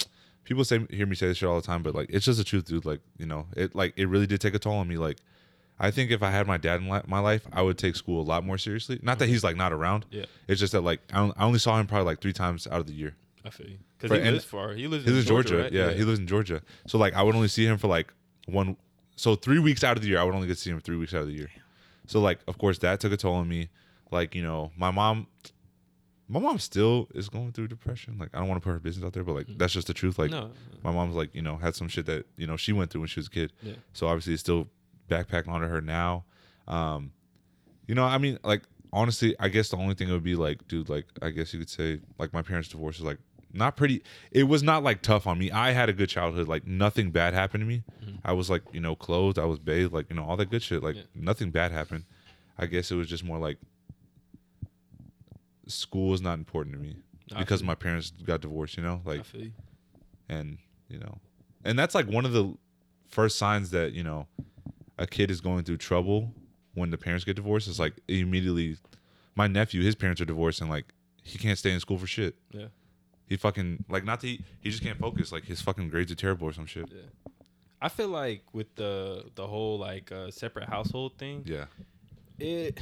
people 0.49 0.65
say 0.65 0.85
hear 0.89 1.05
me 1.05 1.15
say 1.15 1.27
this 1.27 1.37
shit 1.37 1.47
all 1.47 1.55
the 1.61 1.65
time 1.65 1.81
but 1.81 1.95
like 1.95 2.09
it's 2.09 2.25
just 2.25 2.37
the 2.37 2.43
truth 2.43 2.65
dude 2.65 2.83
like 2.83 2.99
you 3.17 3.25
know 3.25 3.45
it 3.55 3.73
like 3.73 3.93
it 3.95 4.07
really 4.07 4.27
did 4.27 4.41
take 4.41 4.53
a 4.55 4.59
toll 4.59 4.73
on 4.75 4.87
me 4.87 4.97
like 4.97 5.17
i 5.79 5.89
think 5.91 6.11
if 6.11 6.21
i 6.21 6.29
had 6.31 6.45
my 6.47 6.57
dad 6.57 6.81
in 6.81 6.89
li- 6.89 7.01
my 7.07 7.19
life 7.19 7.47
i 7.53 7.61
would 7.61 7.77
take 7.77 7.95
school 7.95 8.19
a 8.21 8.27
lot 8.27 8.43
more 8.43 8.57
seriously 8.57 8.99
not 9.01 9.19
that 9.19 9.29
he's 9.29 9.43
like 9.43 9.55
not 9.55 9.71
around 9.71 10.05
Yeah. 10.11 10.25
it's 10.47 10.59
just 10.59 10.73
that 10.73 10.81
like 10.81 10.99
i, 11.13 11.19
on- 11.19 11.33
I 11.37 11.45
only 11.45 11.59
saw 11.59 11.79
him 11.79 11.87
probably 11.87 12.05
like 12.05 12.19
three 12.19 12.33
times 12.33 12.67
out 12.67 12.79
of 12.81 12.87
the 12.87 12.93
year 12.93 13.15
I 13.45 13.51
feel 13.51 13.67
you. 13.69 13.77
Because 13.97 14.11
Right, 14.11 14.19
he 14.21 14.27
and- 14.27 14.35
lives 14.35 14.45
far. 14.45 14.73
He 14.73 14.87
lives 14.87 15.05
he 15.05 15.09
in 15.11 15.15
lives 15.15 15.25
in 15.27 15.29
Georgia, 15.33 15.57
right? 15.63 15.71
yeah, 15.71 15.91
he 15.91 16.03
lives 16.03 16.19
in 16.19 16.27
Georgia. 16.27 16.61
So 16.87 16.97
like 16.97 17.13
I 17.13 17.23
would 17.23 17.35
only 17.35 17.47
see 17.47 17.65
him 17.65 17.77
for 17.77 17.87
like 17.87 18.11
one 18.47 18.75
so 19.15 19.35
three 19.35 19.59
weeks 19.59 19.81
out 19.81 19.95
of 19.95 20.03
the 20.03 20.09
year, 20.09 20.19
I 20.19 20.23
would 20.25 20.35
only 20.35 20.45
get 20.45 20.55
to 20.55 20.59
see 20.59 20.71
him 20.71 20.79
three 20.81 20.97
weeks 20.97 21.13
out 21.13 21.21
of 21.21 21.27
the 21.27 21.33
year. 21.33 21.49
So 22.05 22.19
like, 22.19 22.39
of 22.49 22.57
course, 22.57 22.79
that 22.79 22.99
took 22.99 23.13
a 23.13 23.17
toll 23.17 23.35
on 23.35 23.47
me. 23.47 23.69
Like, 24.11 24.35
you 24.35 24.43
know, 24.43 24.71
my 24.77 24.91
mom, 24.91 25.27
my 26.31 26.39
mom 26.39 26.59
still 26.59 27.07
is 27.15 27.27
going 27.27 27.51
through 27.51 27.67
depression. 27.69 28.17
Like, 28.19 28.29
I 28.33 28.39
don't 28.39 28.47
want 28.47 28.61
to 28.61 28.63
put 28.65 28.71
her 28.73 28.79
business 28.79 29.03
out 29.05 29.13
there, 29.13 29.23
but 29.23 29.33
like, 29.33 29.47
that's 29.57 29.73
just 29.73 29.87
the 29.87 29.93
truth. 29.93 30.19
Like, 30.19 30.29
no, 30.31 30.51
my 30.83 30.91
mom's 30.91 31.15
like, 31.15 31.33
you 31.33 31.41
know, 31.41 31.57
had 31.57 31.75
some 31.75 31.87
shit 31.87 32.05
that 32.05 32.25
you 32.37 32.45
know 32.47 32.55
she 32.55 32.71
went 32.71 32.91
through 32.91 33.01
when 33.01 33.07
she 33.07 33.19
was 33.19 33.27
a 33.27 33.31
kid. 33.31 33.51
Yeah. 33.63 33.73
So 33.93 34.07
obviously, 34.07 34.33
it's 34.33 34.41
still 34.41 34.67
backpacking 35.09 35.47
onto 35.49 35.67
her 35.67 35.81
now. 35.81 36.25
Um, 36.67 37.11
you 37.87 37.95
know, 37.95 38.03
I 38.05 38.19
mean, 38.19 38.37
like 38.43 38.61
honestly, 38.93 39.35
I 39.39 39.49
guess 39.49 39.69
the 39.69 39.77
only 39.77 39.95
thing 39.95 40.09
it 40.09 40.11
would 40.13 40.23
be 40.23 40.35
like, 40.35 40.67
dude, 40.67 40.87
like 40.89 41.05
I 41.21 41.31
guess 41.31 41.51
you 41.53 41.59
could 41.59 41.69
say, 41.69 41.99
like 42.19 42.31
my 42.33 42.41
parents' 42.43 42.69
divorce 42.69 42.97
is 42.97 43.03
like 43.03 43.17
not 43.51 43.75
pretty. 43.75 44.03
It 44.31 44.43
was 44.43 44.61
not 44.61 44.83
like 44.83 45.01
tough 45.01 45.25
on 45.25 45.39
me. 45.39 45.49
I 45.49 45.71
had 45.71 45.89
a 45.89 45.93
good 45.93 46.09
childhood. 46.09 46.47
Like 46.47 46.67
nothing 46.67 47.09
bad 47.09 47.33
happened 47.33 47.61
to 47.61 47.65
me. 47.67 47.83
I 48.23 48.33
was 48.33 48.49
like, 48.51 48.61
you 48.71 48.79
know, 48.79 48.95
clothed. 48.95 49.39
I 49.39 49.45
was 49.45 49.57
bathed. 49.57 49.91
Like 49.93 50.07
you 50.11 50.15
know, 50.15 50.23
all 50.23 50.37
that 50.37 50.51
good 50.51 50.61
shit. 50.61 50.83
Like 50.83 50.95
Yeah. 50.97 51.01
nothing 51.15 51.49
bad 51.49 51.71
happened. 51.71 52.05
I 52.59 52.67
guess 52.67 52.91
it 52.91 52.95
was 52.95 53.07
just 53.07 53.23
more 53.23 53.39
like 53.39 53.57
school 55.69 56.13
is 56.13 56.21
not 56.21 56.37
important 56.39 56.75
to 56.75 56.81
me 56.81 56.97
I 57.35 57.39
because 57.39 57.63
my 57.63 57.75
parents 57.75 58.11
got 58.25 58.41
divorced. 58.41 58.75
You 58.77 58.83
know, 58.83 59.01
like 59.05 59.23
you. 59.33 59.51
and 60.27 60.57
you 60.89 60.99
know 60.99 61.19
and 61.63 61.77
that's 61.77 61.93
like 61.95 62.07
one 62.07 62.25
of 62.25 62.33
the 62.33 62.55
first 63.07 63.37
signs 63.37 63.69
that 63.71 63.93
you 63.93 64.03
know 64.03 64.27
a 64.97 65.07
kid 65.07 65.31
is 65.31 65.39
going 65.41 65.63
through 65.63 65.77
trouble 65.77 66.33
when 66.73 66.89
the 66.91 66.97
parents 66.97 67.23
get 67.25 67.35
divorced 67.35 67.67
is 67.67 67.79
like 67.79 67.93
immediately 68.07 68.77
my 69.35 69.47
nephew 69.47 69.81
his 69.81 69.95
parents 69.95 70.19
are 70.21 70.25
divorced 70.25 70.61
and 70.61 70.69
like 70.69 70.85
he 71.23 71.37
can't 71.37 71.57
stay 71.57 71.71
in 71.71 71.79
school 71.79 71.97
for 71.97 72.07
shit 72.07 72.35
Yeah. 72.51 72.67
he 73.27 73.35
fucking 73.37 73.85
like 73.89 74.03
not 74.03 74.21
that 74.21 74.27
he, 74.27 74.41
he 74.61 74.69
just 74.69 74.83
can't 74.83 74.99
focus 74.99 75.31
like 75.31 75.45
his 75.45 75.61
fucking 75.61 75.89
grades 75.89 76.11
are 76.11 76.15
terrible 76.15 76.47
or 76.47 76.53
some 76.53 76.65
shit 76.65 76.89
Yeah. 76.91 77.31
I 77.81 77.87
feel 77.89 78.09
like 78.09 78.43
with 78.53 78.75
the 78.75 79.25
the 79.35 79.47
whole 79.47 79.77
like 79.79 80.11
uh, 80.11 80.31
separate 80.31 80.67
household 80.69 81.17
thing, 81.17 81.43
yeah 81.45 81.65
it. 82.37 82.79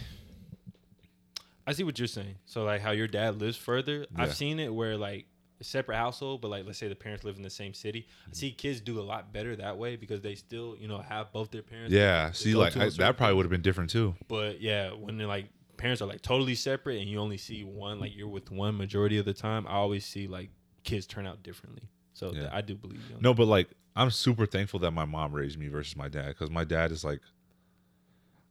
I 1.68 1.74
see 1.74 1.84
what 1.84 2.00
you're 2.00 2.08
saying. 2.08 2.36
So 2.46 2.64
like 2.64 2.82
how 2.82 2.92
your 2.92 3.08
dad 3.08 3.40
lives 3.42 3.58
further, 3.58 4.00
Yeah. 4.16 4.24
I've 4.24 4.34
seen 4.36 4.60
it 4.60 4.74
where 4.74 4.96
like 4.98 5.26
a 5.60 5.64
separate 5.64 5.98
household, 5.98 6.40
but 6.42 6.50
like 6.50 6.66
let's 6.66 6.78
say 6.80 6.88
the 6.88 6.96
parents 6.96 7.24
live 7.26 7.36
in 7.36 7.42
the 7.44 7.50
same 7.50 7.74
city. 7.74 8.08
I 8.30 8.34
see 8.34 8.52
kids 8.52 8.80
do 8.80 9.00
a 9.00 9.02
lot 9.02 9.34
better 9.34 9.56
that 9.58 9.78
way 9.78 9.96
because 9.98 10.22
they 10.22 10.36
still 10.36 10.76
you 10.80 10.88
know 10.88 11.00
have 11.00 11.32
both 11.34 11.52
their 11.52 11.64
parents. 11.64 11.92
yeah 11.94 12.32
see 12.32 12.56
like 12.56 12.78
I, 12.78 12.90
that 12.90 13.18
probably 13.18 13.36
would 13.36 13.44
have 13.46 13.52
been 13.52 13.62
different 13.62 13.90
too 13.90 14.16
But 14.28 14.62
yeah, 14.62 14.92
when 14.92 15.18
they're 15.18 15.28
like 15.28 15.48
parents 15.78 16.02
are 16.02 16.06
like 16.08 16.22
totally 16.24 16.56
separate 16.56 17.02
and 17.02 17.10
you 17.10 17.20
only 17.20 17.38
see 17.38 17.64
one, 17.64 18.00
like 18.00 18.16
you're 18.16 18.28
with 18.30 18.50
one 18.50 18.78
majority 18.78 19.18
of 19.20 19.26
the 19.26 19.34
time, 19.34 19.68
I 19.68 19.74
always 19.74 20.06
see 20.06 20.28
like 20.28 20.50
kids 20.84 21.06
turn 21.06 21.28
out 21.28 21.44
differently. 21.44 21.84
So 22.14 22.34
Yeah. 22.34 22.50
I 22.52 22.62
do 22.62 22.74
believe 22.76 23.02
you. 23.10 23.18
no 23.20 23.34
but 23.34 23.46
like 23.48 23.68
i'm 23.96 24.10
super 24.12 24.46
thankful 24.46 24.80
that 24.80 24.92
my 24.92 25.06
mom 25.06 25.34
raised 25.34 25.58
me 25.60 25.68
versus 25.68 25.96
my 25.98 26.08
dad 26.08 26.28
because 26.30 26.50
my 26.52 26.64
dad 26.64 26.92
is 26.92 27.04
like 27.04 27.20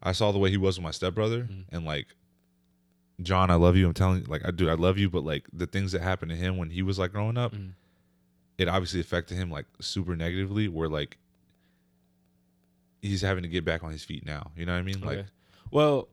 i 0.02 0.12
saw 0.12 0.32
the 0.32 0.38
way 0.38 0.50
he 0.50 0.56
was 0.56 0.76
with 0.78 0.82
my 0.84 0.90
stepbrother 0.90 1.44
Mhm. 1.44 1.64
and 1.70 1.84
like 1.84 2.06
john 3.22 3.50
i 3.50 3.54
love 3.54 3.76
you 3.76 3.86
i'm 3.86 3.94
telling 3.94 4.18
you 4.20 4.24
like 4.26 4.44
i 4.44 4.50
do 4.50 4.68
i 4.68 4.74
love 4.74 4.98
you 4.98 5.08
but 5.08 5.24
like 5.24 5.44
the 5.52 5.66
things 5.66 5.92
that 5.92 6.02
happened 6.02 6.30
to 6.30 6.36
him 6.36 6.56
when 6.58 6.70
he 6.70 6.82
was 6.82 6.98
like 6.98 7.12
growing 7.12 7.38
up 7.38 7.52
Mhm. 7.54 7.72
it 8.58 8.68
obviously 8.68 9.00
affected 9.00 9.36
him 9.36 9.50
like 9.50 9.64
super 9.80 10.14
negatively 10.16 10.68
where 10.68 10.88
like 10.88 11.16
he's 13.02 13.22
having 13.22 13.42
to 13.42 13.48
get 13.48 13.64
back 13.64 13.82
on 13.82 13.90
his 13.90 14.04
feet 14.04 14.24
now 14.26 14.50
you 14.56 14.66
know 14.66 14.72
what 14.72 14.78
i 14.78 14.82
mean 14.82 15.00
that. 15.00 15.06
like 15.06 15.26
Well, 15.70 16.08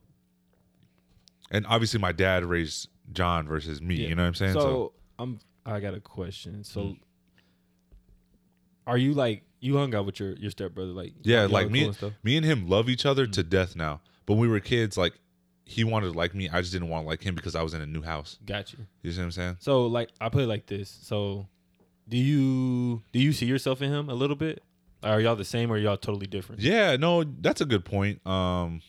and 1.51 1.66
obviously 1.68 1.99
my 1.99 2.12
dad 2.12 2.45
raised 2.45 2.89
john 3.12 3.47
versus 3.47 3.82
me 3.82 3.95
Yeah. 3.95 4.08
you 4.10 4.16
know 4.16 4.24
what 4.24 4.28
i'm 4.30 4.36
saying 4.36 4.54
so, 4.54 4.93
I'm. 5.20 5.39
I 5.66 5.80
got 5.80 5.93
a 5.93 6.01
question. 6.01 6.64
So, 6.66 6.82
Mm. 6.82 6.97
are 8.86 8.97
you 8.97 9.14
like 9.14 9.43
you 9.62 9.78
hung 9.78 9.95
out 9.95 10.06
with 10.06 10.20
your 10.20 10.34
your 10.34 10.51
stepbrother? 10.51 10.91
Like 10.91 11.14
Yeah, 11.22 11.45
like 11.45 11.70
me- 11.70 11.93
cool 11.93 12.14
me 12.24 12.36
and 12.36 12.45
him 12.45 12.68
love 12.68 12.89
each 12.89 13.06
other 13.06 13.26
Mm. 13.28 13.32
to 13.34 13.43
death 13.43 13.76
now 13.76 14.01
but 14.26 14.34
when 14.34 14.41
we 14.41 14.47
were 14.49 14.60
kids 14.60 14.97
like 14.97 15.14
he 15.74 15.84
wanted 15.84 16.11
to 16.11 16.17
like 16.17 16.34
me 16.34 16.49
i 16.49 16.59
just 16.61 16.71
didn't 16.74 16.89
want 16.89 17.03
to 17.03 17.07
like 17.07 17.21
him 17.21 17.36
because 17.36 17.55
i 17.55 17.61
was 17.61 17.74
in 17.74 17.82
a 17.82 17.86
new 17.86 18.01
house 18.01 18.38
Got 18.45 18.74
you. 18.74 18.80
you 19.01 19.11
see 19.11 19.19
what 19.19 19.26
i'm 19.26 19.32
saying 19.32 19.57
So 19.59 19.88
like 19.88 20.09
I 20.21 20.30
put 20.30 20.41
it 20.43 20.47
like 20.47 20.65
this. 20.67 20.89
So, 20.89 21.47
do 22.07 22.17
you 22.17 23.01
do 23.11 23.19
you 23.19 23.32
see 23.34 23.45
yourself 23.45 23.82
in 23.82 23.89
him 23.91 24.09
a 24.09 24.13
little 24.13 24.36
bit? 24.36 24.61
Are 25.03 25.19
y'all 25.21 25.36
the 25.36 25.45
same 25.45 25.71
or 25.71 25.76
are 25.76 25.78
y'all 25.80 25.97
totally 25.97 26.28
different? 26.28 26.61
Yeah, 26.61 26.95
no, 26.97 27.24
that's 27.24 27.59
a 27.61 27.65
good 27.65 27.84
point. 27.86 28.26
Um, 28.26 28.82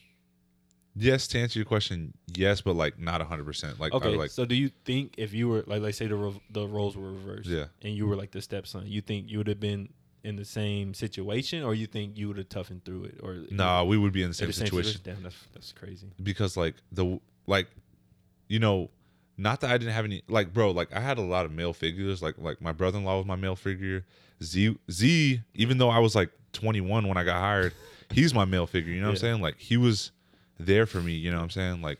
yes, 0.96 1.26
to 1.28 1.38
answer 1.40 1.58
your 1.58 1.66
question, 1.66 2.14
yes, 2.34 2.60
but 2.60 2.74
like 2.76 2.98
not 2.98 3.20
hundred 3.22 3.44
percent. 3.46 3.80
Like, 3.80 3.92
Okay. 3.92 4.16
like 4.16 4.30
so 4.30 4.44
do 4.44 4.54
you 4.54 4.70
think 4.84 5.14
if 5.18 5.32
you 5.34 5.48
were 5.48 5.64
like 5.66 5.82
let's 5.82 5.98
say 5.98 6.06
the 6.06 6.32
the 6.50 6.66
roles 6.66 6.96
were 6.96 7.12
reversed, 7.12 7.48
Yeah. 7.48 7.66
and 7.82 7.94
you 7.94 8.06
were 8.06 8.16
like 8.16 8.30
the 8.32 8.42
stepson, 8.42 8.86
you 8.86 9.00
think 9.00 9.30
you 9.30 9.38
would 9.38 9.48
have 9.48 9.60
been 9.60 9.88
in 10.24 10.36
the 10.36 10.44
same 10.44 10.94
situation, 10.94 11.62
or 11.62 11.74
you 11.74 11.86
think 11.86 12.16
you 12.18 12.28
would 12.28 12.38
have 12.38 12.48
toughened 12.48 12.84
through 12.84 13.04
it, 13.04 13.20
or 13.22 13.44
nah, 13.50 13.84
we 13.84 13.96
would 13.98 14.12
be 14.12 14.22
in 14.22 14.30
the 14.30 14.44
in 14.44 14.52
same 14.52 14.52
situation 14.52 15.00
Damn, 15.04 15.22
that's 15.22 15.36
that's 15.52 15.72
crazy. 15.72 16.08
because 16.22 16.56
like 16.56 16.74
the 16.90 17.20
like, 17.46 17.68
you 18.48 18.58
know, 18.58 18.90
not 19.36 19.60
that 19.60 19.70
I 19.70 19.78
didn't 19.78 19.92
have 19.92 20.04
any 20.04 20.22
like, 20.28 20.52
bro, 20.52 20.70
like 20.70 20.94
I 20.94 21.00
had 21.00 21.18
a 21.18 21.22
lot 21.22 21.44
of 21.44 21.52
male 21.52 21.74
figures. 21.74 22.22
Like, 22.22 22.36
like 22.38 22.60
my 22.60 22.72
brother 22.72 22.98
in 22.98 23.04
law 23.04 23.18
was 23.18 23.26
my 23.26 23.36
male 23.36 23.56
figure. 23.56 24.04
Z 24.42 24.76
Z, 24.90 25.40
even 25.54 25.78
though 25.78 25.90
I 25.90 25.98
was 25.98 26.14
like 26.14 26.30
twenty 26.52 26.80
one 26.80 27.06
when 27.06 27.16
I 27.16 27.24
got 27.24 27.38
hired, 27.38 27.74
he's 28.10 28.34
my 28.34 28.46
male 28.46 28.66
figure. 28.66 28.92
You 28.92 29.00
know 29.00 29.08
what 29.08 29.12
I'm 29.12 29.18
saying? 29.18 29.40
Like 29.42 29.58
he 29.58 29.76
was 29.76 30.10
there 30.58 30.86
for 30.86 31.00
me. 31.00 31.12
You 31.12 31.30
know 31.30 31.36
what 31.36 31.44
I'm 31.44 31.50
saying? 31.50 31.82
Like 31.82 31.98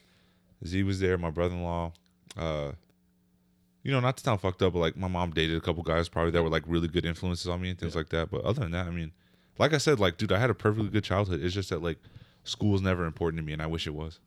Z 0.67 0.83
was 0.83 0.99
there. 0.99 1.19
My 1.19 1.31
brother 1.31 1.55
in 1.55 1.63
law. 1.63 1.93
Uh, 2.37 2.73
you 3.85 3.93
know, 3.93 4.01
not 4.01 4.17
to 4.17 4.25
sound 4.25 4.41
fucked 4.41 4.63
up, 4.63 4.73
but 4.73 4.81
like 4.81 4.97
my 4.97 5.07
mom 5.09 5.31
dated 5.31 5.57
a 5.57 5.61
couple 5.61 5.83
guys 5.85 6.09
probably 6.09 6.33
that 6.33 6.43
were 6.43 6.49
like 6.49 6.65
really 6.67 6.89
good 6.89 7.05
influences 7.05 7.47
on 7.47 7.61
me 7.61 7.71
and 7.71 7.79
things 7.79 7.95
like 7.95 8.09
that. 8.09 8.31
But 8.31 8.43
other 8.43 8.63
than 8.63 8.73
that, 8.73 8.87
I 8.87 8.91
mean, 8.91 9.13
like 9.59 9.73
I 9.73 9.79
said, 9.79 10.01
like 10.01 10.17
dude, 10.17 10.33
I 10.33 10.39
had 10.41 10.51
a 10.51 10.55
perfectly 10.55 10.89
good 10.91 11.05
childhood. 11.05 11.41
It's 11.45 11.55
just 11.55 11.71
that 11.71 11.83
like 11.83 11.99
school 12.43 12.73
was 12.73 12.83
never 12.83 13.05
important 13.05 13.41
to 13.41 13.47
me, 13.47 13.53
and 13.53 13.63
I 13.63 13.67
wish 13.67 13.87
it 13.87 13.95
was. 13.95 14.19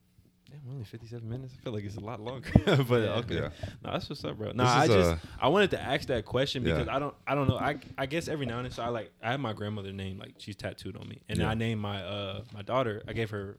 Damn, 0.50 0.62
we're 0.66 0.72
only 0.74 0.86
57 0.86 1.28
minutes. 1.28 1.54
I 1.60 1.64
feel 1.64 1.74
like 1.74 1.84
it's 1.84 1.98
a 1.98 2.00
lot 2.00 2.22
longer. 2.22 2.50
but 2.66 2.92
okay. 3.02 3.36
Yeah. 3.36 3.50
No, 3.84 3.92
that's 3.92 4.08
what's 4.10 4.24
up, 4.24 4.38
bro. 4.38 4.54
No, 4.54 4.64
I 4.64 4.88
just 4.88 5.10
uh, 5.12 5.16
I 5.42 5.50
wanted 5.50 5.72
to 5.72 5.82
ask 5.82 6.08
that 6.08 6.24
question 6.24 6.64
Yeah. 6.66 6.76
because 6.76 6.88
I 6.88 7.00
don't 7.00 7.16
I 7.28 7.36
don't 7.36 7.50
know. 7.50 7.58
I 7.58 7.78
I 7.98 8.06
guess 8.06 8.28
every 8.30 8.46
now 8.46 8.58
and 8.58 8.66
then 8.66 8.72
so 8.72 8.84
I 8.84 8.88
like 8.90 9.12
I 9.22 9.32
have 9.32 9.40
my 9.42 9.52
grandmother 9.54 9.92
name 9.92 10.20
like 10.20 10.36
she's 10.38 10.56
tattooed 10.56 10.96
on 10.96 11.10
me. 11.10 11.20
And 11.28 11.40
Yeah. 11.40 11.50
I 11.50 11.54
named 11.56 11.82
my 11.82 12.02
uh 12.02 12.44
my 12.54 12.62
daughter, 12.62 13.02
I 13.08 13.14
gave 13.14 13.30
her 13.32 13.58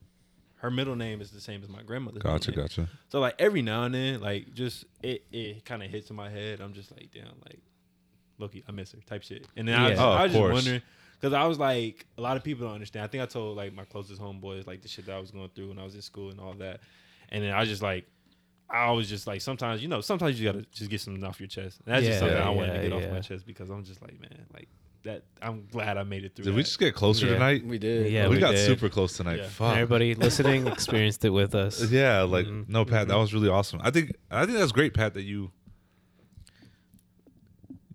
her 0.61 0.71
middle 0.71 0.97
name 0.97 1.21
is 1.21 1.31
the 1.31 1.41
same 1.41 1.63
as 1.63 1.69
my 1.69 1.83
grandmother's 1.83 2.23
middle 2.25 2.39
Gotcha, 2.39 2.51
name. 2.53 2.61
gotcha. 2.63 2.89
So 3.11 3.21
like 3.21 3.35
every 3.39 3.63
now 3.63 3.85
and 3.85 3.95
then, 3.95 4.21
like 4.21 4.55
just 4.55 4.85
it 5.03 5.25
it 5.33 5.65
kind 5.65 5.83
of 5.83 5.91
hits 5.91 6.11
in 6.11 6.17
my 6.17 6.29
head. 6.31 6.61
I'm 6.61 6.73
just 6.73 6.91
like, 6.93 7.11
damn, 7.13 7.27
like 7.47 7.61
lowkey, 8.41 8.63
I 8.69 8.73
miss 8.73 8.93
her 8.93 8.99
type 9.07 9.23
shit. 9.23 9.47
And 9.57 9.67
then 9.69 9.77
I, 9.77 9.85
Yeah. 9.85 9.91
was, 9.91 10.01
Oh, 10.01 10.11
I 10.13 10.23
was 10.25 10.33
just 10.33 10.41
course. 10.43 10.53
wondering 10.55 10.83
because 11.21 11.33
I 11.33 11.45
was 11.47 11.59
like, 11.59 12.07
a 12.17 12.21
lot 12.21 12.37
of 12.37 12.45
people 12.45 12.67
don't 12.67 12.75
understand. 12.75 13.05
I 13.05 13.09
think 13.09 13.23
I 13.23 13.27
told 13.27 13.57
like 13.57 13.73
my 13.75 13.85
closest 13.85 14.21
homeboys 14.21 14.67
like 14.67 14.83
the 14.83 14.89
shit 14.89 15.07
that 15.07 15.15
I 15.17 15.21
was 15.21 15.31
going 15.31 15.49
through 15.55 15.69
when 15.71 15.79
I 15.79 15.85
was 15.85 15.95
in 15.95 16.03
school 16.03 16.31
and 16.31 16.41
all 16.41 16.55
that. 16.55 16.81
And 17.31 17.43
then 17.45 17.53
I 17.53 17.61
was 17.61 17.69
just 17.69 17.83
like, 17.83 18.07
I 18.71 18.91
was 18.93 19.09
just 19.09 19.27
like, 19.27 19.41
sometimes 19.41 19.81
you 19.83 19.89
know, 19.89 20.01
sometimes 20.01 20.41
you 20.41 20.47
gotta 20.51 20.65
just 20.73 20.91
get 20.91 21.01
something 21.01 21.25
off 21.25 21.41
your 21.41 21.49
chest. 21.49 21.81
And 21.87 21.95
that's 21.95 22.05
just 22.05 22.17
Yeah, 22.17 22.21
something 22.21 22.39
I 22.39 22.51
wanted 22.51 22.73
to 22.73 22.79
yeah, 22.79 22.83
get 22.83 22.93
off 22.93 23.11
my 23.11 23.21
chest 23.21 23.47
because 23.47 23.71
I'm 23.71 23.85
just 23.85 24.03
like, 24.03 24.21
man, 24.21 24.47
like 24.53 24.69
that. 25.05 25.23
I'm 25.41 25.67
glad 25.71 25.97
I 25.97 26.03
made 26.03 26.25
it 26.25 26.35
through. 26.35 26.47
Did 26.47 26.55
we 26.55 26.63
just 26.63 26.79
get 26.79 26.95
closer 26.95 27.27
Yeah. 27.27 27.35
tonight? 27.35 27.65
We 27.65 27.79
did. 27.79 28.11
Yeah, 28.13 28.29
we, 28.29 28.37
we 28.37 28.41
got 28.41 28.53
did. 28.53 28.67
super 28.67 28.89
close 28.89 29.17
tonight. 29.17 29.39
Yeah. 29.39 29.49
Fuck. 29.49 29.75
Everybody 29.77 30.15
listening 30.27 30.67
experienced 30.67 31.25
it 31.25 31.31
with 31.31 31.55
us. 31.55 31.91
Yeah, 31.91 32.23
like 32.23 32.47
Mhm. 32.47 32.69
no, 32.69 32.85
Pat, 32.85 33.09
that 33.09 33.17
was 33.17 33.33
really 33.33 33.49
awesome. 33.49 33.81
I 33.83 33.91
think 33.91 34.13
I 34.31 34.45
think 34.47 34.59
that's 34.59 34.73
great, 34.73 34.95
Pat, 34.95 35.15
that 35.15 35.23
you 35.23 35.51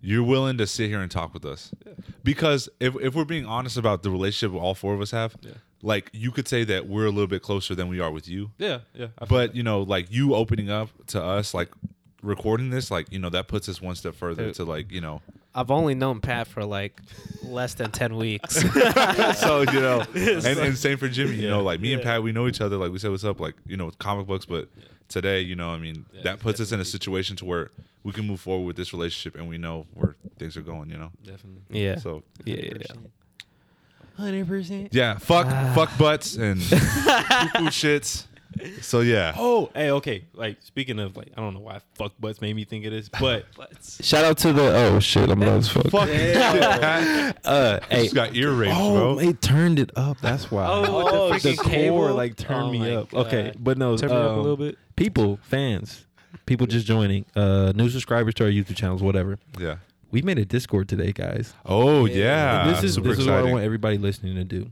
you're 0.00 0.22
willing 0.22 0.58
to 0.58 0.66
sit 0.66 0.88
here 0.90 1.00
and 1.00 1.10
talk 1.10 1.32
with 1.32 1.44
us. 1.44 1.72
Because 2.22 2.68
if 2.80 2.94
if 3.00 3.14
we're 3.14 3.24
being 3.24 3.46
honest 3.46 3.76
about 3.76 4.02
the 4.02 4.10
relationship 4.10 4.54
all 4.60 4.74
four 4.74 4.94
of 4.94 5.00
us 5.00 5.10
have, 5.12 5.36
Yeah. 5.42 5.52
like 5.82 6.10
you 6.12 6.30
could 6.30 6.46
say 6.48 6.64
that 6.64 6.86
we're 6.88 7.06
a 7.06 7.10
little 7.10 7.26
bit 7.26 7.42
closer 7.42 7.74
than 7.74 7.88
we 7.88 8.00
are 8.00 8.10
with 8.10 8.28
you. 8.28 8.50
Yeah, 8.58 8.80
yeah. 8.94 9.08
But 9.28 9.54
you 9.54 9.62
know, 9.62 9.82
like 9.82 10.10
you 10.10 10.34
opening 10.34 10.70
up 10.70 10.90
to 11.08 11.22
us, 11.22 11.54
like 11.54 11.70
recording 12.24 12.70
this, 12.70 12.90
like 12.90 13.12
you 13.12 13.18
know, 13.18 13.30
that 13.30 13.46
puts 13.48 13.68
us 13.68 13.80
one 13.80 13.94
step 13.94 14.14
further 14.14 14.46
Dude. 14.46 14.54
to 14.56 14.64
like 14.64 14.90
you 14.90 15.00
know. 15.00 15.22
I've 15.54 15.70
only 15.70 15.94
known 15.94 16.20
Pat 16.20 16.48
for 16.48 16.64
like 16.64 17.00
less 17.44 17.74
than 17.74 17.92
ten 17.92 18.16
weeks. 18.16 18.56
so 19.38 19.60
you 19.60 19.80
know, 19.80 20.00
and, 20.14 20.44
and 20.46 20.76
same 20.76 20.96
for 20.98 21.08
Jimmy. 21.08 21.36
You 21.36 21.48
know, 21.48 21.62
like 21.62 21.80
me 21.80 21.92
and 21.92 22.02
Pat, 22.02 22.22
we 22.22 22.32
know 22.32 22.48
each 22.48 22.60
other. 22.60 22.76
Like 22.76 22.90
we 22.90 22.98
said, 22.98 23.10
what's 23.12 23.22
up? 23.24 23.38
Like 23.38 23.54
you 23.66 23.76
know, 23.76 23.86
with 23.86 23.98
comic 23.98 24.26
books. 24.26 24.46
But 24.46 24.68
today, 25.08 25.40
you 25.42 25.54
know, 25.54 25.70
I 25.70 25.78
mean, 25.78 26.06
Yeah, 26.12 26.22
that 26.24 26.34
it's 26.34 26.42
puts 26.42 26.60
us 26.60 26.72
in 26.72 26.80
a 26.80 26.84
situation 26.84 27.36
to 27.36 27.44
where 27.44 27.70
we 28.02 28.10
can 28.12 28.26
move 28.26 28.40
forward 28.40 28.66
with 28.66 28.76
this 28.76 28.92
relationship, 28.92 29.38
and 29.38 29.48
we 29.48 29.58
know 29.58 29.86
where 29.94 30.16
things 30.38 30.56
are 30.56 30.62
going. 30.62 30.90
You 30.90 30.98
know, 30.98 31.12
definitely. 31.22 31.62
yeah. 31.70 31.96
so 31.98 32.24
yeah, 32.44 32.56
yeah, 32.56 32.72
yeah. 32.80 32.96
Hundred 34.16 34.46
percent. 34.46 34.88
yeah, 34.92 35.18
fuck, 35.18 35.46
Ah. 35.48 35.72
fuck 35.74 35.96
butts 35.98 36.36
and 36.36 36.60
poo 36.60 37.66
shits. 37.70 38.26
So 38.80 39.00
yeah, 39.00 39.34
Oh, 39.36 39.70
hey, 39.74 39.90
okay. 39.90 40.24
Like 40.34 40.58
speaking 40.62 40.98
of 40.98 41.16
like, 41.16 41.32
I 41.36 41.40
don't 41.40 41.54
know 41.54 41.60
why 41.60 41.80
fuck 41.94 42.12
butts 42.20 42.40
made 42.40 42.54
me 42.56 42.64
think 42.64 42.84
of 42.84 42.92
this, 42.92 43.08
but 43.08 43.46
Shout 44.00 44.24
out 44.24 44.38
to 44.38 44.52
the 44.52 44.74
oh 44.74 45.00
shit, 45.00 45.28
I'm 45.30 45.40
loud 45.40 45.58
as 45.58 45.68
fuck. 45.68 45.86
fuck. 45.88 46.08
Pat. 46.08 47.38
Uh, 47.44 47.80
You 47.90 47.96
hey, 47.96 48.02
just 48.04 48.14
got 48.14 48.34
ear 48.34 48.52
raped, 48.52 48.74
oh, 48.76 48.94
bro. 48.94 49.14
they 49.16 49.32
turned 49.34 49.78
it 49.78 49.90
up. 49.96 50.18
That's 50.20 50.50
why. 50.50 50.66
Oh, 50.66 51.30
with 51.30 51.42
the 51.42 51.50
the 51.50 51.56
core 51.56 51.70
cable? 51.70 52.14
like 52.14 52.36
turned 52.36 52.68
Oh 52.68 52.72
me 52.72 52.78
my 52.78 52.94
up. 52.96 53.12
Okay, 53.14 53.52
but 53.58 53.76
no, 53.78 53.96
Turn 53.96 54.10
me 54.10 54.16
up 54.16 54.22
a 54.22 54.30
um, 54.30 54.36
little 54.42 54.56
bit. 54.56 54.78
people, 54.96 55.38
fans, 55.42 56.06
people 56.46 56.66
just 56.66 56.86
joining, 56.86 57.24
uh, 57.36 57.72
new 57.74 57.88
subscribers 57.88 58.34
to 58.34 58.44
our 58.44 58.50
YouTube 58.50 58.76
channels, 58.76 59.02
whatever. 59.02 59.38
Yeah. 59.58 59.76
We 60.10 60.22
made 60.22 60.38
a 60.38 60.44
Discord 60.44 60.88
today, 60.88 61.12
guys. 61.12 61.54
Oh 61.66 62.04
yeah. 62.06 62.66
And 62.66 62.74
this 62.76 62.84
is 62.84 62.94
Super 62.94 63.08
this 63.10 63.18
is 63.18 63.26
what 63.26 63.34
I 63.36 63.42
want 63.42 63.64
everybody 63.64 63.98
listening 63.98 64.36
to 64.36 64.44
do. 64.44 64.70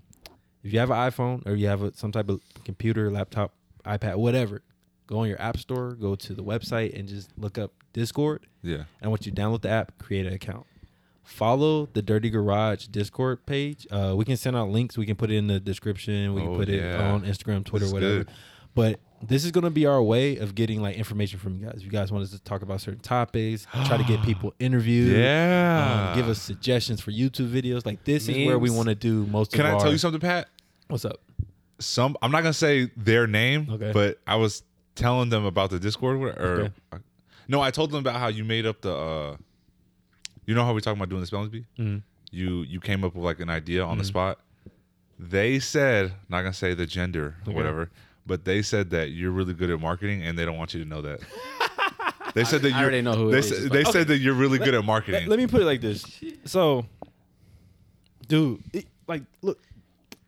if 0.63 0.73
you 0.73 0.79
have 0.79 0.91
an 0.91 0.97
iPhone 0.97 1.45
or 1.47 1.55
you 1.57 1.67
have 1.67 1.83
a, 1.83 1.93
some 1.97 2.13
type 2.13 2.29
of 2.29 2.41
computer, 2.65 3.11
laptop, 3.11 3.53
iPad, 3.85 4.17
whatever, 4.17 4.63
go 5.07 5.19
on 5.21 5.29
your 5.29 5.41
app 5.41 5.57
store, 5.59 5.95
go 5.95 6.15
to 6.15 6.35
the 6.35 6.43
website, 6.45 6.99
and 6.99 7.09
just 7.09 7.31
look 7.37 7.59
up 7.59 7.73
Discord. 7.93 8.47
Yeah. 8.63 8.85
And 9.01 9.11
once 9.11 9.27
you 9.27 9.33
download 9.33 9.63
the 9.63 9.69
app, 9.71 9.99
create 9.99 10.27
an 10.27 10.33
account. 10.33 10.67
Follow 11.25 11.87
the 11.93 12.03
Dirty 12.03 12.31
Garage 12.31 12.87
Discord 12.87 13.47
page. 13.47 13.87
Uh, 13.91 14.15
we 14.17 14.25
can 14.25 14.37
send 14.37 14.57
out 14.57 14.71
links. 14.71 14.99
We 14.99 15.07
can 15.07 15.15
put 15.17 15.31
it 15.31 15.37
in 15.37 15.47
the 15.47 15.61
description. 15.61 16.35
We 16.35 16.43
can 16.43 16.51
Oh, 16.51 16.57
put 16.57 16.69
it 16.69 16.95
on 16.97 17.23
Instagram, 17.23 17.65
Twitter, 17.65 17.87
whatever. 17.87 18.25
good. 18.25 18.29
But 18.75 19.01
this 19.23 19.45
is 19.45 19.53
gonna 19.53 19.71
be 19.71 19.87
our 19.87 20.03
way 20.03 20.37
of 20.39 20.55
getting 20.57 20.81
like 20.83 20.97
information 20.97 21.39
from 21.39 21.55
you 21.55 21.67
guys. 21.67 21.75
If 21.77 21.85
you 21.85 21.91
guys 21.91 22.11
want 22.11 22.25
us 22.25 22.31
to 22.33 22.41
talk 22.41 22.63
about 22.63 22.81
certain 22.81 23.01
topics, 23.01 23.67
try 23.87 23.97
to 23.99 24.05
get 24.05 24.23
people 24.23 24.53
interviewed. 24.59 25.17
Yeah. 25.17 26.09
Um, 26.11 26.19
give 26.19 26.29
us 26.29 26.41
suggestions 26.43 27.01
for 27.01 27.13
YouTube 27.13 27.51
videos. 27.53 27.87
Like 27.87 28.03
this 28.05 28.29
is 28.29 28.47
where 28.47 28.59
we 28.59 28.71
want 28.71 28.89
to 28.89 28.95
do 28.97 29.25
most 29.27 29.53
Can 29.53 29.65
I 29.67 29.73
our. 29.73 29.81
tell 29.81 29.93
you 29.93 29.99
something, 29.99 30.21
Pat? 30.21 30.49
What's 30.89 31.05
up? 31.05 31.21
Some 31.85 32.17
I'm 32.23 32.31
not 32.31 32.43
gonna 32.43 32.53
say 32.53 32.91
their 32.97 33.27
name, 33.27 33.69
Okay. 33.71 33.93
but 33.93 34.19
I 34.27 34.37
was 34.37 34.63
telling 34.95 35.29
them 35.31 35.45
about 35.45 35.71
the 35.71 35.79
Discord 35.79 36.17
or 36.39 36.73
Okay. 36.93 37.05
no, 37.49 37.61
I 37.61 37.71
told 37.71 37.91
them 37.91 37.99
about 38.01 38.17
how 38.21 38.29
you 38.29 38.45
made 38.45 38.67
up 38.67 38.81
the. 38.83 38.95
uh 38.95 39.37
You 40.47 40.55
know 40.55 40.65
how 40.65 40.73
we 40.75 40.81
talking 40.81 40.99
about 40.99 41.09
doing 41.09 41.21
the 41.21 41.27
spelling 41.27 41.51
bee? 41.51 41.67
Mhm. 41.79 42.03
You 42.31 42.63
you 42.63 42.81
came 42.81 43.05
up 43.05 43.15
with 43.15 43.25
like 43.25 43.41
an 43.41 43.51
idea 43.51 43.85
on 43.85 43.99
the 43.99 44.05
spot. 44.05 44.39
They 45.19 45.61
said, 45.61 46.13
not 46.29 46.43
gonna 46.43 46.53
say 46.53 46.75
the 46.75 46.87
gender 46.87 47.37
or 47.47 47.51
Okay. 47.51 47.53
whatever, 47.55 47.91
but 48.27 48.45
they 48.45 48.63
said 48.63 48.91
that 48.91 49.11
you're 49.11 49.31
really 49.33 49.55
good 49.55 49.71
at 49.71 49.81
marketing 49.81 50.23
and 50.23 50.37
they 50.39 50.45
don't 50.45 50.57
want 50.59 50.75
you 50.75 50.83
to 50.83 50.89
know 50.89 51.03
that. 51.03 51.21
They 52.35 52.45
said 52.45 52.63
that 52.63 52.71
you 52.71 52.77
already 52.77 53.03
know 53.03 53.13
who 53.13 53.29
it 53.29 53.33
they, 53.33 53.39
is. 53.41 53.49
sa- 53.49 53.55
It's 53.57 53.69
they 53.69 53.83
like- 53.85 53.93
said 53.93 54.09
that 54.09 54.19
you're 54.19 54.33
really 54.33 54.57
good 54.59 54.69
at 54.73 54.77
Let, 54.81 54.85
marketing. 54.87 55.29
let 55.29 55.39
me 55.39 55.47
put 55.47 55.61
it 55.61 55.67
like 55.67 55.83
this. 55.83 56.03
So, 56.47 56.87
dude, 58.27 58.63
it, 58.73 58.87
like, 59.07 59.23
look, 59.43 59.59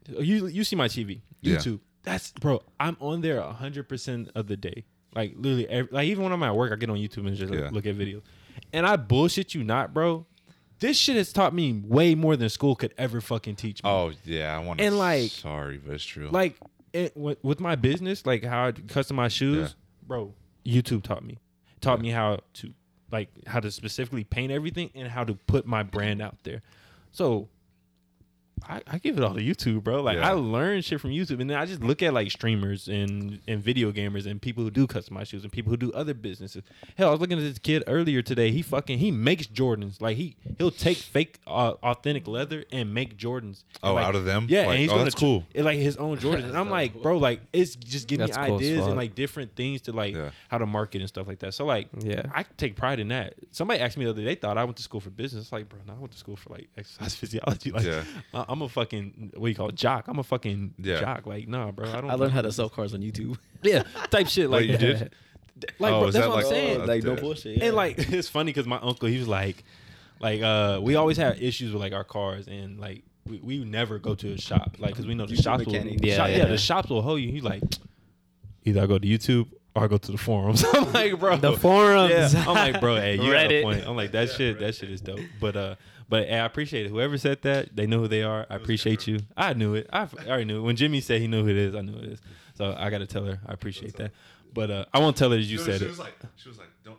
you 0.09 0.46
you 0.48 0.64
see 0.64 0.76
my 0.76 0.86
TV, 0.88 1.20
Yeah. 1.45 1.57
YouTube. 1.57 1.80
That's 2.03 2.32
bro. 2.32 2.62
I'm 2.78 2.97
on 3.01 3.20
there 3.22 3.40
hundred 3.40 3.88
percent 3.88 4.30
of 4.34 4.47
the 4.47 4.57
day. 4.57 4.84
Like 5.14 5.34
literally, 5.36 5.68
every, 5.68 5.88
like 5.92 6.07
even 6.09 6.24
when 6.24 6.32
I'm 6.32 6.42
at 6.42 6.55
work, 6.57 6.72
I 6.72 6.76
get 6.76 6.90
on 6.90 6.97
YouTube 6.97 7.26
and 7.26 7.36
just 7.36 7.51
like, 7.53 7.61
Yeah. 7.61 7.70
look 7.72 7.86
at 7.86 7.97
videos. 7.97 8.22
And 8.72 8.86
I 8.86 8.97
bullshit 8.97 9.55
you 9.55 9.64
not, 9.64 9.95
bro. 9.95 10.26
This 10.80 10.97
shit 10.99 11.16
has 11.16 11.32
taught 11.32 11.55
me 11.55 11.80
way 11.84 12.14
more 12.14 12.36
than 12.36 12.49
school 12.49 12.74
could 12.76 12.92
ever 12.99 13.20
fucking 13.20 13.57
teach 13.57 13.82
me. 13.82 13.88
oh 13.90 14.12
yeah, 14.24 14.55
I 14.55 14.59
want 14.59 14.80
to. 14.80 14.84
And, 14.86 14.99
like- 14.99 15.30
sorry, 15.30 15.78
but 15.78 15.95
it's 15.95 16.05
true. 16.05 16.28
like 16.30 16.57
it, 16.92 17.16
with, 17.16 17.38
with 17.42 17.61
my 17.61 17.74
business, 17.76 18.26
like 18.26 18.45
how 18.45 18.66
I 18.66 18.72
customize 18.72 19.30
shoes, 19.30 19.70
Yeah. 19.70 20.07
bro. 20.07 20.34
YouTube 20.66 21.03
taught 21.05 21.24
me, 21.24 21.38
taught 21.80 22.01
me 22.01 22.11
how 22.11 22.40
to 22.55 22.72
like 23.12 23.28
how 23.47 23.61
to 23.61 23.70
specifically 23.70 24.24
paint 24.24 24.51
everything 24.51 24.90
and 24.95 25.07
how 25.09 25.22
to 25.24 25.34
put 25.34 25.64
my 25.66 25.82
brand 25.84 26.20
out 26.20 26.36
there. 26.42 26.61
So 27.12 27.49
I, 28.66 28.80
I 28.86 28.98
give 28.98 29.18
it 29.18 29.24
all 29.24 29.34
to 29.34 29.40
YouTube, 29.40 29.82
bro. 29.84 30.00
Like 30.02 30.16
Yeah. 30.16 30.30
I 30.30 30.32
learn 30.32 30.80
shit 30.80 31.00
from 31.00 31.11
YouTube, 31.11 31.40
and 31.40 31.50
then 31.50 31.59
I 31.59 31.66
just 31.66 31.82
look 31.82 32.02
at 32.02 32.14
like 32.14 32.30
streamers 32.30 32.88
and 32.88 33.40
and 33.46 33.62
video 33.62 33.92
gamers 33.92 34.26
and 34.26 34.40
people 34.40 34.64
who 34.64 34.70
do 34.70 34.86
customized 34.86 35.28
shoes 35.28 35.42
and 35.42 35.52
people 35.52 35.70
who 35.70 35.76
do 35.76 35.92
other 35.92 36.14
businesses. 36.14 36.62
Hell, 36.96 37.09
I 37.09 37.11
was 37.11 37.20
looking 37.20 37.36
at 37.38 37.42
this 37.42 37.59
kid 37.59 37.82
earlier 37.86 38.22
today. 38.22 38.50
He 38.52 38.62
fucking 38.62 38.98
he 38.98 39.11
makes 39.11 39.46
Jordans. 39.46 40.00
Like 40.00 40.16
he 40.16 40.36
he'll 40.57 40.70
take 40.70 40.96
fake 40.96 41.40
uh, 41.46 41.72
authentic 41.82 42.26
leather 42.26 42.64
and 42.72 42.94
make 42.94 43.18
Jordans. 43.18 43.64
And, 43.82 43.82
Oh, 43.82 43.94
like, 43.94 44.07
out 44.07 44.14
of 44.14 44.24
them? 44.24 44.46
Yeah, 44.48 44.61
Like, 44.61 44.68
and 44.70 44.78
he's 44.78 44.88
oh, 44.88 44.92
gonna 44.94 45.05
that's 45.05 45.14
cool. 45.14 45.44
it, 45.52 45.62
like 45.64 45.78
his 45.78 45.96
own 45.98 46.16
Jordans. 46.16 46.44
And 46.44 46.57
I'm 46.57 46.70
like, 46.70 46.94
bro, 47.02 47.18
like 47.18 47.40
it's 47.52 47.74
just 47.76 48.09
giving 48.09 48.26
me 48.26 48.32
cool 48.32 48.57
ideas 48.57 48.86
and 48.86 48.96
like 48.96 49.14
different 49.14 49.55
things 49.57 49.82
to 49.82 49.92
like 49.92 50.14
Yeah. 50.14 50.30
how 50.48 50.59
to 50.59 50.66
market 50.66 51.00
and 51.00 51.09
stuff 51.09 51.26
like 51.26 51.40
that. 51.40 51.52
So 51.55 51.66
like, 51.66 51.88
Yeah. 52.00 52.22
I 52.34 52.44
take 52.57 52.76
pride 52.76 52.98
in 53.00 53.09
that. 53.09 53.34
Somebody 53.50 53.80
asked 53.80 53.96
me 53.98 54.05
the 54.05 54.11
other 54.12 54.20
day, 54.22 54.26
they 54.28 54.34
thought 54.36 54.57
I 54.57 54.64
went 54.64 54.76
to 54.78 54.82
school 54.82 55.00
for 55.00 55.11
business. 55.11 55.52
Like, 55.52 55.68
bro, 55.68 55.80
no, 55.86 55.92
I 55.94 55.98
went 55.98 56.12
to 56.12 56.18
school 56.18 56.36
for 56.36 56.50
like 56.55 56.68
exercise 56.78 57.14
physiology. 57.20 57.70
Like, 57.70 57.84
Yeah. 57.84 58.05
I- 58.49 58.53
I'm 58.53 58.62
a 58.62 58.68
fucking 58.68 59.32
what 59.34 59.47
do 59.47 59.49
you 59.51 59.55
call 59.55 59.68
it, 59.68 59.74
jock. 59.74 60.09
I'm 60.09 60.18
a 60.18 60.22
fucking 60.24 60.74
Yeah. 60.78 61.01
jock. 61.01 61.26
Like, 61.26 61.49
nah, 61.49 61.70
bro, 61.70 61.88
I 61.88 62.01
don't. 62.01 62.11
I 62.11 62.14
learned 62.14 62.32
how 62.32 62.42
to 62.42 62.53
sell 62.53 62.68
cars 62.68 62.95
on 62.95 63.01
YouTube. 63.01 63.36
yeah, 63.62 63.82
type 64.11 64.28
shit 64.28 64.51
like 64.51 64.61
Wait, 64.62 64.70
you 64.70 64.76
that. 64.78 65.11
did? 65.57 65.70
Like, 65.78 65.92
Oh, 65.92 66.01
bro, 66.01 66.11
that's 66.11 66.16
that 66.24 66.28
what 66.28 66.36
like- 66.36 66.45
I'm 66.47 66.51
saying. 66.51 66.80
Oh, 66.80 66.84
like 66.84 67.03
no 67.05 67.16
bullshit. 67.16 67.59
Yeah. 67.59 67.64
And 67.66 67.76
like 67.76 67.99
it's 68.12 68.28
funny 68.28 68.51
because 68.53 68.66
my 68.66 68.78
uncle, 68.80 69.09
he 69.09 69.18
was 69.18 69.28
like, 69.28 69.62
like 70.20 70.42
uh, 70.42 70.80
we 70.82 70.97
always 70.97 71.16
have 71.16 71.40
issues 71.42 71.72
with 71.72 71.80
like 71.80 71.92
our 71.92 72.05
cars, 72.05 72.47
and 72.49 72.78
like 72.80 73.03
we, 73.26 73.38
we 73.38 73.64
never 73.64 73.99
go 73.99 74.14
to 74.14 74.32
a 74.32 74.38
shop, 74.38 74.76
like 74.78 74.90
because 74.90 75.07
we 75.07 75.14
know 75.14 75.26
the 75.26 75.34
YouTube 75.34 75.42
shops 75.42 75.64
will, 75.66 75.72
mechanic. 75.72 76.01
the 76.01 76.09
Yeah, 76.09 76.16
shop- 76.16 76.28
yeah, 76.28 76.36
yeah. 76.38 76.45
the 76.47 76.59
shops 76.59 76.90
will 76.90 77.03
hold 77.03 77.20
you. 77.20 77.30
He's 77.30 77.42
like, 77.42 77.62
either 78.64 78.82
I 78.82 78.86
go 78.86 78.99
to 78.99 79.07
YouTube 79.07 79.49
or 79.76 79.84
I 79.84 79.86
go 79.88 79.97
to 79.99 80.12
the 80.12 80.18
forums. 80.18 80.64
I'm 80.72 80.92
like, 80.92 81.18
bro, 81.18 81.36
The 81.36 81.57
forums. 81.57 82.34
Yeah, 82.34 82.45
I'm 82.47 82.55
like, 82.55 82.80
bro, 82.80 82.97
hey, 82.97 83.14
you 83.16 83.32
got 83.32 83.51
a 83.51 83.62
point. 83.62 83.84
I'm 83.86 83.97
like, 83.97 84.12
that 84.12 84.30
shit, 84.30 84.59
that 84.61 84.74
shit 84.74 84.90
is 84.90 85.01
dope. 85.01 85.20
But 85.40 85.57
uh, 85.57 85.74
but 86.09 86.24
I 86.24 86.44
appreciate 86.44 86.86
it. 86.86 86.88
Whoever 86.90 87.18
said 87.18 87.42
that, 87.42 87.74
they 87.74 87.86
know 87.86 88.00
who 88.00 88.09
they 88.09 88.22
are. 88.22 88.46
I 88.50 88.57
appreciate 88.57 89.07
you. 89.07 89.20
I 89.36 89.55
knew 89.55 89.74
it. 89.74 89.88
I, 89.92 90.02
I 90.02 90.26
already 90.28 90.44
knew 90.44 90.59
it. 90.59 90.62
When 90.62 90.76
Jimmy 90.76 91.00
said 91.00 91.20
he 91.20 91.26
knew 91.26 91.42
who 91.42 91.50
it 91.50 91.57
is, 91.57 91.74
I 91.74 91.80
knew 91.80 91.96
it 91.96 92.05
is. 92.05 92.20
So 92.55 92.74
I 92.78 92.90
got 92.90 92.98
to 92.98 93.07
tell 93.07 93.24
her. 93.24 93.40
I 93.46 93.52
appreciate 93.52 93.96
that. 93.96 94.12
But 94.52 94.70
uh, 94.70 94.84
I 94.92 94.98
won't 95.00 95.16
tell 95.16 95.30
her 95.30 95.36
that 95.36 95.42
you 95.42 95.59
she, 95.59 95.64
said 95.64 95.80
she 95.80 95.86
it. 95.86 95.88
was 95.88 95.98
like, 95.98 96.14
she 96.36 96.48
was 96.48 96.59
like, 96.59 96.68
don't. 96.84 96.98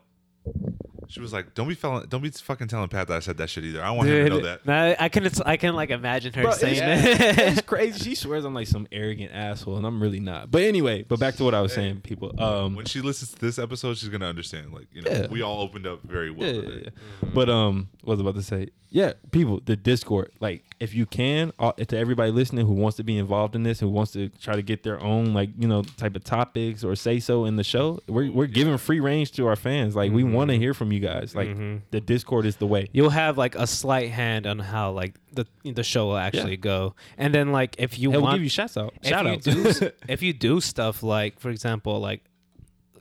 She 1.08 1.20
was 1.20 1.32
like, 1.34 1.54
"Don't 1.54 1.68
be 1.68 1.76
felling, 1.76 2.06
don't 2.08 2.22
be 2.22 2.30
fucking 2.30 2.68
telling 2.68 2.88
Pat 2.90 3.08
that 3.08 3.18
I 3.18 3.20
said 3.20 3.38
that 3.38 3.50
shit 3.50 3.64
either. 3.66 3.82
I 3.82 3.88
don't 3.88 3.98
want 3.98 4.10
him 4.10 4.24
to 4.26 4.30
know 4.30 4.40
that." 4.42 4.66
Nah, 4.66 4.96
I 5.00 5.10
can 5.10 5.30
I 5.46 5.58
can 5.58 5.76
like 5.76 5.90
imagine 5.90 6.34
her 6.34 6.42
Bro, 6.44 6.52
saying 6.54 6.82
it's, 6.84 7.18
that. 7.20 7.40
it's 7.40 7.62
crazy. 7.68 8.00
She 8.12 8.16
swears 8.16 8.46
I'm 8.46 8.54
like 8.54 8.68
some 8.68 8.88
arrogant 8.92 9.32
asshole, 9.34 9.78
and 9.78 9.86
I'm 9.86 10.02
really 10.02 10.20
not. 10.20 10.52
But 10.52 10.64
anyway, 10.64 11.04
but 11.04 11.20
back 11.20 11.36
to 11.36 11.44
what 11.44 11.54
I 11.54 11.62
was 11.62 11.74
saying, 11.74 12.02
people. 12.02 12.34
Um, 12.42 12.76
When 12.76 12.86
she 12.86 13.02
listens 13.02 13.32
to 13.34 13.40
this 13.40 13.60
episode, 13.60 13.98
she's 13.98 14.10
gonna 14.10 14.26
understand. 14.28 14.74
Like, 14.74 14.88
you 14.94 15.02
know, 15.02 15.12
Yeah. 15.12 15.28
we 15.28 15.42
all 15.42 15.62
opened 15.62 15.88
up 15.88 16.02
very 16.04 16.32
well. 16.32 16.48
yeah, 16.48 16.62
today. 16.62 16.74
yeah, 16.86 16.90
yeah. 17.24 17.30
But 17.34 17.50
um, 17.50 17.90
what 18.04 18.14
was 18.18 18.20
I 18.20 18.22
about 18.24 18.36
to 18.36 18.44
say? 18.44 18.70
Yeah, 18.90 19.14
people, 19.32 19.60
the 19.66 19.76
Discord. 19.76 20.32
Like, 20.40 20.64
if 20.80 20.94
you 20.94 21.06
can, 21.06 21.54
uh, 21.58 21.72
to 21.74 21.98
everybody 21.98 22.32
listening 22.32 22.66
who 22.66 22.74
wants 22.74 22.98
to 22.98 23.04
be 23.04 23.18
involved 23.18 23.56
in 23.56 23.64
this, 23.64 23.80
who 23.80 23.88
wants 23.88 24.12
to 24.12 24.28
try 24.30 24.56
to 24.56 24.62
get 24.62 24.84
their 24.84 25.02
own 25.02 25.34
like 25.34 25.50
you 25.58 25.68
know 25.68 25.84
type 25.84 26.16
of 26.16 26.24
topics 26.24 26.84
or 26.84 26.96
say 26.96 27.20
so 27.20 27.46
in 27.46 27.56
the 27.56 27.64
show, 27.64 28.00
we're 28.08 28.32
we're 28.32 28.46
giving 28.48 28.78
free 28.78 29.00
range 29.00 29.32
to 29.34 29.48
our 29.48 29.56
fans. 29.56 29.96
Like, 29.96 30.12
we 30.12 30.24
want 30.24 30.50
to 30.52 30.58
hear 30.58 30.74
from 30.74 30.92
you 30.92 31.00
guys. 31.00 31.34
Like, 31.34 31.48
Mhm. 31.50 31.82
the 31.92 32.02
Discord 32.02 32.46
is 32.46 32.58
the 32.58 32.68
way. 32.68 32.88
You'll 32.92 33.10
have 33.12 33.38
like 33.38 33.56
a 33.56 33.66
slight 33.68 34.12
hand 34.12 34.46
on 34.46 34.60
how 34.60 34.92
like 34.92 35.16
the 35.34 35.46
the 35.64 35.84
show 35.84 36.08
will 36.08 36.18
actually 36.18 36.58
go, 36.58 36.94
and 37.18 37.34
then 37.34 37.52
like 37.52 37.76
if 37.80 37.98
you 37.98 38.12
Hey, 38.12 38.18
we'll 38.18 38.32
give 38.34 38.44
you 38.44 38.50
shouts 38.50 38.76
out. 38.78 38.94
if 39.02 39.08
Shout 39.10 39.26
you 39.26 39.32
out. 39.32 39.42
do 39.80 39.92
if 40.10 40.22
you 40.22 40.34
do 40.34 40.60
stuff 40.62 41.04
like 41.04 41.40
for 41.40 41.50
example 41.50 42.00
like 42.00 42.22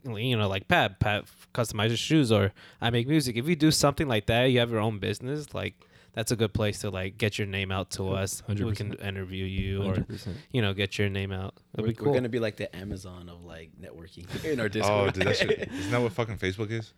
you 0.05 0.37
know 0.37 0.49
like 0.49 0.69
pat 0.69 1.01
pat 1.01 1.25
customizes 1.55 1.97
shoes 1.97 2.31
or 2.31 2.53
i 2.81 2.91
make 2.91 3.09
music 3.09 3.37
if 3.37 3.49
you 3.49 3.57
do 3.57 3.71
something 3.71 4.07
like 4.07 4.27
that 4.27 4.45
you 4.47 4.59
have 4.59 4.71
your 4.71 4.81
own 4.81 4.99
business 4.99 5.55
like 5.55 5.75
that's 6.15 6.31
a 6.33 6.37
good 6.37 6.53
place 6.53 6.79
to 6.81 6.91
like 6.91 7.19
get 7.19 7.39
your 7.39 7.47
name 7.47 7.71
out 7.73 7.91
to 7.91 8.11
us 8.11 8.43
we 8.49 8.55
100%. 8.55 8.77
can 8.77 8.93
interview 8.95 9.45
you 9.45 9.83
or 9.83 9.95
100%. 9.95 10.29
you 10.53 10.63
know 10.63 10.73
get 10.73 10.99
your 10.99 11.09
name 11.09 11.33
out 11.33 11.55
it'll 11.75 11.85
we're, 11.85 11.89
be 11.89 11.95
cool 11.95 12.09
we're 12.09 12.15
gonna 12.15 12.29
be 12.29 12.39
like 12.39 12.57
the 12.57 12.75
Amazon 12.75 13.29
of 13.29 13.45
like 13.45 13.71
networking 13.81 14.27
in 14.51 14.59
our 14.61 14.67
Oh, 14.67 14.69
Discord. 14.69 15.15
dude, 15.15 15.27
that 15.27 15.37
shit, 15.37 15.69
isn't 15.73 15.91
that 15.91 16.01
what 16.01 16.13
fucking 16.13 16.39
Facebook 16.39 16.71
is? 16.71 16.93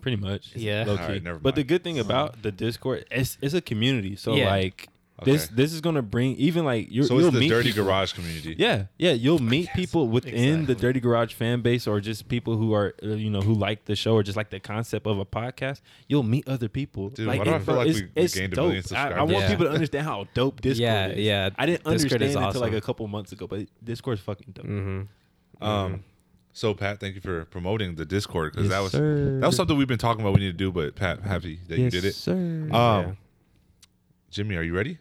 Pretty 0.00 0.16
much. 0.16 0.56
Yeah. 0.56 0.84
Low 0.86 0.92
Alright, 0.96 1.18
key. 1.18 1.20
never 1.24 1.38
but 1.38 1.54
the 1.56 1.62
good 1.64 1.84
thing 1.84 1.98
about 1.98 2.42
the 2.42 2.50
Discord, 2.50 3.04
it's 3.10 3.36
it's 3.42 3.52
a 3.54 3.60
community. 3.60 4.16
So 4.16 4.34
Yeah. 4.34 4.48
like 4.48 4.76
this 4.86 4.88
Okay. 5.22 5.46
this 5.52 5.72
is 5.72 5.80
gonna 5.80 6.02
bring 6.02 6.36
even 6.36 6.64
like 6.64 6.88
you're, 6.90 7.04
So 7.04 7.18
you'll 7.18 7.26
it's 7.28 7.34
the 7.34 7.40
meet 7.40 7.48
Dirty 7.48 7.70
people- 7.70 7.84
Garage 7.84 8.12
community. 8.12 8.56
Yeah, 8.58 8.84
yeah, 8.98 9.12
you'll 9.12 9.38
meet 9.38 9.68
people 9.74 10.08
within 10.08 10.66
the. 10.66 10.74
Dirty 10.74 11.00
Garage 11.00 11.34
fan 11.34 11.60
base, 11.60 11.86
or 11.86 12.00
just 12.00 12.28
people 12.28 12.56
who 12.56 12.72
are 12.72 12.94
uh, 13.02 13.08
you 13.08 13.28
know 13.30 13.40
who 13.40 13.52
like 13.54 13.84
the 13.84 13.94
show 13.96 14.14
or 14.14 14.22
just 14.22 14.36
like 14.36 14.50
the 14.50 14.58
concept 14.60 15.06
of 15.06 15.18
a 15.18 15.24
podcast. 15.26 15.80
You'll 16.08 16.22
meet 16.22 16.48
other 16.48 16.68
people. 16.68 17.10
Dude, 17.10 17.26
why 17.26 17.38
do 17.38 17.50
I 17.50 17.56
it- 17.56 17.62
feel 17.62 17.74
like 17.74 17.88
it's, 17.88 18.00
we- 18.00 18.06
we 18.06 18.10
it's 18.22 18.34
gained 18.34 18.52
a 18.52 18.56
dope. 18.56 18.66
million 18.68 18.84
I, 18.94 19.08
I 19.10 19.22
want 19.22 19.30
Yeah. 19.32 19.48
people 19.50 19.66
to 19.66 19.72
understand 19.72 20.06
how 20.06 20.26
dope 20.34 20.60
Discord 20.62 20.80
Yeah, 20.80 21.06
is. 21.08 21.18
yeah. 21.18 21.50
I 21.58 21.66
didn't 21.66 21.84
Discord 21.84 21.92
understand 22.22 22.22
it 22.22 22.36
until 22.46 22.60
like 22.62 22.72
a 22.72 22.80
couple 22.80 23.06
months 23.08 23.32
ago, 23.32 23.46
but 23.46 23.66
Discord's 23.84 24.20
fucking 24.22 24.52
dope. 24.54 24.64
mm-hmm. 24.66 25.64
Um. 25.64 26.04
So 26.52 26.74
Pat, 26.74 26.98
thank 26.98 27.14
you 27.14 27.20
for 27.20 27.44
promoting 27.44 27.94
the 27.94 28.04
Discord 28.04 28.52
because 28.52 28.68
Yes, 28.68 28.72
that 28.76 28.80
was 28.82 28.92
sir. 28.92 29.38
that 29.40 29.46
was 29.46 29.54
something 29.56 29.76
we've 29.76 29.86
been 29.86 29.98
talking 29.98 30.22
about. 30.22 30.34
We 30.34 30.40
need 30.40 30.46
to 30.52 30.52
do, 30.52 30.72
but 30.72 30.96
Pat, 30.96 31.20
happy 31.22 31.60
that 31.68 31.78
you 31.78 31.90
did 31.90 32.04
it. 32.04 32.14
sir. 32.14 32.32
Um, 32.34 32.68
Yeah. 32.72 33.12
Jimmy, 34.30 34.56
are 34.56 34.62
you 34.62 34.74
ready? 34.74 34.98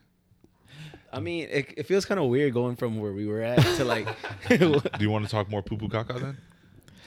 I 1.11 1.19
mean, 1.19 1.47
it, 1.49 1.73
it 1.77 1.85
feels 1.87 2.05
kind 2.05 2.19
of 2.19 2.27
weird 2.27 2.53
going 2.53 2.75
from 2.75 2.99
where 2.99 3.11
we 3.13 3.25
were 3.27 3.41
at 3.41 3.59
to 3.77 3.83
like. 3.85 4.07
Do 4.49 4.81
you 4.99 5.09
want 5.09 5.25
to 5.25 5.31
talk 5.31 5.49
more 5.49 5.61
poo 5.63 5.77
poo 5.77 5.87
caca 5.89 6.19
then? 6.19 6.37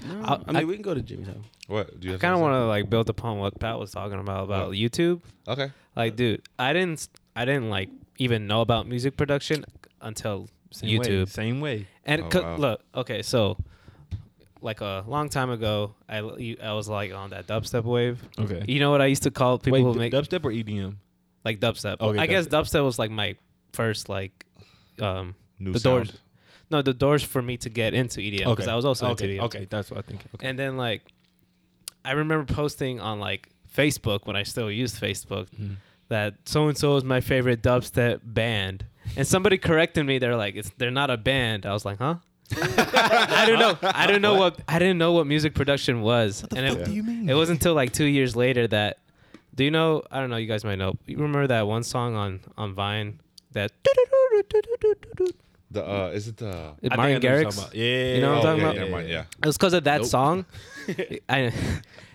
No, 0.07 0.20
I'll- 0.24 0.44
I 0.46 0.53
mean, 0.53 0.57
I- 0.62 0.64
we 0.64 0.74
can 0.74 0.82
go 0.82 0.94
to 0.94 1.03
Jimmy's 1.03 1.28
house. 1.28 1.36
What 1.68 2.00
do 2.00 2.09
you 2.09 2.14
i 2.14 2.18
kind 2.18 2.34
of 2.34 2.40
want 2.40 2.55
to 2.55 2.66
like 2.66 2.90
build 2.90 3.09
upon 3.09 3.38
what 3.38 3.59
pat 3.61 3.78
was 3.78 3.92
talking 3.92 4.18
about 4.18 4.44
about 4.44 4.68
What? 4.68 4.76
youtube? 4.76 5.20
Okay. 5.46 5.70
like 5.96 6.16
dude 6.16 6.42
i 6.59 6.72
didn't 6.72 7.09
i 7.36 7.44
didn't 7.44 7.70
like 7.70 7.88
even 8.18 8.46
know 8.48 8.61
about 8.62 8.86
music 8.88 9.16
production 9.16 9.64
until 10.00 10.48
Same 10.72 10.98
way, 10.98 11.07
youtube 11.07 11.28
same 11.28 11.61
way. 11.61 11.86
And 12.05 12.22
Oh, 12.24 12.28
co- 12.28 12.42
wow. 12.42 12.57
look, 12.57 12.80
okay, 12.96 13.22
so 13.22 13.57
like 14.61 14.80
a 14.80 15.05
long 15.07 15.28
time 15.28 15.50
ago, 15.50 15.94
I 16.09 16.18
I 16.62 16.72
was 16.72 16.88
like 16.88 17.12
on 17.14 17.30
that 17.30 17.46
dubstep 17.46 17.84
wave. 17.84 18.22
Okay. 18.38 18.64
You 18.66 18.80
know 18.80 18.90
what 18.90 19.00
I 19.00 19.07
used 19.07 19.22
to 19.22 19.30
call 19.30 19.59
people 19.59 19.78
Wait, 19.78 19.82
who 19.84 19.92
d- 19.94 19.98
make 20.00 20.12
dubstep 20.12 20.44
or 20.44 20.50
E 20.53 20.62
EDM? 20.64 20.96
like 21.44 21.61
dubstep. 21.61 22.00
Okay, 22.00 22.18
I 22.18 22.26
guess 22.26 22.46
dubstep 22.48 22.84
was 22.84 22.98
like 22.98 23.11
my 23.11 23.36
first 23.73 24.09
like 24.09 24.45
um 25.01 25.35
New 25.59 25.73
The 25.73 25.81
sound. 25.81 26.07
doors. 26.07 26.18
no 26.70 26.83
the 26.83 26.95
doors 26.95 27.23
for 27.23 27.41
me 27.43 27.57
to 27.59 27.68
get 27.70 27.95
into 27.95 28.20
EDM 28.20 28.51
because 28.51 28.68
I 28.68 28.75
was 28.75 28.85
also 28.85 29.07
okay. 29.11 29.25
into 29.25 29.41
EDM. 29.43 29.45
Okay, 29.47 29.66
that's 29.70 29.91
what 29.91 29.99
I 29.99 30.03
think. 30.03 30.25
Okay. 30.35 30.49
And 30.49 30.59
then 30.59 30.77
like 30.77 31.03
I 32.05 32.12
remember 32.12 32.53
posting 32.53 33.01
on 33.01 33.20
like 33.20 33.49
Facebook 33.77 34.27
when 34.27 34.37
I 34.37 34.43
still 34.43 34.70
used 34.70 35.01
Facebook 35.01 35.47
Mhm. 35.59 35.77
that 36.09 36.35
so 36.45 36.68
and 36.68 36.77
so 36.77 36.97
is 36.97 37.05
my 37.05 37.20
favorite 37.20 37.62
dubstep 37.62 38.20
band. 38.25 38.85
and 39.16 39.27
somebody 39.27 39.59
corrected 39.59 40.05
me. 40.07 40.18
They're 40.18 40.37
like, 40.37 40.55
it's 40.57 40.70
they're 40.79 40.91
not 40.91 41.11
a 41.11 41.16
band. 41.16 41.64
I 41.66 41.73
was 41.73 41.85
like, 41.85 41.99
huh? 41.99 42.16
I 42.57 43.45
don't 43.47 43.59
know. 43.59 43.79
I 43.83 44.07
don't 44.07 44.20
know 44.20 44.35
what 44.35 44.61
I 44.68 44.79
didn't 44.79 44.99
know 44.99 45.12
what 45.12 45.27
music 45.27 45.55
production 45.55 46.03
was. 46.03 46.45
and 46.55 46.66
it, 46.66 46.85
do 46.85 46.93
you 46.93 47.03
mean? 47.03 47.29
it 47.31 47.35
wasn't 47.35 47.61
until 47.61 47.75
like 47.75 47.93
two 47.93 48.05
years 48.05 48.37
later 48.37 48.66
that. 48.68 48.99
Do 49.55 49.64
you 49.64 49.70
know? 49.70 50.03
I 50.11 50.20
don't 50.20 50.31
know. 50.31 50.37
You 50.37 50.47
guys 50.47 50.64
might 50.64 50.77
know. 50.79 50.95
You 51.07 51.16
remember 51.18 51.47
that 51.47 51.66
one 51.66 51.83
song 51.83 52.14
on 52.14 52.41
on 52.57 52.75
Vine 52.75 53.20
that 53.53 53.72
The 55.70 55.84
uh, 55.86 56.09
is 56.09 56.28
it 56.28 56.36
the? 56.36 56.48
I 56.48 56.74
think 56.80 56.92
I 56.92 56.96
Martin 56.96 56.98
know 56.98 57.14
what 57.14 57.22
you're 57.22 57.32
Garrix? 57.32 57.42
talking 57.44 57.59
about. 57.62 57.74
Yeah. 57.74 58.14
You 58.14 58.20
know 58.20 58.28
what 58.30 58.36
I'm 58.38 58.42
talking 58.42 58.59
yeah, 58.61 58.64
about? 58.66 58.76
never 58.76 58.90
mind, 58.90 59.09
yeah. 59.09 59.24
It 59.38 59.46
was 59.46 59.57
because 59.57 59.72
of 59.72 59.84
that 59.84 60.00
Nope. 60.03 60.11
song. 60.11 60.46
I, 61.28 61.38
it 61.38 61.55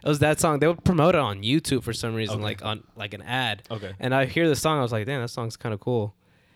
was 0.05 0.19
that 0.19 0.39
song. 0.39 0.59
They 0.59 0.67
would 0.67 0.83
promote 0.83 1.15
it 1.15 1.21
on 1.21 1.41
YouTube 1.41 1.83
for 1.83 1.93
some 1.93 2.13
reason, 2.13 2.35
Okay. 2.35 2.43
like 2.43 2.63
on 2.63 2.83
like 2.95 3.13
an 3.15 3.23
ad. 3.23 3.63
Okay. 3.71 3.93
And 3.99 4.13
I 4.13 4.25
hear 4.25 4.47
the 4.47 4.55
song, 4.55 4.77
I 4.77 4.81
was 4.81 4.91
like, 4.91 5.05
damn, 5.07 5.21
that 5.21 5.29
song's 5.29 5.57
kind 5.57 5.73
of 5.73 5.79
cool. 5.79 6.13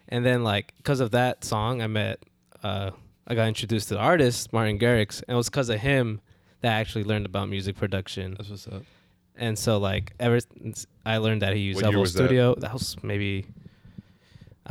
And 0.09 0.23
then 0.25 0.43
like 0.43 0.73
because 0.77 0.99
of 0.99 1.11
that 1.11 1.43
song, 1.43 1.81
I 1.81 1.87
met, 1.87 2.19
uh, 2.63 2.91
I 3.27 3.33
got 3.35 3.47
introduced 3.47 3.87
to 3.89 3.95
the 3.95 3.99
artist 3.99 4.51
Martin 4.53 4.77
Garrix, 4.77 5.23
and 5.27 5.33
it 5.33 5.37
was 5.37 5.49
because 5.49 5.69
of 5.69 5.79
him 5.79 6.21
that 6.61 6.71
I 6.75 6.79
actually 6.79 7.05
learned 7.05 7.25
about 7.25 7.49
music 7.49 7.77
production. 7.77 8.35
That's 8.37 8.49
what's 8.49 8.67
up. 8.67 8.83
And 9.35 9.57
so 9.57 9.79
like 9.79 10.13
ever 10.19 10.39
since 10.39 10.85
I 11.03 11.17
learned 11.17 11.41
that 11.41 11.53
he 11.55 11.61
used 11.61 11.77
What 11.81 11.85
year 11.89 11.93
FL 11.97 12.01
was 12.01 12.13
that? 12.13 12.25
Studio, 12.25 12.53
that? 12.59 12.73
was 12.73 12.95
maybe. 13.03 13.47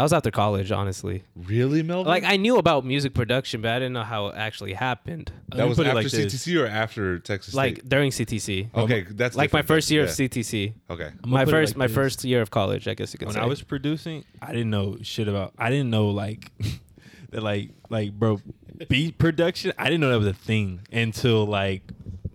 I 0.01 0.03
was 0.03 0.15
after 0.15 0.31
college, 0.31 0.73
honestly. 0.73 1.25
Really, 1.37 1.83
Melvin? 1.83 2.07
Like 2.09 2.25
I 2.25 2.39
knew 2.39 2.57
about 2.57 2.87
music 2.87 3.13
production, 3.13 3.61
but 3.61 3.73
I 3.73 3.79
didn't 3.79 3.93
know 3.93 4.03
how 4.03 4.29
it 4.29 4.35
actually 4.35 4.73
happened. 4.73 5.31
That 5.55 5.69
was 5.69 5.79
after 5.79 5.93
like. 5.93 6.07
CTC 6.07 6.59
or 6.59 6.67
after 6.67 7.19
Texas 7.19 7.53
Like 7.53 7.77
State? 7.77 7.89
during 7.91 8.11
CTC. 8.11 8.75
Okay, 8.75 9.05
that's 9.11 9.37
like 9.37 9.53
my 9.53 9.61
first 9.61 9.91
year 9.91 10.05
Yeah. 10.05 10.09
of 10.09 10.15
CTC. 10.15 10.73
Okay, 10.89 11.11
I'm 11.23 11.29
My 11.31 11.45
first 11.45 11.73
like 11.73 11.77
my 11.77 11.87
this. 11.87 11.95
first 11.95 12.25
year 12.25 12.41
of 12.41 12.51
college, 12.51 12.89
I 12.89 12.95
guess 12.95 13.13
you 13.13 13.19
could 13.19 13.27
when 13.27 13.35
say. 13.35 13.41
When 13.41 13.45
I 13.45 13.49
was 13.49 13.61
producing, 13.63 14.25
I 14.41 14.53
didn't 14.53 14.71
know 14.71 14.97
shit 15.03 15.29
about. 15.29 15.53
I 15.59 15.69
didn't 15.69 15.91
know 15.91 16.09
like 16.09 16.51
that, 17.31 17.43
like 17.43 17.69
like 17.91 18.13
bro, 18.13 18.41
beat 18.89 19.19
production. 19.19 19.73
I 19.77 19.85
didn't 19.85 20.01
know 20.01 20.09
that 20.13 20.19
was 20.19 20.29
a 20.29 20.33
thing 20.33 20.81
until 20.91 21.45
like 21.45 21.83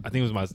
I 0.03 0.09
think 0.09 0.19
it 0.21 0.31
was 0.31 0.33
my 0.33 0.45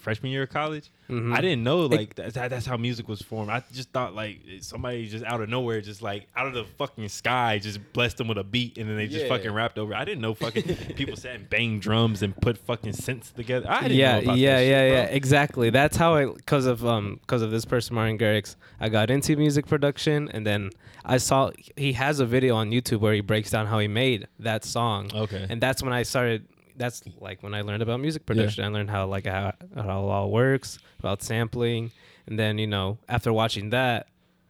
freshman 0.00 0.32
year 0.32 0.42
of 0.44 0.50
college. 0.50 0.90
Mhm. 1.08 1.34
I 1.36 1.40
didn't 1.40 1.62
know 1.64 1.80
like 1.86 2.14
that, 2.16 2.34
that- 2.34 2.50
that's 2.50 2.66
how 2.66 2.76
music 2.76 3.08
was 3.08 3.20
formed. 3.20 3.50
I 3.50 3.62
just 3.72 3.90
thought 3.90 4.14
like 4.14 4.38
somebody 4.60 5.08
just 5.08 5.24
out 5.24 5.40
of 5.40 5.48
nowhere, 5.48 5.80
just 5.80 6.02
like 6.02 6.26
out 6.36 6.46
of 6.46 6.54
the 6.54 6.64
fucking 6.78 7.08
sky, 7.08 7.58
just 7.58 7.80
blessed 7.92 8.16
them 8.18 8.28
with 8.28 8.38
a 8.38 8.44
beat 8.44 8.78
and 8.78 8.88
then 8.88 8.96
they 8.96 9.06
just 9.06 9.24
Yeah. 9.24 9.28
fucking 9.28 9.52
rapped 9.52 9.78
over. 9.78 9.92
it. 9.92 9.96
I 9.96 10.04
didn't 10.04 10.20
know 10.20 10.34
fucking 10.34 10.62
people 10.96 11.16
sat 11.16 11.34
and 11.36 11.50
banged 11.50 11.82
drums 11.82 12.22
and 12.22 12.34
put 12.40 12.56
fucking 12.58 12.92
synths 12.92 13.34
together. 13.34 13.66
I 13.68 13.82
didn't 13.82 13.96
yeah, 13.96 14.12
know 14.16 14.18
about 14.24 14.38
yeah, 14.38 14.58
yeah, 14.60 14.82
shit, 14.84 14.92
yeah. 14.92 15.04
Exactly. 15.16 15.70
That's 15.70 15.96
how 15.96 16.14
I, 16.14 16.26
because 16.26 16.66
of 16.66 16.84
um, 16.86 17.18
because 17.22 17.42
of 17.42 17.50
this 17.50 17.64
person, 17.64 17.94
Martin 17.96 18.16
Garrix, 18.18 18.56
I 18.80 18.88
got 18.88 19.10
into 19.10 19.36
music 19.36 19.66
production, 19.66 20.28
and 20.32 20.46
then 20.46 20.70
I 21.04 21.16
saw 21.16 21.50
he 21.76 21.92
has 21.94 22.20
a 22.20 22.26
video 22.26 22.54
on 22.56 22.70
YouTube 22.70 23.00
where 23.00 23.14
he 23.14 23.20
breaks 23.20 23.50
down 23.50 23.66
how 23.66 23.78
he 23.78 23.88
made 23.88 24.26
that 24.38 24.64
song. 24.64 25.10
Okay. 25.14 25.46
And 25.50 25.60
that's 25.60 25.82
when 25.82 25.92
I 25.92 26.02
started. 26.04 26.46
That's 26.80 27.02
like 27.20 27.42
when 27.44 27.52
I 27.54 27.60
learned 27.60 27.82
about 27.82 28.00
music 28.00 28.24
production. 28.26 28.64
I 28.64 28.68
learned 28.68 28.90
how 28.90 29.06
like 29.06 29.26
how, 29.26 29.52
how 29.76 29.82
it 30.06 30.10
all 30.10 30.30
works 30.30 30.78
about 30.98 31.22
sampling, 31.22 31.92
and 32.26 32.38
then 32.38 32.56
you 32.58 32.66
know 32.66 32.98
after 33.08 33.30
watching 33.32 33.70
that, 33.70 34.08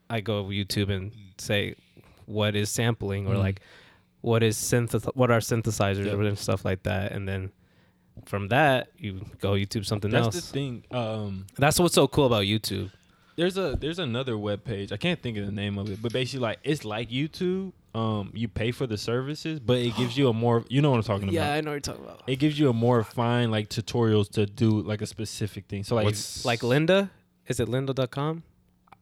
I 0.09 0.21
go 0.21 0.45
YouTube 0.45 0.91
and 0.97 1.11
say, 1.39 1.75
what 2.27 2.55
is 2.55 2.71
sampling 2.71 3.27
or 3.27 3.35
Mm. 3.35 3.39
like 3.47 3.61
what 4.23 4.43
is 4.43 4.57
synth 4.57 4.93
what 5.17 5.31
are 5.31 5.41
synthesizers 5.41 6.05
Yep. 6.07 6.19
and 6.21 6.39
stuff 6.39 6.65
like 6.65 6.83
that, 6.85 7.11
and 7.13 7.27
then 7.29 7.51
from 8.27 8.49
that 8.49 8.89
you 8.99 9.25
go 9.41 9.53
YouTube 9.53 9.85
something 9.87 10.11
That's 10.11 10.27
else. 10.27 10.35
the 10.37 10.53
thing. 10.53 10.85
Um, 10.91 11.47
That's 11.59 11.81
what's 11.81 11.95
so 11.95 12.07
cool 12.07 12.27
about 12.27 12.45
YouTube. 12.45 12.91
there's 13.37 13.57
a 13.57 13.77
there's 13.81 13.99
another 13.99 14.37
web 14.39 14.63
page. 14.65 14.93
I 14.93 14.99
can't 14.99 15.21
think 15.23 15.37
of 15.39 15.47
the 15.47 15.53
name 15.53 15.79
of 15.79 15.91
it, 15.91 16.01
but 16.03 16.13
basically 16.13 16.41
like 16.49 16.59
it's 16.63 16.85
like 16.85 17.09
YouTube. 17.11 17.73
Um, 17.93 18.31
you 18.35 18.47
pay 18.47 18.71
for 18.71 18.87
the 18.87 18.97
services, 18.97 19.59
but 19.59 19.79
it 19.79 19.97
gives 19.97 20.17
you 20.17 20.29
a 20.29 20.33
more 20.33 20.65
you 20.69 20.81
know 20.81 20.91
what 20.93 20.99
I'm 20.99 21.03
talking 21.03 21.25
about. 21.25 21.33
Yeah, 21.35 21.53
I 21.55 21.61
know 21.61 21.71
what 21.71 21.75
you're 21.75 21.81
talking 21.81 22.05
about. 22.05 22.23
It 22.29 22.37
gives 22.37 22.57
you 22.59 22.69
a 22.71 22.73
more 22.73 23.03
fine 23.03 23.51
like 23.51 23.69
tutorials 23.69 24.31
to 24.33 24.47
do 24.47 24.81
like 24.83 25.03
a 25.03 25.07
specific 25.07 25.67
thing. 25.67 25.83
So 25.83 25.97
like 25.97 26.05
What's 26.05 26.45
Like 26.45 26.61
Lynda, 26.61 27.11
is 27.49 27.59
it 27.59 27.69
Lynda.com? 27.69 28.45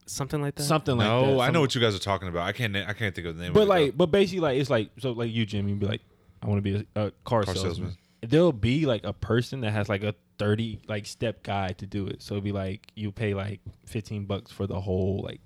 Something 0.06 0.40
like 0.40 0.54
that. 0.54 0.62
something 0.62 0.96
like 0.96 1.06
that. 1.06 1.10
no, 1.26 1.38
I 1.40 1.48
know 1.48 1.52
Some- 1.54 1.60
what 1.60 1.74
you 1.74 1.80
guys 1.82 1.94
are 1.94 1.98
talking 1.98 2.28
about. 2.28 2.46
I 2.46 2.52
can't. 2.52 2.72
na- 2.72 2.86
I 2.88 2.94
can't 2.94 3.14
think 3.14 3.26
of 3.26 3.36
the 3.36 3.42
name. 3.44 3.52
But 3.52 3.60
of 3.64 3.66
it, 3.66 3.68
like, 3.68 3.86
though. 3.90 3.96
but 3.98 4.06
basically 4.06 4.40
like 4.40 4.58
it's 4.58 4.70
like 4.70 4.88
so 4.98 5.12
like 5.12 5.30
you 5.30 5.44
Jimmy 5.44 5.74
be 5.74 5.84
like 5.86 6.00
I 6.42 6.46
want 6.46 6.56
to 6.58 6.62
be 6.62 6.86
a, 6.96 7.08
a 7.08 7.10
car, 7.24 7.42
Car 7.42 7.54
salesman. 7.54 7.64
salesman. 7.74 7.96
There'll 8.22 8.52
be 8.52 8.86
like 8.86 9.04
a 9.04 9.12
person 9.12 9.60
that 9.60 9.72
has 9.72 9.88
like 9.90 10.02
a 10.02 10.14
30 10.38 10.80
like 10.88 11.04
step 11.04 11.42
guide 11.42 11.76
to 11.78 11.86
do 11.86 12.06
it. 12.06 12.22
So 12.22 12.36
it'll 12.36 12.44
be 12.44 12.52
like 12.52 12.86
you 12.94 13.12
pay 13.12 13.34
like 13.34 13.60
15 13.84 14.24
bucks 14.24 14.50
for 14.50 14.66
the 14.66 14.80
whole 14.80 15.20
like 15.22 15.40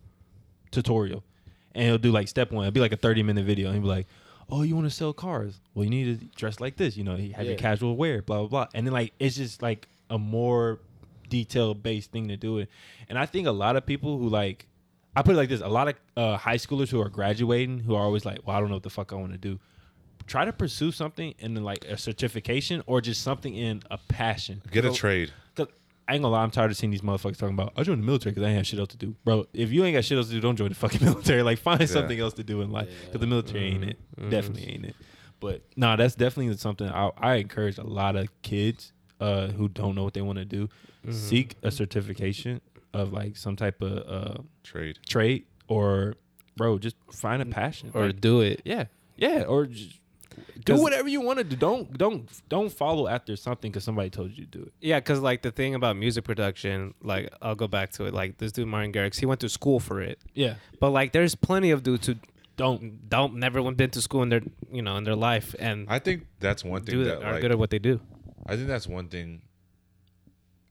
tutorial. 0.71 1.25
And 1.75 1.85
he'll 1.87 1.99
do 1.99 2.13
like 2.13 2.29
step 2.29 2.53
one. 2.53 2.65
It'll 2.67 2.73
be 2.75 2.81
like 2.81 2.93
a 2.93 2.97
30 2.97 3.23
minute 3.23 3.45
video. 3.45 3.69
And 3.69 3.75
he'll 3.77 3.83
be 3.83 3.89
like, 3.89 4.07
Oh, 4.51 4.63
you 4.63 4.75
want 4.75 4.87
to 4.87 4.91
sell 4.95 5.13
cars? 5.15 5.61
Well, 5.73 5.85
you 5.85 5.91
need 5.91 6.21
to 6.21 6.27
dress 6.37 6.61
like 6.61 6.77
this. 6.77 6.97
You 6.97 7.05
know, 7.05 7.17
you 7.17 7.33
have 7.33 7.47
your 7.47 7.57
casual 7.57 7.97
wear, 7.97 8.21
blah, 8.23 8.39
blah, 8.41 8.49
blah. 8.49 8.67
And 8.75 8.87
then 8.87 8.93
like 8.93 9.13
it's 9.19 9.37
just 9.37 9.63
like 9.63 9.89
a 10.11 10.19
more 10.19 10.81
detail 11.31 11.73
based 11.75 12.13
thing 12.13 12.29
to 12.29 12.37
do 12.37 12.59
it. 12.59 12.69
And 13.09 13.19
I 13.19 13.25
think 13.25 13.47
a 13.47 13.53
lot 13.53 13.77
of 13.77 13.87
people 13.87 14.19
who 14.19 14.29
like 14.29 14.67
I 15.17 15.23
put 15.23 15.35
it 15.35 15.39
like 15.39 15.49
this: 15.49 15.61
a 15.61 15.69
lot 15.69 15.89
of 15.89 15.95
uh, 16.17 16.37
high 16.37 16.57
schoolers 16.57 16.89
who 16.91 17.01
are 17.01 17.09
graduating, 17.09 17.81
who 17.81 17.95
are 17.95 18.03
always 18.03 18.25
like, 18.25 18.41
"Well, 18.47 18.57
I 18.57 18.61
don't 18.61 18.69
know 18.69 18.77
what 18.77 18.83
the 18.83 18.91
fuck 18.91 19.13
I 19.13 19.17
want 19.17 19.33
to 19.33 19.39
do." 19.39 19.59
Try 20.27 20.45
to 20.45 20.53
pursue 20.53 20.93
something 20.93 21.35
in 21.39 21.55
like 21.63 21.85
a 21.85 21.99
certification 21.99 22.83
or 22.87 23.01
just 23.01 23.23
something 23.23 23.55
in 23.55 23.83
a 23.91 23.99
passion. 24.09 24.63
get 24.71 24.85
a 24.85 24.89
So- 24.89 24.95
trade. 24.95 25.33
Cause 26.03 26.09
I 26.09 26.15
ain't 26.15 26.23
gonna 26.23 26.33
lie, 26.33 26.43
I'm 26.43 26.51
tired 26.51 26.71
of 26.71 26.77
seeing 26.77 26.91
these 26.91 27.01
motherfuckers 27.03 27.39
talking 27.39 27.55
about 27.55 27.73
I 27.77 27.83
joined 27.83 28.03
the 28.03 28.07
military 28.07 28.33
because 28.33 28.45
I 28.45 28.49
ain't 28.49 28.57
have 28.59 28.67
shit 28.67 28.79
else 28.79 28.89
to 28.91 28.97
do, 28.97 29.15
bro. 29.25 29.47
If 29.53 29.71
you 29.73 29.85
ain't 29.85 29.95
got 29.95 30.05
shit 30.05 30.19
else 30.19 30.29
to 30.29 30.33
do, 30.35 30.41
don't 30.41 30.57
join 30.57 30.69
the 30.69 30.75
fucking 30.75 31.05
military. 31.05 31.43
Like 31.43 31.59
find 31.59 31.89
something 31.89 32.19
else 32.19 32.35
to 32.35 32.45
do 32.45 32.61
in 32.63 32.71
life 32.71 32.89
because 33.07 33.21
the 33.21 33.27
military 33.27 33.65
ain't 33.67 33.85
it. 33.85 33.99
Definitely 34.31 34.69
ain't 34.73 34.85
it. 34.87 34.97
But 35.41 35.63
no, 35.77 35.97
that's 35.97 36.15
definitely 36.15 36.57
something 36.57 36.89
I, 36.89 37.11
I 37.19 37.35
encourage 37.35 37.79
a 37.79 37.83
lot 37.85 38.15
of 38.17 38.29
kids 38.43 38.93
uh, 39.21 39.49
who 39.49 39.69
don't 39.69 39.95
know 39.95 40.05
what 40.05 40.15
they 40.15 40.23
want 40.23 40.39
to 40.39 40.45
do. 40.45 40.69
Seek 41.11 41.57
a 41.63 41.71
certification 41.71 42.61
of 42.95 43.13
like 43.13 43.37
some 43.37 43.57
type 43.57 43.81
of 43.83 43.99
uh, 44.39 44.43
Trade. 44.63 44.99
trade 45.09 45.45
or 45.69 46.15
bro, 46.57 46.79
just 46.79 46.97
find 47.11 47.41
a 47.43 47.47
passion 47.47 47.91
or 47.95 48.07
Like, 48.07 48.21
do 48.21 48.41
it. 48.41 48.63
yeah, 48.65 48.85
yeah, 49.17 49.43
or 49.43 49.67
just 49.67 49.99
do 50.65 50.73
'Cause- 50.75 50.81
whatever 50.83 51.09
you 51.09 51.21
want 51.21 51.39
to 51.39 51.45
do. 51.45 51.57
Don't 51.57 51.97
don't 51.97 52.29
don't 52.49 52.71
follow 52.73 53.09
after 53.09 53.37
something 53.37 53.71
because 53.71 53.85
somebody 53.85 54.11
told 54.11 54.31
you 54.31 54.45
to 54.45 54.51
do 54.59 54.63
it. 54.65 54.73
Yeah, 54.81 54.99
because 55.01 55.21
like 55.21 55.43
the 55.43 55.51
thing 55.51 55.75
about 55.75 55.97
music 55.97 56.25
production, 56.25 56.95
like 57.03 57.33
I'll 57.43 57.55
go 57.55 57.69
back 57.69 57.91
to 57.93 58.05
it. 58.07 58.15
Like 58.15 58.39
this 58.39 58.53
dude 58.53 58.69
Martin 58.69 58.93
Garrix, 58.93 59.19
he 59.21 59.27
went 59.27 59.41
to 59.41 59.49
school 59.49 59.81
for 59.81 60.01
it, 60.01 60.19
Yeah, 60.35 60.55
but 60.81 60.91
like 60.91 61.13
there's 61.13 61.35
plenty 61.35 61.71
of 61.71 61.83
dudes 61.83 62.07
who 62.07 62.17
don't 62.57 63.09
don't 63.09 63.37
never 63.37 63.63
went 63.63 63.77
been 63.77 63.91
to 63.91 64.03
school 64.03 64.23
in 64.23 64.29
their 64.29 64.43
you 64.71 64.83
know 64.83 64.97
in 64.99 65.05
their 65.05 65.17
life 65.17 65.55
and 65.59 65.87
I 65.89 65.99
think 65.99 66.27
that's 66.39 66.63
one 66.63 66.83
thing 66.85 66.97
do 66.97 67.05
that 67.05 67.21
that 67.21 67.27
are 67.27 67.33
like, 67.33 67.41
good 67.41 67.51
at 67.51 67.59
what 67.59 67.71
they 67.71 67.79
do. 67.79 68.01
I 68.47 68.57
think 68.57 68.69
that's 68.69 68.87
one 68.87 69.09
thing. 69.09 69.43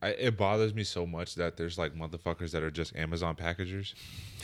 I, 0.04 0.10
it 0.10 0.38
bothers 0.38 0.74
me 0.74 0.84
so 0.84 1.06
much 1.06 1.36
that 1.36 1.58
there's 1.58 1.78
like 1.78 1.94
motherfuckers 1.96 2.52
that 2.52 2.64
are 2.64 2.72
just 2.72 2.96
Amazon 2.96 3.36
packagers, 3.36 3.94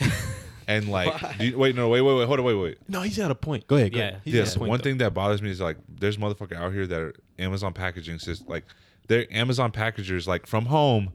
and 0.68 0.88
like, 0.98 1.38
do 1.38 1.46
you, 1.46 1.58
wait, 1.58 1.74
no, 1.74 1.88
wait, 1.88 2.02
wait, 2.02 2.14
wait, 2.18 2.26
hold 2.28 2.38
on, 2.38 2.44
wait, 2.44 2.54
wait. 2.54 2.78
No, 2.88 3.00
he's 3.00 3.16
got 3.18 3.32
a 3.32 3.34
point. 3.34 3.66
Go 3.66 3.74
ahead. 3.76 3.92
Go 3.92 3.98
Yeah. 3.98 4.08
ahead. 4.08 4.20
He's 4.24 4.34
Yes, 4.34 4.48
got 4.50 4.56
a 4.56 4.58
point, 4.60 4.68
one 4.70 4.78
though. 4.78 4.82
thing 4.84 4.98
that 4.98 5.14
bothers 5.14 5.42
me 5.42 5.50
is 5.50 5.60
like, 5.60 5.78
there's 5.88 6.16
motherfucker 6.16 6.54
out 6.56 6.72
here 6.72 6.86
that 6.86 7.00
are 7.00 7.14
Amazon 7.40 7.72
packaging 7.72 8.18
says 8.20 8.44
like 8.46 8.64
they're 9.08 9.26
Amazon 9.32 9.72
packagers 9.72 10.28
like 10.28 10.46
from 10.46 10.66
home, 10.66 11.12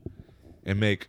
and 0.65 0.79
make 0.79 1.07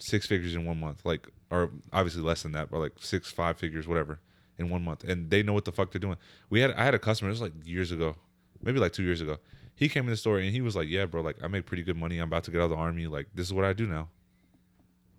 six 0.00 0.26
figures 0.26 0.54
in 0.54 0.64
one 0.64 0.78
month, 0.80 1.04
like 1.04 1.28
or 1.50 1.70
obviously 1.92 2.20
less 2.22 2.42
than 2.42 2.52
that, 2.52 2.70
but 2.70 2.78
like 2.78 2.92
six, 3.00 3.30
five 3.30 3.56
figures, 3.58 3.86
whatever, 3.88 4.20
in 4.58 4.68
one 4.68 4.82
month, 4.82 5.04
and 5.04 5.30
they 5.30 5.42
know 5.42 5.52
what 5.52 5.64
the 5.64 5.72
fuck 5.72 5.92
they're 5.92 5.98
doing. 6.00 6.16
We 6.50 6.60
had 6.60 6.72
I 6.72 6.84
had 6.84 6.94
a 6.94 6.98
customer, 6.98 7.28
it 7.30 7.32
was 7.32 7.40
like 7.40 7.52
years 7.64 7.92
ago, 7.92 8.16
maybe 8.62 8.78
like 8.80 8.92
two 8.92 9.02
years 9.04 9.20
ago. 9.20 9.38
He 9.74 9.88
came 9.88 10.04
in 10.04 10.10
the 10.10 10.16
store 10.16 10.38
and 10.38 10.50
he 10.50 10.60
was 10.60 10.74
like, 10.74 10.88
"Yeah, 10.88 11.06
bro, 11.06 11.20
like 11.22 11.36
I 11.42 11.46
make 11.46 11.64
pretty 11.66 11.84
good 11.84 11.96
money. 11.96 12.18
I'm 12.18 12.26
about 12.28 12.42
to 12.44 12.50
get 12.50 12.60
out 12.60 12.64
of 12.64 12.70
the 12.70 12.76
army. 12.76 13.06
Like 13.06 13.28
this 13.34 13.46
is 13.46 13.52
what 13.52 13.64
I 13.64 13.72
do 13.72 13.86
now." 13.86 14.08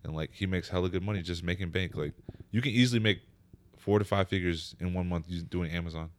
And 0.04 0.16
like 0.16 0.32
he 0.34 0.46
makes 0.46 0.70
hella 0.70 0.90
good 0.90 1.04
money 1.04 1.22
just 1.22 1.44
making 1.44 1.70
bank. 1.72 1.96
Like 1.96 2.14
you 2.52 2.62
can 2.62 2.72
easily 2.72 3.00
make 3.00 3.22
four 3.78 4.00
to 4.00 4.06
five 4.06 4.28
figures 4.30 4.76
in 4.80 4.94
one 4.94 5.08
month 5.10 5.26
doing 5.50 5.72
Amazon. 5.72 6.10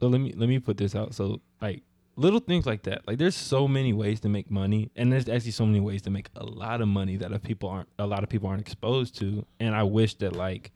So 0.00 0.08
let 0.08 0.20
me 0.20 0.32
let 0.36 0.48
me 0.48 0.58
put 0.58 0.76
this 0.76 0.94
out. 0.94 1.14
So 1.14 1.40
like 1.60 1.82
little 2.16 2.40
things 2.40 2.66
like 2.66 2.82
that. 2.84 3.06
Like 3.06 3.18
there's 3.18 3.36
so 3.36 3.68
many 3.68 3.92
ways 3.92 4.20
to 4.20 4.28
make 4.28 4.50
money, 4.50 4.90
and 4.96 5.12
there's 5.12 5.28
actually 5.28 5.52
so 5.52 5.66
many 5.66 5.80
ways 5.80 6.02
to 6.02 6.10
make 6.10 6.28
a 6.36 6.44
lot 6.44 6.80
of 6.80 6.88
money 6.88 7.16
that 7.16 7.32
a 7.32 7.38
people 7.38 7.68
aren't 7.68 7.88
a 7.98 8.06
lot 8.06 8.22
of 8.22 8.28
people 8.28 8.48
aren't 8.48 8.60
exposed 8.60 9.16
to. 9.20 9.46
And 9.60 9.74
I 9.74 9.84
wish 9.84 10.14
that 10.16 10.34
like 10.34 10.72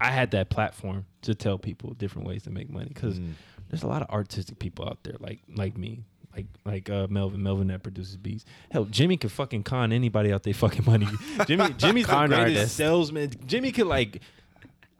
I 0.00 0.10
had 0.10 0.30
that 0.32 0.48
platform 0.50 1.04
to 1.22 1.34
tell 1.34 1.58
people 1.58 1.92
different 1.94 2.26
ways 2.26 2.42
to 2.44 2.50
make 2.50 2.70
money 2.70 2.88
because 2.88 3.18
Mm. 3.20 3.32
there's 3.68 3.82
a 3.82 3.86
lot 3.88 4.02
of 4.02 4.08
artistic 4.10 4.58
people 4.58 4.88
out 4.88 4.98
there 5.04 5.16
like 5.20 5.40
like 5.54 5.76
me. 5.76 6.04
Like 6.34 6.46
like 6.64 6.88
uh, 6.88 7.06
Melvin 7.10 7.42
Melvin 7.42 7.66
that 7.68 7.82
produces 7.82 8.16
beats. 8.16 8.44
Hell, 8.70 8.84
Jimmy 8.84 9.16
could 9.16 9.32
fucking 9.32 9.64
con 9.64 9.92
anybody 9.92 10.32
out 10.32 10.44
their 10.44 10.54
fucking 10.54 10.84
money. 10.84 11.08
Jimmy 11.46 11.72
Jimmy's 11.74 12.06
the 12.06 12.12
Con 12.12 12.28
greatest 12.28 12.56
artist. 12.56 12.76
salesman. 12.76 13.32
Jimmy 13.46 13.72
could 13.72 13.86
like 13.88 14.22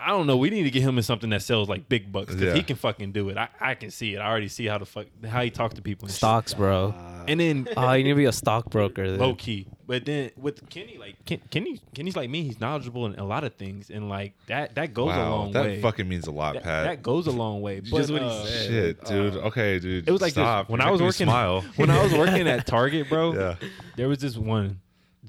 I 0.03 0.09
don't 0.09 0.27
know. 0.27 0.37
We 0.37 0.51
need 0.51 0.63
to 0.65 0.71
get 0.71 0.83
him 0.83 0.97
in 0.97 1.03
something 1.03 1.31
that 1.31 1.43
sells 1.43 1.69
like 1.69 1.89
big 1.89 2.11
bucks 2.11 2.27
because 2.35 2.41
Yeah. 2.43 2.55
he 2.55 2.63
can 2.63 2.77
fucking 2.77 3.13
do 3.13 3.29
it. 3.29 3.37
I, 3.37 3.49
I 3.61 3.75
can 3.75 3.91
see 3.91 4.15
it. 4.15 4.19
I 4.19 4.29
already 4.29 4.49
see 4.49 4.67
how 4.67 4.79
the 4.79 4.87
fuck 4.87 5.07
how 5.27 5.43
he 5.43 5.51
talks 5.51 5.75
to 5.75 5.83
people. 5.83 6.07
And 6.07 6.13
shit. 6.13 6.17
Stocks, 6.19 6.55
bro. 6.55 6.95
and 7.29 7.39
then 7.41 7.69
Oh, 7.77 7.93
you 7.93 8.05
need 8.05 8.11
to 8.11 8.17
be 8.17 8.25
a 8.25 8.33
stockbroker. 8.33 9.11
Then. 9.11 9.21
low 9.21 9.35
key. 9.35 9.67
But 9.87 10.05
then 10.05 10.31
with 10.37 10.69
Kenny, 10.71 10.97
like 10.99 11.17
Ken, 11.25 11.41
Kenny, 11.51 11.81
Kenny's 11.95 12.15
like 12.17 12.31
me. 12.31 12.45
He's 12.45 12.61
knowledgeable 12.61 13.07
in 13.07 13.17
a 13.19 13.25
lot 13.25 13.43
of 13.45 13.55
things, 13.55 13.91
and 13.91 14.09
like 14.09 14.35
that 14.47 14.77
that 14.77 14.95
goes 14.95 15.13
a 15.15 15.19
long 15.19 15.51
that 15.53 15.65
way. 15.65 15.75
That 15.77 15.83
fucking 15.83 16.09
means 16.09 16.27
a 16.29 16.31
lot, 16.31 16.55
that, 16.55 16.63
Pat. 16.63 16.85
that 16.85 17.03
goes 17.03 17.27
a 17.27 17.33
long 17.33 17.61
way. 17.61 17.81
But, 17.91 17.97
Just 17.99 18.13
what 18.13 18.23
he 18.23 18.29
uh, 18.29 18.45
said. 18.45 18.69
Shit, 18.69 19.05
dude. 19.05 19.37
okay, 19.37 19.79
dude. 19.81 20.09
It 20.09 20.13
was 20.13 20.21
like 20.23 20.35
this. 20.35 20.69
when 20.69 20.81
I 20.81 20.91
was 20.91 21.03
working. 21.03 21.27
smile. 21.27 21.63
When 21.77 21.91
I 21.91 22.03
was 22.03 22.13
working 22.13 22.47
at 22.47 22.67
Target, 22.67 23.09
bro. 23.09 23.35
Yeah. 23.35 23.57
There 23.97 24.09
was 24.09 24.19
this 24.19 24.37
one 24.37 24.81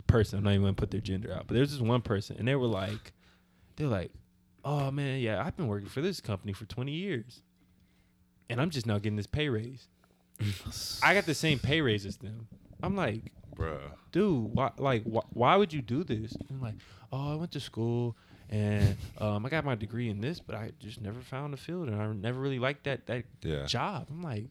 person. 0.07 0.37
I'm 0.37 0.43
not 0.43 0.51
even 0.51 0.61
gonna 0.63 0.73
put 0.73 0.91
their 0.91 1.01
gender 1.01 1.33
out, 1.33 1.45
but 1.47 1.55
there 1.55 1.61
was 1.61 1.71
this 1.71 1.81
one 1.81 2.01
person, 2.01 2.35
and 2.37 2.47
they 2.47 2.55
were 2.55 2.67
like, 2.67 3.13
they 3.77 3.85
were 3.85 3.89
like, 3.89 4.11
"Oh 4.63 4.91
man, 4.91 5.19
yeah, 5.19 5.43
I've 5.43 5.55
been 5.57 5.67
working 5.67 5.89
for 5.89 6.01
this 6.01 6.21
company 6.21 6.53
for 6.53 6.65
20 6.65 6.91
years, 6.91 7.41
and 8.49 8.61
I'm 8.61 8.69
just 8.69 8.85
now 8.85 8.97
getting 8.97 9.17
this 9.17 9.27
pay 9.27 9.49
raise. 9.49 9.87
I 11.03 11.13
got 11.13 11.25
the 11.25 11.33
same 11.35 11.59
pay 11.59 11.81
raise 11.81 12.05
as 12.05 12.17
them. 12.17 12.47
I'm 12.83 12.95
like, 12.95 13.31
Bruh. 13.55 13.91
dude, 14.11 14.55
why, 14.55 14.71
like, 14.77 15.03
why, 15.03 15.21
why 15.33 15.55
would 15.55 15.71
you 15.73 15.81
do 15.81 16.03
this? 16.03 16.37
And 16.49 16.57
I'm 16.57 16.61
like, 16.61 16.75
oh, 17.11 17.33
I 17.33 17.35
went 17.35 17.51
to 17.51 17.59
school 17.59 18.15
and 18.49 18.97
um, 19.19 19.45
I 19.45 19.49
got 19.49 19.63
my 19.65 19.75
degree 19.75 20.09
in 20.09 20.19
this, 20.21 20.39
but 20.39 20.55
I 20.55 20.71
just 20.79 20.99
never 20.99 21.21
found 21.21 21.53
a 21.53 21.57
field, 21.57 21.87
and 21.87 22.01
I 22.01 22.07
never 22.11 22.39
really 22.39 22.59
liked 22.59 22.83
that 22.85 23.05
that 23.07 23.25
Yeah. 23.41 23.65
job. 23.65 24.07
I'm 24.09 24.21
like, 24.21 24.49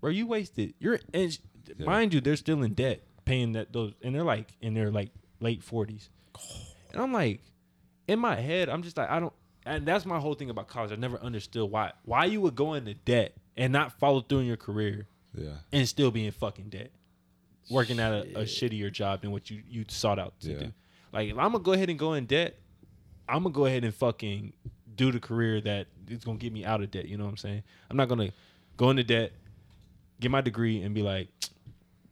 bro, 0.00 0.10
you 0.10 0.26
wasted. 0.26 0.74
You're 0.78 1.00
and 1.14 1.38
Yeah. 1.78 1.86
mind 1.86 2.12
you, 2.12 2.20
they're 2.20 2.36
still 2.36 2.62
in 2.62 2.74
debt 2.74 3.02
paying 3.24 3.52
that 3.52 3.72
those, 3.72 3.94
and 4.02 4.14
they're 4.14 4.24
like 4.24 4.48
in 4.60 4.74
their 4.74 4.90
like 4.90 5.10
late 5.40 5.62
forties, 5.62 6.10
and 6.92 7.00
I'm 7.00 7.12
like, 7.12 7.40
in 8.08 8.18
my 8.18 8.36
head, 8.36 8.68
I'm 8.68 8.82
just 8.82 8.96
like, 8.96 9.10
I 9.10 9.20
don't. 9.20 9.32
And 9.64 9.86
that's 9.86 10.04
my 10.04 10.18
whole 10.18 10.34
thing 10.34 10.50
about 10.50 10.66
college. 10.68 10.90
I 10.92 10.96
never 10.96 11.18
understood 11.18 11.70
why 11.70 11.92
why 12.04 12.24
you 12.24 12.40
would 12.40 12.56
go 12.56 12.74
into 12.74 12.94
debt 12.94 13.34
and 13.56 13.72
not 13.72 13.92
follow 13.98 14.20
through 14.20 14.40
in 14.40 14.46
your 14.46 14.56
career 14.56 15.06
Yeah. 15.34 15.50
and 15.72 15.88
still 15.88 16.10
be 16.10 16.26
in 16.26 16.32
fucking 16.32 16.70
debt, 16.70 16.90
working 17.70 18.00
at 18.00 18.12
a, 18.12 18.40
a 18.40 18.42
shittier 18.42 18.90
job 18.90 19.22
than 19.22 19.30
what 19.30 19.50
you 19.50 19.62
you 19.68 19.84
sought 19.88 20.18
out 20.18 20.38
to 20.40 20.50
Yeah. 20.52 20.58
do. 20.58 20.72
Like 21.12 21.28
if 21.30 21.38
I'm 21.38 21.52
gonna 21.52 21.62
go 21.62 21.72
ahead 21.74 21.90
and 21.90 21.98
go 21.98 22.14
in 22.14 22.26
debt, 22.26 22.58
I'm 23.28 23.44
gonna 23.44 23.54
go 23.54 23.66
ahead 23.66 23.84
and 23.84 23.94
fucking 23.94 24.52
do 24.96 25.12
the 25.12 25.20
career 25.20 25.60
that 25.60 25.86
is 26.08 26.24
gonna 26.24 26.38
get 26.38 26.52
me 26.52 26.64
out 26.64 26.82
of 26.82 26.90
debt. 26.90 27.06
You 27.06 27.16
know 27.16 27.24
what 27.24 27.30
I'm 27.30 27.36
saying? 27.36 27.62
I'm 27.88 27.96
not 27.96 28.08
gonna 28.08 28.30
go 28.76 28.90
into 28.90 29.04
debt, 29.04 29.30
get 30.18 30.30
my 30.32 30.40
degree, 30.40 30.82
and 30.82 30.92
be 30.94 31.02
like, 31.02 31.28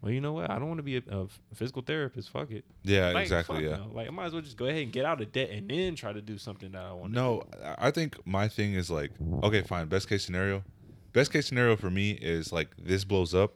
well, 0.03 0.13
you 0.13 0.21
know 0.21 0.33
what? 0.33 0.51
I 0.51 0.59
don't 0.59 0.69
want 0.69 0.79
to 0.79 0.83
be 0.83 0.97
a, 0.97 1.03
a 1.11 1.27
physical 1.55 1.83
therapist. 1.83 2.31
Fuck 2.31 2.51
it. 2.51 2.65
Yeah, 2.83 3.11
Like, 3.11 3.23
exactly. 3.23 3.65
Yeah. 3.65 3.77
no. 3.77 3.91
Like 3.93 4.09
I 4.09 4.11
might 4.11 4.27
as 4.27 4.33
well 4.33 4.43
just 4.43 4.57
go 4.57 4.67
ahead 4.67 4.83
and 4.83 4.93
get 4.93 5.05
out 5.05 5.21
of 5.21 5.31
debt 5.31 5.51
and 5.51 5.69
then 5.69 5.95
try 5.95 6.13
to 6.13 6.23
do 6.23 6.39
something 6.39 6.73
that 6.73 6.83
I 6.83 6.93
want. 6.93 7.13
To 7.13 7.19
do. 7.19 7.23
No, 7.23 7.45
I 7.63 7.89
I 7.89 7.91
think 7.91 8.25
my 8.27 8.49
thing 8.49 8.75
is 8.75 8.91
like, 8.91 9.11
okay, 9.43 9.63
fine. 9.63 9.89
Best 9.89 10.09
case 10.09 10.25
scenario. 10.25 10.65
Best 11.13 11.33
case 11.33 11.47
scenario 11.47 11.77
for 11.77 11.91
me 11.91 12.13
is 12.13 12.53
like 12.53 12.69
this 12.79 13.05
blows 13.05 13.35
up. 13.35 13.55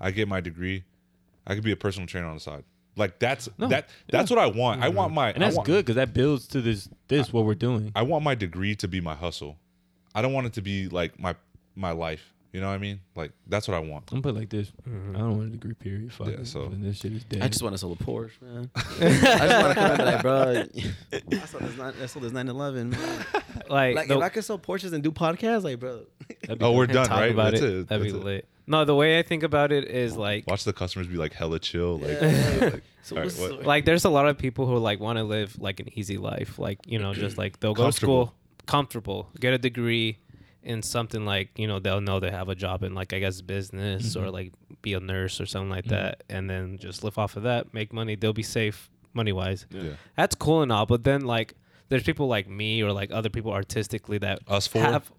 I 0.00 0.10
get 0.12 0.28
my 0.28 0.40
degree. 0.40 0.84
I 1.46 1.54
could 1.54 1.64
be 1.64 1.72
a 1.72 1.76
personal 1.76 2.06
trainer 2.06 2.28
on 2.28 2.34
the 2.34 2.40
side. 2.40 2.64
Like 2.96 3.18
that's 3.18 3.48
No, 3.58 3.68
that 3.68 3.88
that's 4.10 4.30
what 4.30 4.38
I 4.38 4.46
want. 4.46 4.82
I 4.82 4.88
want 4.88 5.08
mm-hmm. 5.08 5.14
my 5.16 5.32
and 5.32 5.42
that's 5.42 5.56
want, 5.56 5.66
good 5.66 5.84
because 5.84 5.96
that 5.96 6.14
builds 6.14 6.46
to 6.48 6.60
this 6.60 6.88
this 7.08 7.32
what 7.32 7.44
we're 7.44 7.54
doing. 7.54 7.92
I 7.94 8.02
want 8.02 8.24
my 8.24 8.34
degree 8.34 8.74
to 8.76 8.88
be 8.88 9.00
my 9.00 9.14
hustle. 9.14 9.56
I 10.14 10.22
don't 10.22 10.32
want 10.32 10.46
it 10.46 10.52
to 10.54 10.62
be 10.62 10.88
like 10.88 11.18
my 11.18 11.34
my 11.74 11.92
life. 11.92 12.32
You 12.52 12.60
know 12.60 12.68
what 12.68 12.74
I 12.74 12.78
mean? 12.78 13.00
Like 13.16 13.32
that's 13.46 13.66
what 13.66 13.74
I 13.76 13.80
want. 13.80 14.12
I'm 14.12 14.20
put 14.20 14.34
like 14.34 14.50
this. 14.50 14.70
Mm-hmm. 14.88 15.16
I 15.16 15.20
don't 15.20 15.36
want 15.38 15.48
a 15.48 15.50
degree. 15.52 15.72
Period. 15.72 16.12
Fuck 16.12 16.26
Yeah, 16.28 16.32
it. 16.34 16.46
so- 16.46 16.64
And 16.64 16.84
this 16.84 16.98
shit 16.98 17.12
is 17.14 17.24
dead. 17.24 17.40
I 17.42 17.48
just 17.48 17.62
want 17.62 17.74
to 17.74 17.78
sell 17.78 17.92
a 17.92 17.96
Porsche, 17.96 18.40
man. 18.42 18.70
I 18.76 18.80
just 18.80 19.22
want 19.22 19.68
to 19.68 19.74
come 19.74 19.90
and 19.90 19.98
be 19.98 20.04
like, 20.04 20.22
bro, 20.22 20.64
I 21.42 21.46
sold 21.46 21.62
this, 21.64 21.76
nine, 21.78 21.94
I 22.02 22.06
sold 22.06 22.24
this 22.26 22.32
911, 22.32 22.90
man. 22.90 23.26
Like, 23.70 23.96
Like, 23.96 24.08
the- 24.08 24.16
if 24.18 24.22
I 24.22 24.28
could 24.28 24.44
sell 24.44 24.58
Porsches 24.58 24.92
and 24.92 25.02
do 25.02 25.10
podcasts, 25.10 25.62
like, 25.64 25.78
bro. 25.80 26.04
That'd 26.42 26.58
be 26.58 26.64
Oh, 26.64 26.72
we're 26.72 26.86
done, 26.86 27.08
right? 27.08 27.32
about 27.32 27.52
That's 27.52 27.62
it. 27.62 27.68
it. 27.70 27.88
That'd 27.88 28.04
That's 28.04 28.12
be 28.12 28.18
it. 28.18 28.24
lit. 28.24 28.48
No, 28.66 28.84
the 28.84 28.94
way 28.94 29.18
I 29.18 29.22
think 29.22 29.42
about 29.44 29.72
it 29.72 29.86
is 29.86 30.14
like, 30.16 30.46
Watch 30.46 30.64
the 30.64 30.72
customers 30.74 31.06
be 31.06 31.16
like 31.16 31.32
hella 31.32 31.58
chill. 31.58 31.98
Like, 31.98 32.20
Yeah. 32.20 32.58
like, 32.74 32.82
So 33.02 33.16
all 33.16 33.22
right, 33.22 33.24
what's 33.24 33.38
what- 33.40 33.64
like 33.64 33.84
there's 33.86 34.04
a 34.04 34.10
lot 34.10 34.28
of 34.28 34.36
people 34.36 34.66
who 34.66 34.76
like 34.76 35.00
want 35.00 35.16
to 35.18 35.24
live 35.24 35.58
like 35.58 35.80
an 35.80 35.88
easy 35.98 36.18
life 36.18 36.58
like 36.58 36.78
you 36.86 36.98
know 37.00 37.12
just 37.14 37.36
like 37.38 37.58
they'll 37.58 37.74
go 37.74 37.86
to 37.86 37.92
school 37.92 38.32
comfortable 38.66 39.28
get 39.40 39.52
a 39.52 39.58
degree 39.58 40.18
in 40.62 40.82
something 40.82 41.24
like 41.24 41.50
you 41.56 41.66
know 41.66 41.78
they'll 41.78 42.00
know 42.00 42.20
they 42.20 42.30
have 42.30 42.48
a 42.48 42.54
job 42.54 42.82
in 42.82 42.94
like 42.94 43.12
i 43.12 43.18
guess 43.18 43.40
business 43.40 44.14
or 44.16 44.24
mm-hmm. 44.24 44.32
like 44.34 44.52
be 44.80 44.94
a 44.94 45.00
nurse 45.00 45.40
or 45.40 45.46
something 45.46 45.70
like 45.70 45.84
mm-hmm. 45.84 45.94
that 45.94 46.22
and 46.28 46.48
then 46.48 46.78
just 46.78 47.02
live 47.02 47.18
off 47.18 47.36
of 47.36 47.42
that 47.42 47.72
make 47.74 47.92
money 47.92 48.14
they'll 48.14 48.32
be 48.32 48.42
safe 48.42 48.90
money 49.12 49.32
wise 49.32 49.66
yeah. 49.70 49.92
that's 50.16 50.34
cool 50.34 50.62
and 50.62 50.70
all 50.72 50.86
but 50.86 51.04
then 51.04 51.22
like 51.22 51.54
there's 51.88 52.02
people 52.02 52.28
like 52.28 52.48
me 52.48 52.82
or 52.82 52.92
like 52.92 53.10
other 53.12 53.28
people 53.28 53.52
artistically 53.52 54.18
that 54.18 54.40
Us 54.48 54.66
four? 54.66 54.80
have 54.82 55.12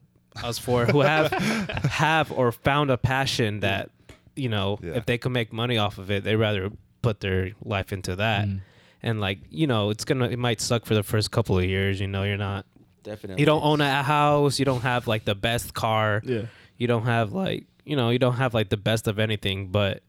us 0.43 0.57
four 0.57 0.85
who 0.85 1.01
have 1.01 1.31
have 1.31 2.31
or 2.31 2.51
found 2.51 2.89
a 2.89 2.97
passion 2.97 3.59
that 3.59 3.91
you 4.35 4.49
know 4.49 4.79
Yeah. 4.81 4.93
if 4.93 5.05
they 5.05 5.17
can 5.17 5.31
make 5.31 5.53
money 5.53 5.77
off 5.77 5.97
of 5.97 6.09
it 6.09 6.23
they 6.23 6.35
rather 6.35 6.71
put 7.01 7.19
their 7.19 7.51
life 7.63 7.93
into 7.93 8.15
that 8.15 8.47
mm. 8.47 8.61
and 9.03 9.19
like 9.21 9.39
you 9.49 9.67
know 9.67 9.89
it's 9.89 10.05
gonna 10.05 10.29
it 10.29 10.39
might 10.39 10.61
suck 10.61 10.85
for 10.85 10.95
the 10.95 11.03
first 11.03 11.31
couple 11.31 11.59
of 11.59 11.65
years 11.65 11.99
you 11.99 12.07
know 12.07 12.23
you're 12.23 12.37
not 12.37 12.65
Definitely. 13.03 13.41
you 13.41 13.45
don't 13.45 13.63
own 13.63 13.81
a 13.81 14.01
house 14.03 14.59
you 14.59 14.65
don't 14.65 14.81
have 14.81 15.07
like 15.07 15.25
the 15.25 15.35
best 15.35 15.73
car 15.73 16.21
Yeah. 16.25 16.43
you 16.77 16.87
don't 16.87 17.05
have 17.05 17.33
like 17.33 17.65
you 17.85 17.95
know 17.95 18.09
you 18.09 18.19
don't 18.19 18.35
have 18.37 18.53
like 18.53 18.69
the 18.69 18.77
best 18.77 19.07
of 19.07 19.19
anything 19.19 19.67
but 19.67 20.01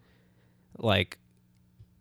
like 0.78 1.18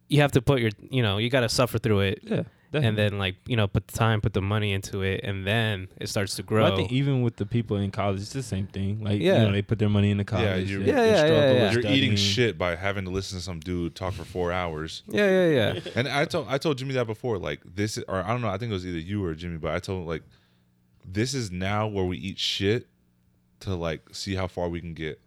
you 0.10 0.22
have 0.22 0.32
to 0.34 0.42
put 0.42 0.60
your 0.62 0.72
you 0.90 1.02
know 1.02 1.18
you 1.18 1.30
got 1.30 1.42
to 1.42 1.50
suffer 1.50 1.78
through 1.80 2.02
it 2.02 2.20
Yeah. 2.24 2.44
and 2.74 2.98
then 2.98 3.18
like 3.18 3.36
you 3.48 3.56
know 3.56 3.68
put 3.68 3.88
the 3.88 3.98
time 3.98 4.22
put 4.22 4.34
the 4.34 4.42
money 4.42 4.72
into 4.74 5.02
it 5.02 5.22
and 5.24 5.46
then 5.48 5.88
it 6.00 6.10
starts 6.10 6.36
to 6.36 6.44
grow 6.44 6.64
Well, 6.64 6.74
I 6.74 6.76
think 6.76 6.92
even 6.92 7.22
with 7.22 7.36
the 7.38 7.46
people 7.46 7.78
in 7.78 7.92
college, 7.92 8.20
it's 8.22 8.34
the 8.34 8.42
same 8.44 8.66
thing. 8.68 9.04
Like, 9.04 9.22
Yeah. 9.22 9.40
you 9.42 9.46
know, 9.48 9.52
they 9.52 9.62
put 9.62 9.78
their 9.80 9.90
money 9.90 10.10
into 10.12 10.24
college. 10.24 10.70
you- 10.70 10.80
they- 10.84 10.88
Yeah, 10.92 10.96
they 11.02 11.10
yeah, 11.12 11.18
struggle 11.18 11.38
yeah, 11.38 11.52
with 11.52 11.62
yeah. 11.62 11.72
You're 11.90 11.92
eating 11.92 12.16
shit 12.16 12.58
by 12.58 12.76
having 12.76 13.06
to 13.06 13.12
listen 13.12 13.38
to 13.38 13.44
some 13.44 13.60
dude 13.60 13.96
talk 13.96 14.14
for 14.14 14.24
four 14.26 14.52
hours. 14.52 15.04
yeah 15.08 15.30
yeah 15.30 15.74
yeah 15.74 15.80
And 15.96 16.08
I 16.08 16.26
told 16.26 16.48
I 16.50 16.58
told 16.58 16.78
Jimmy 16.80 16.94
that 16.96 17.06
before. 17.08 17.38
Like 17.38 17.62
this, 17.76 17.98
or 18.08 18.24
I 18.24 18.30
don't 18.30 18.42
know. 18.42 18.50
I 18.50 18.58
think 18.58 18.70
it 18.72 18.74
was 18.74 18.86
either 18.88 19.00
you 19.00 19.24
or 19.24 19.34
Jimmy, 19.36 19.58
but 19.58 19.72
I 19.74 19.80
told 19.80 20.02
him, 20.02 20.08
like, 20.08 20.24
this 21.06 21.34
is 21.34 21.52
now 21.52 21.88
where 21.88 22.06
we 22.06 22.18
eat 22.18 22.40
shit 22.40 22.88
to 23.62 23.76
like 23.76 24.02
see 24.12 24.36
how 24.36 24.48
far 24.48 24.70
we 24.70 24.80
can 24.82 24.94
get. 24.94 25.20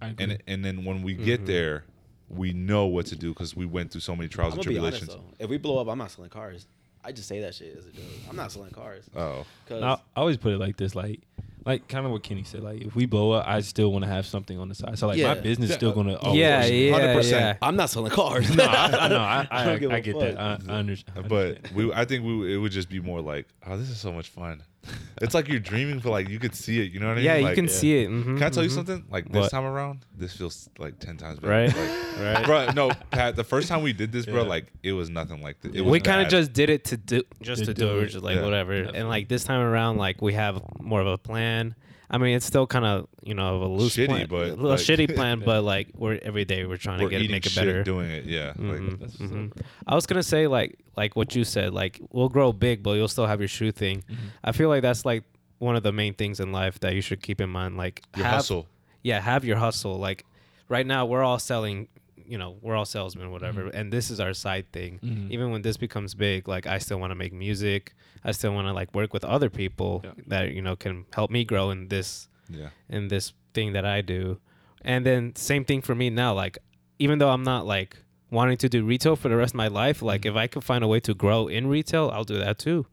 I 0.00 0.08
agree. 0.08 0.24
And 0.24 0.42
and 0.46 0.64
then 0.64 0.84
when 0.84 1.02
we 1.02 1.14
Mm-hmm. 1.14 1.24
get 1.24 1.46
there, 1.46 1.84
we 2.28 2.52
know 2.52 2.86
what 2.86 3.06
to 3.06 3.16
do 3.16 3.30
because 3.30 3.54
we 3.54 3.66
went 3.66 3.90
through 3.92 4.00
so 4.00 4.16
many 4.16 4.28
trials 4.28 4.54
I'm 4.54 4.58
and 4.60 4.66
gonna 4.66 4.74
be 4.80 4.86
honest 4.86 4.98
tribulations. 5.04 5.34
If 5.38 5.50
we 5.50 5.58
blow 5.58 5.78
up, 5.78 5.88
I'm 5.88 5.98
not 5.98 6.10
selling 6.10 6.30
cars. 6.30 6.66
I 7.04 7.10
just 7.12 7.28
say 7.28 7.40
that 7.40 7.54
shit 7.54 7.76
as 7.76 7.84
a 7.86 7.90
joke. 7.90 8.04
I'm 8.30 8.36
not 8.36 8.52
selling 8.52 8.70
cars. 8.70 9.04
Oh, 9.16 9.44
Cause 9.66 9.82
I, 9.82 9.92
I 9.94 9.98
always 10.20 10.36
put 10.36 10.52
it 10.52 10.58
like 10.58 10.76
this, 10.76 10.94
like, 10.94 11.20
like 11.66 11.88
kind 11.88 12.06
of 12.06 12.12
what 12.12 12.22
Kenny 12.22 12.44
said. 12.44 12.62
Like, 12.62 12.80
if 12.82 12.94
we 12.94 13.06
blow 13.06 13.32
up, 13.32 13.44
I 13.46 13.60
still 13.60 13.90
want 13.90 14.04
to 14.04 14.08
have 14.08 14.24
something 14.24 14.56
on 14.56 14.68
the 14.68 14.76
side. 14.76 14.96
So 15.00 15.08
like, 15.08 15.20
my 15.20 15.34
business 15.34 15.70
is 15.70 15.76
still 15.76 15.92
gonna. 15.92 16.14
always- 16.14 16.38
yeah 16.38 16.64
yeah 16.64 17.14
100%. 17.16 17.30
yeah 17.32 17.56
I'm 17.60 17.74
not 17.74 17.90
selling 17.90 18.12
cars. 18.12 18.54
No, 18.54 18.62
I, 18.64 18.84
I 19.00 19.08
know. 19.08 19.18
I, 19.18 19.48
I, 19.50 19.64
don't 19.64 19.80
give 19.80 19.90
I, 19.90 19.96
a 19.96 20.00
get 20.00 20.12
fuck. 20.14 20.22
that. 20.22 20.38
I, 20.38 20.72
I 20.72 20.78
understand. 20.78 21.28
but 21.28 21.72
we 21.72 21.92
I 21.92 22.04
think 22.04 22.24
we 22.24 22.54
it 22.54 22.58
would 22.58 22.72
just 22.72 22.88
be 22.88 23.00
more 23.00 23.20
like, 23.20 23.48
oh, 23.66 23.76
this 23.76 23.90
is 23.90 23.98
so 23.98 24.12
much 24.12 24.28
fun. 24.28 24.62
It's 25.20 25.34
like 25.34 25.46
you're 25.46 25.60
dreaming, 25.60 26.00
but 26.00 26.10
like 26.10 26.28
you 26.28 26.40
could 26.40 26.52
see 26.54 26.80
it. 26.84 26.90
You 26.90 26.98
know 26.98 27.06
what 27.06 27.12
I 27.12 27.16
mean? 27.16 27.24
yeah 27.24 27.36
you 27.36 27.44
Like, 27.44 27.54
can 27.54 27.68
see 27.68 28.02
it 28.02 28.10
mhm, 28.10 28.24
Can 28.38 28.42
I 28.42 28.48
tell 28.50 28.64
you 28.64 28.70
mhm. 28.70 28.74
something? 28.74 29.04
Like 29.08 29.30
this 29.30 29.42
What? 29.42 29.50
time 29.52 29.64
around, 29.64 30.04
this 30.18 30.36
feels 30.36 30.68
like 30.78 30.98
ten 30.98 31.16
times 31.16 31.38
better. 31.38 31.52
Right. 31.52 31.68
Like, 31.68 32.36
right 32.36 32.44
bro, 32.44 32.66
no, 32.74 32.90
Pat. 33.12 33.36
The 33.36 33.44
first 33.44 33.68
time 33.68 33.82
we 33.82 33.92
did 33.92 34.10
this, 34.10 34.26
bro, 34.26 34.42
Yeah. 34.42 34.48
like 34.48 34.72
it 34.82 34.92
was 34.94 35.10
nothing 35.10 35.40
like 35.40 35.60
this. 35.60 35.72
It 35.76 35.82
was 35.82 35.92
we 35.92 36.00
kind 36.00 36.20
of 36.20 36.24
bad. 36.24 36.30
just 36.30 36.52
did 36.52 36.70
it 36.70 36.84
to 36.86 36.96
do 36.96 37.22
just 37.40 37.60
To 37.60 37.66
to, 37.66 37.74
do 37.74 37.80
do 37.86 37.98
it. 38.00 38.02
It. 38.04 38.06
just 38.08 38.24
like 38.24 38.36
Yeah. 38.36 38.42
whatever. 38.44 38.74
Definitely. 38.74 38.98
And 39.00 39.08
like 39.08 39.28
this 39.28 39.44
time 39.44 39.60
around, 39.60 39.98
like 39.98 40.20
we 40.20 40.32
have 40.32 40.60
more 40.80 41.00
of 41.00 41.06
a 41.06 41.18
plan. 41.18 41.76
I 42.12 42.18
mean, 42.18 42.36
it's 42.36 42.44
still 42.46 42.66
kind 42.66 42.84
of 42.84 43.08
you 43.22 43.34
know 43.34 43.56
of 43.56 43.62
a 43.62 43.66
loose 43.68 43.96
Shitty, 43.96 44.06
plan, 44.06 44.26
but, 44.28 44.36
a 44.36 44.50
little 44.50 44.70
like- 44.70 44.78
shitty 44.80 45.14
plan, 45.16 45.40
but 45.44 45.64
like 45.64 45.88
we're 45.94 46.18
every 46.22 46.44
day 46.44 46.66
we're 46.66 46.76
trying 46.76 47.00
we're 47.00 47.08
to 47.08 47.18
get 47.18 47.22
it, 47.22 47.30
make 47.30 47.46
it 47.46 47.54
better. 47.54 47.82
doing 47.82 48.10
it. 48.10 48.24
Yeah, 48.26 48.52
Mhm, 48.52 48.68
like 48.90 49.00
That's 49.00 49.18
what's 49.18 49.32
mhm. 49.32 49.52
I 49.86 49.94
was 49.94 50.06
gonna 50.06 50.22
say 50.22 50.46
like 50.46 50.78
like 50.96 51.16
what 51.16 51.34
you 51.34 51.44
said, 51.44 51.72
like 51.72 52.00
we'll 52.10 52.28
grow 52.28 52.52
big, 52.52 52.82
but 52.82 52.92
you'll 52.92 53.08
still 53.08 53.26
have 53.26 53.40
your 53.40 53.48
shoe 53.48 53.72
thing. 53.72 53.98
Mm-hmm. 54.02 54.26
I 54.44 54.52
feel 54.52 54.68
like 54.68 54.82
that's 54.82 55.04
like 55.06 55.24
one 55.58 55.74
of 55.76 55.82
the 55.82 55.92
main 55.92 56.12
things 56.14 56.38
in 56.40 56.52
life 56.52 56.78
that 56.80 56.94
you 56.94 57.00
should 57.00 57.22
keep 57.22 57.40
in 57.40 57.48
mind. 57.48 57.76
Like 57.78 58.02
your 58.16 58.26
have, 58.26 58.34
hustle. 58.34 58.66
yeah, 59.02 59.20
have 59.20 59.44
your 59.44 59.56
hustle. 59.56 59.96
Like 59.98 60.24
right 60.68 60.86
now, 60.86 61.06
we're 61.06 61.22
all 61.22 61.38
selling. 61.38 61.88
You 62.26 62.38
know, 62.38 62.56
we're 62.60 62.74
all 62.76 62.84
salesmen, 62.84 63.30
whatever, 63.30 63.68
and 63.68 63.92
this 63.92 64.10
is 64.10 64.18
our 64.20 64.32
side 64.34 64.70
thing. 64.72 64.98
Mhm. 65.02 65.30
Even 65.30 65.50
when 65.50 65.62
this 65.62 65.76
becomes 65.76 66.14
big, 66.14 66.48
like 66.48 66.66
I 66.66 66.78
still 66.78 66.98
want 66.98 67.10
to 67.10 67.14
make 67.14 67.32
music. 67.32 67.94
I 68.24 68.32
still 68.32 68.52
want 68.54 68.66
to 68.68 68.72
like 68.72 68.94
work 68.94 69.12
with 69.12 69.24
other 69.24 69.50
people 69.50 70.00
Yeah. 70.04 70.12
that 70.28 70.52
you 70.52 70.62
know 70.62 70.76
can 70.76 71.04
help 71.14 71.30
me 71.30 71.44
grow 71.44 71.70
in 71.70 71.88
this 71.88 72.28
Yeah, 72.48 72.70
in 72.88 73.08
this 73.08 73.32
thing 73.54 73.72
that 73.72 73.84
I 73.84 74.00
do. 74.02 74.38
And 74.84 75.06
then 75.06 75.34
same 75.36 75.64
thing 75.64 75.80
for 75.82 75.94
me 75.94 76.10
now. 76.10 76.34
Like 76.34 76.58
even 76.98 77.18
though 77.18 77.30
I'm 77.30 77.42
not 77.44 77.66
like 77.66 77.96
wanting 78.30 78.56
to 78.58 78.68
do 78.68 78.84
retail 78.84 79.14
for 79.16 79.28
the 79.28 79.36
rest 79.36 79.52
of 79.54 79.58
my 79.58 79.68
life, 79.68 80.02
like 80.02 80.24
if 80.26 80.34
I 80.36 80.46
can 80.46 80.60
find 80.62 80.82
a 80.82 80.86
way 80.88 81.00
to 81.00 81.14
grow 81.14 81.48
in 81.48 81.66
retail, 81.66 82.10
I'll 82.12 82.24
do 82.24 82.38
that 82.38 82.58
too. 82.58 82.86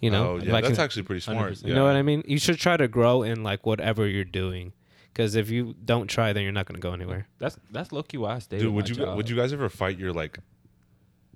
You 0.00 0.10
know, 0.10 0.32
oh 0.32 0.36
yeah, 0.42 0.52
that's 0.60 0.68
can- 0.76 0.80
actually 0.80 1.04
pretty 1.04 1.20
smart. 1.20 1.60
Yeah. 1.62 1.68
you 1.68 1.74
know 1.74 1.84
what 1.84 1.94
I 1.96 2.02
mean? 2.02 2.22
You 2.26 2.38
should 2.38 2.58
try 2.58 2.76
to 2.76 2.88
grow 2.88 3.22
in 3.22 3.42
like 3.44 3.64
whatever 3.66 4.06
you're 4.08 4.24
doing. 4.24 4.72
Because 5.12 5.34
if 5.34 5.50
you 5.50 5.74
don't 5.84 6.06
try, 6.08 6.32
then 6.32 6.42
you're 6.42 6.52
not 6.52 6.64
going 6.66 6.76
to 6.76 6.80
go 6.80 6.92
anywhere. 6.94 7.26
That's 7.38 7.58
that's 7.70 7.92
low 7.92 8.02
key 8.02 8.16
why 8.16 8.36
I 8.36 8.38
stayed. 8.38 8.60
Dude, 8.60 8.72
would 8.72 8.88
you 8.88 8.94
job. 8.94 9.16
would 9.16 9.28
you 9.28 9.36
guys 9.36 9.52
ever 9.52 9.68
fight 9.68 9.98
your 9.98 10.12
like 10.12 10.38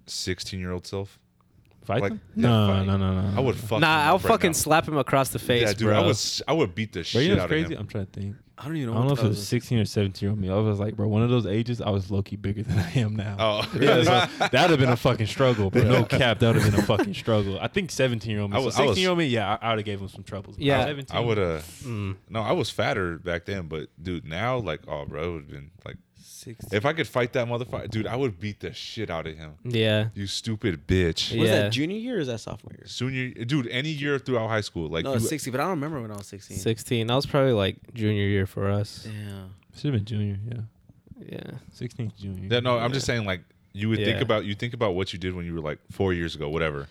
sixteen 0.07 0.61
year 0.61 0.73
old 0.73 0.87
self? 0.87 1.19
Fight 1.85 2.03
Like, 2.03 2.13
them? 2.13 2.21
yeah, 2.35 2.43
No, 2.49 2.67
fight. 2.69 2.87
no, 2.87 2.97
no, 2.97 3.21
no. 3.21 3.37
I 3.37 3.41
would 3.41 3.55
fuck. 3.57 3.81
Nah, 3.81 4.07
I'll 4.07 4.15
right 4.19 4.23
fucking 4.27 4.49
now. 4.51 4.55
slap 4.55 4.89
him 4.89 4.97
across 4.97 5.29
the 5.29 5.39
face, 5.39 5.63
Yeah, 5.63 5.73
dude, 5.73 5.87
bro. 5.89 6.03
I 6.03 6.07
would. 6.07 6.17
I 6.49 6.53
would 6.53 6.75
beat 6.75 6.93
the 6.93 7.01
Bro, 7.01 7.03
shit 7.05 7.23
you 7.23 7.29
know 7.29 7.35
out 7.35 7.37
what's 7.37 7.45
of 7.45 7.51
crazy? 7.51 7.75
him. 7.75 7.81
I'm 7.81 7.87
trying 7.87 8.07
to 8.07 8.13
think. 8.13 8.37
I 8.59 8.65
don't 8.65 8.77
even 8.77 8.89
know. 8.91 8.95
I 8.95 8.99
don't 9.01 9.09
know 9.09 9.13
if 9.13 9.19
it 9.19 9.29
was 9.29 9.37
was. 9.37 9.49
16 9.49 9.79
or 9.81 9.85
17 9.85 10.25
year 10.27 10.31
old 10.31 10.41
me. 10.41 10.49
I 10.49 10.55
was 10.55 10.79
like, 10.81 10.97
bro, 10.97 11.07
one 11.09 11.23
of 11.23 11.29
those 11.29 11.45
ages, 11.47 11.83
I 11.83 11.91
was 11.91 12.11
low 12.11 12.23
key 12.23 12.37
bigger 12.37 12.63
than 12.63 12.79
I 12.79 12.91
am 12.93 13.15
now. 13.15 13.37
Oh, 13.39 13.71
Yeah, 13.79 14.03
so 14.03 14.11
that 14.39 14.53
would 14.53 14.71
have 14.71 14.79
been 14.79 14.89
a 14.89 14.97
fucking 14.97 15.27
struggle, 15.27 15.71
bro. 15.71 15.83
No 15.83 16.05
cap, 16.05 16.39
that 16.39 16.55
would 16.55 16.63
have 16.63 16.71
been 16.73 16.81
a 16.81 16.83
fucking 16.87 17.13
struggle. 17.15 17.59
I 17.61 17.69
think 17.69 17.91
17 17.91 18.31
year 18.31 18.41
old 18.41 18.53
me. 18.53 18.57
I 18.57 18.61
was- 18.61 18.77
I 18.79 18.81
was- 18.83 18.91
16 18.97 19.03
year 19.03 19.11
old 19.11 19.19
me, 19.19 19.27
yeah, 19.27 19.59
I, 19.61 19.67
I 19.67 19.71
would 19.73 19.81
have 19.81 19.85
gave 19.85 20.01
him 20.01 20.09
some 20.09 20.23
troubles. 20.25 20.57
Yeah. 20.59 20.85
17, 20.87 21.15
I 21.15 21.21
would 21.21 21.37
have. 21.37 21.63
Mm. 21.85 22.17
No, 22.31 22.41
I 22.41 22.53
was 22.53 22.71
fatter 22.71 23.19
back 23.19 23.45
then, 23.45 23.69
but 23.69 23.91
dude, 24.03 24.25
now 24.25 24.57
like, 24.57 24.81
oh, 24.89 25.05
bro, 25.05 25.23
it 25.23 25.33
would 25.33 25.43
have 25.43 25.51
been 25.51 25.71
like, 25.85 25.97
Six. 26.47 26.73
if 26.73 26.87
I 26.87 26.93
could 26.93 27.07
fight 27.09 27.33
that 27.35 27.47
motherfucker, 27.49 27.91
dude, 27.91 28.07
I 28.07 28.15
would 28.17 28.39
beat 28.41 28.61
the 28.61 28.73
shit 28.73 29.11
out 29.11 29.27
of 29.27 29.37
him. 29.37 29.55
Yeah. 29.65 30.09
You 30.15 30.27
stupid 30.27 30.87
bitch. 30.87 31.33
Yeah. 31.35 31.41
Was 31.41 31.51
that 31.51 31.73
junior 31.73 31.97
year 31.99 32.17
or 32.17 32.21
is 32.21 32.29
that 32.29 32.39
sophomore 32.39 32.73
year? 32.79 32.87
Senior, 32.87 33.31
dude, 33.45 33.67
any 33.69 33.91
year 33.91 34.19
throughout 34.19 34.49
high 34.49 34.61
school, 34.61 34.89
like, 34.89 35.05
no, 35.05 35.11
you, 35.11 35.17
it's 35.17 35.29
60, 35.29 35.51
but 35.51 35.61
I 35.61 35.65
don't 35.65 35.71
remember 35.71 36.01
when 36.01 36.11
I 36.13 36.17
was 36.17 36.27
16. 36.29 36.57
16. 36.57 37.07
That 37.09 37.15
was 37.15 37.27
probably 37.27 37.53
like 37.53 37.77
junior 37.95 38.25
year 38.25 38.47
for 38.47 38.71
us. 38.71 39.07
Yeah. 39.07 39.43
Should 39.75 39.93
have 39.93 39.95
been 39.95 40.05
junior, 40.05 40.39
yeah. 40.49 40.61
Yeah. 41.33 41.51
16 41.73 42.13
junior. 42.19 42.49
Yeah, 42.55 42.61
no, 42.61 42.79
I'm 42.79 42.93
just 42.93 43.07
saying 43.07 43.25
like 43.25 43.41
you 43.73 43.89
would 43.89 43.99
think 43.99 44.17
Yeah. 44.17 44.23
about 44.23 44.45
you 44.45 44.55
think 44.55 44.73
about 44.73 44.95
what 44.95 45.13
you 45.13 45.19
did 45.19 45.35
when 45.35 45.45
you 45.45 45.55
were 45.55 45.61
like 45.61 45.79
four 45.91 46.13
years 46.15 46.35
ago, 46.35 46.49
whatever, 46.49 46.87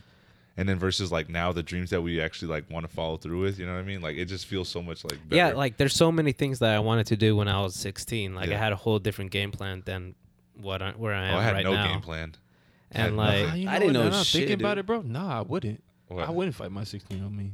and 0.58 0.68
then 0.70 0.80
versus 0.80 1.12
like 1.12 1.30
now 1.30 1.52
the 1.52 1.64
dreams 1.64 1.90
that 1.90 2.02
we 2.02 2.22
actually 2.22 2.48
like 2.50 2.70
want 2.70 2.88
to 2.88 2.94
follow 2.94 3.18
through 3.18 3.42
with. 3.42 3.60
You 3.60 3.66
know 3.66 3.74
what 3.74 3.80
I 3.80 3.84
mean? 3.84 4.02
Like 4.02 4.16
it 4.18 4.26
just 4.26 4.46
feels 4.46 4.70
so 4.70 4.82
much 4.82 5.04
like 5.04 5.18
better. 5.28 5.36
Yeah, 5.36 5.54
like 5.54 5.78
there's 5.78 5.96
so 5.96 6.12
many 6.12 6.32
things 6.32 6.60
that 6.60 6.74
I 6.76 6.80
wanted 6.80 7.08
to 7.08 7.18
do 7.18 7.36
when 7.36 7.48
I 7.48 7.62
was 7.62 7.76
16. 7.76 8.36
Like 8.36 8.50
I 8.50 8.58
had 8.58 8.72
a 8.72 8.78
whole 8.78 9.00
different 9.00 9.32
game 9.32 9.52
plan 9.52 9.84
than 9.86 10.16
what 10.60 10.82
I, 10.82 10.92
where 10.92 11.14
I 11.14 11.28
am 11.28 11.36
oh, 11.36 11.38
I 11.40 11.44
had 11.44 11.54
right 11.54 11.64
no 11.66 11.74
now. 11.74 11.88
game 11.88 12.02
plan. 12.02 12.34
I 12.94 13.00
And 13.00 13.04
had 13.04 13.14
like, 13.16 13.46
nothing. 13.48 13.68
I 13.68 13.80
didn't 13.80 13.94
know 13.94 14.10
now 14.10 14.18
I'm 14.18 14.24
shit, 14.24 14.48
Thinking 14.48 14.62
about 14.62 14.78
it, 14.78 14.86
bro. 14.86 15.02
Nah, 15.02 15.40
I 15.40 15.42
wouldn't. 15.42 15.84
What? 16.08 16.28
I 16.28 16.32
wouldn't 16.32 16.56
fight 16.56 16.72
my 16.72 16.84
16 16.84 17.18
year 17.18 17.26
old 17.26 17.36
me. 17.36 17.52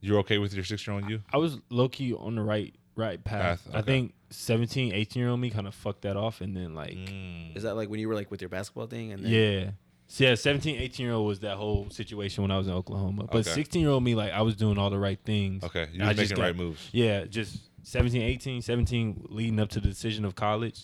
You're 0.00 0.18
okay 0.20 0.38
with 0.38 0.54
your 0.54 0.64
16 0.64 0.92
year 0.94 1.02
old 1.02 1.10
you? 1.10 1.22
I 1.32 1.38
was 1.38 1.58
low 1.70 1.88
key 1.88 2.12
on 2.12 2.36
the 2.36 2.42
right 2.42 2.74
right 2.94 3.22
path. 3.24 3.64
Path, 3.64 3.74
I 3.74 3.82
think 3.82 4.14
17, 4.30 4.92
18 4.92 5.20
year 5.20 5.30
old 5.30 5.40
me 5.40 5.50
kind 5.50 5.66
of 5.66 5.74
fucked 5.74 6.02
that 6.02 6.16
off, 6.16 6.40
and 6.40 6.56
then 6.56 6.74
like 6.74 6.94
Mm. 6.94 7.56
Is 7.56 7.62
that 7.64 7.74
like 7.74 7.88
when 7.88 7.98
you 8.00 8.08
were 8.08 8.14
like 8.14 8.30
with 8.30 8.40
your 8.40 8.48
basketball 8.50 8.86
thing? 8.86 9.12
And 9.12 9.24
then, 9.24 9.32
yeah. 9.32 9.70
So 10.08 10.24
yeah, 10.24 10.34
17, 10.36 10.76
18 10.80 11.04
year 11.06 11.14
old 11.14 11.26
was 11.26 11.40
that 11.40 11.56
whole 11.56 11.88
situation 11.90 12.42
when 12.42 12.50
I 12.50 12.58
was 12.58 12.68
in 12.68 12.72
Oklahoma. 12.72 13.24
But 13.24 13.38
Okay. 13.40 13.50
16 13.50 13.80
year 13.82 13.90
old 13.90 14.04
me, 14.04 14.14
like 14.14 14.32
I 14.32 14.42
was 14.42 14.54
doing 14.56 14.78
all 14.78 14.90
the 14.90 14.98
right 14.98 15.18
things. 15.24 15.64
Okay, 15.64 15.86
you 15.92 16.02
I 16.02 16.08
were 16.08 16.14
just 16.14 16.30
making 16.30 16.36
got- 16.36 16.42
right 16.42 16.56
moves. 16.56 16.88
Yeah, 16.92 17.24
just 17.24 17.58
17, 17.82 18.22
18, 18.22 18.62
17 18.62 19.26
leading 19.30 19.58
up 19.60 19.68
to 19.70 19.80
the 19.80 19.88
decision 19.88 20.24
of 20.24 20.34
college. 20.34 20.80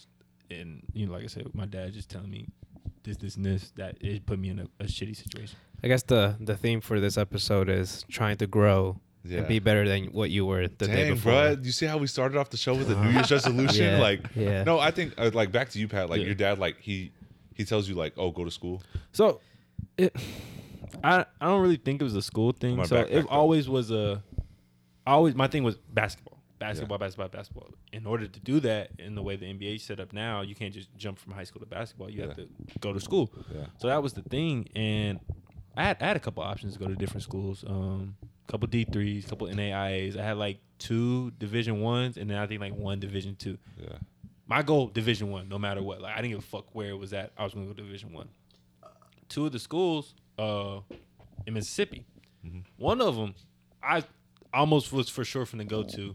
And, 0.50 0.82
you 0.92 1.06
know, 1.06 1.12
like 1.12 1.24
I 1.24 1.28
said, 1.28 1.46
my 1.54 1.66
dad 1.66 1.92
just 1.94 2.10
telling 2.10 2.30
me 2.30 2.48
this, 3.04 3.16
this, 3.16 3.36
and 3.36 3.44
this, 3.46 3.70
that 3.76 3.96
it 4.00 4.26
put 4.26 4.38
me 4.38 4.50
in 4.50 4.58
a, 4.58 4.66
a 4.80 4.84
shitty 4.86 5.16
situation. 5.16 5.56
I 5.84 5.88
guess 5.88 6.02
the 6.02 6.36
the 6.40 6.56
theme 6.56 6.80
for 6.80 7.00
this 7.00 7.16
episode 7.16 7.68
is 7.68 8.04
trying 8.10 8.36
to 8.36 8.46
grow 8.46 9.00
Yeah. 9.24 9.38
and 9.38 9.48
be 9.48 9.58
better 9.60 9.88
than 9.88 10.06
what 10.12 10.30
you 10.30 10.44
were 10.46 10.68
the 10.68 10.86
day 10.86 11.04
Dang, 11.04 11.14
before. 11.14 11.32
bro! 11.32 11.56
You 11.62 11.72
see 11.72 11.86
how 11.86 11.98
we 11.98 12.06
started 12.06 12.38
off 12.38 12.50
the 12.50 12.56
show 12.56 12.74
with 12.74 12.88
a 12.90 12.94
New 13.02 13.10
Year's 13.10 13.30
resolution? 13.38 13.84
Yeah, 13.86 13.98
Like, 14.00 14.20
yeah. 14.36 14.62
no, 14.64 14.78
I 14.78 14.90
think 14.92 15.14
uh, 15.18 15.30
like 15.34 15.50
back 15.50 15.70
to 15.70 15.78
you, 15.80 15.88
Pat. 15.88 16.08
Like 16.10 16.20
Yeah. 16.20 16.26
your 16.26 16.34
dad, 16.36 16.58
like 16.60 16.76
he 16.80 17.10
he 17.54 17.64
tells 17.64 17.88
you 17.88 17.94
like, 17.94 18.14
oh, 18.16 18.30
go 18.30 18.44
to 18.44 18.50
school. 18.50 18.82
So, 19.12 19.40
it, 19.96 20.14
I 21.02 21.24
I 21.40 21.46
don't 21.46 21.60
really 21.60 21.76
think 21.76 22.00
it 22.00 22.04
was 22.04 22.14
a 22.14 22.22
school 22.22 22.52
thing. 22.52 22.76
My 22.76 22.84
so 22.84 22.96
it 22.96 23.26
always 23.28 23.68
was 23.68 23.90
a, 23.90 24.22
always 25.06 25.34
my 25.34 25.46
thing 25.46 25.64
was 25.64 25.76
basketball, 25.76 26.38
basketball, 26.58 26.98
basketball, 26.98 27.28
basketball. 27.28 27.70
In 27.92 28.06
order 28.06 28.26
to 28.26 28.40
do 28.40 28.60
that, 28.60 28.90
in 28.98 29.14
the 29.14 29.22
way 29.22 29.36
the 29.36 29.46
NBA 29.46 29.80
set 29.80 30.00
up 30.00 30.12
now, 30.12 30.42
you 30.42 30.54
can't 30.54 30.72
just 30.72 30.94
jump 30.96 31.18
from 31.18 31.32
high 31.32 31.44
school 31.44 31.60
to 31.60 31.66
basketball. 31.66 32.10
You 32.10 32.22
have 32.22 32.36
to 32.36 32.48
go 32.80 32.92
to 32.92 33.00
school. 33.00 33.32
Yeah. 33.54 33.66
So 33.78 33.88
that 33.88 34.02
was 34.02 34.12
the 34.12 34.22
thing, 34.22 34.68
and 34.74 35.20
I 35.76 35.84
had 35.84 35.96
I 36.00 36.06
had 36.06 36.16
a 36.16 36.20
couple 36.20 36.42
options 36.42 36.74
to 36.74 36.78
go 36.78 36.88
to 36.88 36.94
different 36.94 37.22
schools. 37.22 37.64
Um, 37.66 38.16
couple 38.48 38.66
D 38.68 38.84
threes, 38.84 39.26
couple 39.26 39.46
NAIAs. 39.46 40.16
I 40.18 40.22
had 40.22 40.36
like 40.36 40.58
two 40.78 41.30
Division 41.38 41.80
ones, 41.80 42.16
and 42.16 42.30
then 42.30 42.38
I 42.38 42.46
think 42.46 42.60
like 42.60 42.74
one 42.74 43.00
Division 43.00 43.36
two 43.36 43.58
Yeah. 43.78 43.98
My 44.46 44.62
goal 44.62 44.88
division 44.88 45.30
one 45.30 45.48
no 45.48 45.58
matter 45.58 45.82
what 45.82 46.00
like 46.00 46.12
i 46.12 46.16
didn't 46.20 46.30
give 46.30 46.38
a 46.40 46.42
fuck 46.42 46.66
where 46.74 46.90
it 46.90 46.98
was 46.98 47.12
at 47.12 47.30
i 47.38 47.44
was 47.44 47.54
gonna 47.54 47.66
go 47.66 47.72
division 47.72 48.12
one 48.12 48.28
two 49.28 49.46
of 49.46 49.52
the 49.52 49.58
schools 49.58 50.14
uh 50.38 50.78
in 51.46 51.54
mississippi 51.54 52.04
one 52.76 53.00
of 53.00 53.16
them 53.16 53.34
i 53.82 54.02
almost 54.52 54.92
was 54.92 55.08
for 55.08 55.24
sure 55.24 55.44
finna 55.46 55.66
go 55.66 55.82
to 55.82 56.14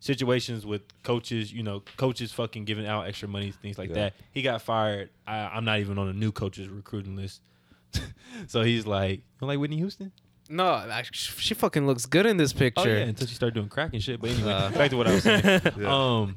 situations 0.00 0.66
with 0.66 0.82
coaches 1.02 1.52
you 1.52 1.62
know 1.62 1.82
coaches 1.96 2.32
fucking 2.32 2.64
giving 2.64 2.86
out 2.86 3.06
extra 3.06 3.28
money 3.28 3.50
things 3.52 3.78
like 3.78 3.88
Yeah. 3.90 3.94
that 3.94 4.14
he 4.32 4.42
got 4.42 4.62
fired 4.62 5.10
I, 5.26 5.38
i'm 5.46 5.64
not 5.64 5.78
even 5.80 5.98
on 5.98 6.08
a 6.08 6.12
new 6.12 6.32
coaches 6.32 6.68
recruiting 6.68 7.16
list 7.16 7.40
so 8.46 8.62
he's 8.62 8.86
like 8.86 9.22
you 9.40 9.46
like 9.46 9.58
whitney 9.58 9.76
houston 9.78 10.12
No, 10.48 10.66
I, 10.68 11.02
she 11.12 11.54
fucking 11.54 11.86
looks 11.88 12.06
good 12.06 12.24
in 12.24 12.36
this 12.36 12.52
picture. 12.52 12.80
Oh 12.80 12.84
picture. 12.84 12.98
yeah, 12.98 13.04
until 13.06 13.26
she 13.26 13.34
started 13.34 13.54
doing 13.54 13.68
crack 13.68 13.92
and 13.94 14.00
shit. 14.02 14.20
But 14.20 14.30
anyway, 14.34 14.52
Uh. 14.52 14.70
back 14.70 14.90
to 14.90 14.96
what 14.96 15.08
I 15.08 15.14
was 15.14 15.24
saying. 15.24 15.42
Yeah. 15.76 15.90
Um, 15.92 16.36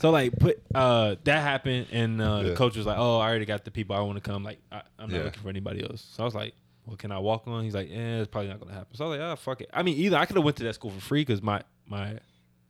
so 0.00 0.10
like 0.10 0.38
put 0.38 0.62
uh 0.74 1.16
that 1.24 1.40
happened, 1.42 1.86
and 1.92 2.20
uh, 2.20 2.42
the 2.42 2.54
coach 2.56 2.76
was 2.76 2.86
like, 2.86 2.96
"Oh, 2.98 3.18
I 3.18 3.28
already 3.28 3.44
got 3.44 3.64
the 3.64 3.70
people 3.70 3.94
I 3.96 4.00
want 4.00 4.22
to 4.22 4.28
come. 4.30 4.42
Like, 4.42 4.58
I, 4.72 4.82
I'm 4.98 5.10
not 5.10 5.18
Yeah. 5.18 5.24
looking 5.24 5.42
for 5.42 5.48
anybody 5.48 5.82
else." 5.82 6.06
So 6.14 6.22
I 6.22 6.26
was 6.26 6.34
like, 6.34 6.54
"Well, 6.86 6.96
can 6.96 7.12
I 7.12 7.18
walk 7.18 7.46
on?" 7.46 7.64
He's 7.64 7.74
like, 7.74 7.90
"Yeah, 7.90 8.18
it's 8.18 8.28
probably 8.30 8.48
not 8.50 8.60
gonna 8.60 8.72
happen." 8.72 8.96
So 8.96 9.04
I 9.04 9.08
was 9.08 9.18
like, 9.18 9.26
"Oh, 9.28 9.36
fuck 9.36 9.60
it." 9.60 9.70
I 9.72 9.82
mean, 9.82 9.96
either 9.98 10.16
I 10.16 10.26
could 10.26 10.36
have 10.36 10.44
went 10.44 10.56
to 10.58 10.64
that 10.64 10.74
school 10.74 10.90
for 10.90 11.00
free 11.00 11.20
because 11.22 11.42
my 11.42 11.62
my 11.86 12.18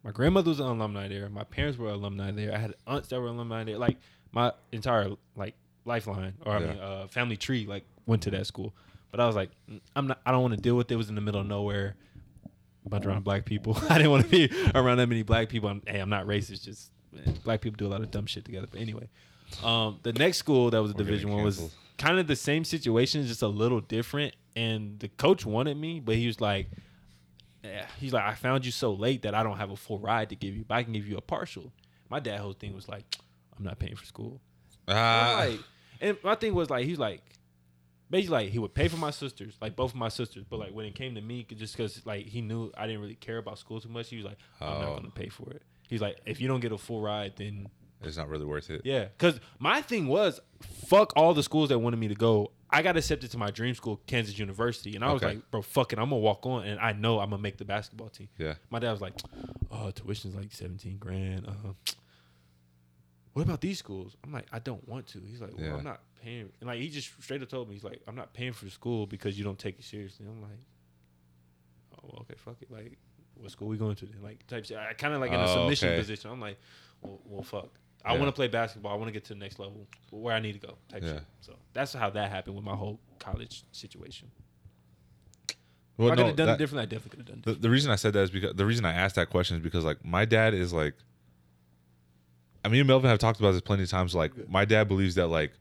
my 0.03 0.11
grandmother 0.13 0.49
was 0.51 0.61
an 0.61 0.67
alumni 0.67 1.09
there, 1.09 1.29
my 1.29 1.45
parents 1.45 1.79
were 1.79 1.91
alumni 1.91 2.31
there, 2.31 2.55
I 2.55 2.59
had 2.59 2.75
aunts 2.87 3.09
that 3.09 3.21
were 3.21 3.27
alumni 3.29 3.65
there. 3.65 3.79
Like 3.79 3.99
my 4.33 4.53
entire 4.73 5.11
like 5.37 5.55
lifeline 5.85 6.35
or 6.45 6.53
I 6.53 6.61
Yeah. 6.61 6.67
mean 6.69 6.79
uh, 6.79 7.07
family 7.09 7.37
tree 7.37 7.67
like 7.67 7.85
went 8.07 8.23
to 8.23 8.31
that 8.33 8.47
school. 8.47 8.75
But 9.11 9.21
I 9.21 9.27
was 9.27 9.35
like, 9.37 9.51
"Mm, 9.71 9.81
I'm 9.97 10.07
not. 10.07 10.21
I 10.25 10.31
don't 10.33 10.43
want 10.43 10.55
to 10.55 10.61
deal 10.61 10.77
with 10.77 10.91
it. 10.91 10.95
It 10.95 10.97
was 10.97 11.09
in 11.09 11.17
the 11.17 11.21
middle 11.21 11.41
of 11.41 11.47
nowhere 11.47 11.97
a 12.87 12.89
bunch 12.89 13.05
around 13.07 13.25
black 13.25 13.45
people. 13.45 13.77
I 13.91 13.99
didn't 13.99 14.11
want 14.13 14.25
to 14.25 14.31
be 14.31 14.51
around 14.75 14.99
that 14.99 15.09
many 15.09 15.23
black 15.23 15.49
people. 15.49 15.69
I'm, 15.69 15.83
hey, 15.87 15.99
I'm 15.99 16.09
not 16.11 16.27
racist. 16.27 16.65
Just 16.65 16.93
black 17.45 17.61
people 17.61 17.77
do 17.77 17.87
a 17.87 17.93
lot 17.93 18.01
of 18.01 18.11
dumb 18.11 18.27
shit 18.27 18.45
together. 18.45 18.67
But 18.71 18.81
anyway, 18.81 19.09
um, 19.63 19.99
the 20.03 20.13
next 20.13 20.39
school 20.39 20.71
that 20.71 20.81
was 20.83 20.93
a 20.93 20.95
We're 20.95 21.05
Division 21.05 21.31
One 21.33 21.43
was 21.45 21.75
kind 21.99 22.19
of 22.19 22.27
the 22.27 22.37
same 22.37 22.65
situation, 22.65 23.27
just 23.27 23.43
a 23.43 23.49
little 23.49 23.81
different. 23.81 24.35
And 24.57 24.99
the 24.99 25.09
coach 25.09 25.47
wanted 25.47 25.77
me, 25.77 26.01
but 26.01 26.17
he 26.17 26.27
was 26.27 26.41
like, 26.41 26.69
yeah, 27.63 27.87
he's 27.99 28.13
like, 28.13 28.25
I 28.25 28.35
found 28.35 28.65
you 28.65 28.73
so 28.73 28.93
late 28.93 29.23
that 29.23 29.35
I 29.35 29.43
don't 29.43 29.59
have 29.59 29.71
a 29.71 29.77
full 29.77 29.99
ride 29.99 30.31
to 30.31 30.37
give 30.37 30.57
you, 30.57 30.65
but 30.67 30.75
I 30.77 30.83
can 30.83 30.93
give 30.93 31.07
you 31.07 31.17
a 31.17 31.21
partial. 31.21 31.73
My 32.09 32.19
dad 32.21 32.41
whole 32.41 32.53
thing 32.55 32.75
was 32.75 32.89
like, 32.89 33.05
I'm 33.57 33.65
not 33.65 33.79
paying 33.79 33.95
for 33.97 34.05
school. 34.07 34.41
I'm 34.89 34.97
Ah, 34.97 35.35
like, 35.47 35.61
and 36.01 36.17
my 36.25 36.35
thing 36.35 36.55
was 36.55 36.71
like, 36.71 36.85
he's 36.87 36.99
like, 36.99 37.23
basically 38.09 38.45
like 38.45 38.49
he 38.51 38.59
would 38.59 38.75
pay 38.75 38.89
for 38.89 38.97
my 38.97 39.11
sisters, 39.11 39.55
like 39.61 39.77
both 39.77 39.91
of 39.93 39.97
my 39.97 40.09
sisters, 40.09 40.45
but 40.49 40.59
like 40.59 40.73
when 40.73 40.87
it 40.87 40.95
came 40.97 41.15
to 41.15 41.21
me, 41.21 41.47
just 41.55 41.77
because 41.77 42.05
like 42.07 42.27
he 42.27 42.41
knew 42.41 42.73
I 42.77 42.87
didn't 42.87 43.03
really 43.03 43.15
care 43.15 43.39
about 43.39 43.59
school 43.59 43.81
too 43.81 43.89
much, 43.91 44.09
he 44.09 44.17
was 44.17 44.25
like, 44.25 44.39
I'm 44.61 44.77
Oh. 44.77 44.81
not 44.81 44.97
gonna 44.97 45.11
pay 45.11 45.29
for 45.29 45.51
it. 45.51 45.63
He's 45.91 46.01
like, 46.01 46.19
if 46.25 46.41
you 46.41 46.49
don't 46.49 46.61
get 46.61 46.73
a 46.73 46.79
full 46.79 47.03
ride, 47.03 47.35
then 47.37 47.69
it's 48.03 48.17
not 48.17 48.29
really 48.31 48.47
worth 48.47 48.71
it. 48.71 48.81
yeah. 48.85 49.05
Because 49.07 49.39
my 49.59 49.83
thing 49.83 50.07
was, 50.09 50.41
fuck 50.87 51.13
all 51.17 51.35
the 51.35 51.43
schools 51.43 51.69
that 51.69 51.79
wanted 51.79 51.99
me 51.99 52.09
to 52.09 52.15
go. 52.15 52.53
I 52.71 52.81
got 52.83 52.97
accepted 52.97 53.31
to 53.33 53.37
my 53.39 53.51
dream 53.51 53.75
school, 53.75 54.01
Kansas 54.07 54.39
University, 54.39 54.95
and 54.95 55.05
I 55.05 55.13
was 55.13 55.21
Okay. 55.23 55.35
like, 55.35 55.51
bro, 55.51 55.61
fuck 55.61 55.93
it, 55.93 55.99
I'm 55.99 56.07
gonna 56.11 56.21
walk 56.23 56.47
on, 56.47 56.65
and 56.65 56.79
I 56.81 56.93
know 56.93 57.19
I'm 57.19 57.31
gonna 57.31 57.43
make 57.43 57.59
the 57.59 57.65
basketball 57.65 58.09
team. 58.09 58.29
Yeah. 58.39 58.55
My 58.71 58.79
dad 58.79 58.93
was 58.93 59.01
like, 59.01 59.15
"Oh, 59.73 59.91
tuition's 59.91 60.37
like 60.37 60.53
seventeen 60.53 60.97
grand. 60.99 61.47
Uh, 61.49 61.73
what 63.33 63.43
about 63.43 63.61
these 63.61 63.79
schools?" 63.81 64.17
I'm 64.25 64.33
like, 64.33 64.47
"I 64.53 64.61
don't 64.61 64.87
want 64.89 65.09
to." 65.09 65.21
He's 65.27 65.41
like, 65.41 65.57
"Well, 65.57 65.67
Yeah. 65.67 65.75
I'm 65.77 65.85
not 65.85 66.01
paying." 66.23 66.51
And 66.61 66.69
like, 66.69 66.79
he 66.81 66.89
just 66.89 67.11
straight 67.23 67.43
up 67.43 67.49
told 67.49 67.69
me, 67.69 67.75
"He's 67.75 67.85
like, 67.85 68.01
I'm 68.07 68.15
not 68.15 68.33
paying 68.35 68.53
for 68.53 68.69
school 68.71 69.05
because 69.07 69.37
you 69.37 69.43
don't 69.45 69.59
take 69.59 69.79
it 69.79 69.85
seriously." 69.85 70.27
I'm 70.27 70.41
like, 70.41 70.61
"Oh, 71.97 71.99
well, 72.05 72.19
okay, 72.23 72.35
fuck 72.37 72.57
it. 72.63 72.71
Like, 72.71 72.99
what 73.41 73.51
school 73.51 73.69
we 73.69 73.77
going 73.77 73.97
to?" 73.97 74.07
Then? 74.07 74.23
Like, 74.23 74.47
type 74.47 74.65
shit. 74.65 74.77
I 74.77 74.93
kind 74.95 75.15
of 75.15 75.21
like 75.21 75.31
in 75.33 75.41
a 75.41 75.45
Oh, 75.45 75.55
submission 75.63 75.89
okay. 75.91 75.99
position. 75.99 76.31
I'm 76.31 76.41
like, 76.41 76.59
"Well, 77.03 77.21
well 77.25 77.43
fuck." 77.43 77.69
I 78.05 78.13
Yeah. 78.15 78.19
want 78.19 78.29
to 78.29 78.33
play 78.33 78.49
basketball. 78.49 78.93
I 78.93 78.95
want 78.97 79.09
to 79.09 79.13
get 79.13 79.25
to 79.25 79.35
the 79.35 79.39
next 79.41 79.59
level 79.59 79.87
where 80.11 80.35
I 80.35 80.41
need 80.41 80.55
to 80.61 80.67
go. 80.67 80.79
Type 80.89 81.03
Yeah. 81.03 81.15
shit. 81.15 81.23
So 81.41 81.57
that's 81.75 81.93
how 81.93 82.09
that 82.11 82.31
happened 82.31 82.57
with 82.57 82.65
my 82.65 82.75
whole 82.75 82.99
college 83.19 83.65
situation. 83.73 84.31
Well, 85.99 86.09
if 86.09 86.13
I 86.13 86.17
could 86.17 86.21
no, 86.23 86.27
have 86.29 86.37
done 86.37 86.47
that- 86.47 86.55
it 86.55 86.59
differently, 86.59 86.83
I 86.83 86.87
definitely 86.87 87.11
could 87.11 87.19
have 87.19 87.27
done 87.45 87.53
it. 87.53 87.57
the, 87.57 87.61
the 87.63 87.71
reason 87.71 87.91
I 87.91 87.97
said 87.97 88.15
that 88.15 88.23
is 88.23 88.31
because 88.31 88.55
the 88.57 88.65
reason 88.65 88.87
I 88.87 88.93
asked 88.95 89.17
that 89.17 89.29
question 89.29 89.57
is 89.59 89.63
because 89.63 89.85
like 89.85 90.03
my 90.05 90.25
dad 90.25 90.55
is 90.55 90.73
like 90.73 90.95
I 92.65 92.69
mean 92.69 92.87
Melvin 92.87 93.11
have 93.11 93.19
talked 93.19 93.39
about 93.39 93.53
this 93.53 93.61
plenty 93.61 93.83
of 93.83 93.91
times 93.91 94.15
like 94.15 94.49
my 94.49 94.65
dad 94.65 94.89
believes 94.89 95.15
that 95.17 95.27
like 95.27 95.53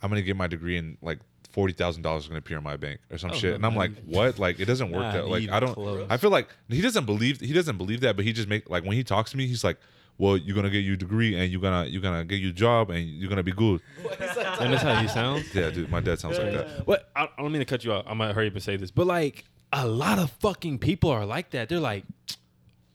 I'm 0.00 0.08
gonna 0.08 0.22
get 0.22 0.36
my 0.36 0.46
degree 0.46 0.76
and 0.76 0.98
like 1.02 1.18
forty 1.52 1.72
thousand 1.72 2.02
dollars 2.02 2.22
is 2.24 2.28
gonna 2.28 2.38
appear 2.38 2.58
in 2.58 2.64
my 2.64 2.76
bank 2.76 3.00
or 3.10 3.18
some 3.18 3.30
Oh, 3.30 3.34
shit 3.34 3.54
and 3.54 3.64
I'm 3.64 3.76
like 3.76 3.92
what 4.04 4.38
like 4.38 4.58
it 4.58 4.64
doesn't 4.64 4.90
work 4.90 5.02
Not 5.02 5.12
that 5.14 5.28
like 5.28 5.48
I 5.50 5.60
don't 5.60 5.74
close. 5.74 6.06
I 6.10 6.16
feel 6.16 6.30
like 6.30 6.48
he 6.68 6.80
doesn't 6.80 7.04
believe 7.06 7.40
he 7.40 7.52
doesn't 7.52 7.76
believe 7.78 8.00
that 8.00 8.16
but 8.16 8.24
he 8.24 8.32
just 8.32 8.48
make 8.48 8.68
like 8.70 8.84
when 8.84 8.92
he 8.96 9.04
talks 9.04 9.30
to 9.32 9.36
me 9.36 9.46
he's 9.46 9.62
like 9.62 9.78
well 10.18 10.36
you're 10.36 10.54
gonna 10.56 10.70
get 10.70 10.80
your 10.80 10.96
degree 10.96 11.34
and 11.36 11.52
you're 11.52 11.60
gonna 11.60 11.86
you're 11.86 12.02
gonna 12.02 12.24
get 12.24 12.36
your 12.40 12.52
job 12.52 12.90
and 12.90 13.06
you're 13.08 13.28
gonna 13.30 13.42
be 13.42 13.52
good 13.52 13.80
and 14.60 14.72
that's 14.72 14.82
how 14.82 14.94
he 15.00 15.08
sounds. 15.08 15.54
yeah 15.54 15.70
dude 15.70 15.90
my 15.90 16.00
dad 16.00 16.18
sounds 16.18 16.38
like 16.38 16.52
that 16.52 16.68
What 16.86 17.10
I, 17.14 17.24
I 17.24 17.42
don't 17.42 17.52
mean 17.52 17.60
to 17.60 17.64
cut 17.66 17.84
you 17.84 17.92
off. 17.92 18.04
I'm 18.08 18.18
gonna 18.18 18.32
hurry 18.32 18.48
up 18.48 18.54
and 18.54 18.62
say 18.62 18.76
this, 18.76 18.90
but 18.90 19.06
like 19.06 19.44
a 19.72 19.86
lot 19.86 20.18
of 20.18 20.30
fucking 20.32 20.78
people 20.80 21.10
are 21.10 21.24
like 21.24 21.50
that. 21.50 21.68
They're 21.70 21.80
like, 21.80 22.04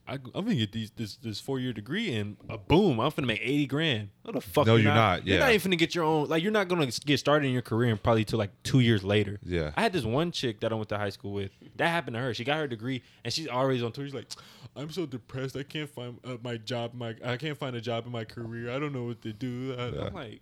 I, 0.08 0.14
I'm 0.14 0.46
gonna 0.46 0.56
get 0.56 0.72
these 0.72 0.92
this 0.92 1.18
this 1.18 1.40
four 1.42 1.60
year 1.60 1.74
degree 1.74 2.14
and 2.16 2.38
a 2.50 2.58
boom, 2.58 3.00
I'm 3.00 3.12
finna 3.12 3.26
make 3.26 3.42
eighty 3.42 3.66
grand. 3.68 4.10
What 4.24 4.36
the 4.36 4.42
fuck? 4.42 4.66
No, 4.66 4.76
you're 4.76 4.94
not, 4.94 5.28
You're 5.28 5.40
not 5.40 5.52
even 5.52 5.72
finna 5.72 5.78
get 5.78 5.94
your 5.94 6.06
own. 6.06 6.28
Like 6.30 6.42
you're 6.44 6.52
not 6.52 6.68
gonna 6.70 6.88
get 6.88 7.20
started 7.20 7.46
in 7.48 7.52
your 7.54 7.62
career 7.62 7.92
and 7.92 8.02
probably 8.02 8.24
till 8.24 8.40
like 8.40 8.52
two 8.64 8.80
years 8.80 9.04
later. 9.04 9.38
Yeah. 9.44 9.72
I 9.76 9.82
had 9.82 9.92
this 9.94 10.06
one 10.06 10.32
chick 10.32 10.62
that 10.62 10.72
I 10.72 10.76
went 10.76 10.90
to 10.90 10.98
high 10.98 11.10
school 11.10 11.34
with. 11.34 11.52
That 11.76 11.90
happened 11.90 12.16
to 12.16 12.22
her. 12.22 12.34
She 12.34 12.44
got 12.44 12.58
her 12.58 12.68
degree 12.68 13.04
and 13.24 13.34
she's 13.34 13.48
always 13.48 13.84
on 13.84 13.92
tour. 13.92 14.06
She's 14.06 14.14
like, 14.14 14.32
I'm 14.76 14.92
so 14.92 15.06
depressed. 15.06 15.58
I 15.58 15.64
can't 15.64 15.90
find 15.90 16.20
uh, 16.24 16.38
my 16.42 16.58
job. 16.58 16.94
My 16.94 17.16
I 17.24 17.36
can't 17.38 17.58
find 17.58 17.76
a 17.76 17.82
job 17.82 18.06
in 18.06 18.12
my 18.12 18.24
career. 18.24 18.72
I 18.72 18.80
don't 18.80 18.94
know 18.94 19.04
what 19.04 19.22
to 19.24 19.34
do. 19.34 19.76
I, 19.78 19.90
Yeah. 19.90 20.06
I'm 20.06 20.14
like, 20.14 20.42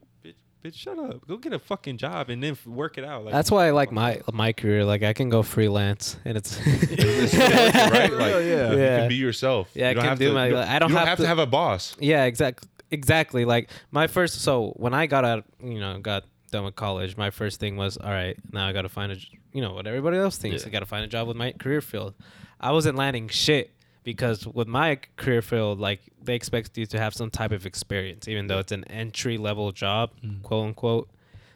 bitch, 0.65 0.71
bitch, 0.71 0.75
shut 0.75 0.99
up. 0.99 1.27
Go 1.27 1.37
get 1.37 1.53
a 1.53 1.59
fucking 1.59 1.97
job 1.97 2.29
and 2.29 2.41
then 2.43 2.51
f- 2.53 2.65
work 2.65 2.97
it 2.97 3.03
out. 3.03 3.23
Like 3.25 3.33
That's 3.33 3.51
why 3.51 3.67
I 3.67 3.71
like 3.71 3.91
my 3.91 4.21
my 4.33 4.53
career. 4.53 4.83
Like 4.85 5.03
I 5.03 5.13
can 5.13 5.29
go 5.29 5.43
freelance, 5.43 6.17
and 6.25 6.37
it's 6.37 6.57
right? 6.65 8.11
Like, 8.11 8.33
yeah. 8.33 8.71
you 8.71 8.77
Yeah. 8.79 8.99
can 8.99 9.09
be 9.09 9.15
yourself. 9.15 9.69
Yeah, 9.73 9.87
I 9.87 9.89
You 9.89 9.95
don't 9.95 10.01
can 10.03 10.09
have 10.09 10.19
do 10.19 10.27
to, 10.29 10.33
my- 10.33 10.47
you 10.47 10.57
I 10.57 10.79
don't 10.79 10.89
you 10.91 10.95
have 10.97 11.07
have 11.07 11.17
to 11.17 11.23
to- 11.23 11.27
have 11.27 11.39
a 11.39 11.45
boss. 11.47 11.95
Yeah, 11.99 12.25
exactly. 12.25 12.67
Exactly. 12.91 13.45
Like 13.45 13.69
my 13.91 14.07
first. 14.07 14.41
So 14.41 14.73
when 14.77 14.93
I 14.93 15.07
got 15.07 15.25
out, 15.25 15.43
you 15.61 15.79
know, 15.79 15.97
got 15.99 16.23
done 16.51 16.63
with 16.65 16.75
college, 16.75 17.17
my 17.17 17.29
first 17.31 17.59
thing 17.59 17.75
was, 17.77 17.97
all 17.97 18.09
right, 18.11 18.37
now 18.53 18.67
I 18.67 18.73
got 18.73 18.83
to 18.83 18.89
find 18.89 19.11
a, 19.11 19.17
you 19.51 19.61
know, 19.61 19.73
what 19.73 19.87
everybody 19.87 20.17
else 20.17 20.37
thinks. 20.37 20.61
Yeah. 20.63 20.67
I 20.67 20.71
got 20.71 20.79
to 20.79 20.85
find 20.85 21.03
a 21.03 21.07
job 21.07 21.27
with 21.27 21.35
my 21.35 21.51
career 21.53 21.81
field. 21.81 22.13
I 22.59 22.71
wasn't 22.71 22.95
landing 22.97 23.27
shit 23.27 23.71
because 24.05 24.47
with 24.47 24.67
my 24.69 24.99
career 25.17 25.41
field, 25.41 25.79
like 25.79 25.99
they 26.23 26.35
expect 26.35 26.77
you 26.77 26.85
to 26.85 26.97
have 26.99 27.13
some 27.13 27.29
type 27.29 27.51
of 27.51 27.65
experience, 27.65 28.27
even 28.29 28.47
though 28.47 28.59
it's 28.59 28.71
an 28.71 28.85
entry 28.85 29.37
level 29.37 29.73
job, 29.73 30.11
quote 30.43 30.67
unquote. 30.67 31.09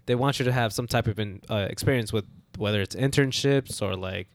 They 0.08 0.16
want 0.16 0.40
you 0.40 0.46
to 0.46 0.52
have 0.52 0.74
some 0.74 0.88
type 0.88 1.08
of 1.08 1.20
in, 1.20 1.42
uh, 1.50 1.68
experience 1.70 2.12
with 2.12 2.26
whether 2.58 2.82
it's 2.82 2.96
internships 2.96 3.82
or 3.82 3.96
like 3.96 4.28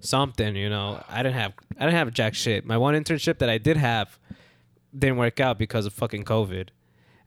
something. 0.00 0.54
You 0.56 0.70
know, 0.70 1.02
I 1.08 1.22
didn't 1.22 1.34
have 1.34 1.52
I 1.78 1.84
didn't 1.84 1.96
have 1.98 2.12
jack 2.14 2.34
shit. 2.34 2.64
My 2.64 2.78
one 2.78 2.94
internship 2.94 3.38
that 3.38 3.50
I 3.50 3.58
did 3.58 3.76
have 3.76 4.18
didn't 4.96 5.16
work 5.18 5.40
out 5.40 5.58
because 5.58 5.84
of 5.84 5.92
fucking 5.92 6.24
COVID. 6.24 6.68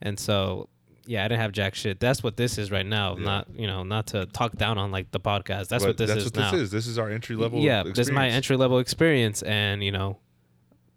And 0.02 0.18
so, 0.18 0.70
yeah, 1.06 1.26
I 1.26 1.28
didn't 1.28 1.42
have 1.42 1.52
jack 1.52 1.76
shit. 1.76 2.00
That's 2.00 2.24
what 2.24 2.38
this 2.38 2.58
is 2.58 2.72
right 2.72 2.86
now. 2.86 3.18
Yeah. 3.18 3.26
Not, 3.26 3.48
you 3.54 3.68
know, 3.68 3.84
not 3.84 4.08
to 4.08 4.26
talk 4.28 4.56
down 4.56 4.78
on 4.78 4.92
like 4.92 5.12
the 5.12 5.20
podcast. 5.20 5.68
That's 5.68 5.84
But 5.84 5.90
what 5.90 5.98
this 5.98 6.10
that's 6.10 6.20
is 6.22 6.26
what 6.28 6.36
now. 6.36 6.52
this 6.52 6.62
is. 6.62 6.72
This 6.72 6.88
is 6.88 6.98
our 6.98 7.10
entry 7.10 7.36
level. 7.36 7.60
yeah, 7.60 7.84
this 7.84 8.00
is 8.08 8.12
my 8.12 8.30
entry 8.30 8.56
level 8.56 8.80
experience. 8.80 9.42
And, 9.42 9.84
you 9.84 9.92
know, 9.92 10.20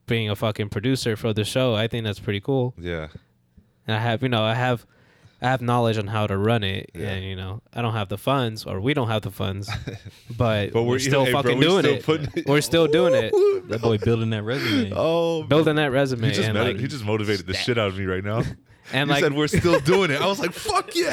being 0.07 0.29
a 0.31 0.37
fucking 0.37 0.69
producer 0.69 1.17
for 1.17 1.33
the 1.33 1.45
show, 1.45 1.75
I 1.75 1.87
think 1.89 2.05
that's 2.05 2.21
pretty 2.21 2.41
cool. 2.41 2.75
Yeah, 2.79 3.09
And 3.87 3.97
I 3.97 4.01
have, 4.01 4.23
you 4.23 4.29
know, 4.29 4.43
I 4.43 4.55
have. 4.55 4.87
I 5.45 5.47
have 5.47 5.61
knowledge 5.61 5.99
on 5.99 6.07
how 6.07 6.29
to 6.29 6.39
run 6.39 6.63
it, 6.63 6.93
Yeah. 6.95 7.09
and 7.09 7.25
you 7.25 7.35
know, 7.35 7.63
I 7.73 7.83
don't 7.83 7.95
have 7.95 8.09
the 8.09 8.17
funds, 8.17 8.65
or 8.65 8.81
we 8.81 8.95
don't 8.95 9.09
have 9.09 9.23
the 9.23 9.33
funds, 9.33 9.69
but, 10.37 10.73
but 10.73 10.85
we're, 10.85 10.91
we're, 10.91 10.99
still 11.01 11.25
hey, 11.25 11.33
bro, 11.33 11.43
fucking 11.43 11.59
we're 11.59 11.65
doing 11.83 12.01
still 12.01 12.15
it. 12.15 12.37
it- 12.37 12.47
We're 12.47 12.61
still 12.61 12.87
doing 12.87 13.13
it, 13.13 13.33
that 13.69 13.83
boy 13.83 13.99
building 13.99 14.31
that 14.31 14.45
resume. 14.45 14.93
Oh, 14.97 15.43
building 15.43 15.75
that 15.75 15.91
resume, 15.91 16.27
he 16.29 16.33
just 16.33 16.49
and 16.49 16.57
like, 16.57 16.79
he 16.79 16.87
just 16.87 17.05
motivated 17.05 17.49
the 17.49 17.55
shit 17.55 17.77
out 17.77 17.89
of 17.89 17.99
me 17.99 18.05
right 18.05 18.23
now. 18.23 18.43
and 18.93 19.09
he 19.11 19.15
like, 19.15 19.25
said 19.25 19.33
we're 19.33 19.49
still 19.49 19.81
doing 19.81 20.13
it. 20.13 20.21
I 20.23 20.27
was 20.27 20.39
like, 20.39 20.53
fuck 20.53 20.95
yeah. 20.95 21.11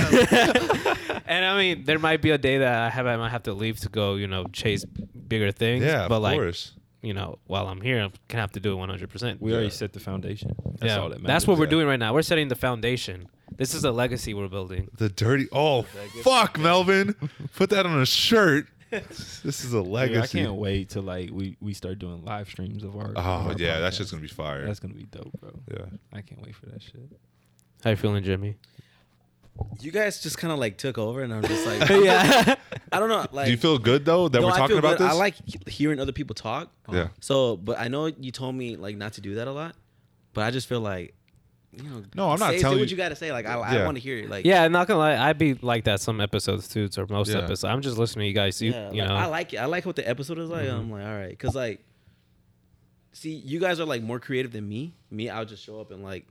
and 1.26 1.44
I 1.46 1.58
mean, 1.58 1.86
there 1.86 1.98
might 1.98 2.22
be 2.22 2.30
a 2.30 2.38
day 2.38 2.60
that 2.60 2.72
I 2.84 2.90
have 2.92 3.08
I 3.08 3.16
might 3.18 3.30
have 3.30 3.44
to 3.44 3.54
leave 3.54 3.80
to 3.80 3.90
go, 3.90 4.14
you 4.14 4.28
know, 4.28 4.46
chase 4.54 4.86
bigger 4.86 5.52
things. 5.52 5.84
yeah, 5.84 6.08
but 6.08 6.18
of 6.18 6.22
like, 6.22 6.36
course. 6.38 6.74
You 7.02 7.14
know, 7.14 7.40
while 7.48 7.68
I'm 7.68 7.82
here, 7.82 8.00
I'm 8.02 8.12
gonna 8.28 8.42
have 8.42 8.52
to 8.54 8.60
do 8.60 8.72
it 8.74 8.76
100. 8.76 9.10
percent 9.10 9.42
We 9.42 9.54
already 9.54 9.70
set 9.70 9.94
the 9.94 10.00
foundation. 10.00 10.56
That's 10.80 10.84
Yeah, 10.84 10.98
all 11.00 11.10
that 11.10 11.22
matters. 11.22 11.28
that's 11.28 11.48
what 11.48 11.58
we're 11.58 11.66
doing 11.68 11.88
right 11.88 12.00
now. 12.00 12.14
We're 12.14 12.22
setting 12.22 12.48
the 12.50 12.56
foundation. 12.56 13.28
This 13.58 13.74
is 13.74 13.84
a 13.84 13.92
legacy 13.92 14.34
we're 14.34 14.48
building. 14.48 14.90
The 14.98 15.10
dirty. 15.10 15.48
Oh, 15.52 15.82
fuck, 16.24 16.58
Melvin. 16.60 17.16
Put 17.56 17.70
that 17.72 17.86
on 17.86 18.00
a 18.02 18.06
shirt. 18.06 18.68
This 18.92 19.64
is 19.64 19.74
a 19.76 19.84
Dude, 19.84 20.18
I 20.18 20.26
can't 20.26 20.56
wait 20.56 20.90
till 20.90 21.04
like 21.04 21.30
we, 21.32 21.56
we 21.62 21.74
start 21.76 22.00
doing 22.00 22.26
live 22.26 22.50
streams 22.50 22.84
of 22.84 22.96
our. 22.96 23.10
of 23.12 23.18
oh 23.18 23.22
our 23.22 23.54
yeah, 23.54 23.80
that's 23.80 23.96
podcast. 23.96 24.00
just 24.00 24.12
gonna 24.12 24.22
be 24.22 24.28
fire. 24.28 24.66
That's 24.66 24.80
gonna 24.80 24.96
be 24.96 25.04
dope, 25.04 25.32
bro. 25.40 25.52
yeah. 25.72 25.86
I 26.12 26.22
can't 26.22 26.42
wait 26.42 26.56
for 26.56 26.66
that 26.68 26.82
shit. 26.82 26.96
How 27.84 27.92
you 27.92 27.96
feeling, 27.98 28.24
Jimmy? 28.24 28.56
You 29.82 29.92
guys 29.92 30.22
just 30.22 30.38
kind 30.38 30.52
of 30.52 30.60
like 30.60 30.78
took 30.78 30.98
over, 30.98 31.22
and 31.22 31.34
I'm 31.34 31.44
just 31.44 31.66
like, 31.66 31.88
yeah. 31.90 32.56
I 32.92 33.00
don't 33.00 33.10
know. 33.10 33.26
Like, 33.32 33.46
Do 33.46 33.52
you 33.52 33.58
feel 33.58 33.78
good 33.78 34.04
though 34.06 34.28
that 34.28 34.40
no, 34.42 34.48
we're 34.48 34.54
talking 34.54 34.78
about 34.78 34.98
good. 34.98 35.06
this? 35.08 35.14
I 35.14 35.18
like 35.18 35.36
hearing 35.68 36.00
other 36.00 36.12
people 36.12 36.34
talk. 36.36 36.72
Yeah. 36.92 37.10
So, 37.22 37.56
but 37.58 37.80
I 37.80 37.88
know 37.88 38.08
you 38.08 38.32
told 38.32 38.56
me 38.56 38.76
like 38.76 38.98
not 38.98 39.14
to 39.14 39.22
do 39.22 39.36
that 39.36 39.48
a 39.48 39.52
lot, 39.52 39.76
but 40.34 40.44
I 40.44 40.52
just 40.52 40.68
feel 40.68 40.82
like, 40.82 41.14
you 41.72 41.84
know, 41.84 42.04
No, 42.16 42.30
I'm 42.32 42.40
not 42.40 42.52
say, 42.52 42.60
telling 42.60 42.78
say 42.78 42.82
what 42.82 42.90
you- 42.90 42.96
you 42.96 42.98
got 42.98 43.10
to 43.10 43.16
say. 43.16 43.32
Like, 43.32 43.46
I, 43.46 43.54
I 43.54 43.86
want 43.86 43.96
to 43.96 44.02
hear 44.02 44.18
it. 44.18 44.30
Like, 44.30 44.46
Yeah, 44.46 44.64
I'm 44.64 44.72
not 44.72 44.88
gonna 44.88 45.00
lie. 45.00 45.16
I'd 45.18 45.38
be 45.38 45.54
like 45.56 45.84
that 45.86 46.00
some 46.02 46.20
episodes 46.20 46.68
too, 46.68 46.90
or 46.98 47.06
most 47.10 47.30
Yeah. 47.32 47.38
episodes. 47.40 47.64
I'm 47.64 47.82
just 47.82 47.98
listening 47.98 48.24
to 48.24 48.28
you 48.28 48.34
guys. 48.34 48.62
You, 48.62 48.72
yeah, 48.72 48.92
you 48.92 49.02
like, 49.02 49.10
know, 49.10 49.16
I 49.16 49.26
like 49.28 49.54
it. 49.54 49.58
I 49.58 49.66
like 49.66 49.86
what 49.86 49.96
the 49.96 50.08
episode 50.08 50.40
is 50.40 50.50
like. 50.50 50.66
Mm-hmm. 50.68 50.76
I'm 50.80 50.92
like, 50.92 51.06
all 51.06 51.14
right, 51.14 51.30
because 51.30 51.56
like, 51.56 51.84
see, 53.14 53.32
you 53.34 53.60
guys 53.60 53.80
are 53.80 53.86
like 53.86 54.02
more 54.02 54.20
creative 54.20 54.52
than 54.52 54.68
me. 54.68 54.94
Me, 55.12 55.30
I'll 55.30 55.46
just 55.46 55.64
show 55.64 55.80
up 55.80 55.92
and 55.92 56.04
like, 56.04 56.26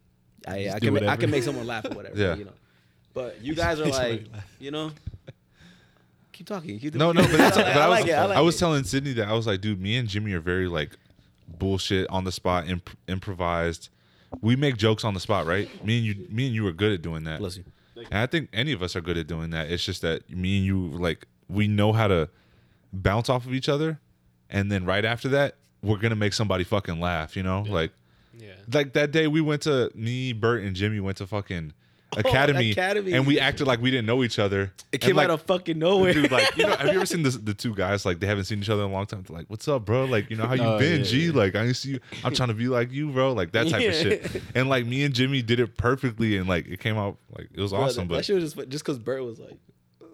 I, 0.46 0.70
I 0.70 0.80
can 0.80 0.94
ma- 0.94 1.08
I 1.10 1.16
can 1.16 1.30
make 1.30 1.42
someone 1.42 1.66
laugh 1.66 1.84
or 1.86 1.90
whatever. 1.94 2.16
Yeah. 2.20 2.34
you 2.34 2.44
know. 2.44 2.52
But 3.18 3.38
you 3.42 3.56
guys 3.56 3.80
are 3.80 3.86
like, 3.86 4.26
you 4.60 4.70
know, 4.70 4.92
keep 6.30 6.46
talking. 6.46 6.78
Keep 6.78 6.94
No, 6.94 7.10
no, 7.10 7.22
but 7.22 7.32
that's. 7.32 7.56
I 7.58 7.62
but 7.62 7.76
I 7.76 7.88
was, 7.88 8.00
like 8.00 8.08
it. 8.08 8.12
I, 8.12 8.24
like 8.26 8.38
I 8.38 8.40
was 8.40 8.54
it. 8.54 8.58
telling 8.60 8.84
Sydney 8.84 9.12
that 9.14 9.26
I 9.26 9.32
was 9.32 9.44
like, 9.44 9.60
dude, 9.60 9.80
me 9.80 9.96
and 9.96 10.08
Jimmy 10.08 10.34
are 10.34 10.40
very 10.40 10.68
like 10.68 10.96
bullshit 11.48 12.08
on 12.10 12.22
the 12.22 12.30
spot, 12.30 12.68
imp- 12.68 12.96
improvised. 13.08 13.88
We 14.40 14.54
make 14.54 14.76
jokes 14.76 15.02
on 15.04 15.14
the 15.14 15.20
spot, 15.20 15.46
right? 15.46 15.68
Me 15.84 15.98
and 15.98 16.06
you, 16.06 16.26
me 16.30 16.46
and 16.46 16.54
you 16.54 16.64
are 16.68 16.72
good 16.72 16.92
at 16.92 17.02
doing 17.02 17.24
that. 17.24 17.40
Bless 17.40 17.56
you. 17.56 17.64
And 17.96 18.20
I 18.20 18.26
think 18.26 18.50
any 18.52 18.72
of 18.72 18.82
us 18.82 18.94
are 18.94 19.00
good 19.00 19.18
at 19.18 19.26
doing 19.26 19.50
that. 19.50 19.68
It's 19.68 19.84
just 19.84 20.02
that 20.02 20.30
me 20.30 20.58
and 20.58 20.66
you, 20.66 20.88
like, 20.90 21.26
we 21.48 21.66
know 21.66 21.92
how 21.92 22.06
to 22.06 22.28
bounce 22.92 23.28
off 23.28 23.46
of 23.46 23.52
each 23.52 23.68
other, 23.68 23.98
and 24.48 24.70
then 24.70 24.84
right 24.84 25.04
after 25.04 25.28
that, 25.30 25.56
we're 25.82 25.96
gonna 25.96 26.14
make 26.14 26.34
somebody 26.34 26.62
fucking 26.62 27.00
laugh. 27.00 27.36
You 27.36 27.42
know, 27.42 27.62
like, 27.62 27.90
yeah. 28.38 28.52
like 28.72 28.92
that 28.92 29.10
day 29.10 29.26
we 29.26 29.40
went 29.40 29.62
to 29.62 29.90
me, 29.94 30.32
Bert, 30.32 30.62
and 30.62 30.76
Jimmy 30.76 31.00
went 31.00 31.16
to 31.16 31.26
fucking 31.26 31.72
Oh, 32.16 32.20
academy, 32.20 32.68
Oh, 32.68 32.72
Academy. 32.72 33.12
and 33.12 33.26
we 33.26 33.38
acted 33.38 33.66
like 33.66 33.82
we 33.82 33.90
didn't 33.90 34.06
know 34.06 34.22
each 34.24 34.38
other. 34.38 34.62
It 34.62 34.70
And, 34.94 35.00
came 35.02 35.16
like, 35.16 35.24
out 35.24 35.30
of 35.30 35.42
fucking 35.42 35.78
nowhere. 35.78 36.14
Dude, 36.14 36.30
like, 36.32 36.56
you 36.56 36.64
know, 36.66 36.74
have 36.74 36.86
you 36.86 36.94
ever 36.94 37.04
seen 37.14 37.22
this, 37.22 37.36
the 37.36 37.52
two 37.52 37.74
guys 37.74 38.06
like 38.06 38.18
they 38.20 38.26
haven't 38.26 38.44
seen 38.44 38.60
each 38.60 38.70
other 38.70 38.82
in 38.84 38.90
a 38.90 38.92
long 38.92 39.04
time? 39.04 39.24
They're 39.28 39.36
like, 39.36 39.46
"What's 39.48 39.68
up, 39.68 39.84
bro? 39.84 40.06
Like, 40.06 40.30
you 40.30 40.36
know 40.36 40.46
how 40.46 40.54
you 40.54 40.62
Oh, 40.62 40.78
been, 40.78 41.00
yeah, 41.00 41.04
G? 41.04 41.26
yeah. 41.26 41.32
Like, 41.32 41.54
I 41.54 41.70
see 41.72 41.90
you. 41.90 42.00
I'm 42.24 42.34
trying 42.34 42.48
to 42.48 42.54
be 42.54 42.68
like 42.68 42.90
you, 42.92 43.10
bro. 43.10 43.34
Like 43.34 43.52
that 43.52 43.68
type 43.68 43.86
of 43.86 43.94
shit." 43.94 44.42
And 44.54 44.68
like 44.70 44.86
me 44.86 45.04
and 45.04 45.14
Jimmy 45.14 45.42
did 45.42 45.60
it 45.60 45.76
perfectly, 45.76 46.38
and 46.38 46.48
like 46.48 46.66
it 46.66 46.80
came 46.80 46.96
out 46.96 47.18
like 47.36 47.48
it 47.54 47.60
was 47.60 47.72
Bro, 47.72 47.80
awesome. 47.82 48.08
That, 48.08 48.14
that 48.16 48.24
shit 48.24 48.36
was 48.36 48.54
just 48.54 48.68
just 48.70 48.84
because 48.84 48.98
Bert 48.98 49.22
was 49.22 49.38
like, 49.38 49.58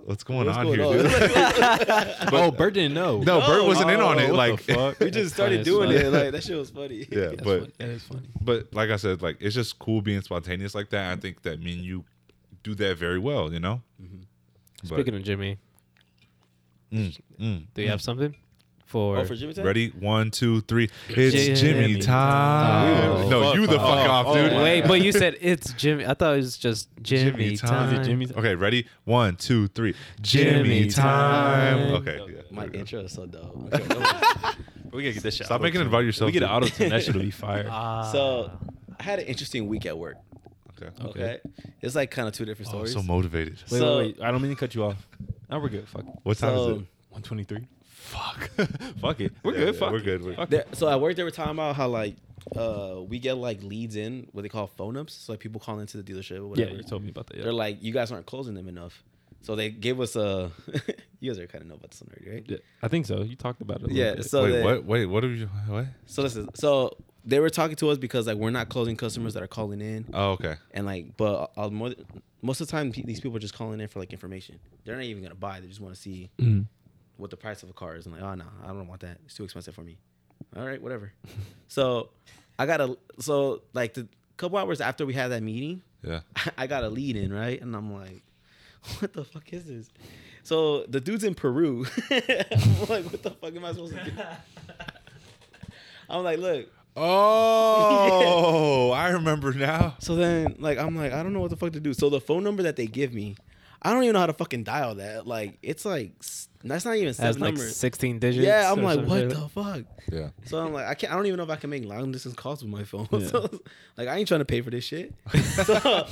what's 0.05 0.23
going 0.25 0.47
what's 0.47 0.59
on 0.59 0.67
going 0.67 0.79
here, 0.81 0.87
on? 0.89 0.93
dude? 0.97 2.33
oh, 2.33 2.51
Bert 2.51 2.75
didn't 2.75 2.95
know. 2.95 3.21
no, 3.21 3.41
Bert 3.41 3.65
wasn't 3.65 3.91
in 3.91 4.01
on 4.01 4.19
Oh, 4.19 4.23
it. 4.23 4.33
Like, 4.33 4.99
we 5.01 5.11
just 5.11 5.35
started 5.35 5.65
doing 5.65 5.89
funny. 5.91 6.01
it. 6.01 6.11
Like 6.13 6.33
that 6.33 6.43
shit 6.45 6.57
was 6.57 6.71
funny. 6.71 7.07
yeah, 7.11 7.29
That's 7.29 7.43
but 7.43 7.61
funny. 7.61 7.73
That 7.79 7.89
is 7.89 8.03
funny. 8.05 8.29
but 8.41 8.73
like 8.75 8.91
I 8.91 8.97
said, 8.97 9.23
like 9.23 9.37
it's 9.41 9.55
just 9.55 9.79
cool 9.79 10.01
being 10.03 10.21
spontaneous 10.23 10.75
like 10.75 10.91
that. 10.91 11.13
I 11.13 11.17
think 11.21 11.43
that 11.43 11.61
me 11.61 11.73
and 11.75 11.83
you 11.83 12.05
do 12.63 12.75
that 12.77 12.99
very 12.99 13.19
well. 13.19 13.53
You 13.53 13.61
know. 13.61 13.83
But- 14.83 14.89
Speaking 14.89 15.15
of 15.15 15.23
Jimmy, 15.23 15.59
Mm, 16.93 17.19
mm, 17.41 17.67
do 17.75 17.83
you 17.83 17.89
have 17.89 18.01
something 18.01 18.35
for? 18.95 19.17
Oh, 19.19 19.25
for 19.25 19.35
Jimmy 19.35 19.53
time? 19.55 19.67
Ready? 19.67 19.89
One, 19.99 20.31
two, 20.31 20.61
three. 20.63 20.89
It's 21.09 21.61
Jimmy 21.61 21.89
Jimmy 21.95 22.01
time. 22.01 23.25
Oh. 23.25 23.29
no, 23.29 23.55
you 23.55 23.67
the 23.67 23.73
fuck 23.73 23.81
Oh, 23.83 24.11
off, 24.11 24.27
oh, 24.29 24.35
dude. 24.35 24.53
Wait, 24.53 24.83
but 24.87 25.03
you 25.03 25.11
said 25.11 25.37
it's 25.41 25.73
Jimmy. 25.73 26.07
I 26.07 26.15
thought 26.15 26.35
it 26.35 26.37
was 26.37 26.57
just 26.57 26.89
Jimmy, 27.03 27.31
Jimmy 27.33 27.57
time. 27.57 27.71
time. 27.91 27.95
Is 27.95 28.07
it 28.07 28.11
Jimmy? 28.11 28.29
Okay, 28.37 28.55
ready? 28.55 28.87
One, 29.05 29.35
two, 29.35 29.67
three. 29.69 29.95
Jimmy 30.23 30.63
Jimmy 30.85 30.89
time. 30.91 31.79
time. 31.89 31.93
Okay. 31.97 32.19
yeah, 32.19 32.43
My 32.53 32.63
there 32.63 32.67
we 32.67 32.73
go. 32.73 32.79
intro 32.79 33.01
is 33.01 33.13
so 33.13 33.27
dope. 33.27 33.75
We 34.93 35.03
gotta 35.03 35.15
get 35.15 35.23
this 35.25 35.35
shit. 35.35 35.47
Stop 35.47 35.61
making 35.61 35.81
it 35.81 35.89
about 35.89 36.05
yourself. 36.05 36.27
We 36.29 36.33
get 36.33 36.45
an 36.45 36.51
dude. 36.51 36.57
auto 36.71 36.77
tune. 36.77 36.91
That 36.91 37.03
shit'll 37.03 37.21
be 37.21 37.31
fire. 37.47 37.67
Ah. 37.69 38.09
so 38.13 38.53
I 38.97 39.03
had 39.03 39.19
an 39.19 39.27
interesting 39.27 39.67
week 39.67 39.87
at 39.87 39.99
work. 39.99 40.19
Okay. 40.81 41.05
Okay, 41.05 41.39
it's 41.83 41.97
like 41.97 42.13
kind 42.13 42.29
of 42.29 42.35
two 42.35 42.45
different 42.45 42.69
Oh, 42.73 42.79
I'm 42.79 42.87
stories. 42.87 42.93
so 43.07 43.13
motivated. 43.13 43.55
Wait, 43.73 43.79
So- 43.81 43.99
wait, 43.99 44.17
wait. 44.19 44.25
I 44.25 44.31
don't 44.31 44.41
mean 44.41 44.53
to 44.53 44.57
cut 44.57 44.73
you 44.75 44.85
off. 44.85 45.05
Now 45.51 45.59
we're 45.59 45.69
good. 45.69 45.89
Fuck. 45.89 46.05
What 46.25 46.39
time 46.39 46.55
So- 46.55 46.63
is 46.65 46.69
it? 46.83 46.87
123. 47.11 47.67
Fuck. 48.05 48.51
Fuck 49.01 49.21
it. 49.21 49.33
We're 49.43 49.53
Yeah, 49.53 49.59
good. 49.59 49.75
yeah, 49.75 49.81
Fuck 49.81 49.91
we're 49.93 49.99
it. 49.99 50.05
good, 50.05 50.23
we're- 50.23 50.37
Fuck 50.37 50.51
There- 50.51 50.61
it. 50.71 50.77
so 50.77 50.89
at 50.89 51.01
work, 51.01 51.17
they 51.17 51.23
were 51.25 51.31
talking 51.31 51.53
about 51.53 51.77
how 51.77 51.89
like 51.89 52.17
uh 52.55 53.01
we 53.09 53.19
get 53.19 53.35
like 53.39 53.63
leads 53.63 53.97
in 53.97 54.29
what 54.33 54.43
they 54.43 54.49
call 54.49 54.67
phone 54.67 54.97
ups. 54.97 55.15
So 55.15 55.33
like 55.33 55.41
people 55.41 55.61
call 55.61 55.79
into 55.81 56.01
the 56.01 56.13
dealership 56.13 56.33
or 56.33 56.35
Yeah, 56.35 56.41
whatever. 56.67 56.75
you 56.77 56.83
told 56.83 57.03
me 57.03 57.09
about 57.11 57.27
that. 57.29 57.43
They're 57.43 57.53
like, 57.53 57.83
you 57.83 57.93
guys 57.93 58.13
aren't 58.13 58.27
closing 58.27 58.55
them 58.55 58.69
enough. 58.69 59.03
So 59.43 59.57
they 59.57 59.71
gave 59.71 60.01
us 60.01 60.17
a. 60.17 60.51
you 61.21 61.31
guys 61.31 61.39
are 61.39 61.47
kind 61.47 61.63
of 61.63 61.69
know 61.69 61.75
about 61.75 61.91
this 61.91 62.03
already, 62.03 62.31
right? 62.31 62.45
Yeah, 62.47 62.57
I 62.83 62.89
think 62.89 63.05
so. 63.07 63.23
You 63.23 63.37
talked 63.37 63.61
about 63.61 63.83
it. 63.83 63.91
A 63.91 63.93
Yeah. 63.95 64.15
bit. 64.15 64.25
So 64.25 64.43
Wait, 64.45 64.53
they, 64.53 64.63
what? 64.63 64.85
Wait, 64.85 65.07
what 65.07 65.23
are 65.25 65.29
you? 65.29 65.47
What? 65.69 65.87
So 66.07 66.23
listen. 66.23 66.49
So 66.55 66.97
they 67.27 67.41
were 67.41 67.51
talking 67.51 67.77
to 67.77 67.91
us 67.91 67.99
because 67.99 68.27
like 68.27 68.37
we're 68.37 68.51
not 68.51 68.69
closing 68.71 68.97
customers 68.97 69.35
that 69.35 69.43
are 69.43 69.47
calling 69.47 69.81
in, 69.83 70.07
Oh, 70.15 70.33
okay. 70.33 70.55
and 70.73 70.85
like, 70.87 71.17
but 71.17 71.51
uh, 71.57 71.69
more, 71.71 71.93
most 72.43 72.61
of 72.63 72.67
the 72.69 72.71
time 72.71 72.91
these 72.91 73.21
people 73.21 73.37
are 73.37 73.41
just 73.41 73.55
calling 73.55 73.81
in 73.81 73.89
for 73.89 73.99
like 74.01 74.13
information. 74.13 74.59
They're 74.85 74.97
not 74.97 75.05
even 75.05 75.23
gonna 75.23 75.35
buy. 75.35 75.61
They 75.61 75.67
just 75.67 75.81
want 75.81 75.95
to 75.95 76.01
see 76.01 76.31
Mhm. 76.39 76.67
What 77.17 77.31
the 77.31 77.37
price 77.37 77.63
of 77.63 77.71
a 77.71 77.73
car 77.73 77.97
is. 77.97 78.07
And 78.07 78.15
like, 78.15 78.23
oh 78.25 78.35
no, 78.35 78.45
I 78.65 78.69
don't 78.69 78.87
want 78.89 79.01
that. 79.03 79.19
It's 79.25 79.35
too 79.35 79.45
expensive 79.45 79.75
for 79.75 79.83
me. 79.83 79.99
All 80.57 80.65
right, 80.65 80.81
whatever. 80.81 81.13
so 81.69 82.11
I 82.59 82.67
got 82.67 82.81
a 82.81 82.97
so 83.19 83.63
like 83.73 83.95
the 83.95 84.09
couple 84.37 84.59
hours 84.59 84.81
after 84.81 85.07
we 85.07 85.15
had 85.15 85.29
that 85.29 85.43
meeting, 85.43 85.83
Yeah. 86.03 86.21
I 86.59 86.67
got 86.67 86.85
a 86.85 86.89
lead 86.89 87.17
in 87.17 87.33
right, 87.33 87.61
and 87.61 87.75
I'm 87.77 87.93
like, 87.93 88.23
what 88.99 89.13
the 89.13 89.25
fuck 89.25 89.53
is 89.53 89.65
this? 89.65 89.89
So 90.43 90.85
the 90.87 91.01
dude's 91.01 91.25
in 91.25 91.35
Peru. 91.35 91.87
I'm 92.11 92.21
like, 92.89 93.05
what 93.07 93.23
the 93.23 93.31
fuck 93.41 93.55
am 93.57 93.65
I 93.65 93.73
supposed 93.73 93.95
to 93.95 94.05
do? 94.05 94.13
I'm 96.11 96.23
like, 96.23 96.39
look, 96.39 96.69
Oh, 96.97 98.91
I 98.93 99.11
remember 99.11 99.53
now. 99.53 99.97
So 100.01 100.15
then, 100.15 100.55
like, 100.59 100.79
I'm 100.79 100.95
like, 100.97 101.13
I 101.13 101.23
don't 101.23 101.33
know 101.33 101.41
what 101.41 101.51
the 101.51 101.57
fuck 101.57 101.73
to 101.73 101.81
do. 101.81 101.93
So 101.95 102.09
the 102.11 102.21
phone 102.21 102.45
number 102.45 102.63
that 102.63 102.77
they 102.77 102.87
give 102.87 103.13
me, 103.13 103.37
I 103.83 103.93
don't 103.93 104.03
even 104.05 104.13
know 104.15 104.21
how 104.21 104.27
to 104.27 104.33
fucking 104.33 104.65
dial 104.65 104.95
that. 104.97 105.27
Like, 105.27 105.59
it's 105.63 105.85
like 105.85 106.13
that's 106.71 106.85
not 106.85 106.97
even 106.97 107.13
seven 107.15 107.41
like 107.43 107.55
numbers. 107.55 107.77
16 107.77 108.19
digits. 108.19 108.47
Yeah, 108.47 108.73
I'm 108.73 108.83
like, 108.83 109.01
what 109.07 109.29
the 109.29 109.49
fuck? 109.49 109.83
Yeah. 110.11 110.31
So 110.47 110.59
I'm 110.65 110.73
like, 110.73 110.87
I 110.87 110.95
can't. 110.95 111.13
I 111.13 111.17
don't 111.17 111.27
even 111.27 111.37
know 111.37 111.45
if 111.45 111.51
I 111.51 111.57
can 111.57 111.69
make 111.71 111.85
long 111.85 112.11
distance 112.13 112.35
calls 112.35 112.63
with 112.63 112.71
my 112.73 112.85
phone. 112.85 113.07
Yeah. 113.13 113.27
so, 113.27 113.51
like, 113.97 114.09
I 114.09 114.17
ain't 114.17 114.29
trying 114.29 114.41
to 114.41 114.45
pay 114.47 114.61
for 114.63 114.71
this 114.71 114.85
shit. 114.85 115.13
so 115.65 116.07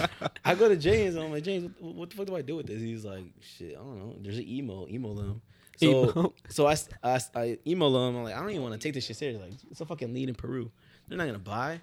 I 0.44 0.54
go 0.54 0.68
to 0.68 0.76
James 0.76 1.14
and 1.14 1.24
I'm 1.24 1.32
like, 1.32 1.42
James, 1.44 1.70
what, 1.78 1.94
what 1.94 2.10
the 2.10 2.16
fuck 2.16 2.26
do 2.26 2.36
I 2.36 2.42
do 2.42 2.56
with 2.56 2.66
this? 2.66 2.80
He's 2.80 3.04
like, 3.04 3.24
shit, 3.40 3.72
I 3.72 3.78
don't 3.78 3.98
know. 3.98 4.16
There's 4.20 4.38
an 4.38 4.46
email. 4.48 4.86
Email 4.90 5.14
them. 5.14 5.42
So, 5.78 5.86
Email. 6.10 6.34
so 6.48 6.66
I, 6.66 6.72
s- 6.72 6.88
I, 7.02 7.12
s- 7.12 7.30
I 7.34 7.58
email 7.66 7.90
them. 7.90 8.16
I'm 8.16 8.24
like, 8.24 8.34
I 8.34 8.40
don't 8.40 8.50
even 8.50 8.62
want 8.62 8.74
to 8.74 8.78
take 8.78 8.92
this 8.94 9.06
shit 9.06 9.16
serious. 9.16 9.40
Like, 9.40 9.52
it's 9.70 9.80
a 9.80 9.86
fucking 9.86 10.12
lead 10.12 10.28
in 10.28 10.34
Peru. 10.34 10.70
They're 11.08 11.16
not 11.18 11.26
gonna 11.26 11.38
buy. 11.38 11.80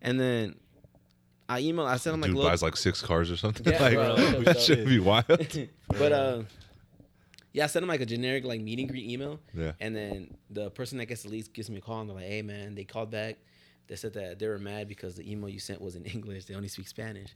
And 0.00 0.18
then 0.18 0.54
I 1.48 1.58
email. 1.60 1.84
I 1.86 1.96
said, 1.96 2.14
I'm 2.14 2.20
like, 2.20 2.30
Dude 2.30 2.38
look, 2.38 2.48
buys 2.48 2.62
like 2.62 2.76
six 2.76 3.02
cars 3.02 3.30
or 3.30 3.36
something. 3.36 3.70
Yeah, 3.70 3.82
like 3.82 3.94
bro. 3.94 4.16
that 4.42 4.60
should 4.60 4.86
be 4.86 5.00
wild. 5.00 5.26
but 5.28 6.12
uh, 6.12 6.42
yeah, 7.52 7.64
I 7.64 7.66
sent 7.66 7.82
them 7.82 7.88
like 7.88 8.00
a 8.00 8.06
generic 8.06 8.44
like 8.44 8.60
meet 8.60 8.78
and 8.78 8.88
greet 8.88 9.08
email. 9.10 9.40
Yeah. 9.54 9.72
And 9.80 9.94
then 9.94 10.36
the 10.50 10.70
person 10.70 10.98
that 10.98 11.06
gets 11.06 11.22
the 11.22 11.28
leads 11.30 11.48
gives 11.48 11.68
me 11.70 11.78
a 11.78 11.80
call 11.80 12.00
and 12.00 12.08
they're 12.08 12.16
like, 12.16 12.26
"Hey 12.26 12.42
man, 12.42 12.74
they 12.74 12.84
called 12.84 13.10
back. 13.10 13.36
They 13.88 13.96
said 13.96 14.14
that 14.14 14.38
they 14.38 14.46
were 14.48 14.58
mad 14.58 14.88
because 14.88 15.16
the 15.16 15.30
email 15.30 15.48
you 15.48 15.58
sent 15.60 15.80
was 15.80 15.96
in 15.96 16.04
English. 16.16 16.46
They 16.46 16.54
only 16.54 16.68
speak 16.68 16.88
Spanish." 16.88 17.30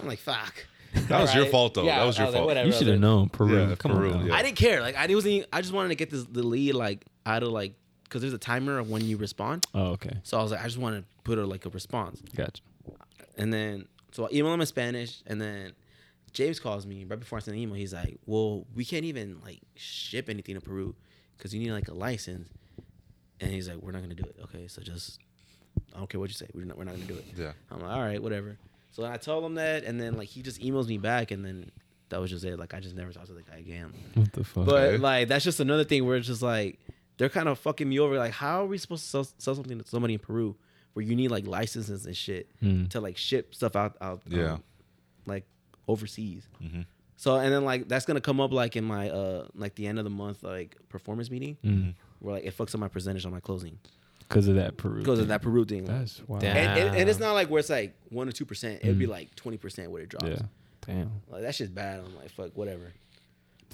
I'm 0.00 0.06
like, 0.08 0.18
"Fuck." 0.18 0.54
That 1.08 1.22
was 1.22 1.34
your 1.34 1.46
fault, 1.46 1.72
though. 1.72 1.84
Yeah, 1.84 2.00
That 2.00 2.04
was 2.04 2.18
your 2.18 2.26
I 2.26 2.28
like, 2.30 2.36
fault. 2.36 2.46
"Whatever." 2.48 2.66
You 2.66 2.72
should 2.74 2.86
have 2.88 3.00
known 3.00 3.30
Peru. 3.30 3.66
Yeah, 3.68 3.74
Come 3.76 3.92
Peru, 3.92 4.12
on. 4.12 4.26
yeah. 4.26 4.34
I 4.34 4.42
didn't 4.42 4.58
care. 4.58 4.82
Like 4.82 4.94
I 4.94 5.06
wasn't. 5.14 5.46
I 5.50 5.62
just 5.62 5.72
wanted 5.72 5.88
to 5.88 5.94
get 5.94 6.10
this 6.10 6.24
the 6.24 6.42
lead 6.42 6.74
like 6.74 7.06
out 7.24 7.42
of 7.42 7.48
like 7.48 7.72
because 8.04 8.20
there's 8.20 8.34
a 8.34 8.38
timer 8.38 8.78
of 8.78 8.90
when 8.90 9.02
you 9.02 9.16
respond. 9.16 9.64
Oh, 9.74 9.92
okay. 9.92 10.18
So 10.22 10.38
I 10.38 10.42
was 10.42 10.52
like, 10.52 10.60
I 10.60 10.64
just 10.64 10.76
want 10.76 10.96
to 10.96 11.04
put 11.24 11.38
a 11.38 11.46
like 11.46 11.64
a 11.64 11.70
response. 11.70 12.20
Gotcha. 12.36 12.60
And 13.38 13.50
then 13.50 13.86
so 14.10 14.26
I 14.26 14.28
email 14.34 14.52
him 14.52 14.60
in 14.60 14.66
Spanish, 14.66 15.22
and 15.26 15.40
then 15.40 15.72
James 16.32 16.58
calls 16.60 16.86
me 16.86 17.04
right 17.04 17.18
before 17.18 17.38
I 17.38 17.40
send 17.40 17.56
the 17.56 17.62
email. 17.62 17.74
He's 17.76 17.92
like, 17.92 18.18
"Well, 18.26 18.66
we 18.74 18.84
can't 18.84 19.04
even 19.04 19.40
like 19.44 19.60
ship 19.76 20.28
anything 20.28 20.54
to 20.54 20.60
Peru 20.60 20.94
because 21.36 21.52
you 21.54 21.60
need 21.60 21.72
like 21.72 21.88
a 21.88 21.94
license." 21.94 22.48
And 23.40 23.50
he's 23.50 23.68
like, 23.68 23.78
"We're 23.78 23.92
not 23.92 24.02
gonna 24.02 24.14
do 24.14 24.24
it." 24.24 24.36
Okay, 24.44 24.68
so 24.68 24.80
just 24.82 25.18
I 25.94 25.98
don't 25.98 26.08
care 26.08 26.20
what 26.20 26.30
you 26.30 26.34
say. 26.34 26.46
We're 26.54 26.64
not. 26.64 26.78
We're 26.78 26.84
not 26.84 26.94
gonna 26.94 27.06
do 27.06 27.14
it. 27.14 27.24
Yeah. 27.36 27.52
I'm 27.70 27.80
like, 27.80 27.90
all 27.90 28.00
right, 28.00 28.22
whatever. 28.22 28.56
So 28.92 29.04
I 29.04 29.16
told 29.16 29.44
him 29.44 29.54
that, 29.56 29.84
and 29.84 30.00
then 30.00 30.16
like 30.16 30.28
he 30.28 30.42
just 30.42 30.60
emails 30.62 30.86
me 30.86 30.98
back, 30.98 31.30
and 31.30 31.44
then 31.44 31.70
that 32.10 32.20
was 32.20 32.30
just 32.30 32.44
it. 32.44 32.58
Like 32.58 32.72
I 32.74 32.80
just 32.80 32.94
never 32.96 33.12
talked 33.12 33.26
to 33.28 33.32
the 33.34 33.42
guy 33.42 33.58
again. 33.58 33.92
What 34.14 34.32
the 34.32 34.44
fuck? 34.44 34.64
But 34.66 35.00
like 35.00 35.28
that's 35.28 35.44
just 35.44 35.60
another 35.60 35.84
thing 35.84 36.06
where 36.06 36.16
it's 36.16 36.26
just 36.26 36.42
like 36.42 36.78
they're 37.18 37.28
kind 37.28 37.48
of 37.48 37.58
fucking 37.58 37.88
me 37.88 37.98
over. 37.98 38.16
Like, 38.16 38.32
how 38.32 38.62
are 38.62 38.66
we 38.66 38.78
supposed 38.78 39.04
to 39.04 39.08
sell, 39.10 39.24
sell 39.38 39.54
something 39.54 39.78
to 39.78 39.86
somebody 39.86 40.14
in 40.14 40.20
Peru 40.20 40.56
where 40.94 41.04
you 41.04 41.14
need 41.16 41.30
like 41.30 41.46
licenses 41.46 42.06
and 42.06 42.16
shit 42.16 42.48
Mm. 42.62 42.88
to 42.90 43.00
like 43.00 43.16
ship 43.16 43.54
stuff 43.54 43.76
out 43.76 43.96
out 44.00 44.22
um, 44.30 44.38
Yeah. 44.38 44.56
like 45.26 45.46
overseas. 45.88 46.48
Mhm. 46.62 46.86
So 47.16 47.36
and 47.36 47.52
then 47.52 47.64
like 47.64 47.88
that's 47.88 48.04
gonna 48.04 48.20
come 48.20 48.40
up 48.40 48.52
like 48.52 48.76
in 48.76 48.84
my 48.84 49.10
uh 49.10 49.46
like 49.54 49.74
the 49.76 49.86
end 49.86 49.98
of 49.98 50.04
the 50.04 50.10
month 50.10 50.42
like 50.42 50.76
performance 50.88 51.30
meeting 51.30 51.56
Mm. 51.64 51.94
where 52.20 52.34
like 52.36 52.44
it 52.44 52.56
fucks 52.56 52.74
up 52.74 52.80
my 52.80 52.88
percentage 52.88 53.24
on 53.26 53.32
my 53.32 53.40
closing 53.40 53.78
Because 54.28 54.48
of 54.48 54.56
that 54.56 54.76
Peru. 54.76 54.98
because 55.00 55.18
of 55.20 55.28
that 55.28 55.42
Peru 55.42 55.64
thing. 55.64 55.84
That's 55.84 56.20
wild. 56.26 56.42
Damn. 56.42 56.56
and, 56.56 56.78
and, 56.88 56.96
and 56.96 57.08
it's 57.10 57.18
not 57.20 57.32
like 57.34 57.48
where 57.50 57.60
it's 57.60 57.70
like 57.70 57.94
one 58.10 58.28
or 58.28 58.32
two 58.32 58.44
percent. 58.44 58.80
It'd 58.82 58.98
be 58.98 59.06
Mm. 59.06 59.10
like 59.10 59.34
twenty 59.36 59.58
percent 59.58 59.90
where 59.90 60.02
it 60.02 60.08
drops. 60.08 60.26
Yeah. 60.26 60.42
Damn. 60.86 61.10
Like 61.30 61.42
that 61.42 61.54
shit's 61.54 61.70
bad. 61.70 62.00
I'm 62.00 62.16
like 62.16 62.30
fuck 62.30 62.50
whatever. 62.56 62.92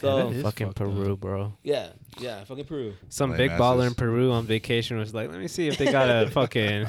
That 0.01 0.07
So 0.07 0.31
is 0.31 0.43
fucking 0.43 0.67
fucked 0.69 0.79
Peru, 0.79 1.17
bro. 1.17 1.53
yeah, 1.63 1.91
yeah, 2.19 2.45
fucking 2.45 2.65
Peru. 2.65 2.95
Some 3.09 3.31
Lame 3.31 3.39
big 3.39 3.51
baller 3.53 3.87
in. 3.87 3.95
Peru 3.95 4.33
on 4.33 4.45
vacation 4.47 4.97
was 4.99 5.13
like, 5.15 5.31
let 5.31 5.39
me 5.41 5.49
see 5.49 5.69
if 5.69 5.79
they 5.79 5.91
got 5.91 6.09
a 6.09 6.31
fucking, 6.33 6.87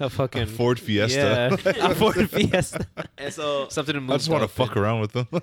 a 0.00 0.10
fucking 0.10 0.46
Ford 0.46 0.78
Fiesta. 0.80 1.58
Yeah, 1.64 1.90
a 1.90 1.94
Ford 1.94 2.30
Fiesta. 2.30 2.86
And 3.18 3.32
so 3.32 3.68
Something 3.68 3.94
to 3.94 4.00
move. 4.00 4.10
I 4.10 4.16
just 4.16 4.28
want 4.28 4.42
to 4.42 4.48
fuck 4.48 4.76
around 4.76 5.00
with 5.00 5.12
them. 5.12 5.28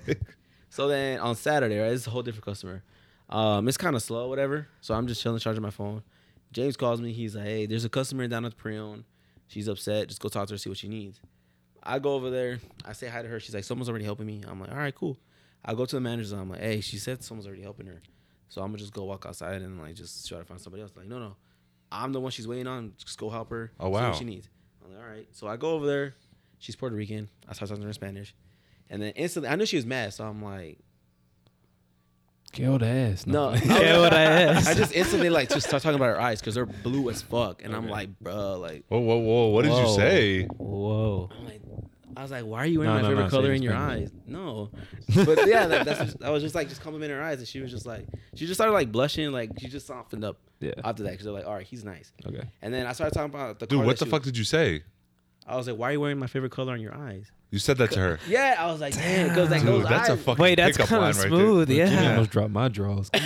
So 0.72 0.86
then 0.86 1.18
on 1.18 1.34
Saturday, 1.34 1.78
right, 1.80 1.90
it's 1.92 2.06
a 2.06 2.10
whole 2.10 2.22
different 2.22 2.44
customer. 2.44 2.84
Um, 3.28 3.66
it's 3.66 3.76
kind 3.76 3.96
of 3.96 4.02
slow, 4.02 4.28
whatever. 4.28 4.68
So 4.80 4.94
I'm 4.94 5.08
just 5.08 5.20
chilling, 5.20 5.40
charging 5.40 5.62
my 5.62 5.70
phone. 5.70 6.04
James 6.52 6.76
calls 6.76 7.00
me. 7.00 7.12
He's 7.12 7.34
like, 7.34 7.44
"Hey, 7.44 7.66
there's 7.66 7.84
a 7.84 7.88
customer 7.88 8.28
down 8.28 8.44
at 8.44 8.52
the 8.52 8.56
pre-owned. 8.56 9.02
She's 9.48 9.66
upset. 9.66 10.06
Just 10.08 10.20
go 10.20 10.28
talk 10.28 10.46
to 10.46 10.54
her, 10.54 10.58
see 10.58 10.68
what 10.70 10.78
she 10.78 10.88
needs." 10.88 11.18
I 11.82 11.98
go 11.98 12.14
over 12.14 12.30
there. 12.30 12.60
I 12.84 12.92
say 12.92 13.08
hi 13.08 13.20
to 13.22 13.26
her. 13.28 13.40
She's 13.40 13.52
like, 13.54 13.64
"Someone's 13.64 13.88
already 13.88 14.04
helping 14.04 14.26
me." 14.26 14.42
I'm 14.46 14.60
like, 14.60 14.70
"All 14.70 14.76
right, 14.78 14.94
cool." 14.94 15.16
I 15.64 15.74
go 15.74 15.84
to 15.84 15.96
the 15.96 16.00
manager. 16.00 16.34
and 16.34 16.42
I'm 16.42 16.50
like, 16.50 16.60
"Hey, 16.60 16.80
she 16.80 16.98
said 16.98 17.22
someone's 17.22 17.46
already 17.46 17.62
helping 17.62 17.86
her." 17.86 18.02
So 18.48 18.62
I'm 18.62 18.68
gonna 18.68 18.78
just 18.78 18.92
go 18.92 19.04
walk 19.04 19.26
outside 19.26 19.62
and 19.62 19.78
like 19.80 19.94
just 19.94 20.28
try 20.28 20.38
to 20.38 20.44
find 20.44 20.60
somebody 20.60 20.82
else. 20.82 20.92
Like, 20.96 21.06
no, 21.06 21.18
no, 21.18 21.36
I'm 21.92 22.12
the 22.12 22.20
one 22.20 22.30
she's 22.32 22.48
waiting 22.48 22.66
on. 22.66 22.94
Just 22.98 23.18
go 23.18 23.30
help 23.30 23.50
her. 23.50 23.72
Oh, 23.78 23.86
see 23.86 23.90
wow. 23.92 24.08
what 24.08 24.16
she 24.16 24.24
needs. 24.24 24.48
I'm 24.84 24.92
like, 24.94 25.02
all 25.04 25.08
right. 25.10 25.28
So 25.32 25.46
I 25.46 25.56
go 25.56 25.70
over 25.72 25.86
there. 25.86 26.14
She's 26.58 26.76
Puerto 26.76 26.94
Rican. 26.96 27.28
I 27.48 27.52
start 27.54 27.68
talking 27.68 27.82
to 27.82 27.84
her 27.86 27.90
in 27.90 27.94
Spanish, 27.94 28.34
and 28.90 29.00
then 29.00 29.12
instantly 29.12 29.48
I 29.48 29.56
knew 29.56 29.66
she 29.66 29.76
was 29.76 29.86
mad. 29.86 30.12
So 30.12 30.24
I'm 30.24 30.42
like, 30.42 30.78
Kill 32.52 32.78
the 32.78 32.86
ass. 32.86 33.26
no, 33.26 33.52
Yeah, 33.54 34.00
what 34.00 34.12
I 34.12 34.22
asked. 34.22 34.68
I 34.68 34.74
just 34.74 34.92
instantly 34.92 35.30
like 35.30 35.48
just 35.48 35.68
start 35.68 35.82
talking 35.84 35.94
about 35.96 36.06
her 36.08 36.20
eyes 36.20 36.40
because 36.40 36.56
they're 36.56 36.66
blue 36.66 37.08
as 37.08 37.22
fuck, 37.22 37.62
and 37.62 37.74
I'm 37.76 37.88
like, 37.88 38.18
bro, 38.18 38.58
like, 38.58 38.84
whoa, 38.88 38.98
whoa, 38.98 39.18
whoa! 39.18 39.48
What 39.50 39.62
did 39.64 39.72
you 39.72 39.94
say? 39.94 40.44
Whoa. 40.46 41.30
I'm 41.38 41.44
like, 41.44 41.60
I 42.16 42.22
was 42.22 42.30
like, 42.30 42.44
why 42.44 42.58
are 42.58 42.66
you 42.66 42.80
wearing 42.80 42.94
No, 42.94 43.00
my 43.00 43.02
no, 43.02 43.08
favorite 43.08 43.24
no, 43.24 43.30
color 43.30 43.52
in 43.52 43.62
your 43.62 43.72
Spanish. 43.72 44.08
eyes? 44.08 44.12
No, 44.26 44.70
but 45.14 45.46
yeah, 45.48 45.66
that, 45.66 45.84
that's 45.86 46.00
just, 46.00 46.22
I 46.22 46.30
was 46.30 46.42
just 46.42 46.54
like 46.54 46.68
just 46.68 46.80
complimenting 46.82 47.16
her 47.16 47.22
eyes, 47.22 47.38
and 47.38 47.46
she 47.48 47.60
was 47.60 47.70
just 47.70 47.86
like, 47.86 48.06
she 48.34 48.46
just 48.46 48.56
started 48.58 48.72
like 48.72 48.90
blushing, 48.92 49.30
like 49.32 49.50
she 49.58 49.68
just 49.68 49.86
softened 49.86 50.24
up 50.24 50.38
Yeah. 50.60 50.72
after 50.84 51.02
that 51.04 51.10
because 51.12 51.24
they're 51.24 51.32
like, 51.34 51.46
all 51.46 51.54
right, 51.54 51.66
he's 51.66 51.84
nice, 51.84 52.12
Okay. 52.26 52.42
and 52.62 52.72
then 52.74 52.86
I 52.86 52.92
started 52.92 53.14
talking 53.14 53.32
about 53.34 53.58
the 53.58 53.66
Dude, 53.66 53.78
car 53.78 53.86
what 53.86 53.98
the 53.98 54.06
fuck 54.06 54.20
was- 54.22 54.26
did 54.32 54.36
you 54.38 54.44
say? 54.44 54.82
I 55.46 55.56
was 55.56 55.66
like, 55.66 55.76
why 55.78 55.88
are 55.88 55.92
you 55.92 56.00
wearing 56.00 56.18
my 56.18 56.26
favorite 56.28 56.52
color 56.52 56.72
on 56.74 56.80
your 56.80 56.94
eyes? 56.94 57.30
You 57.50 57.58
said 57.58 57.78
that 57.78 57.90
to 57.92 57.98
her. 57.98 58.18
Yeah, 58.28 58.54
I 58.58 58.70
was 58.70 58.80
like, 58.80 58.94
damn, 58.94 59.30
because 59.30 59.50
like 59.50 59.62
Dude, 59.62 59.68
those 59.70 59.88
that's 59.88 60.08
a 60.08 60.12
eyes. 60.12 60.22
fucking 60.22 60.42
Wait, 60.42 60.54
that's 60.56 60.76
pickup 60.76 60.88
kind 60.90 61.04
of 61.10 61.16
smooth. 61.16 61.66
there. 61.68 61.86
Jimmy 61.88 62.02
Yeah. 62.02 62.10
almost 62.10 62.30
dropped 62.30 62.50
my 62.52 62.68
drawers. 62.68 63.10
So, 63.14 63.24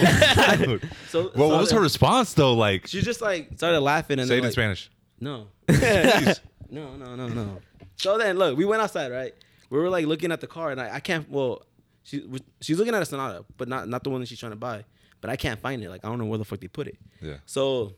Well, 0.71 0.81
so 1.11 1.31
what 1.35 1.61
was 1.61 1.71
her 1.73 1.81
response 1.81 2.33
though? 2.33 2.55
Like, 2.55 2.87
She 2.87 3.03
just 3.03 3.21
like 3.21 3.51
started 3.57 3.81
laughing 3.81 4.19
and 4.21 4.27
say 4.29 4.37
then 4.37 4.39
it 4.39 4.39
in 4.39 4.45
like, 4.45 4.53
Spanish. 4.53 4.91
No. 5.21 5.49
no, 6.71 6.97
no, 6.97 7.15
no, 7.17 7.29
no. 7.29 7.59
So 7.97 8.19
then, 8.19 8.39
look, 8.39 8.57
we 8.59 8.65
went 8.65 8.83
outside, 8.83 9.11
right? 9.13 9.35
We 9.71 9.79
were 9.79 9.89
like 9.89 10.07
looking 10.07 10.33
at 10.33 10.41
the 10.41 10.47
car, 10.47 10.71
and 10.71 10.81
I, 10.81 10.97
I 10.97 11.01
can't. 11.01 11.29
Well, 11.31 11.63
she 12.03 12.25
she's 12.61 12.79
looking 12.79 12.95
at 12.95 13.03
a 13.03 13.07
Sonata, 13.07 13.45
but 13.57 13.69
not 13.69 13.89
not 13.89 14.05
the 14.05 14.11
one 14.11 14.21
that 14.21 14.27
she's 14.29 14.39
trying 14.39 14.53
to 14.53 14.57
buy. 14.57 14.85
But 15.21 15.31
I 15.31 15.37
can't 15.37 15.59
find 15.61 15.83
it. 15.83 15.89
Like 15.89 16.05
I 16.05 16.09
don't 16.09 16.19
know 16.19 16.27
where 16.27 16.39
the 16.39 16.45
fuck 16.45 16.61
they 16.61 16.69
put 16.69 16.87
it. 16.87 16.99
Yeah. 17.23 17.37
So 17.47 17.95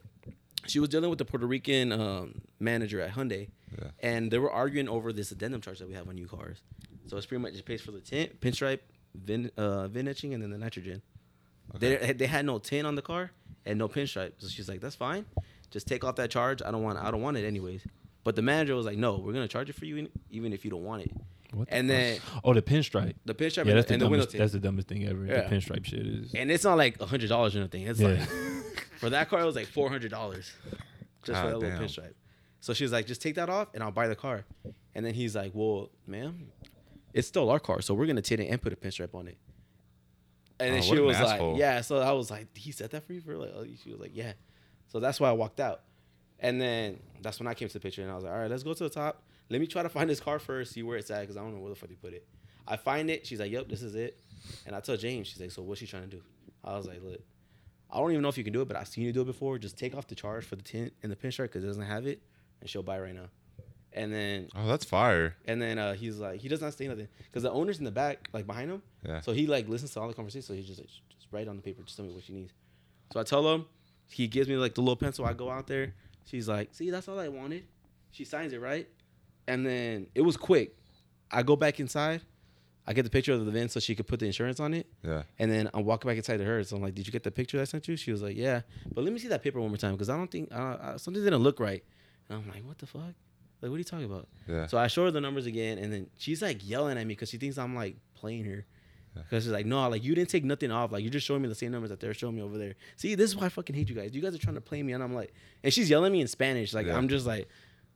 she 0.67 0.79
was 0.79 0.89
dealing 0.89 1.11
with 1.11 1.19
the 1.19 1.25
Puerto 1.25 1.47
Rican 1.47 1.93
um, 1.93 2.41
manager 2.61 3.01
at 3.01 3.13
Hyundai, 3.13 3.49
Yeah. 3.77 3.89
and 4.01 4.31
they 4.31 4.39
were 4.39 4.51
arguing 4.51 4.89
over 4.89 5.13
this 5.13 5.31
addendum 5.33 5.61
charge 5.61 5.79
that 5.81 5.89
we 5.89 5.95
have 5.95 6.09
on 6.09 6.15
new 6.15 6.27
cars. 6.29 6.59
So 7.09 7.17
it's 7.17 7.27
pretty 7.27 7.43
much 7.43 7.53
just 7.53 7.65
pays 7.65 7.81
for 7.81 7.91
the 7.93 8.01
tint, 8.01 8.41
pinstripe, 8.41 8.81
vin, 9.15 9.51
uh, 9.57 9.89
vin 9.89 10.07
etching, 10.09 10.35
and 10.35 10.43
then 10.43 10.51
the 10.51 10.59
nitrogen. 10.59 11.03
Okay. 11.75 11.97
They 11.97 12.13
they 12.13 12.27
had 12.27 12.45
no 12.47 12.59
tint 12.59 12.87
on 12.87 12.95
the 12.95 13.03
car 13.03 13.33
and 13.65 13.79
no 13.79 13.89
pinstripe. 13.89 14.33
So 14.39 14.47
she's 14.49 14.69
like, 14.69 14.81
"That's 14.81 14.95
fine. 14.97 15.25
Just 15.71 15.89
take 15.89 16.05
off 16.05 16.15
that 16.17 16.31
charge. 16.31 16.63
I 16.63 16.71
don't 16.71 16.83
want 16.85 16.99
I 16.99 17.11
don't 17.11 17.23
want 17.23 17.37
it 17.37 17.45
anyways." 17.45 17.85
But 18.27 18.35
the 18.35 18.43
manager 18.43 18.75
was 18.75 18.85
like, 18.87 18.99
"No, 18.99 19.19
we're 19.19 19.33
gonna 19.33 19.47
charge 19.47 19.71
it 19.71 19.75
for 19.77 19.85
you 19.85 20.09
even 20.33 20.53
if 20.53 20.65
you 20.65 20.71
don't 20.73 20.83
want 20.83 21.03
it." 21.03 21.13
What 21.53 21.69
the 21.69 21.75
And 21.75 21.89
fuck? 21.89 21.97
then 21.97 22.21
oh, 22.43 22.55
the 22.55 22.61
pinstripe. 22.61 23.15
the 23.25 23.35
pinstripe 23.35 23.67
Yeah, 23.67 23.71
and, 23.71 23.79
that's 23.79 23.87
the, 23.87 23.91
the, 23.91 23.95
and 23.95 24.03
the 24.03 24.09
window 24.09 24.17
dumbest. 24.25 24.31
tint. 24.33 24.41
That's 24.41 24.53
the 24.53 24.59
dumbest 24.59 24.89
thing 24.89 25.07
ever. 25.07 25.25
Yeah. 25.25 25.43
The 25.49 25.55
pinstripe 25.57 25.85
shit 25.85 26.05
is. 26.05 26.35
and 26.35 26.51
it's 26.51 26.65
not 26.65 26.77
like 26.77 27.01
a 27.01 27.07
hundred 27.07 27.29
dollars 27.29 27.55
or 27.55 27.61
anything. 27.61 27.87
It's 27.87 28.01
Yeah. 28.01 28.09
like 28.09 28.29
for 28.99 29.11
that 29.11 29.29
car, 29.31 29.43
it 29.43 29.45
was 29.45 29.55
like 29.55 29.69
four 29.69 29.89
hundred 29.89 30.11
dollars 30.11 30.51
just 31.23 31.27
for 31.27 31.33
God 31.33 31.47
that 31.47 31.59
little 31.59 31.79
damn. 31.79 31.83
pinstripe. 31.89 32.15
So 32.61 32.75
she 32.75 32.83
was 32.83 32.91
like, 32.91 33.07
"Just 33.07 33.23
take 33.23 33.37
that 33.37 33.49
off, 33.49 33.69
and 33.75 33.83
I'll 33.85 33.93
buy 33.93 34.09
the 34.09 34.17
car." 34.17 34.45
And 34.97 35.07
then 35.07 35.15
he's 35.15 35.37
like, 35.37 35.53
"Well, 35.55 35.91
ma'am, 36.09 36.49
it's 37.15 37.29
still 37.29 37.49
our 37.49 37.61
car, 37.61 37.81
so 37.81 37.95
we're 37.95 38.07
gonna 38.07 38.23
tint 38.23 38.41
it 38.41 38.47
and 38.49 38.61
put 38.61 38.73
a 38.73 38.77
pinstripe 38.77 39.15
on 39.15 39.29
it." 39.29 39.39
And 40.59 40.75
then 40.75 40.81
Oh, 40.81 40.83
she 40.83 40.91
what 40.91 40.99
an 40.99 41.05
was 41.07 41.17
asshole. 41.19 41.53
like, 41.53 41.61
"Yeah." 41.61 41.81
So 41.83 41.99
I 41.99 42.11
was 42.11 42.29
like, 42.29 42.57
"He 42.57 42.73
said 42.73 42.91
that 42.91 43.05
for 43.07 43.13
you 43.13 43.21
for 43.21 43.37
like?" 43.37 43.53
She 43.85 43.93
was 43.93 44.01
like, 44.01 44.13
"Yeah." 44.17 44.33
So 44.89 44.99
that's 44.99 45.21
why 45.21 45.29
I 45.29 45.33
walked 45.33 45.61
out. 45.61 45.83
And 46.41 46.61
then 46.61 47.01
that's 47.23 47.39
when 47.41 47.47
I 47.49 47.55
came 47.55 47.69
to 47.69 47.75
the 47.75 47.81
picture, 47.81 48.03
and 48.03 48.11
I 48.11 48.15
was 48.15 48.25
like, 48.25 48.33
"All 48.33 48.39
right, 48.41 48.51
let's 48.51 48.63
go 48.63 48.75
to 48.75 48.85
the 48.85 48.91
top. 48.91 49.23
Let 49.49 49.61
me 49.61 49.67
try 49.67 49.83
to 49.83 49.89
find 49.89 50.09
this 50.11 50.21
car 50.21 50.39
first, 50.39 50.73
see 50.73 50.83
where 50.83 50.99
it's 50.99 51.11
at, 51.11 51.21
because 51.23 51.37
I 51.37 51.41
don't 51.41 51.55
know 51.55 51.61
where 51.61 51.71
the 51.71 51.77
fuck 51.77 51.89
they 51.89 51.95
put 51.95 52.13
it." 52.13 52.27
I 52.69 52.77
find 52.77 53.09
it. 53.11 53.27
She's 53.27 53.41
like, 53.41 53.51
"Yep, 53.53 53.69
this 53.69 53.83
is 53.83 53.95
it." 53.95 54.19
And 54.67 54.75
I 54.77 54.81
tell 54.81 54.97
James, 54.97 55.29
she's 55.29 55.41
like, 55.41 55.51
"So 55.51 55.63
what's 55.63 55.81
she 55.81 55.87
trying 55.87 56.03
to 56.05 56.17
do?" 56.17 56.23
I 56.65 56.77
was 56.77 56.87
like, 56.87 57.01
"Look, 57.03 57.21
I 57.91 57.99
don't 57.99 58.11
even 58.11 58.23
know 58.23 58.29
if 58.29 58.37
you 58.37 58.45
can 58.45 58.53
do 58.53 58.61
it, 58.63 58.69
but 58.69 58.77
I've 58.77 58.89
seen 58.89 59.05
you 59.05 59.13
do 59.13 59.23
it 59.23 59.27
before. 59.27 59.59
Just 59.59 59.79
take 59.79 59.95
off 59.97 60.07
the 60.09 60.15
charge 60.15 60.45
for 60.45 60.57
the 60.57 60.63
tint 60.63 60.93
and 61.03 61.11
the 61.11 61.17
pinstripe 61.17 61.45
because 61.45 61.65
it 61.65 61.69
doesn't 61.69 61.85
have 61.85 62.07
it, 62.07 62.21
and 62.61 62.69
she'll 62.69 62.83
buy 62.83 62.99
right 63.01 63.15
now." 63.15 63.29
And 63.93 64.13
then 64.13 64.49
Oh, 64.55 64.67
that's 64.67 64.85
fire. 64.85 65.37
and 65.47 65.63
then 65.63 65.79
uh, 65.79 65.95
he's 65.95 66.19
like, 66.19 66.41
he 66.41 66.49
does 66.49 66.61
not 66.61 66.75
say 66.75 66.87
nothing 66.87 67.09
because 67.29 67.45
the 67.45 67.51
owner's 67.51 67.79
in 67.79 67.85
the 67.87 67.91
back, 67.91 68.29
like 68.35 68.47
behind 68.47 68.71
him. 68.71 68.83
Yeah. 69.07 69.23
So 69.23 69.33
he 69.33 69.47
like 69.47 69.69
listens 69.69 69.93
to 69.93 70.01
all 70.03 70.09
the 70.09 70.13
conversations. 70.13 70.45
So 70.47 70.53
he's 70.53 70.67
just 70.67 70.81
like, 70.81 70.89
just 70.89 71.29
write 71.33 71.49
on 71.49 71.57
the 71.57 71.63
paper, 71.63 71.83
just 71.83 71.97
tell 71.97 72.05
me 72.05 72.13
what 72.13 72.23
she 72.25 72.35
needs. 72.35 72.53
So 73.15 73.21
I 73.21 73.23
tell 73.23 73.49
him, 73.55 73.65
he 74.11 74.27
gives 74.27 74.49
me 74.51 74.57
like 74.57 74.75
the 74.75 74.83
little 74.83 74.97
pencil. 74.97 75.25
I 75.25 75.33
go 75.33 75.49
out 75.51 75.67
there. 75.67 75.95
She's 76.27 76.49
like, 76.49 76.75
see, 76.75 76.91
that's 76.91 77.09
all 77.09 77.19
I 77.19 77.29
wanted. 77.29 77.65
She 78.11 78.25
signs 78.25 78.53
it 78.53 78.61
right, 78.61 78.89
and 79.47 79.65
then 79.67 80.07
it 80.15 80.23
was 80.23 80.37
quick. 80.37 80.77
I 81.31 81.43
go 81.43 81.57
back 81.57 81.81
inside. 81.81 82.23
I 82.87 82.93
get 82.93 83.03
the 83.03 83.11
picture 83.11 83.33
of 83.33 83.45
the 83.45 83.51
van 83.51 83.69
so 83.69 83.81
she 83.81 83.97
could 83.97 84.07
put 84.07 84.21
the 84.21 84.27
insurance 84.27 84.61
on 84.61 84.73
it. 84.73 84.87
Yeah. 85.03 85.23
And 85.41 85.51
then 85.51 85.69
I'm 85.75 85.85
walking 85.85 86.09
back 86.09 86.17
inside 86.17 86.37
to 86.37 86.45
her. 86.45 86.63
So 86.63 86.77
I'm 86.77 86.83
like, 86.83 86.95
"Did 86.95 87.07
you 87.07 87.13
get 87.13 87.25
the 87.25 87.33
picture 87.33 87.57
that 87.57 87.63
I 87.63 87.65
sent 87.65 87.89
you?" 87.89 87.97
She 87.97 88.13
was 88.13 88.23
like, 88.23 88.37
"Yeah." 88.37 88.61
But 88.95 89.03
let 89.03 89.13
me 89.13 89.19
see 89.19 89.29
that 89.29 89.43
paper 89.43 89.61
one 89.61 89.71
more 89.71 89.77
time 89.77 89.93
because 89.93 90.09
I 90.09 90.17
don't 90.17 90.31
think 90.31 90.53
uh, 90.53 90.57
uh, 90.57 90.99
something 90.99 91.23
didn't 91.23 91.43
look 91.43 91.59
right. 91.59 91.83
And 92.29 92.39
I'm 92.39 92.49
like, 92.49 92.65
what 92.65 92.79
the 92.79 92.87
fuck? 92.87 93.03
Like, 93.61 93.71
what 93.71 93.75
are 93.75 93.79
you 93.79 93.85
talking 93.85 94.05
about? 94.05 94.29
Yeah. 94.47 94.67
So 94.67 94.79
I 94.79 94.87
show 94.87 95.05
her 95.05 95.11
the 95.11 95.21
numbers 95.21 95.47
again, 95.47 95.79
and 95.79 95.93
then 95.93 96.09
she's 96.17 96.43
like 96.43 96.67
yelling 96.69 96.99
at 96.99 97.07
me 97.07 97.15
because 97.15 97.31
she 97.31 97.39
thinks 97.39 97.59
I'm 97.59 97.75
like 97.75 97.97
playing 98.15 98.45
her. 98.45 98.67
Because 99.23 99.45
she's 99.45 99.53
like, 99.53 99.67
no, 99.67 99.89
like 99.89 100.03
you 100.05 100.15
didn't 100.15 100.31
take 100.31 100.45
nothing 100.45 100.71
off. 100.71 100.93
Like 100.93 101.03
you're 101.03 101.11
just 101.11 101.27
showing 101.27 101.43
me 101.43 101.49
the 101.49 101.55
same 101.55 101.73
numbers 101.73 101.91
that 101.91 102.01
they're 102.01 102.15
showing 102.15 102.37
me 102.37 102.43
over 102.43 102.59
there. 102.59 102.75
See, 102.97 103.15
this 103.15 103.31
is 103.31 103.37
why 103.37 103.47
I 103.47 103.49
fucking 103.49 103.75
hate 103.77 103.89
you 103.89 103.95
guys. 103.95 104.15
You 104.15 104.23
guys 104.23 104.35
are 104.35 104.39
trying 104.39 104.55
to 104.57 104.61
play 104.61 104.83
me, 104.83 104.93
and 104.93 105.03
I'm 105.03 105.15
like, 105.15 105.33
and 105.65 105.73
she's 105.73 105.89
yelling 105.91 106.07
at 106.07 106.13
me 106.13 106.21
in 106.21 106.29
Spanish. 106.29 106.73
Like 106.75 106.87
Yeah. 106.87 106.97
I'm 106.97 107.09
just 107.09 107.27
like, 107.27 107.49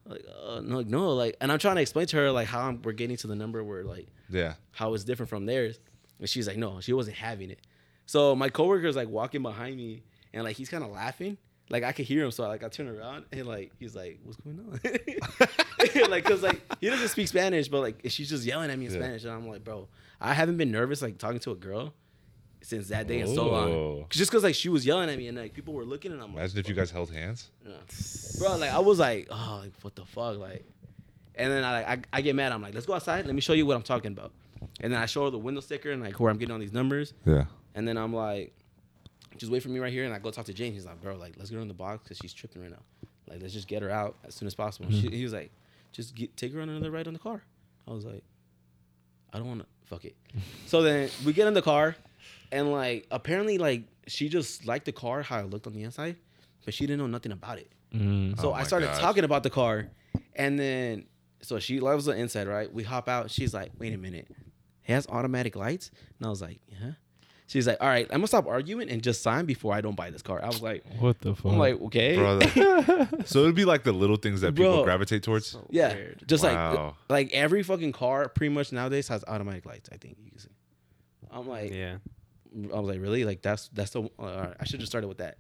like 0.07 0.25
uh, 0.47 0.61
no, 0.63 0.81
no, 0.81 1.11
like, 1.15 1.37
and 1.41 1.53
I'm 1.53 1.59
trying 1.59 1.77
to 1.77 1.83
explain 1.83 2.07
to 2.07 2.17
her 2.17 2.31
like 2.33 2.49
how 2.49 2.61
I'm, 2.69 2.81
we're 2.83 2.93
getting 2.93 3.17
to 3.19 3.27
the 3.27 3.37
number 3.37 3.63
where 3.63 3.85
like 3.85 4.09
Yeah. 4.29 4.55
how 4.73 4.95
it's 4.95 5.05
different 5.05 5.29
from 5.31 5.47
theirs. 5.47 5.79
And 6.19 6.29
she's 6.29 6.47
like, 6.47 6.57
no, 6.57 6.81
she 6.81 6.93
wasn't 6.93 7.17
having 7.17 7.51
it. 7.51 7.61
So 8.07 8.35
my 8.35 8.49
coworker's 8.49 8.97
like 8.97 9.09
walking 9.09 9.43
behind 9.43 9.77
me 9.77 10.03
and 10.35 10.45
like 10.45 10.57
he's 10.57 10.69
kind 10.69 10.83
of 10.85 10.91
laughing. 10.91 11.39
Like 11.71 11.85
I 11.85 11.93
could 11.93 12.05
hear 12.07 12.25
him. 12.25 12.31
So 12.33 12.47
like 12.49 12.65
I 12.65 12.69
turn 12.69 12.89
around 12.89 13.27
and 13.33 13.47
like 13.47 13.71
he's 13.79 13.95
like, 13.95 14.19
what's 14.25 14.37
going 14.39 14.59
on? 14.59 14.81
like 16.11 16.25
cause 16.25 16.43
like 16.43 16.61
he 16.81 16.89
doesn't 16.91 17.09
speak 17.09 17.29
Spanish, 17.29 17.69
but 17.69 17.81
like 17.81 18.01
she's 18.09 18.29
just 18.29 18.45
yelling 18.45 18.71
at 18.71 18.79
me 18.79 18.87
in 18.87 18.93
Yeah. 18.93 18.99
Spanish. 18.99 19.23
And 19.25 19.33
I'm 19.33 19.49
like, 19.49 19.63
bro, 19.65 19.89
I 20.21 20.35
haven't 20.35 20.57
been 20.57 20.71
nervous 20.71 21.03
like 21.03 21.19
talking 21.19 21.41
to 21.41 21.53
a 21.53 21.57
girl 21.57 21.95
since 22.63 22.89
that 22.89 23.07
day 23.07 23.21
and 23.21 23.35
so 23.35 23.49
long. 23.49 24.07
Just 24.11 24.31
cause 24.31 24.43
like 24.43 24.55
she 24.55 24.69
was 24.69 24.85
yelling 24.85 25.09
at 25.09 25.17
me 25.17 25.29
and 25.29 25.39
like 25.39 25.55
people 25.55 25.75
were 25.75 25.85
looking 25.85 26.13
and 26.13 26.21
I'm 26.21 26.29
like, 26.29 26.39
Imagine 26.39 26.59
if 26.59 26.69
you 26.69 26.75
guys 26.75 26.91
held 26.91 27.11
hands. 27.11 27.51
yeah. 27.67 27.73
bro. 28.39 28.57
Like 28.57 28.71
I 28.71 28.79
was 28.79 28.99
like, 28.99 29.29
oh, 29.31 29.61
like 29.63 29.73
what 29.83 29.97
the 29.97 30.05
fuck, 30.05 30.39
like. 30.39 30.65
And 31.37 31.51
then 31.51 31.65
I, 31.65 31.93
I 31.93 31.99
I 32.13 32.21
get 32.21 32.35
mad. 32.35 32.53
I'm 32.53 32.61
like, 32.61 32.75
let's 32.75 32.87
go 32.87 32.95
outside. 32.95 33.25
Let 33.25 33.35
me 33.35 33.41
show 33.41 33.55
you 33.55 33.65
what 33.65 33.77
I'm 33.77 33.83
talking 33.83 34.13
about. 34.13 34.33
And 34.81 34.93
then 34.93 35.01
I 35.01 35.07
show 35.07 35.25
her 35.25 35.31
the 35.31 35.39
window 35.39 35.61
sticker 35.63 35.91
and 35.91 36.03
like 36.03 36.21
where 36.21 36.31
I'm 36.31 36.37
getting 36.37 36.53
all 36.53 36.59
these 36.59 36.73
numbers. 36.73 37.15
Yeah. 37.25 37.45
And 37.75 37.89
then 37.89 37.97
I'm 37.97 38.13
like, 38.13 38.53
just 39.39 39.51
wait 39.51 39.63
for 39.63 39.71
me 39.71 39.79
right 39.79 39.93
here. 39.93 40.05
And 40.05 40.13
I 40.13 40.19
go 40.19 40.31
talk 40.31 40.45
to 40.47 40.53
James. 40.53 40.75
He's 40.75 40.85
like, 40.87 41.01
bro, 41.01 41.17
like 41.17 41.35
let's 41.39 41.49
get 41.49 41.57
her 41.57 41.63
in 41.63 41.69
the 41.69 41.75
box 41.75 42.03
because 42.03 42.19
she's 42.19 42.35
tripping 42.35 42.61
right 42.61 42.71
now. 42.71 42.83
Like 43.27 43.41
let's 43.41 43.55
just 43.55 43.69
get 43.69 43.81
her 43.83 43.91
out 43.91 44.17
as 44.27 44.35
soon 44.35 44.47
as 44.49 44.55
possible. 44.55 44.91
Mm-hmm. 44.91 45.09
She, 45.09 45.17
he 45.17 45.23
was 45.23 45.33
like, 45.33 45.51
just 45.93 46.15
get, 46.15 46.37
take 46.37 46.53
her 46.53 46.61
on 46.61 46.69
another 46.69 46.91
ride 46.91 47.07
on 47.07 47.15
the 47.15 47.19
car. 47.19 47.43
I 47.89 47.93
was 47.93 48.05
like, 48.05 48.23
I 49.33 49.39
don't 49.39 49.49
want 49.49 49.61
to. 49.61 49.67
Fuck 49.91 50.05
it. 50.07 50.15
so 50.67 50.83
then 50.83 51.11
we 51.27 51.33
get 51.33 51.47
in 51.49 51.55
the 51.55 51.63
car, 51.63 51.97
and 52.53 52.71
like 52.73 53.07
apparently 53.11 53.59
like 53.59 53.83
she 54.07 54.29
just 54.29 54.65
liked 54.67 54.87
the 54.87 54.93
car 54.93 55.23
how 55.23 55.41
it 55.41 55.51
looked 55.51 55.67
on 55.67 55.73
the 55.75 55.83
inside, 55.83 56.17
but 56.65 56.73
she 56.73 56.87
didn't 56.87 56.99
know 57.01 57.07
nothing 57.09 57.33
about 57.33 57.59
it. 57.59 57.71
Mm. 57.93 58.41
So 58.41 58.51
Oh 58.51 58.53
I 58.55 58.63
started 58.63 58.87
gosh. 58.87 59.01
talking 59.01 59.25
about 59.25 59.43
the 59.43 59.51
car, 59.51 59.89
and 60.37 60.59
then 60.59 61.07
so 61.43 61.59
she 61.59 61.81
loves 61.81 62.05
the 62.05 62.13
inside, 62.13 62.47
right? 62.47 62.73
We 62.73 62.85
hop 62.85 63.09
out. 63.09 63.31
She's 63.33 63.53
like, 63.53 63.73
"Wait 63.79 63.93
a 63.93 63.99
minute, 63.99 64.29
it 64.31 64.93
has 64.93 65.07
automatic 65.09 65.57
lights," 65.57 65.91
and 66.19 66.27
I 66.27 66.31
was 66.31 66.41
like, 66.41 66.61
"Yeah." 66.71 66.93
She's 67.51 67.67
like, 67.67 67.79
"All 67.81 67.89
right, 67.89 68.07
I'm 68.11 68.19
gonna 68.19 68.29
stop 68.29 68.47
arguing 68.47 68.89
and 68.91 69.03
just 69.03 69.23
sign 69.23 69.45
before 69.45 69.75
I 69.75 69.81
don't 69.81 69.97
buy 69.97 70.11
this 70.11 70.23
car." 70.23 70.41
I 70.41 70.47
was 70.47 70.63
like, 70.63 70.85
What 71.01 71.19
the 71.21 71.35
fuck? 71.35 71.51
"I'm 71.53 71.59
like, 71.59 71.81
okay, 71.83 72.15
Bro, 72.17 72.39
so 73.25 73.41
it'd 73.41 73.57
be 73.57 73.65
like 73.65 73.83
the 73.83 73.93
little 73.93 74.15
things 74.17 74.41
that 74.43 74.55
people 74.55 74.73
Bro. 74.77 74.85
gravitate 74.85 75.25
towards. 75.25 75.57
yeah." 75.69 75.93
Weird. 75.93 76.23
Just 76.29 76.45
Wow. 76.45 76.95
like 77.09 77.27
like 77.27 77.35
every 77.35 77.65
fucking 77.65 77.91
car 77.91 78.29
pretty 78.29 78.55
much 78.55 78.71
nowadays 78.71 79.09
has 79.09 79.25
automatic 79.27 79.67
lights. 79.67 79.89
I 79.93 79.97
think 79.97 80.17
you 80.23 80.31
can 80.31 80.39
see. 80.39 80.49
I'm 81.33 81.49
like, 81.49 81.73
Yeah. 81.75 81.97
I 82.75 82.79
was 82.81 82.89
like, 82.89 83.01
really? 83.01 83.25
Like 83.25 83.43
that's 83.43 83.69
that's 83.73 83.91
the. 83.91 84.03
Uh, 84.03 84.07
all 84.19 84.27
right, 84.43 84.57
I 84.61 84.65
should 84.65 84.79
have 84.81 84.89
started 84.89 85.09
with 85.09 85.19
that. 85.19 85.39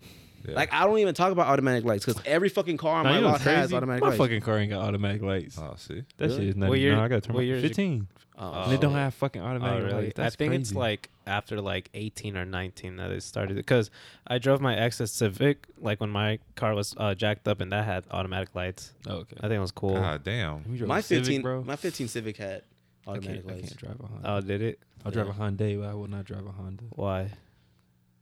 Yeah. 0.48 0.54
Like 0.54 0.72
I 0.72 0.86
don't 0.86 0.98
even 0.98 1.14
talk 1.14 1.32
about 1.32 1.48
automatic 1.48 1.84
lights 1.84 2.04
because 2.04 2.20
every 2.26 2.48
fucking 2.48 2.76
car 2.78 2.96
on 2.96 3.04
Nah, 3.04 3.10
my 3.12 3.18
you 3.18 3.24
lot 3.24 3.32
what's 3.32 3.44
has 3.44 3.72
automatic 3.72 4.02
My 4.02 4.08
lights. 4.08 4.18
My 4.18 4.24
fucking 4.24 4.40
car 4.40 4.58
ain't 4.58 4.70
got 4.70 4.82
automatic 4.82 5.22
lights. 5.22 5.58
oh, 5.58 5.74
see. 5.76 6.02
that 6.16 6.26
Really? 6.26 6.38
shit 6.40 6.48
is 6.48 6.56
not. 6.56 6.68
What 6.70 6.76
even- 6.76 6.82
year- 6.86 6.96
no, 6.96 7.02
I 7.02 7.08
got 7.08 7.14
to 7.16 7.20
turn 7.28 7.34
what 7.34 7.40
my 7.40 7.44
year 7.44 7.56
is 7.56 7.62
your- 7.62 7.68
15. 7.68 8.06
Oh, 8.42 8.62
and 8.62 8.72
it 8.72 8.80
don't 8.80 8.92
Oh. 8.92 8.96
have 8.96 9.12
fucking 9.12 9.42
Oh, 9.42 9.46
automatic 9.46 9.84
really? 9.84 10.04
lights. 10.06 10.18
I 10.18 10.22
That's 10.22 10.36
think 10.36 10.54
it's 10.54 10.74
like 10.74 11.10
after 11.26 11.60
like 11.60 11.90
18 11.92 12.38
or 12.38 12.46
19 12.46 12.96
that 12.96 13.08
they 13.08 13.20
started 13.20 13.54
because 13.54 13.90
I 14.26 14.38
drove 14.38 14.62
my 14.62 14.74
ex's 14.74 15.12
Civic 15.12 15.66
like 15.78 16.00
when 16.00 16.08
my 16.08 16.38
car 16.54 16.74
was 16.74 16.94
uh, 16.96 17.14
jacked 17.14 17.46
up 17.46 17.60
and 17.60 17.70
that 17.72 17.84
had 17.84 18.04
automatic 18.10 18.54
lights. 18.54 18.94
Oh, 19.06 19.16
okay. 19.16 19.36
I 19.40 19.42
think 19.42 19.52
it 19.52 19.60
was 19.60 19.72
cool. 19.72 19.92
God 19.92 20.24
damn. 20.24 20.64
My 20.86 21.00
a 21.00 21.02
Civic, 21.02 21.26
15 21.26 21.42
bro. 21.42 21.62
my 21.64 21.76
15 21.76 22.08
Civic 22.08 22.38
had 22.38 22.62
I 23.06 23.10
automatic 23.10 23.46
can't, 23.46 23.58
I 23.58 23.60
can't 23.60 23.76
drive 23.76 24.00
a 24.00 24.06
Honda. 24.06 24.30
Oh, 24.30 24.40
did 24.40 24.62
it? 24.62 24.78
I'll 25.04 25.12
drive 25.12 25.28
a 25.28 25.32
Hyundai, 25.32 25.78
but 25.78 25.88
I 25.90 25.94
will 25.94 26.08
not 26.08 26.24
drive 26.24 26.46
a 26.46 26.50
Honda, 26.52 26.84
Why? 26.90 27.30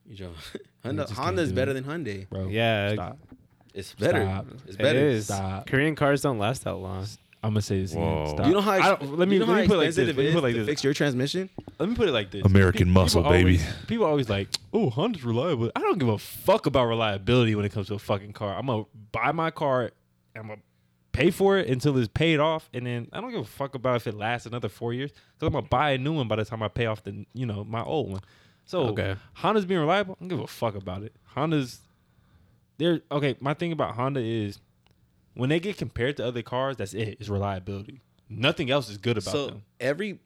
You 0.09 0.17
drove 0.17 0.57
Honda, 0.85 1.03
just 1.05 1.15
can't 1.15 1.25
Honda's 1.25 1.53
better 1.53 1.73
than 1.73 1.85
Hyundai. 1.85 2.29
bro. 2.29 2.49
Yeah, 2.49 2.95
Stop. 2.95 3.19
It's 3.75 3.93
better. 3.95 4.23
Stop. 4.25 4.47
It's 4.67 4.77
better. 4.77 4.99
is. 4.99 5.25
Stop. 5.27 5.67
Korean 5.67 5.95
cars 5.95 6.23
don't 6.23 6.39
last 6.39 6.65
that 6.65 6.75
long. 6.75 7.07
I'm 7.45 7.51
gonna 7.51 7.63
say 7.63 7.81
this 7.83 7.95
Whoa. 7.95 8.23
again. 8.25 8.37
Stop. 8.37 8.47
You 8.49 8.53
know 8.55 8.61
how 8.61 8.73
I 8.73 8.89
don't- 8.97 9.17
let 9.19 9.29
me 9.29 9.35
you 9.37 9.41
know 9.41 9.47
let 9.53 9.61
me 9.63 9.67
put 9.69 9.75
it 9.75 9.77
like 9.77 9.87
this. 9.89 9.99
expensive 9.99 10.17
Let 10.17 10.25
me 10.27 10.33
put 10.33 10.39
it 10.39 10.39
is 10.39 10.43
like 10.43 10.55
this. 10.57 10.67
fix 10.67 10.85
your 10.85 10.95
transmission. 10.95 11.49
Let 11.79 11.89
me 11.89 11.95
put 11.95 12.09
it 12.09 12.13
like 12.13 12.31
this. 12.33 12.45
American 12.45 12.89
People 12.89 13.03
muscle, 13.03 13.25
always- 13.25 13.63
baby. 13.63 13.73
People 13.87 14.07
always 14.07 14.29
like, 14.29 14.49
oh, 14.73 14.91
Honda's 14.91 15.23
reliable. 15.25 15.71
I 15.77 15.81
don't 15.81 15.99
give 15.99 16.09
a 16.09 16.19
fuck 16.19 16.67
about 16.67 16.87
reliability 16.87 17.55
when 17.55 17.65
it 17.65 17.73
comes 17.73 17.87
to 17.89 17.95
a 17.95 17.99
fucking 18.01 18.33
car. 18.33 18.57
I'm 18.59 18.67
gonna 18.67 18.85
buy 19.13 19.31
my 19.33 19.53
car. 19.53 19.93
I'm 20.35 20.49
gonna 20.49 20.61
pay 21.13 21.31
for 21.31 21.59
it 21.59 21.69
until 21.69 21.97
it's 21.99 22.09
paid 22.09 22.41
off, 22.41 22.69
and 22.75 22.87
then 22.87 23.09
I 23.13 23.21
don't 23.21 23.31
give 23.31 23.41
a 23.41 23.45
fuck 23.45 23.75
about 23.77 23.97
if 23.97 24.07
it 24.09 24.15
lasts 24.15 24.47
another 24.47 24.69
four 24.69 24.93
years 24.93 25.13
because 25.13 25.47
I'm 25.47 25.53
gonna 25.53 25.69
buy 25.69 25.91
a 25.91 25.99
new 25.99 26.15
one 26.15 26.27
by 26.27 26.37
the 26.37 26.45
time 26.45 26.63
I 26.63 26.69
pay 26.69 26.87
off 26.87 27.05
the 27.05 27.25
you 27.35 27.47
know 27.47 27.63
my 27.63 27.83
old 27.85 28.11
one. 28.11 28.21
So 28.69 28.81
Okay. 28.89 29.17
Honda's 29.35 29.65
being 29.65 29.81
reliable. 29.81 30.15
I 30.19 30.23
don't 30.25 30.29
give 30.29 30.41
a 30.41 30.47
fuck 30.47 30.75
about 30.77 31.03
it. 31.03 31.13
Honda's 31.35 31.81
they're 32.77 33.01
okay. 33.11 33.37
My 33.41 33.55
thing 33.55 33.73
about 33.73 33.95
Honda 33.97 34.21
is 34.21 34.61
when 35.35 35.49
they 35.49 35.59
get 35.61 35.77
compared 35.77 36.17
to 36.19 36.27
other 36.27 36.43
cars, 36.43 36.77
that's 36.77 36.95
it. 36.95 37.17
It's 37.21 37.29
reliability. 37.29 38.01
Nothing 38.29 38.71
else 38.71 38.89
is 38.91 38.99
good 38.99 39.17
about 39.19 39.33
So 39.33 39.47
them. 39.47 39.63
every 39.81 40.21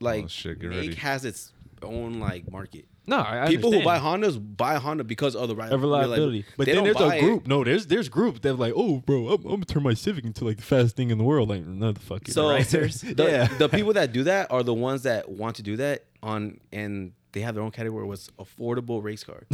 like 0.00 0.24
Oh, 0.24 0.28
shit, 0.28 0.60
make 0.62 0.70
ready. 0.70 0.94
has 0.94 1.24
its 1.24 1.52
own 1.82 2.20
like 2.20 2.50
market. 2.50 2.86
No, 3.06 3.16
I, 3.18 3.44
I 3.44 3.48
People 3.48 3.72
who 3.72 3.82
buy. 3.82 3.98
Hondas 3.98 4.38
buy 4.56 4.76
Honda 4.76 5.02
because 5.02 5.34
of 5.34 5.48
the 5.48 5.56
ri- 5.56 5.68
of 5.68 5.82
reliability. 5.82 6.44
But 6.56 6.66
They 6.66 6.74
then 6.74 6.84
there's 6.84 6.96
buy 6.96 7.16
a 7.16 7.18
it- 7.18 7.22
group. 7.22 7.46
No, 7.48 7.64
there's 7.64 7.86
there's 7.86 8.08
groups 8.08 8.40
that 8.40 8.54
like, 8.54 8.72
oh, 8.76 8.98
bro, 8.98 9.28
I'm, 9.28 9.42
I'm 9.44 9.50
gonna 9.50 9.64
turn 9.64 9.82
my 9.82 9.94
Civic 9.94 10.24
into 10.24 10.44
like 10.44 10.58
the 10.58 10.62
fastest 10.62 10.96
thing 10.96 11.10
in 11.10 11.18
the 11.18 11.24
world. 11.24 11.48
Like, 11.48 11.66
no, 11.66 11.90
the 11.92 11.98
fuck. 12.00 12.28
So 12.28 12.52
ain't. 12.52 12.68
the, 12.70 13.14
Yeah. 13.18 13.46
the 13.58 13.68
people 13.68 13.94
that 13.94 14.12
do 14.12 14.22
that 14.24 14.50
are 14.52 14.62
the 14.62 14.74
ones 14.74 15.02
that 15.02 15.28
want 15.28 15.56
to 15.56 15.62
do 15.62 15.76
that 15.78 16.04
on 16.22 16.60
and 16.72 17.12
they 17.32 17.40
have 17.40 17.54
their 17.54 17.62
own 17.64 17.70
category 17.70 18.06
was 18.06 18.30
affordable 18.38 19.02
race 19.02 19.24
car. 19.24 19.44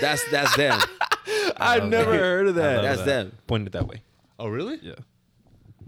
that's 0.00 0.28
that's 0.30 0.56
them. 0.56 0.80
I've 1.56 1.84
never 1.88 2.12
that. 2.12 2.18
heard 2.18 2.46
of 2.48 2.54
that. 2.56 2.82
That's 2.82 2.98
that. 3.00 3.06
them. 3.06 3.32
Point 3.46 3.66
it 3.66 3.72
that 3.72 3.86
way. 3.86 4.02
Oh, 4.38 4.48
really? 4.48 4.78
Yeah. 4.82 4.94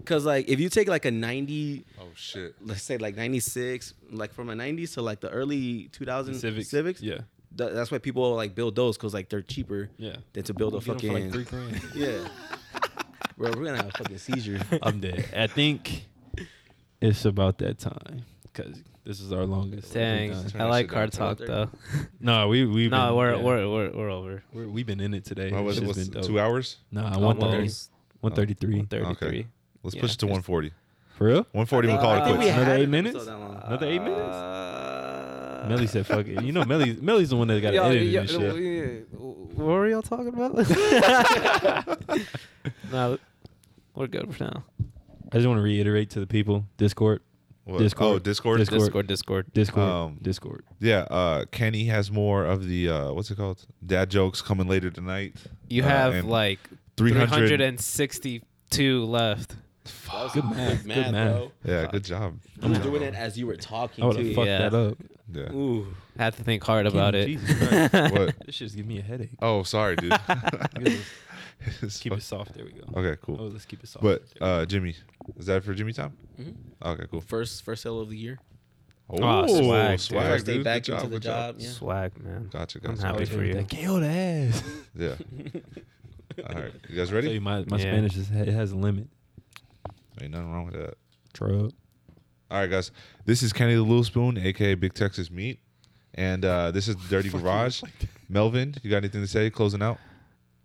Cause 0.05 0.25
like 0.25 0.47
if 0.47 0.59
you 0.59 0.69
take 0.69 0.87
like 0.87 1.03
a 1.05 1.11
ninety, 1.11 1.83
Oh, 1.99 2.05
shit. 2.15 2.55
let's 2.61 2.81
say 2.81 2.97
like 2.97 3.15
ninety 3.17 3.39
six, 3.41 3.93
like 4.09 4.33
from 4.33 4.49
a 4.49 4.55
nineties 4.55 4.93
to 4.93 5.01
like 5.01 5.19
the 5.19 5.29
early 5.29 5.89
two 5.91 6.05
thousand 6.05 6.35
Civics. 6.35 6.69
Civics, 6.69 7.01
Yeah. 7.01 7.19
th- 7.57 7.73
that's 7.73 7.91
why 7.91 7.97
people 7.97 8.33
like 8.35 8.55
build 8.55 8.75
those 8.77 8.95
because 8.97 9.13
like 9.13 9.27
they're 9.27 9.41
cheaper 9.41 9.89
Yeah. 9.97 10.15
than 10.31 10.43
to 10.45 10.53
build 10.53 10.75
a 10.75 10.81
fucking 10.81 11.11
for 11.11 11.19
like 11.19 11.31
three 11.31 11.43
grand. 11.43 11.81
yeah. 11.95 12.25
Bro, 13.37 13.51
we're 13.57 13.65
gonna 13.65 13.77
have 13.77 13.87
a 13.87 13.97
fucking 13.97 14.17
seizure. 14.17 14.59
I'm 14.81 15.01
dead. 15.01 15.25
I 15.35 15.47
think 15.47 16.05
it's 17.01 17.25
about 17.25 17.57
that 17.57 17.77
time 17.77 18.23
because 18.57 18.81
this 19.05 19.21
is 19.21 19.31
our 19.31 19.45
longest. 19.45 19.93
Dang, 19.93 20.31
ever 20.31 20.41
done. 20.41 20.49
Turn 20.51 20.61
I 20.61 20.65
like 20.65 20.85
shit 20.87 20.91
car 20.91 21.07
talk 21.07 21.37
though. 21.37 21.69
No, 22.19 22.47
we 22.47 22.65
we 22.65 22.89
No, 22.89 23.15
we're, 23.15 23.35
yeah. 23.35 23.41
we're 23.43 23.69
we're 23.69 23.91
we're 23.91 24.09
over. 24.09 24.43
We're, 24.53 24.67
we've 24.67 24.85
been 24.85 24.99
in 24.99 25.13
it 25.13 25.23
today. 25.25 25.51
What 25.51 25.63
was 25.63 25.77
it? 25.77 25.83
It's 25.83 25.97
What's 25.97 26.09
dope. 26.09 26.25
two 26.25 26.39
hours? 26.39 26.77
Nah, 26.91 27.17
one 27.19 27.39
thirty. 27.39 27.55
Almost 27.57 27.91
One 28.21 28.33
thirty 28.33 28.53
three. 28.55 28.81
33. 28.81 29.47
Let's 29.83 29.95
Yeah. 29.95 30.01
push 30.01 30.13
it 30.13 30.19
to 30.19 30.25
140. 30.25 30.71
For 31.17 31.27
real? 31.27 31.47
140, 31.53 31.87
we'll 31.87 31.97
call 31.97 32.15
it 32.15 32.19
I 32.19 32.25
think 32.25 32.37
we 32.39 32.43
quits. 32.45 32.57
Another 32.57 32.75
eight 32.75 32.89
minutes? 32.89 33.15
episode 33.15 33.31
that 33.31 33.39
long. 33.39 33.61
Another 33.65 33.85
eight 33.87 34.01
minutes? 34.01 34.19
Uh, 34.35 35.65
Melly 35.69 35.87
said, 35.87 36.05
"Fuck 36.05 36.27
it." 36.27 36.43
You 36.43 36.51
know, 36.51 36.63
Melly 36.65 36.95
Melly's 36.95 37.29
the 37.29 37.35
one 37.37 37.47
that 37.47 37.59
got 37.61 37.71
to 37.71 37.75
Yo, 37.75 37.83
edit 37.85 38.03
yo, 38.03 38.21
this 38.21 38.31
shit. 38.31 38.55
yeah, 38.55 39.17
What 39.17 39.65
were 39.65 39.87
y'all 39.87 40.01
talking 40.01 40.27
about? 40.29 40.55
no, 42.91 43.17
we're 43.95 44.07
good 44.07 44.33
for 44.35 44.43
now. 44.43 44.63
I 45.31 45.37
just 45.37 45.47
want 45.47 45.57
to 45.57 45.63
reiterate 45.63 46.09
to 46.11 46.19
the 46.19 46.27
people: 46.27 46.65
Discord, 46.77 47.21
What? 47.67 47.79
Discord. 47.79 48.15
Oh, 48.15 48.19
Discord. 48.19 48.59
Discord. 48.59 48.79
Discord, 48.79 49.07
Discord. 49.07 49.53
Discord, 49.53 49.89
Um, 49.89 50.19
Discord. 50.21 50.63
Yeah, 50.79 50.99
uh, 51.01 51.45
Kenny 51.51 51.85
has 51.85 52.09
more 52.09 52.45
of 52.45 52.65
the 52.65 52.89
uh, 52.89 53.11
what's 53.11 53.29
it 53.29 53.35
called? 53.35 53.65
Dad 53.85 54.09
jokes 54.09 54.41
coming 54.41 54.67
later 54.67 54.89
tonight. 54.89 55.35
You 55.67 55.83
Uh, 55.83 55.87
have 55.87 56.25
like 56.25 56.59
300 56.95 57.27
362 57.47 59.05
left. 59.05 59.55
That 60.07 60.13
was 60.23 60.33
Good 60.33 60.43
quick 60.43 60.57
math, 60.57 60.77
good 60.83 60.87
math, 60.87 61.11
math. 61.11 61.31
bro. 61.35 61.51
Yeah, 61.65 61.87
good 61.91 62.03
job. 62.03 62.39
I 62.61 62.67
was 62.67 62.79
doing 62.79 63.01
it 63.03 63.13
as 63.15 63.37
you 63.37 63.47
were 63.47 63.55
talking 63.55 64.03
I 64.03 64.07
would 64.07 64.17
have 64.17 64.35
fucked 64.35 64.47
Yeah. 64.47 64.69
that 64.69 64.73
up. 64.73 64.97
Yeah. 65.31 65.51
Ooh. 65.53 65.87
Had 66.17 66.35
to 66.35 66.43
think 66.43 66.63
hard 66.63 66.85
about 66.87 67.15
it. 67.15 67.27
Jesus 67.27 67.91
what? 68.11 68.35
this 68.45 68.55
shit's 68.55 68.75
giving 68.75 68.87
me 68.89 68.99
a 68.99 69.01
headache. 69.01 69.31
Oh, 69.41 69.63
sorry, 69.63 69.95
dude. 69.97 70.11
It's 71.81 71.99
keep 71.99 72.13
it 72.13 72.21
soft. 72.23 72.53
There 72.53 72.65
we 72.65 72.71
go. 72.71 72.83
Okay, 72.99 73.17
cool. 73.21 73.37
Oh, 73.39 73.43
let's 73.47 73.65
keep 73.65 73.83
it 73.83 73.87
soft. 73.89 74.03
But 74.03 74.23
uh, 74.39 74.65
Jimmy, 74.65 74.95
is 75.37 75.47
that 75.47 75.63
for 75.63 75.73
Jimmy 75.73 75.93
time? 75.93 76.13
Mhm. 76.39 76.55
Okay, 76.83 77.03
cool. 77.11 77.21
First 77.21 77.63
first 77.63 77.83
sale 77.83 77.99
of 77.99 78.09
the 78.09 78.17
year. 78.17 78.39
Oh, 79.09 79.47
swag, 79.47 79.91
dude. 79.91 80.01
swag, 80.01 80.23
First 80.27 80.45
day 80.45 80.53
dude. 80.55 80.63
back 80.65 80.83
Good 80.83 80.95
into 80.95 81.05
the 81.07 81.15
good 81.15 81.21
job. 81.23 81.55
Yeah. 81.59 81.69
Swag, 81.69 82.23
man. 82.23 82.49
Gotcha, 82.51 82.79
gotcha. 82.79 82.91
I'm 82.91 82.97
happy 82.99 83.25
go. 83.25 83.37
for 83.37 83.43
you. 83.43 83.53
That 83.53 83.69
KO 83.69 83.99
the 83.99 84.07
ass. 84.07 84.63
Yeah. 84.95 85.15
All 86.45 86.55
right, 86.61 86.73
you 86.89 86.95
guys 86.95 87.09
Tell 87.09 87.17
you, 87.23 87.27
ready? 87.29 87.39
my 87.39 87.63
my 87.67 87.77
Yeah. 87.77 87.83
Spanish 87.83 88.15
is 88.17 88.29
it 88.31 88.47
has 88.49 88.71
a 88.71 88.75
limit. 88.75 89.07
Ain't 90.21 90.31
nothing 90.31 90.51
wrong 90.51 90.65
with 90.65 90.75
that. 90.75 90.95
True. 91.33 91.71
All 92.51 92.59
right, 92.61 92.69
guys. 92.69 92.91
This 93.25 93.41
is 93.43 93.51
Kenny 93.53 93.73
the 93.75 93.81
Little 93.81 94.03
Spoon, 94.03 94.37
aka 94.37 94.75
Big 94.75 94.93
Texas 94.93 95.31
Meat, 95.31 95.59
and 96.13 96.43
uh, 96.45 96.71
this 96.71 96.87
is 96.87 96.95
Dirty 97.09 97.29
Garage. 97.31 97.81
Melvin, 98.29 98.75
you 98.83 98.89
got 98.91 98.97
anything 98.97 99.21
to 99.21 99.27
say? 99.27 99.49
Closing 99.49 99.81
out. 99.81 99.97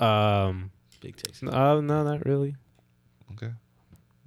Um, 0.01 0.71
Big 1.03 1.17
Texas. 1.17 1.43
no, 1.43 1.81
no, 1.81 2.05
not 2.05 2.25
really. 2.25 2.57
Okay. 3.33 3.51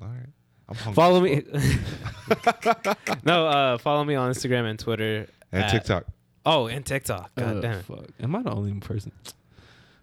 All 0.01 0.07
right. 0.07 0.27
I'm 0.67 0.75
hungry. 0.75 0.93
Follow 0.95 1.21
me. 1.21 1.43
no, 3.23 3.47
uh, 3.47 3.77
follow 3.77 4.03
me 4.03 4.15
on 4.15 4.31
Instagram 4.31 4.69
and 4.69 4.77
Twitter 4.79 5.27
and 5.51 5.63
at- 5.63 5.71
TikTok. 5.71 6.05
Oh, 6.45 6.67
and 6.67 6.85
TikTok. 6.85 7.33
God 7.35 7.57
Uh, 7.57 7.61
damn. 7.61 7.81
Fuck. 7.83 8.05
Am 8.21 8.35
I 8.35 8.43
the 8.43 8.51
only 8.51 8.73
person? 8.79 9.11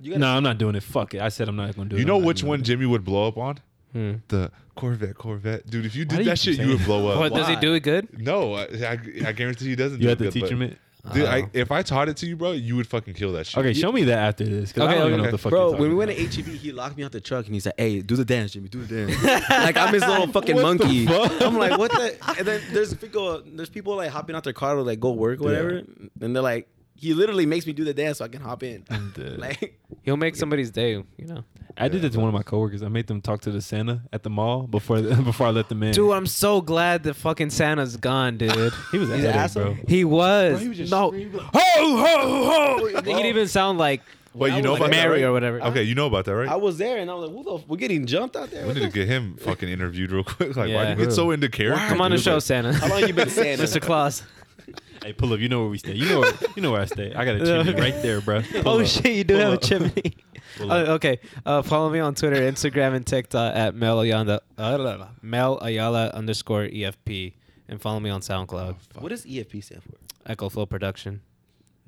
You 0.01 0.19
No, 0.19 0.27
I'm 0.37 0.43
not 0.43 0.59
doing 0.59 0.75
it. 0.75 0.83
Fuck 0.83 1.15
it. 1.15 1.21
I 1.21 1.29
said 1.29 1.49
I'm 1.49 1.55
not 1.55 1.77
going 1.77 1.89
to 1.89 1.95
do 1.95 1.97
it. 1.97 2.01
You 2.01 2.05
know 2.05 2.17
I'm 2.19 2.25
which 2.25 2.43
one 2.43 2.61
it. 2.61 2.65
Jimmy 2.65 2.87
would 2.87 3.05
blow 3.05 3.29
up 3.29 3.39
on? 3.39 3.59
Hmm. 3.93 4.15
The 4.29 4.51
Corvette, 4.75 5.15
Corvette, 5.17 5.69
dude. 5.71 5.85
If 5.87 5.95
you 5.95 6.05
did 6.05 6.17
do 6.17 6.23
you 6.23 6.31
that 6.31 6.39
keep 6.41 6.57
shit, 6.57 6.67
you 6.67 6.73
would 6.73 6.85
blow 6.85 7.09
up. 7.09 7.19
What 7.21 7.35
does 7.35 7.47
he 7.47 7.55
do 7.57 7.75
it 7.75 7.81
good? 7.81 8.19
No, 8.19 8.55
I, 8.55 8.63
I, 8.63 8.99
I 9.27 9.33
guarantee 9.33 9.67
he 9.67 9.77
doesn't. 9.77 9.99
You 9.99 10.05
do 10.05 10.09
have 10.09 10.19
to 10.19 10.25
good, 10.25 10.33
teach 10.33 10.49
him 10.51 10.63
it. 10.63 10.79
Dude. 11.13 11.25
I, 11.27 11.41
uh-huh. 11.41 11.49
if 11.53 11.73
I 11.73 11.83
taught 11.83 12.09
it 12.09 12.17
to 12.19 12.27
you, 12.27 12.37
bro, 12.37 12.53
you 12.53 12.77
would 12.77 12.87
fucking 12.87 13.15
kill 13.15 13.33
that 13.33 13.47
shit. 13.49 13.59
Okay, 13.59 13.73
show 13.73 13.91
me 13.91 14.05
that 14.05 14.19
after 14.19 14.45
this. 14.45 14.73
'cause 14.73 14.85
Okay, 14.85 14.93
I 14.93 14.99
don't 14.99 15.09
even 15.09 15.11
know 15.19 15.23
okay. 15.25 15.27
what 15.27 15.31
the 15.33 15.39
fuck 15.39 15.51
Bro, 15.51 15.71
you're 15.71 15.81
when 15.81 15.97
we 15.97 16.05
talking 16.07 16.21
went 16.21 16.33
to 16.33 16.43
HEB, 16.43 16.57
he 16.59 16.71
locked 16.71 16.97
me 16.97 17.03
out 17.03 17.11
the 17.11 17.21
truck 17.21 17.45
and 17.47 17.55
he 17.55 17.61
said, 17.61 17.73
"Hey, 17.77 18.03
do 18.03 18.15
the 18.15 18.25
dance, 18.25 18.53
Jimmy, 18.53 18.69
do 18.69 18.85
the 18.85 19.07
dance." 19.07 19.23
like 19.51 19.77
I'm 19.77 19.93
his 19.93 20.05
little 20.07 20.27
fucking 20.33 20.55
What 20.55 20.79
the 20.79 20.85
monkey. 20.85 21.07
fuck? 21.07 21.43
I'm 21.43 21.57
like, 21.59 21.77
what 21.77 21.91
the? 21.91 22.17
And 22.39 22.47
then 22.47 22.61
there's 22.73 22.95
people, 22.95 23.43
there's 23.45 23.69
people 23.69 23.97
like 23.97 24.11
hopping 24.11 24.37
out 24.37 24.45
their 24.45 24.53
car 24.53 24.77
to 24.77 24.83
like 24.83 25.01
go 25.01 25.11
work 25.11 25.41
or 25.41 25.45
whatever, 25.45 25.83
and 26.21 26.37
they're 26.37 26.41
like, 26.43 26.69
he 26.95 27.15
literally 27.15 27.47
makes 27.47 27.67
me 27.67 27.73
do 27.73 27.85
the 27.85 27.95
dance 27.95 28.19
so 28.19 28.25
I 28.25 28.29
can 28.29 28.41
hop 28.43 28.63
in. 28.63 28.85
Like, 29.39 29.81
He'll 30.03 30.17
make 30.17 30.37
somebody's 30.37 30.71
day, 30.71 30.91
you 30.93 31.27
know. 31.27 31.45
I 31.77 31.89
did 31.89 32.05
it 32.05 32.13
to 32.13 32.19
one 32.21 32.29
of 32.29 32.35
my 32.35 32.43
coworkers. 32.43 32.83
I 32.83 32.89
made 32.89 33.07
them 33.07 33.21
talk 33.23 33.41
to 33.43 33.51
the 33.51 33.63
Santa 33.63 34.03
at 34.13 34.23
the 34.25 34.31
mall 34.31 34.67
before 34.67 35.01
before 35.25 35.47
I 35.47 35.51
let 35.51 35.69
them 35.71 35.83
in. 35.83 35.93
Dude, 35.93 36.13
I'm 36.13 36.27
so 36.27 36.61
glad 36.61 37.03
the 37.03 37.15
fucking 37.15 37.49
Santa's 37.51 37.97
gone, 37.97 38.37
dude. 38.37 38.51
he 38.93 38.99
was 38.99 39.09
He's 39.09 39.19
an 39.25 39.25
an 39.25 39.27
asshole, 39.27 39.63
asshole? 39.63 39.75
bro. 39.75 39.85
he 39.89 40.05
was. 40.05 40.53
Bro, 40.53 40.59
he 40.61 40.69
was 40.69 40.77
just 40.79 40.91
no. 40.93 41.09
screaming 41.09 41.41
Ho 41.41 41.49
ho 41.55 42.79
ho! 42.79 42.87
He 42.87 43.15
could 43.15 43.25
even 43.27 43.49
sound 43.49 43.79
like 43.79 44.03
Wait, 44.35 44.53
I 44.53 44.57
you 44.57 44.63
know 44.63 44.75
about 44.77 44.83
like, 44.83 44.91
that, 44.93 44.97
Mary 44.97 45.23
right? 45.23 45.29
or 45.29 45.33
whatever. 45.33 45.63
Okay, 45.63 45.83
you 45.83 45.95
know 45.95 46.07
about 46.07 46.25
that, 46.27 46.35
right? 46.35 46.49
I 46.49 46.57
was 46.57 46.77
there 46.79 46.99
and 46.99 47.11
I 47.11 47.15
was 47.15 47.29
like, 47.31 47.37
who 47.39 47.45
the? 47.45 47.55
f- 47.63 47.69
We're 47.69 47.77
getting 47.79 48.05
jumped 48.07 48.37
out 48.37 48.51
there. 48.51 48.67
we 48.67 48.75
need 48.75 48.81
to 48.81 48.89
get 48.91 49.07
him 49.09 49.37
fucking 49.39 49.69
interviewed 49.69 50.11
real 50.11 50.25
quick. 50.25 50.49
Like, 50.57 50.57
why 50.57 50.67
Yeah. 50.69 50.95
do 50.95 51.01
you 51.01 51.07
get 51.07 51.15
so 51.15 51.31
into 51.31 51.49
character? 51.49 51.87
Come 51.89 52.01
on 52.03 52.11
the 52.11 52.19
show, 52.19 52.39
Santa. 52.39 52.73
How 52.75 52.89
long 52.89 53.07
you 53.07 53.13
been 53.15 53.29
saying 53.31 53.59
Mr. 53.59 53.81
Claus. 53.81 54.23
Hey, 55.03 55.13
pull 55.13 55.33
up. 55.33 55.41
You 55.41 55.49
know 55.49 55.61
where 55.63 55.69
we 55.69 55.79
stay. 55.79 55.95
You 55.95 56.07
know 56.09 56.21
where 56.21 56.33
you 56.55 56.63
know 56.63 56.71
where 56.71 56.81
I 56.81 56.85
stay. 56.85 57.13
I 57.13 57.25
got 57.25 57.35
a 57.35 57.45
chimney 57.45 57.75
right 57.81 58.01
there, 58.03 58.21
bro. 58.21 58.41
Pull 58.63 58.63
oh 58.69 58.81
up. 58.83 58.87
shit, 58.87 59.07
you 59.17 59.25
do 59.25 59.35
Pull 59.35 59.43
have 59.45 59.53
up. 59.55 59.63
a 59.63 59.67
chimney. 59.67 60.15
Uh, 60.61 60.85
okay, 60.97 61.19
uh, 61.47 61.63
follow 61.63 61.89
me 61.89 61.99
on 61.99 62.15
Twitter, 62.15 62.37
Instagram, 62.37 62.95
and 62.95 63.07
TikTok 63.07 63.57
at 63.57 63.75
Mel 63.75 64.01
Ayala, 64.03 64.41
uh, 64.59 65.07
Mel 65.23 65.59
Ayala 65.63 66.09
underscore 66.11 66.65
EFP, 66.65 67.33
and 67.69 67.81
follow 67.81 67.99
me 68.01 68.11
on 68.11 68.21
SoundCloud, 68.21 68.77
What 69.01 69.09
does 69.09 69.25
EFP 69.25 69.65
stand 69.65 69.83
for? 69.83 69.95
Echo 70.31 70.51
Flow 70.51 70.67
Production. 70.67 71.23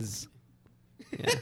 Z- 0.02 0.28
Yeah. 1.18 1.34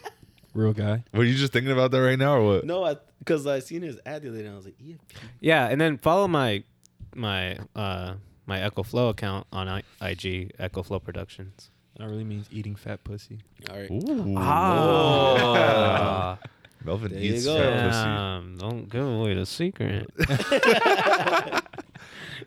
Real 0.53 0.73
guy. 0.73 1.05
Were 1.15 1.23
you 1.23 1.35
just 1.37 1.53
thinking 1.53 1.71
about 1.71 1.93
that 1.93 2.01
right 2.03 2.19
now, 2.19 2.35
or 2.39 2.45
what? 2.57 2.65
No, 2.67 2.83
I 2.85 2.97
because 3.21 3.47
I 3.47 3.61
seen 3.61 3.83
his 3.83 3.99
ad 4.05 4.23
the 4.23 4.29
other 4.31 4.39
day 4.39 4.47
and 4.47 4.55
I 4.55 4.57
was 4.57 4.65
like, 4.65 4.79
EFP. 4.79 4.99
yeah, 5.41 5.69
and 5.69 5.81
then 5.81 5.99
follow 5.99 6.27
my 6.27 6.65
my 7.15 7.57
uh 7.77 8.15
my 8.53 8.61
Echo 8.61 8.83
Flow 8.83 9.09
account 9.09 9.47
on 9.51 9.67
I- 9.67 9.83
IG, 10.03 10.53
Echo 10.59 10.83
Flow 10.83 11.01
Productions. 11.01 11.71
That 11.97 12.07
really 12.07 12.25
means 12.25 12.47
eating 12.51 12.75
fat 12.77 13.03
pussy. 13.03 13.39
All 13.71 13.79
right. 13.79 13.91
Ooh. 13.91 14.35
Ah, 14.37 16.39
Melvin 16.85 17.13
There 17.13 17.21
you 17.23 17.35
eats 17.35 17.47
go. 17.47 17.57
fat 17.57 17.87
pussy. 17.87 18.05
damn! 18.05 18.59
Don't 18.59 18.91
give 18.91 19.07
away 19.09 19.33
the 19.35 19.47
secret. 19.47 20.07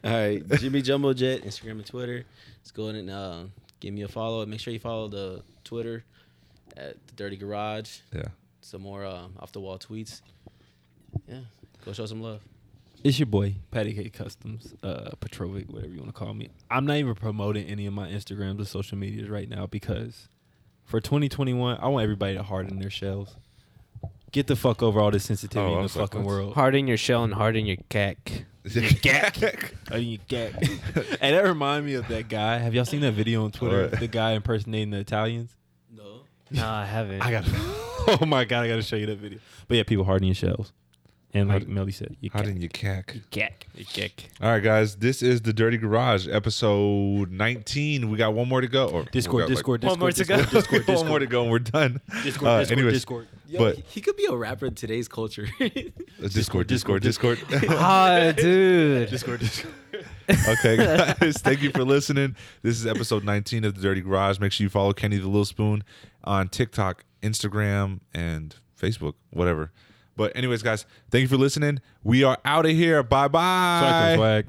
All 0.03 0.11
right, 0.11 0.48
Jimmy 0.60 0.84
Jumbo 0.84 1.14
Jet, 1.14 1.41
Instagram 1.44 1.72
and 1.72 1.86
Twitter. 1.88 2.23
Let's 2.60 2.69
go 2.69 2.84
ahead 2.84 2.95
and 2.98 3.10
uh, 3.10 3.44
give 3.80 3.91
me 3.94 4.03
a 4.03 4.07
follow. 4.07 4.45
Make 4.45 4.60
sure 4.60 4.73
you 4.73 4.80
follow 4.80 5.07
the 5.07 5.41
Twitter 5.64 6.03
at 6.77 6.95
the 7.07 7.14
Dirty 7.15 7.38
Garage. 7.38 7.98
Yeah. 8.14 8.26
Some 8.61 8.82
more 8.84 9.03
uh, 9.06 9.26
off 9.40 9.52
the 9.53 9.60
wall 9.60 9.80
tweets. 9.80 10.22
Yeah, 11.27 11.40
go 11.84 11.94
show 11.94 12.06
some 12.06 12.22
love. 12.22 12.41
It's 13.06 13.19
your 13.19 13.27
boy, 13.27 13.53
Patty 13.69 13.94
K 13.94 14.10
Customs, 14.10 14.73
uh, 14.82 15.11
Petrovic, 15.19 15.72
whatever 15.72 15.94
you 15.94 15.99
want 15.99 16.11
to 16.11 16.19
call 16.19 16.34
me. 16.34 16.49
I'm 16.72 16.88
not 16.88 16.98
even 16.98 17.14
promoting 17.14 17.68
any 17.68 17.86
of 17.86 17.94
my 17.94 18.10
Instagrams 18.10 18.60
or 18.60 18.65
social 18.65 18.98
medias 18.98 19.30
right 19.30 19.48
now 19.48 19.68
because 19.68 20.27
for 20.86 20.99
2021, 20.99 21.77
I 21.80 21.88
want 21.88 22.02
everybody 22.02 22.34
to 22.34 22.41
harden 22.41 22.80
their 22.80 22.90
shells. 22.90 23.36
Get 24.32 24.48
the 24.48 24.56
fuck 24.56 24.82
over 24.82 24.99
all 24.99 25.11
this 25.11 25.26
sensitivity 25.26 25.69
Oh, 25.69 25.73
in 25.73 25.73
I 25.73 25.77
the 25.77 25.84
was 25.84 25.94
fucking 25.94 26.22
what? 26.23 26.27
world. 26.27 26.53
Harden 26.56 26.88
your 26.88 26.98
shell 26.98 27.23
and 27.23 27.36
harden 27.36 27.68
your 27.68 27.77
cack. 27.90 28.45
Oh, 29.91 29.98
you 29.98 30.18
gag. 30.27 30.56
and 31.22 31.36
that 31.36 31.44
remind 31.44 31.86
me 31.86 31.94
of 31.94 32.07
that 32.07 32.27
guy. 32.27 32.57
Have 32.57 32.73
y'all 32.73 32.86
seen 32.86 33.02
that 33.02 33.11
video 33.11 33.45
on 33.45 33.52
Twitter? 33.52 33.90
What? 33.90 33.99
The 33.99 34.07
guy 34.07 34.32
impersonating 34.32 34.90
the 34.90 34.98
Italians. 34.98 35.52
No. 35.95 36.22
No, 36.49 36.68
I 36.68 36.84
haven't. 36.86 37.22
I 37.22 37.30
got. 37.30 37.44
oh 38.19 38.26
my 38.26 38.44
god, 38.45 38.64
I 38.64 38.68
got 38.68 38.77
to 38.77 38.82
show 38.82 38.95
you 38.95 39.06
that 39.06 39.19
video. 39.19 39.38
But 39.68 39.77
yeah, 39.77 39.84
people 39.84 40.03
harden 40.06 40.27
your 40.27 40.34
shells, 40.34 40.73
and 41.36 41.49
like 41.49 41.64
Hard- 41.64 41.70
Melly 41.70 41.91
said, 41.91 42.16
you 42.22 42.30
How 42.34 42.40
cack. 42.40 42.48
did 42.48 42.62
you 42.64 42.70
cack? 42.70 43.16
Cack. 43.30 43.68
You 43.76 43.86
cack. 43.86 44.12
All 44.41 44.49
right, 44.49 44.64
guys. 44.64 44.95
This 44.95 45.22
is 45.22 45.41
the 45.41 45.53
Dirty 45.53 45.78
Garage, 45.78 46.28
episode 46.28 47.30
19. 47.32 48.10
We 48.10 48.18
got 48.18 48.34
one 48.34 48.48
more 48.49 48.62
to 48.62 48.68
go. 48.68 48.88
Or 48.88 49.03
Discord, 49.03 49.36
we 49.36 49.41
got, 49.41 49.49
like, 49.49 49.57
Discord, 49.57 49.84
One 49.84 49.90
Discord, 49.94 49.99
more 49.99 50.12
to 50.12 50.18
Discord, 50.18 50.40
go. 50.40 50.45
Discord, 50.60 50.86
Discord, 50.86 50.98
one 50.98 51.07
more 51.07 51.20
to 51.20 51.26
go, 51.28 51.41
and 51.44 51.52
we're 51.52 51.60
done. 51.60 52.02
Discord, 52.24 52.48
Uh, 52.49 52.60
Discord, 52.60 52.72
anyways, 52.72 52.94
Discord. 52.94 53.28
Yo, 53.48 53.60
But- 53.60 53.76
he, 53.76 53.84
he 53.88 54.02
could 54.02 54.16
be 54.16 54.26
a 54.30 54.36
rapper 54.36 54.66
in 54.66 54.76
today's 54.76 55.07
culture. 55.07 55.48
Discord, 56.22 56.68
Discord, 56.68 57.03
Discord. 57.03 57.40
Ah, 57.70 58.32
dude. 58.36 59.10
Discord, 59.10 59.41
Discord. 59.41 59.74
okay, 60.49 60.78
guys. 60.78 61.38
Thank 61.41 61.62
you 61.62 61.70
for 61.72 61.84
listening. 61.84 62.36
This 62.64 62.80
is 62.80 62.88
episode 62.88 63.24
19 63.24 63.64
of 63.66 63.76
the 63.76 63.82
Dirty 63.82 64.02
Garage. 64.02 64.40
Make 64.40 64.52
sure 64.52 64.64
you 64.64 64.70
follow 64.70 64.94
Kenny 64.94 65.18
the 65.18 65.28
Little 65.28 65.45
Spoon 65.45 65.84
on 66.24 66.48
TikTok, 66.48 67.03
Instagram, 67.22 67.99
and 68.14 68.56
Facebook, 68.82 69.14
whatever. 69.32 69.72
But 70.16 70.36
anyways, 70.36 70.64
guys, 70.64 70.86
thank 71.12 71.24
you 71.24 71.28
for 71.28 71.38
listening. 71.38 71.80
We 72.04 72.24
are 72.24 72.38
out 72.46 72.66
of 72.66 72.72
here. 72.72 73.04
Bye 73.04 73.28
bye. 73.28 74.46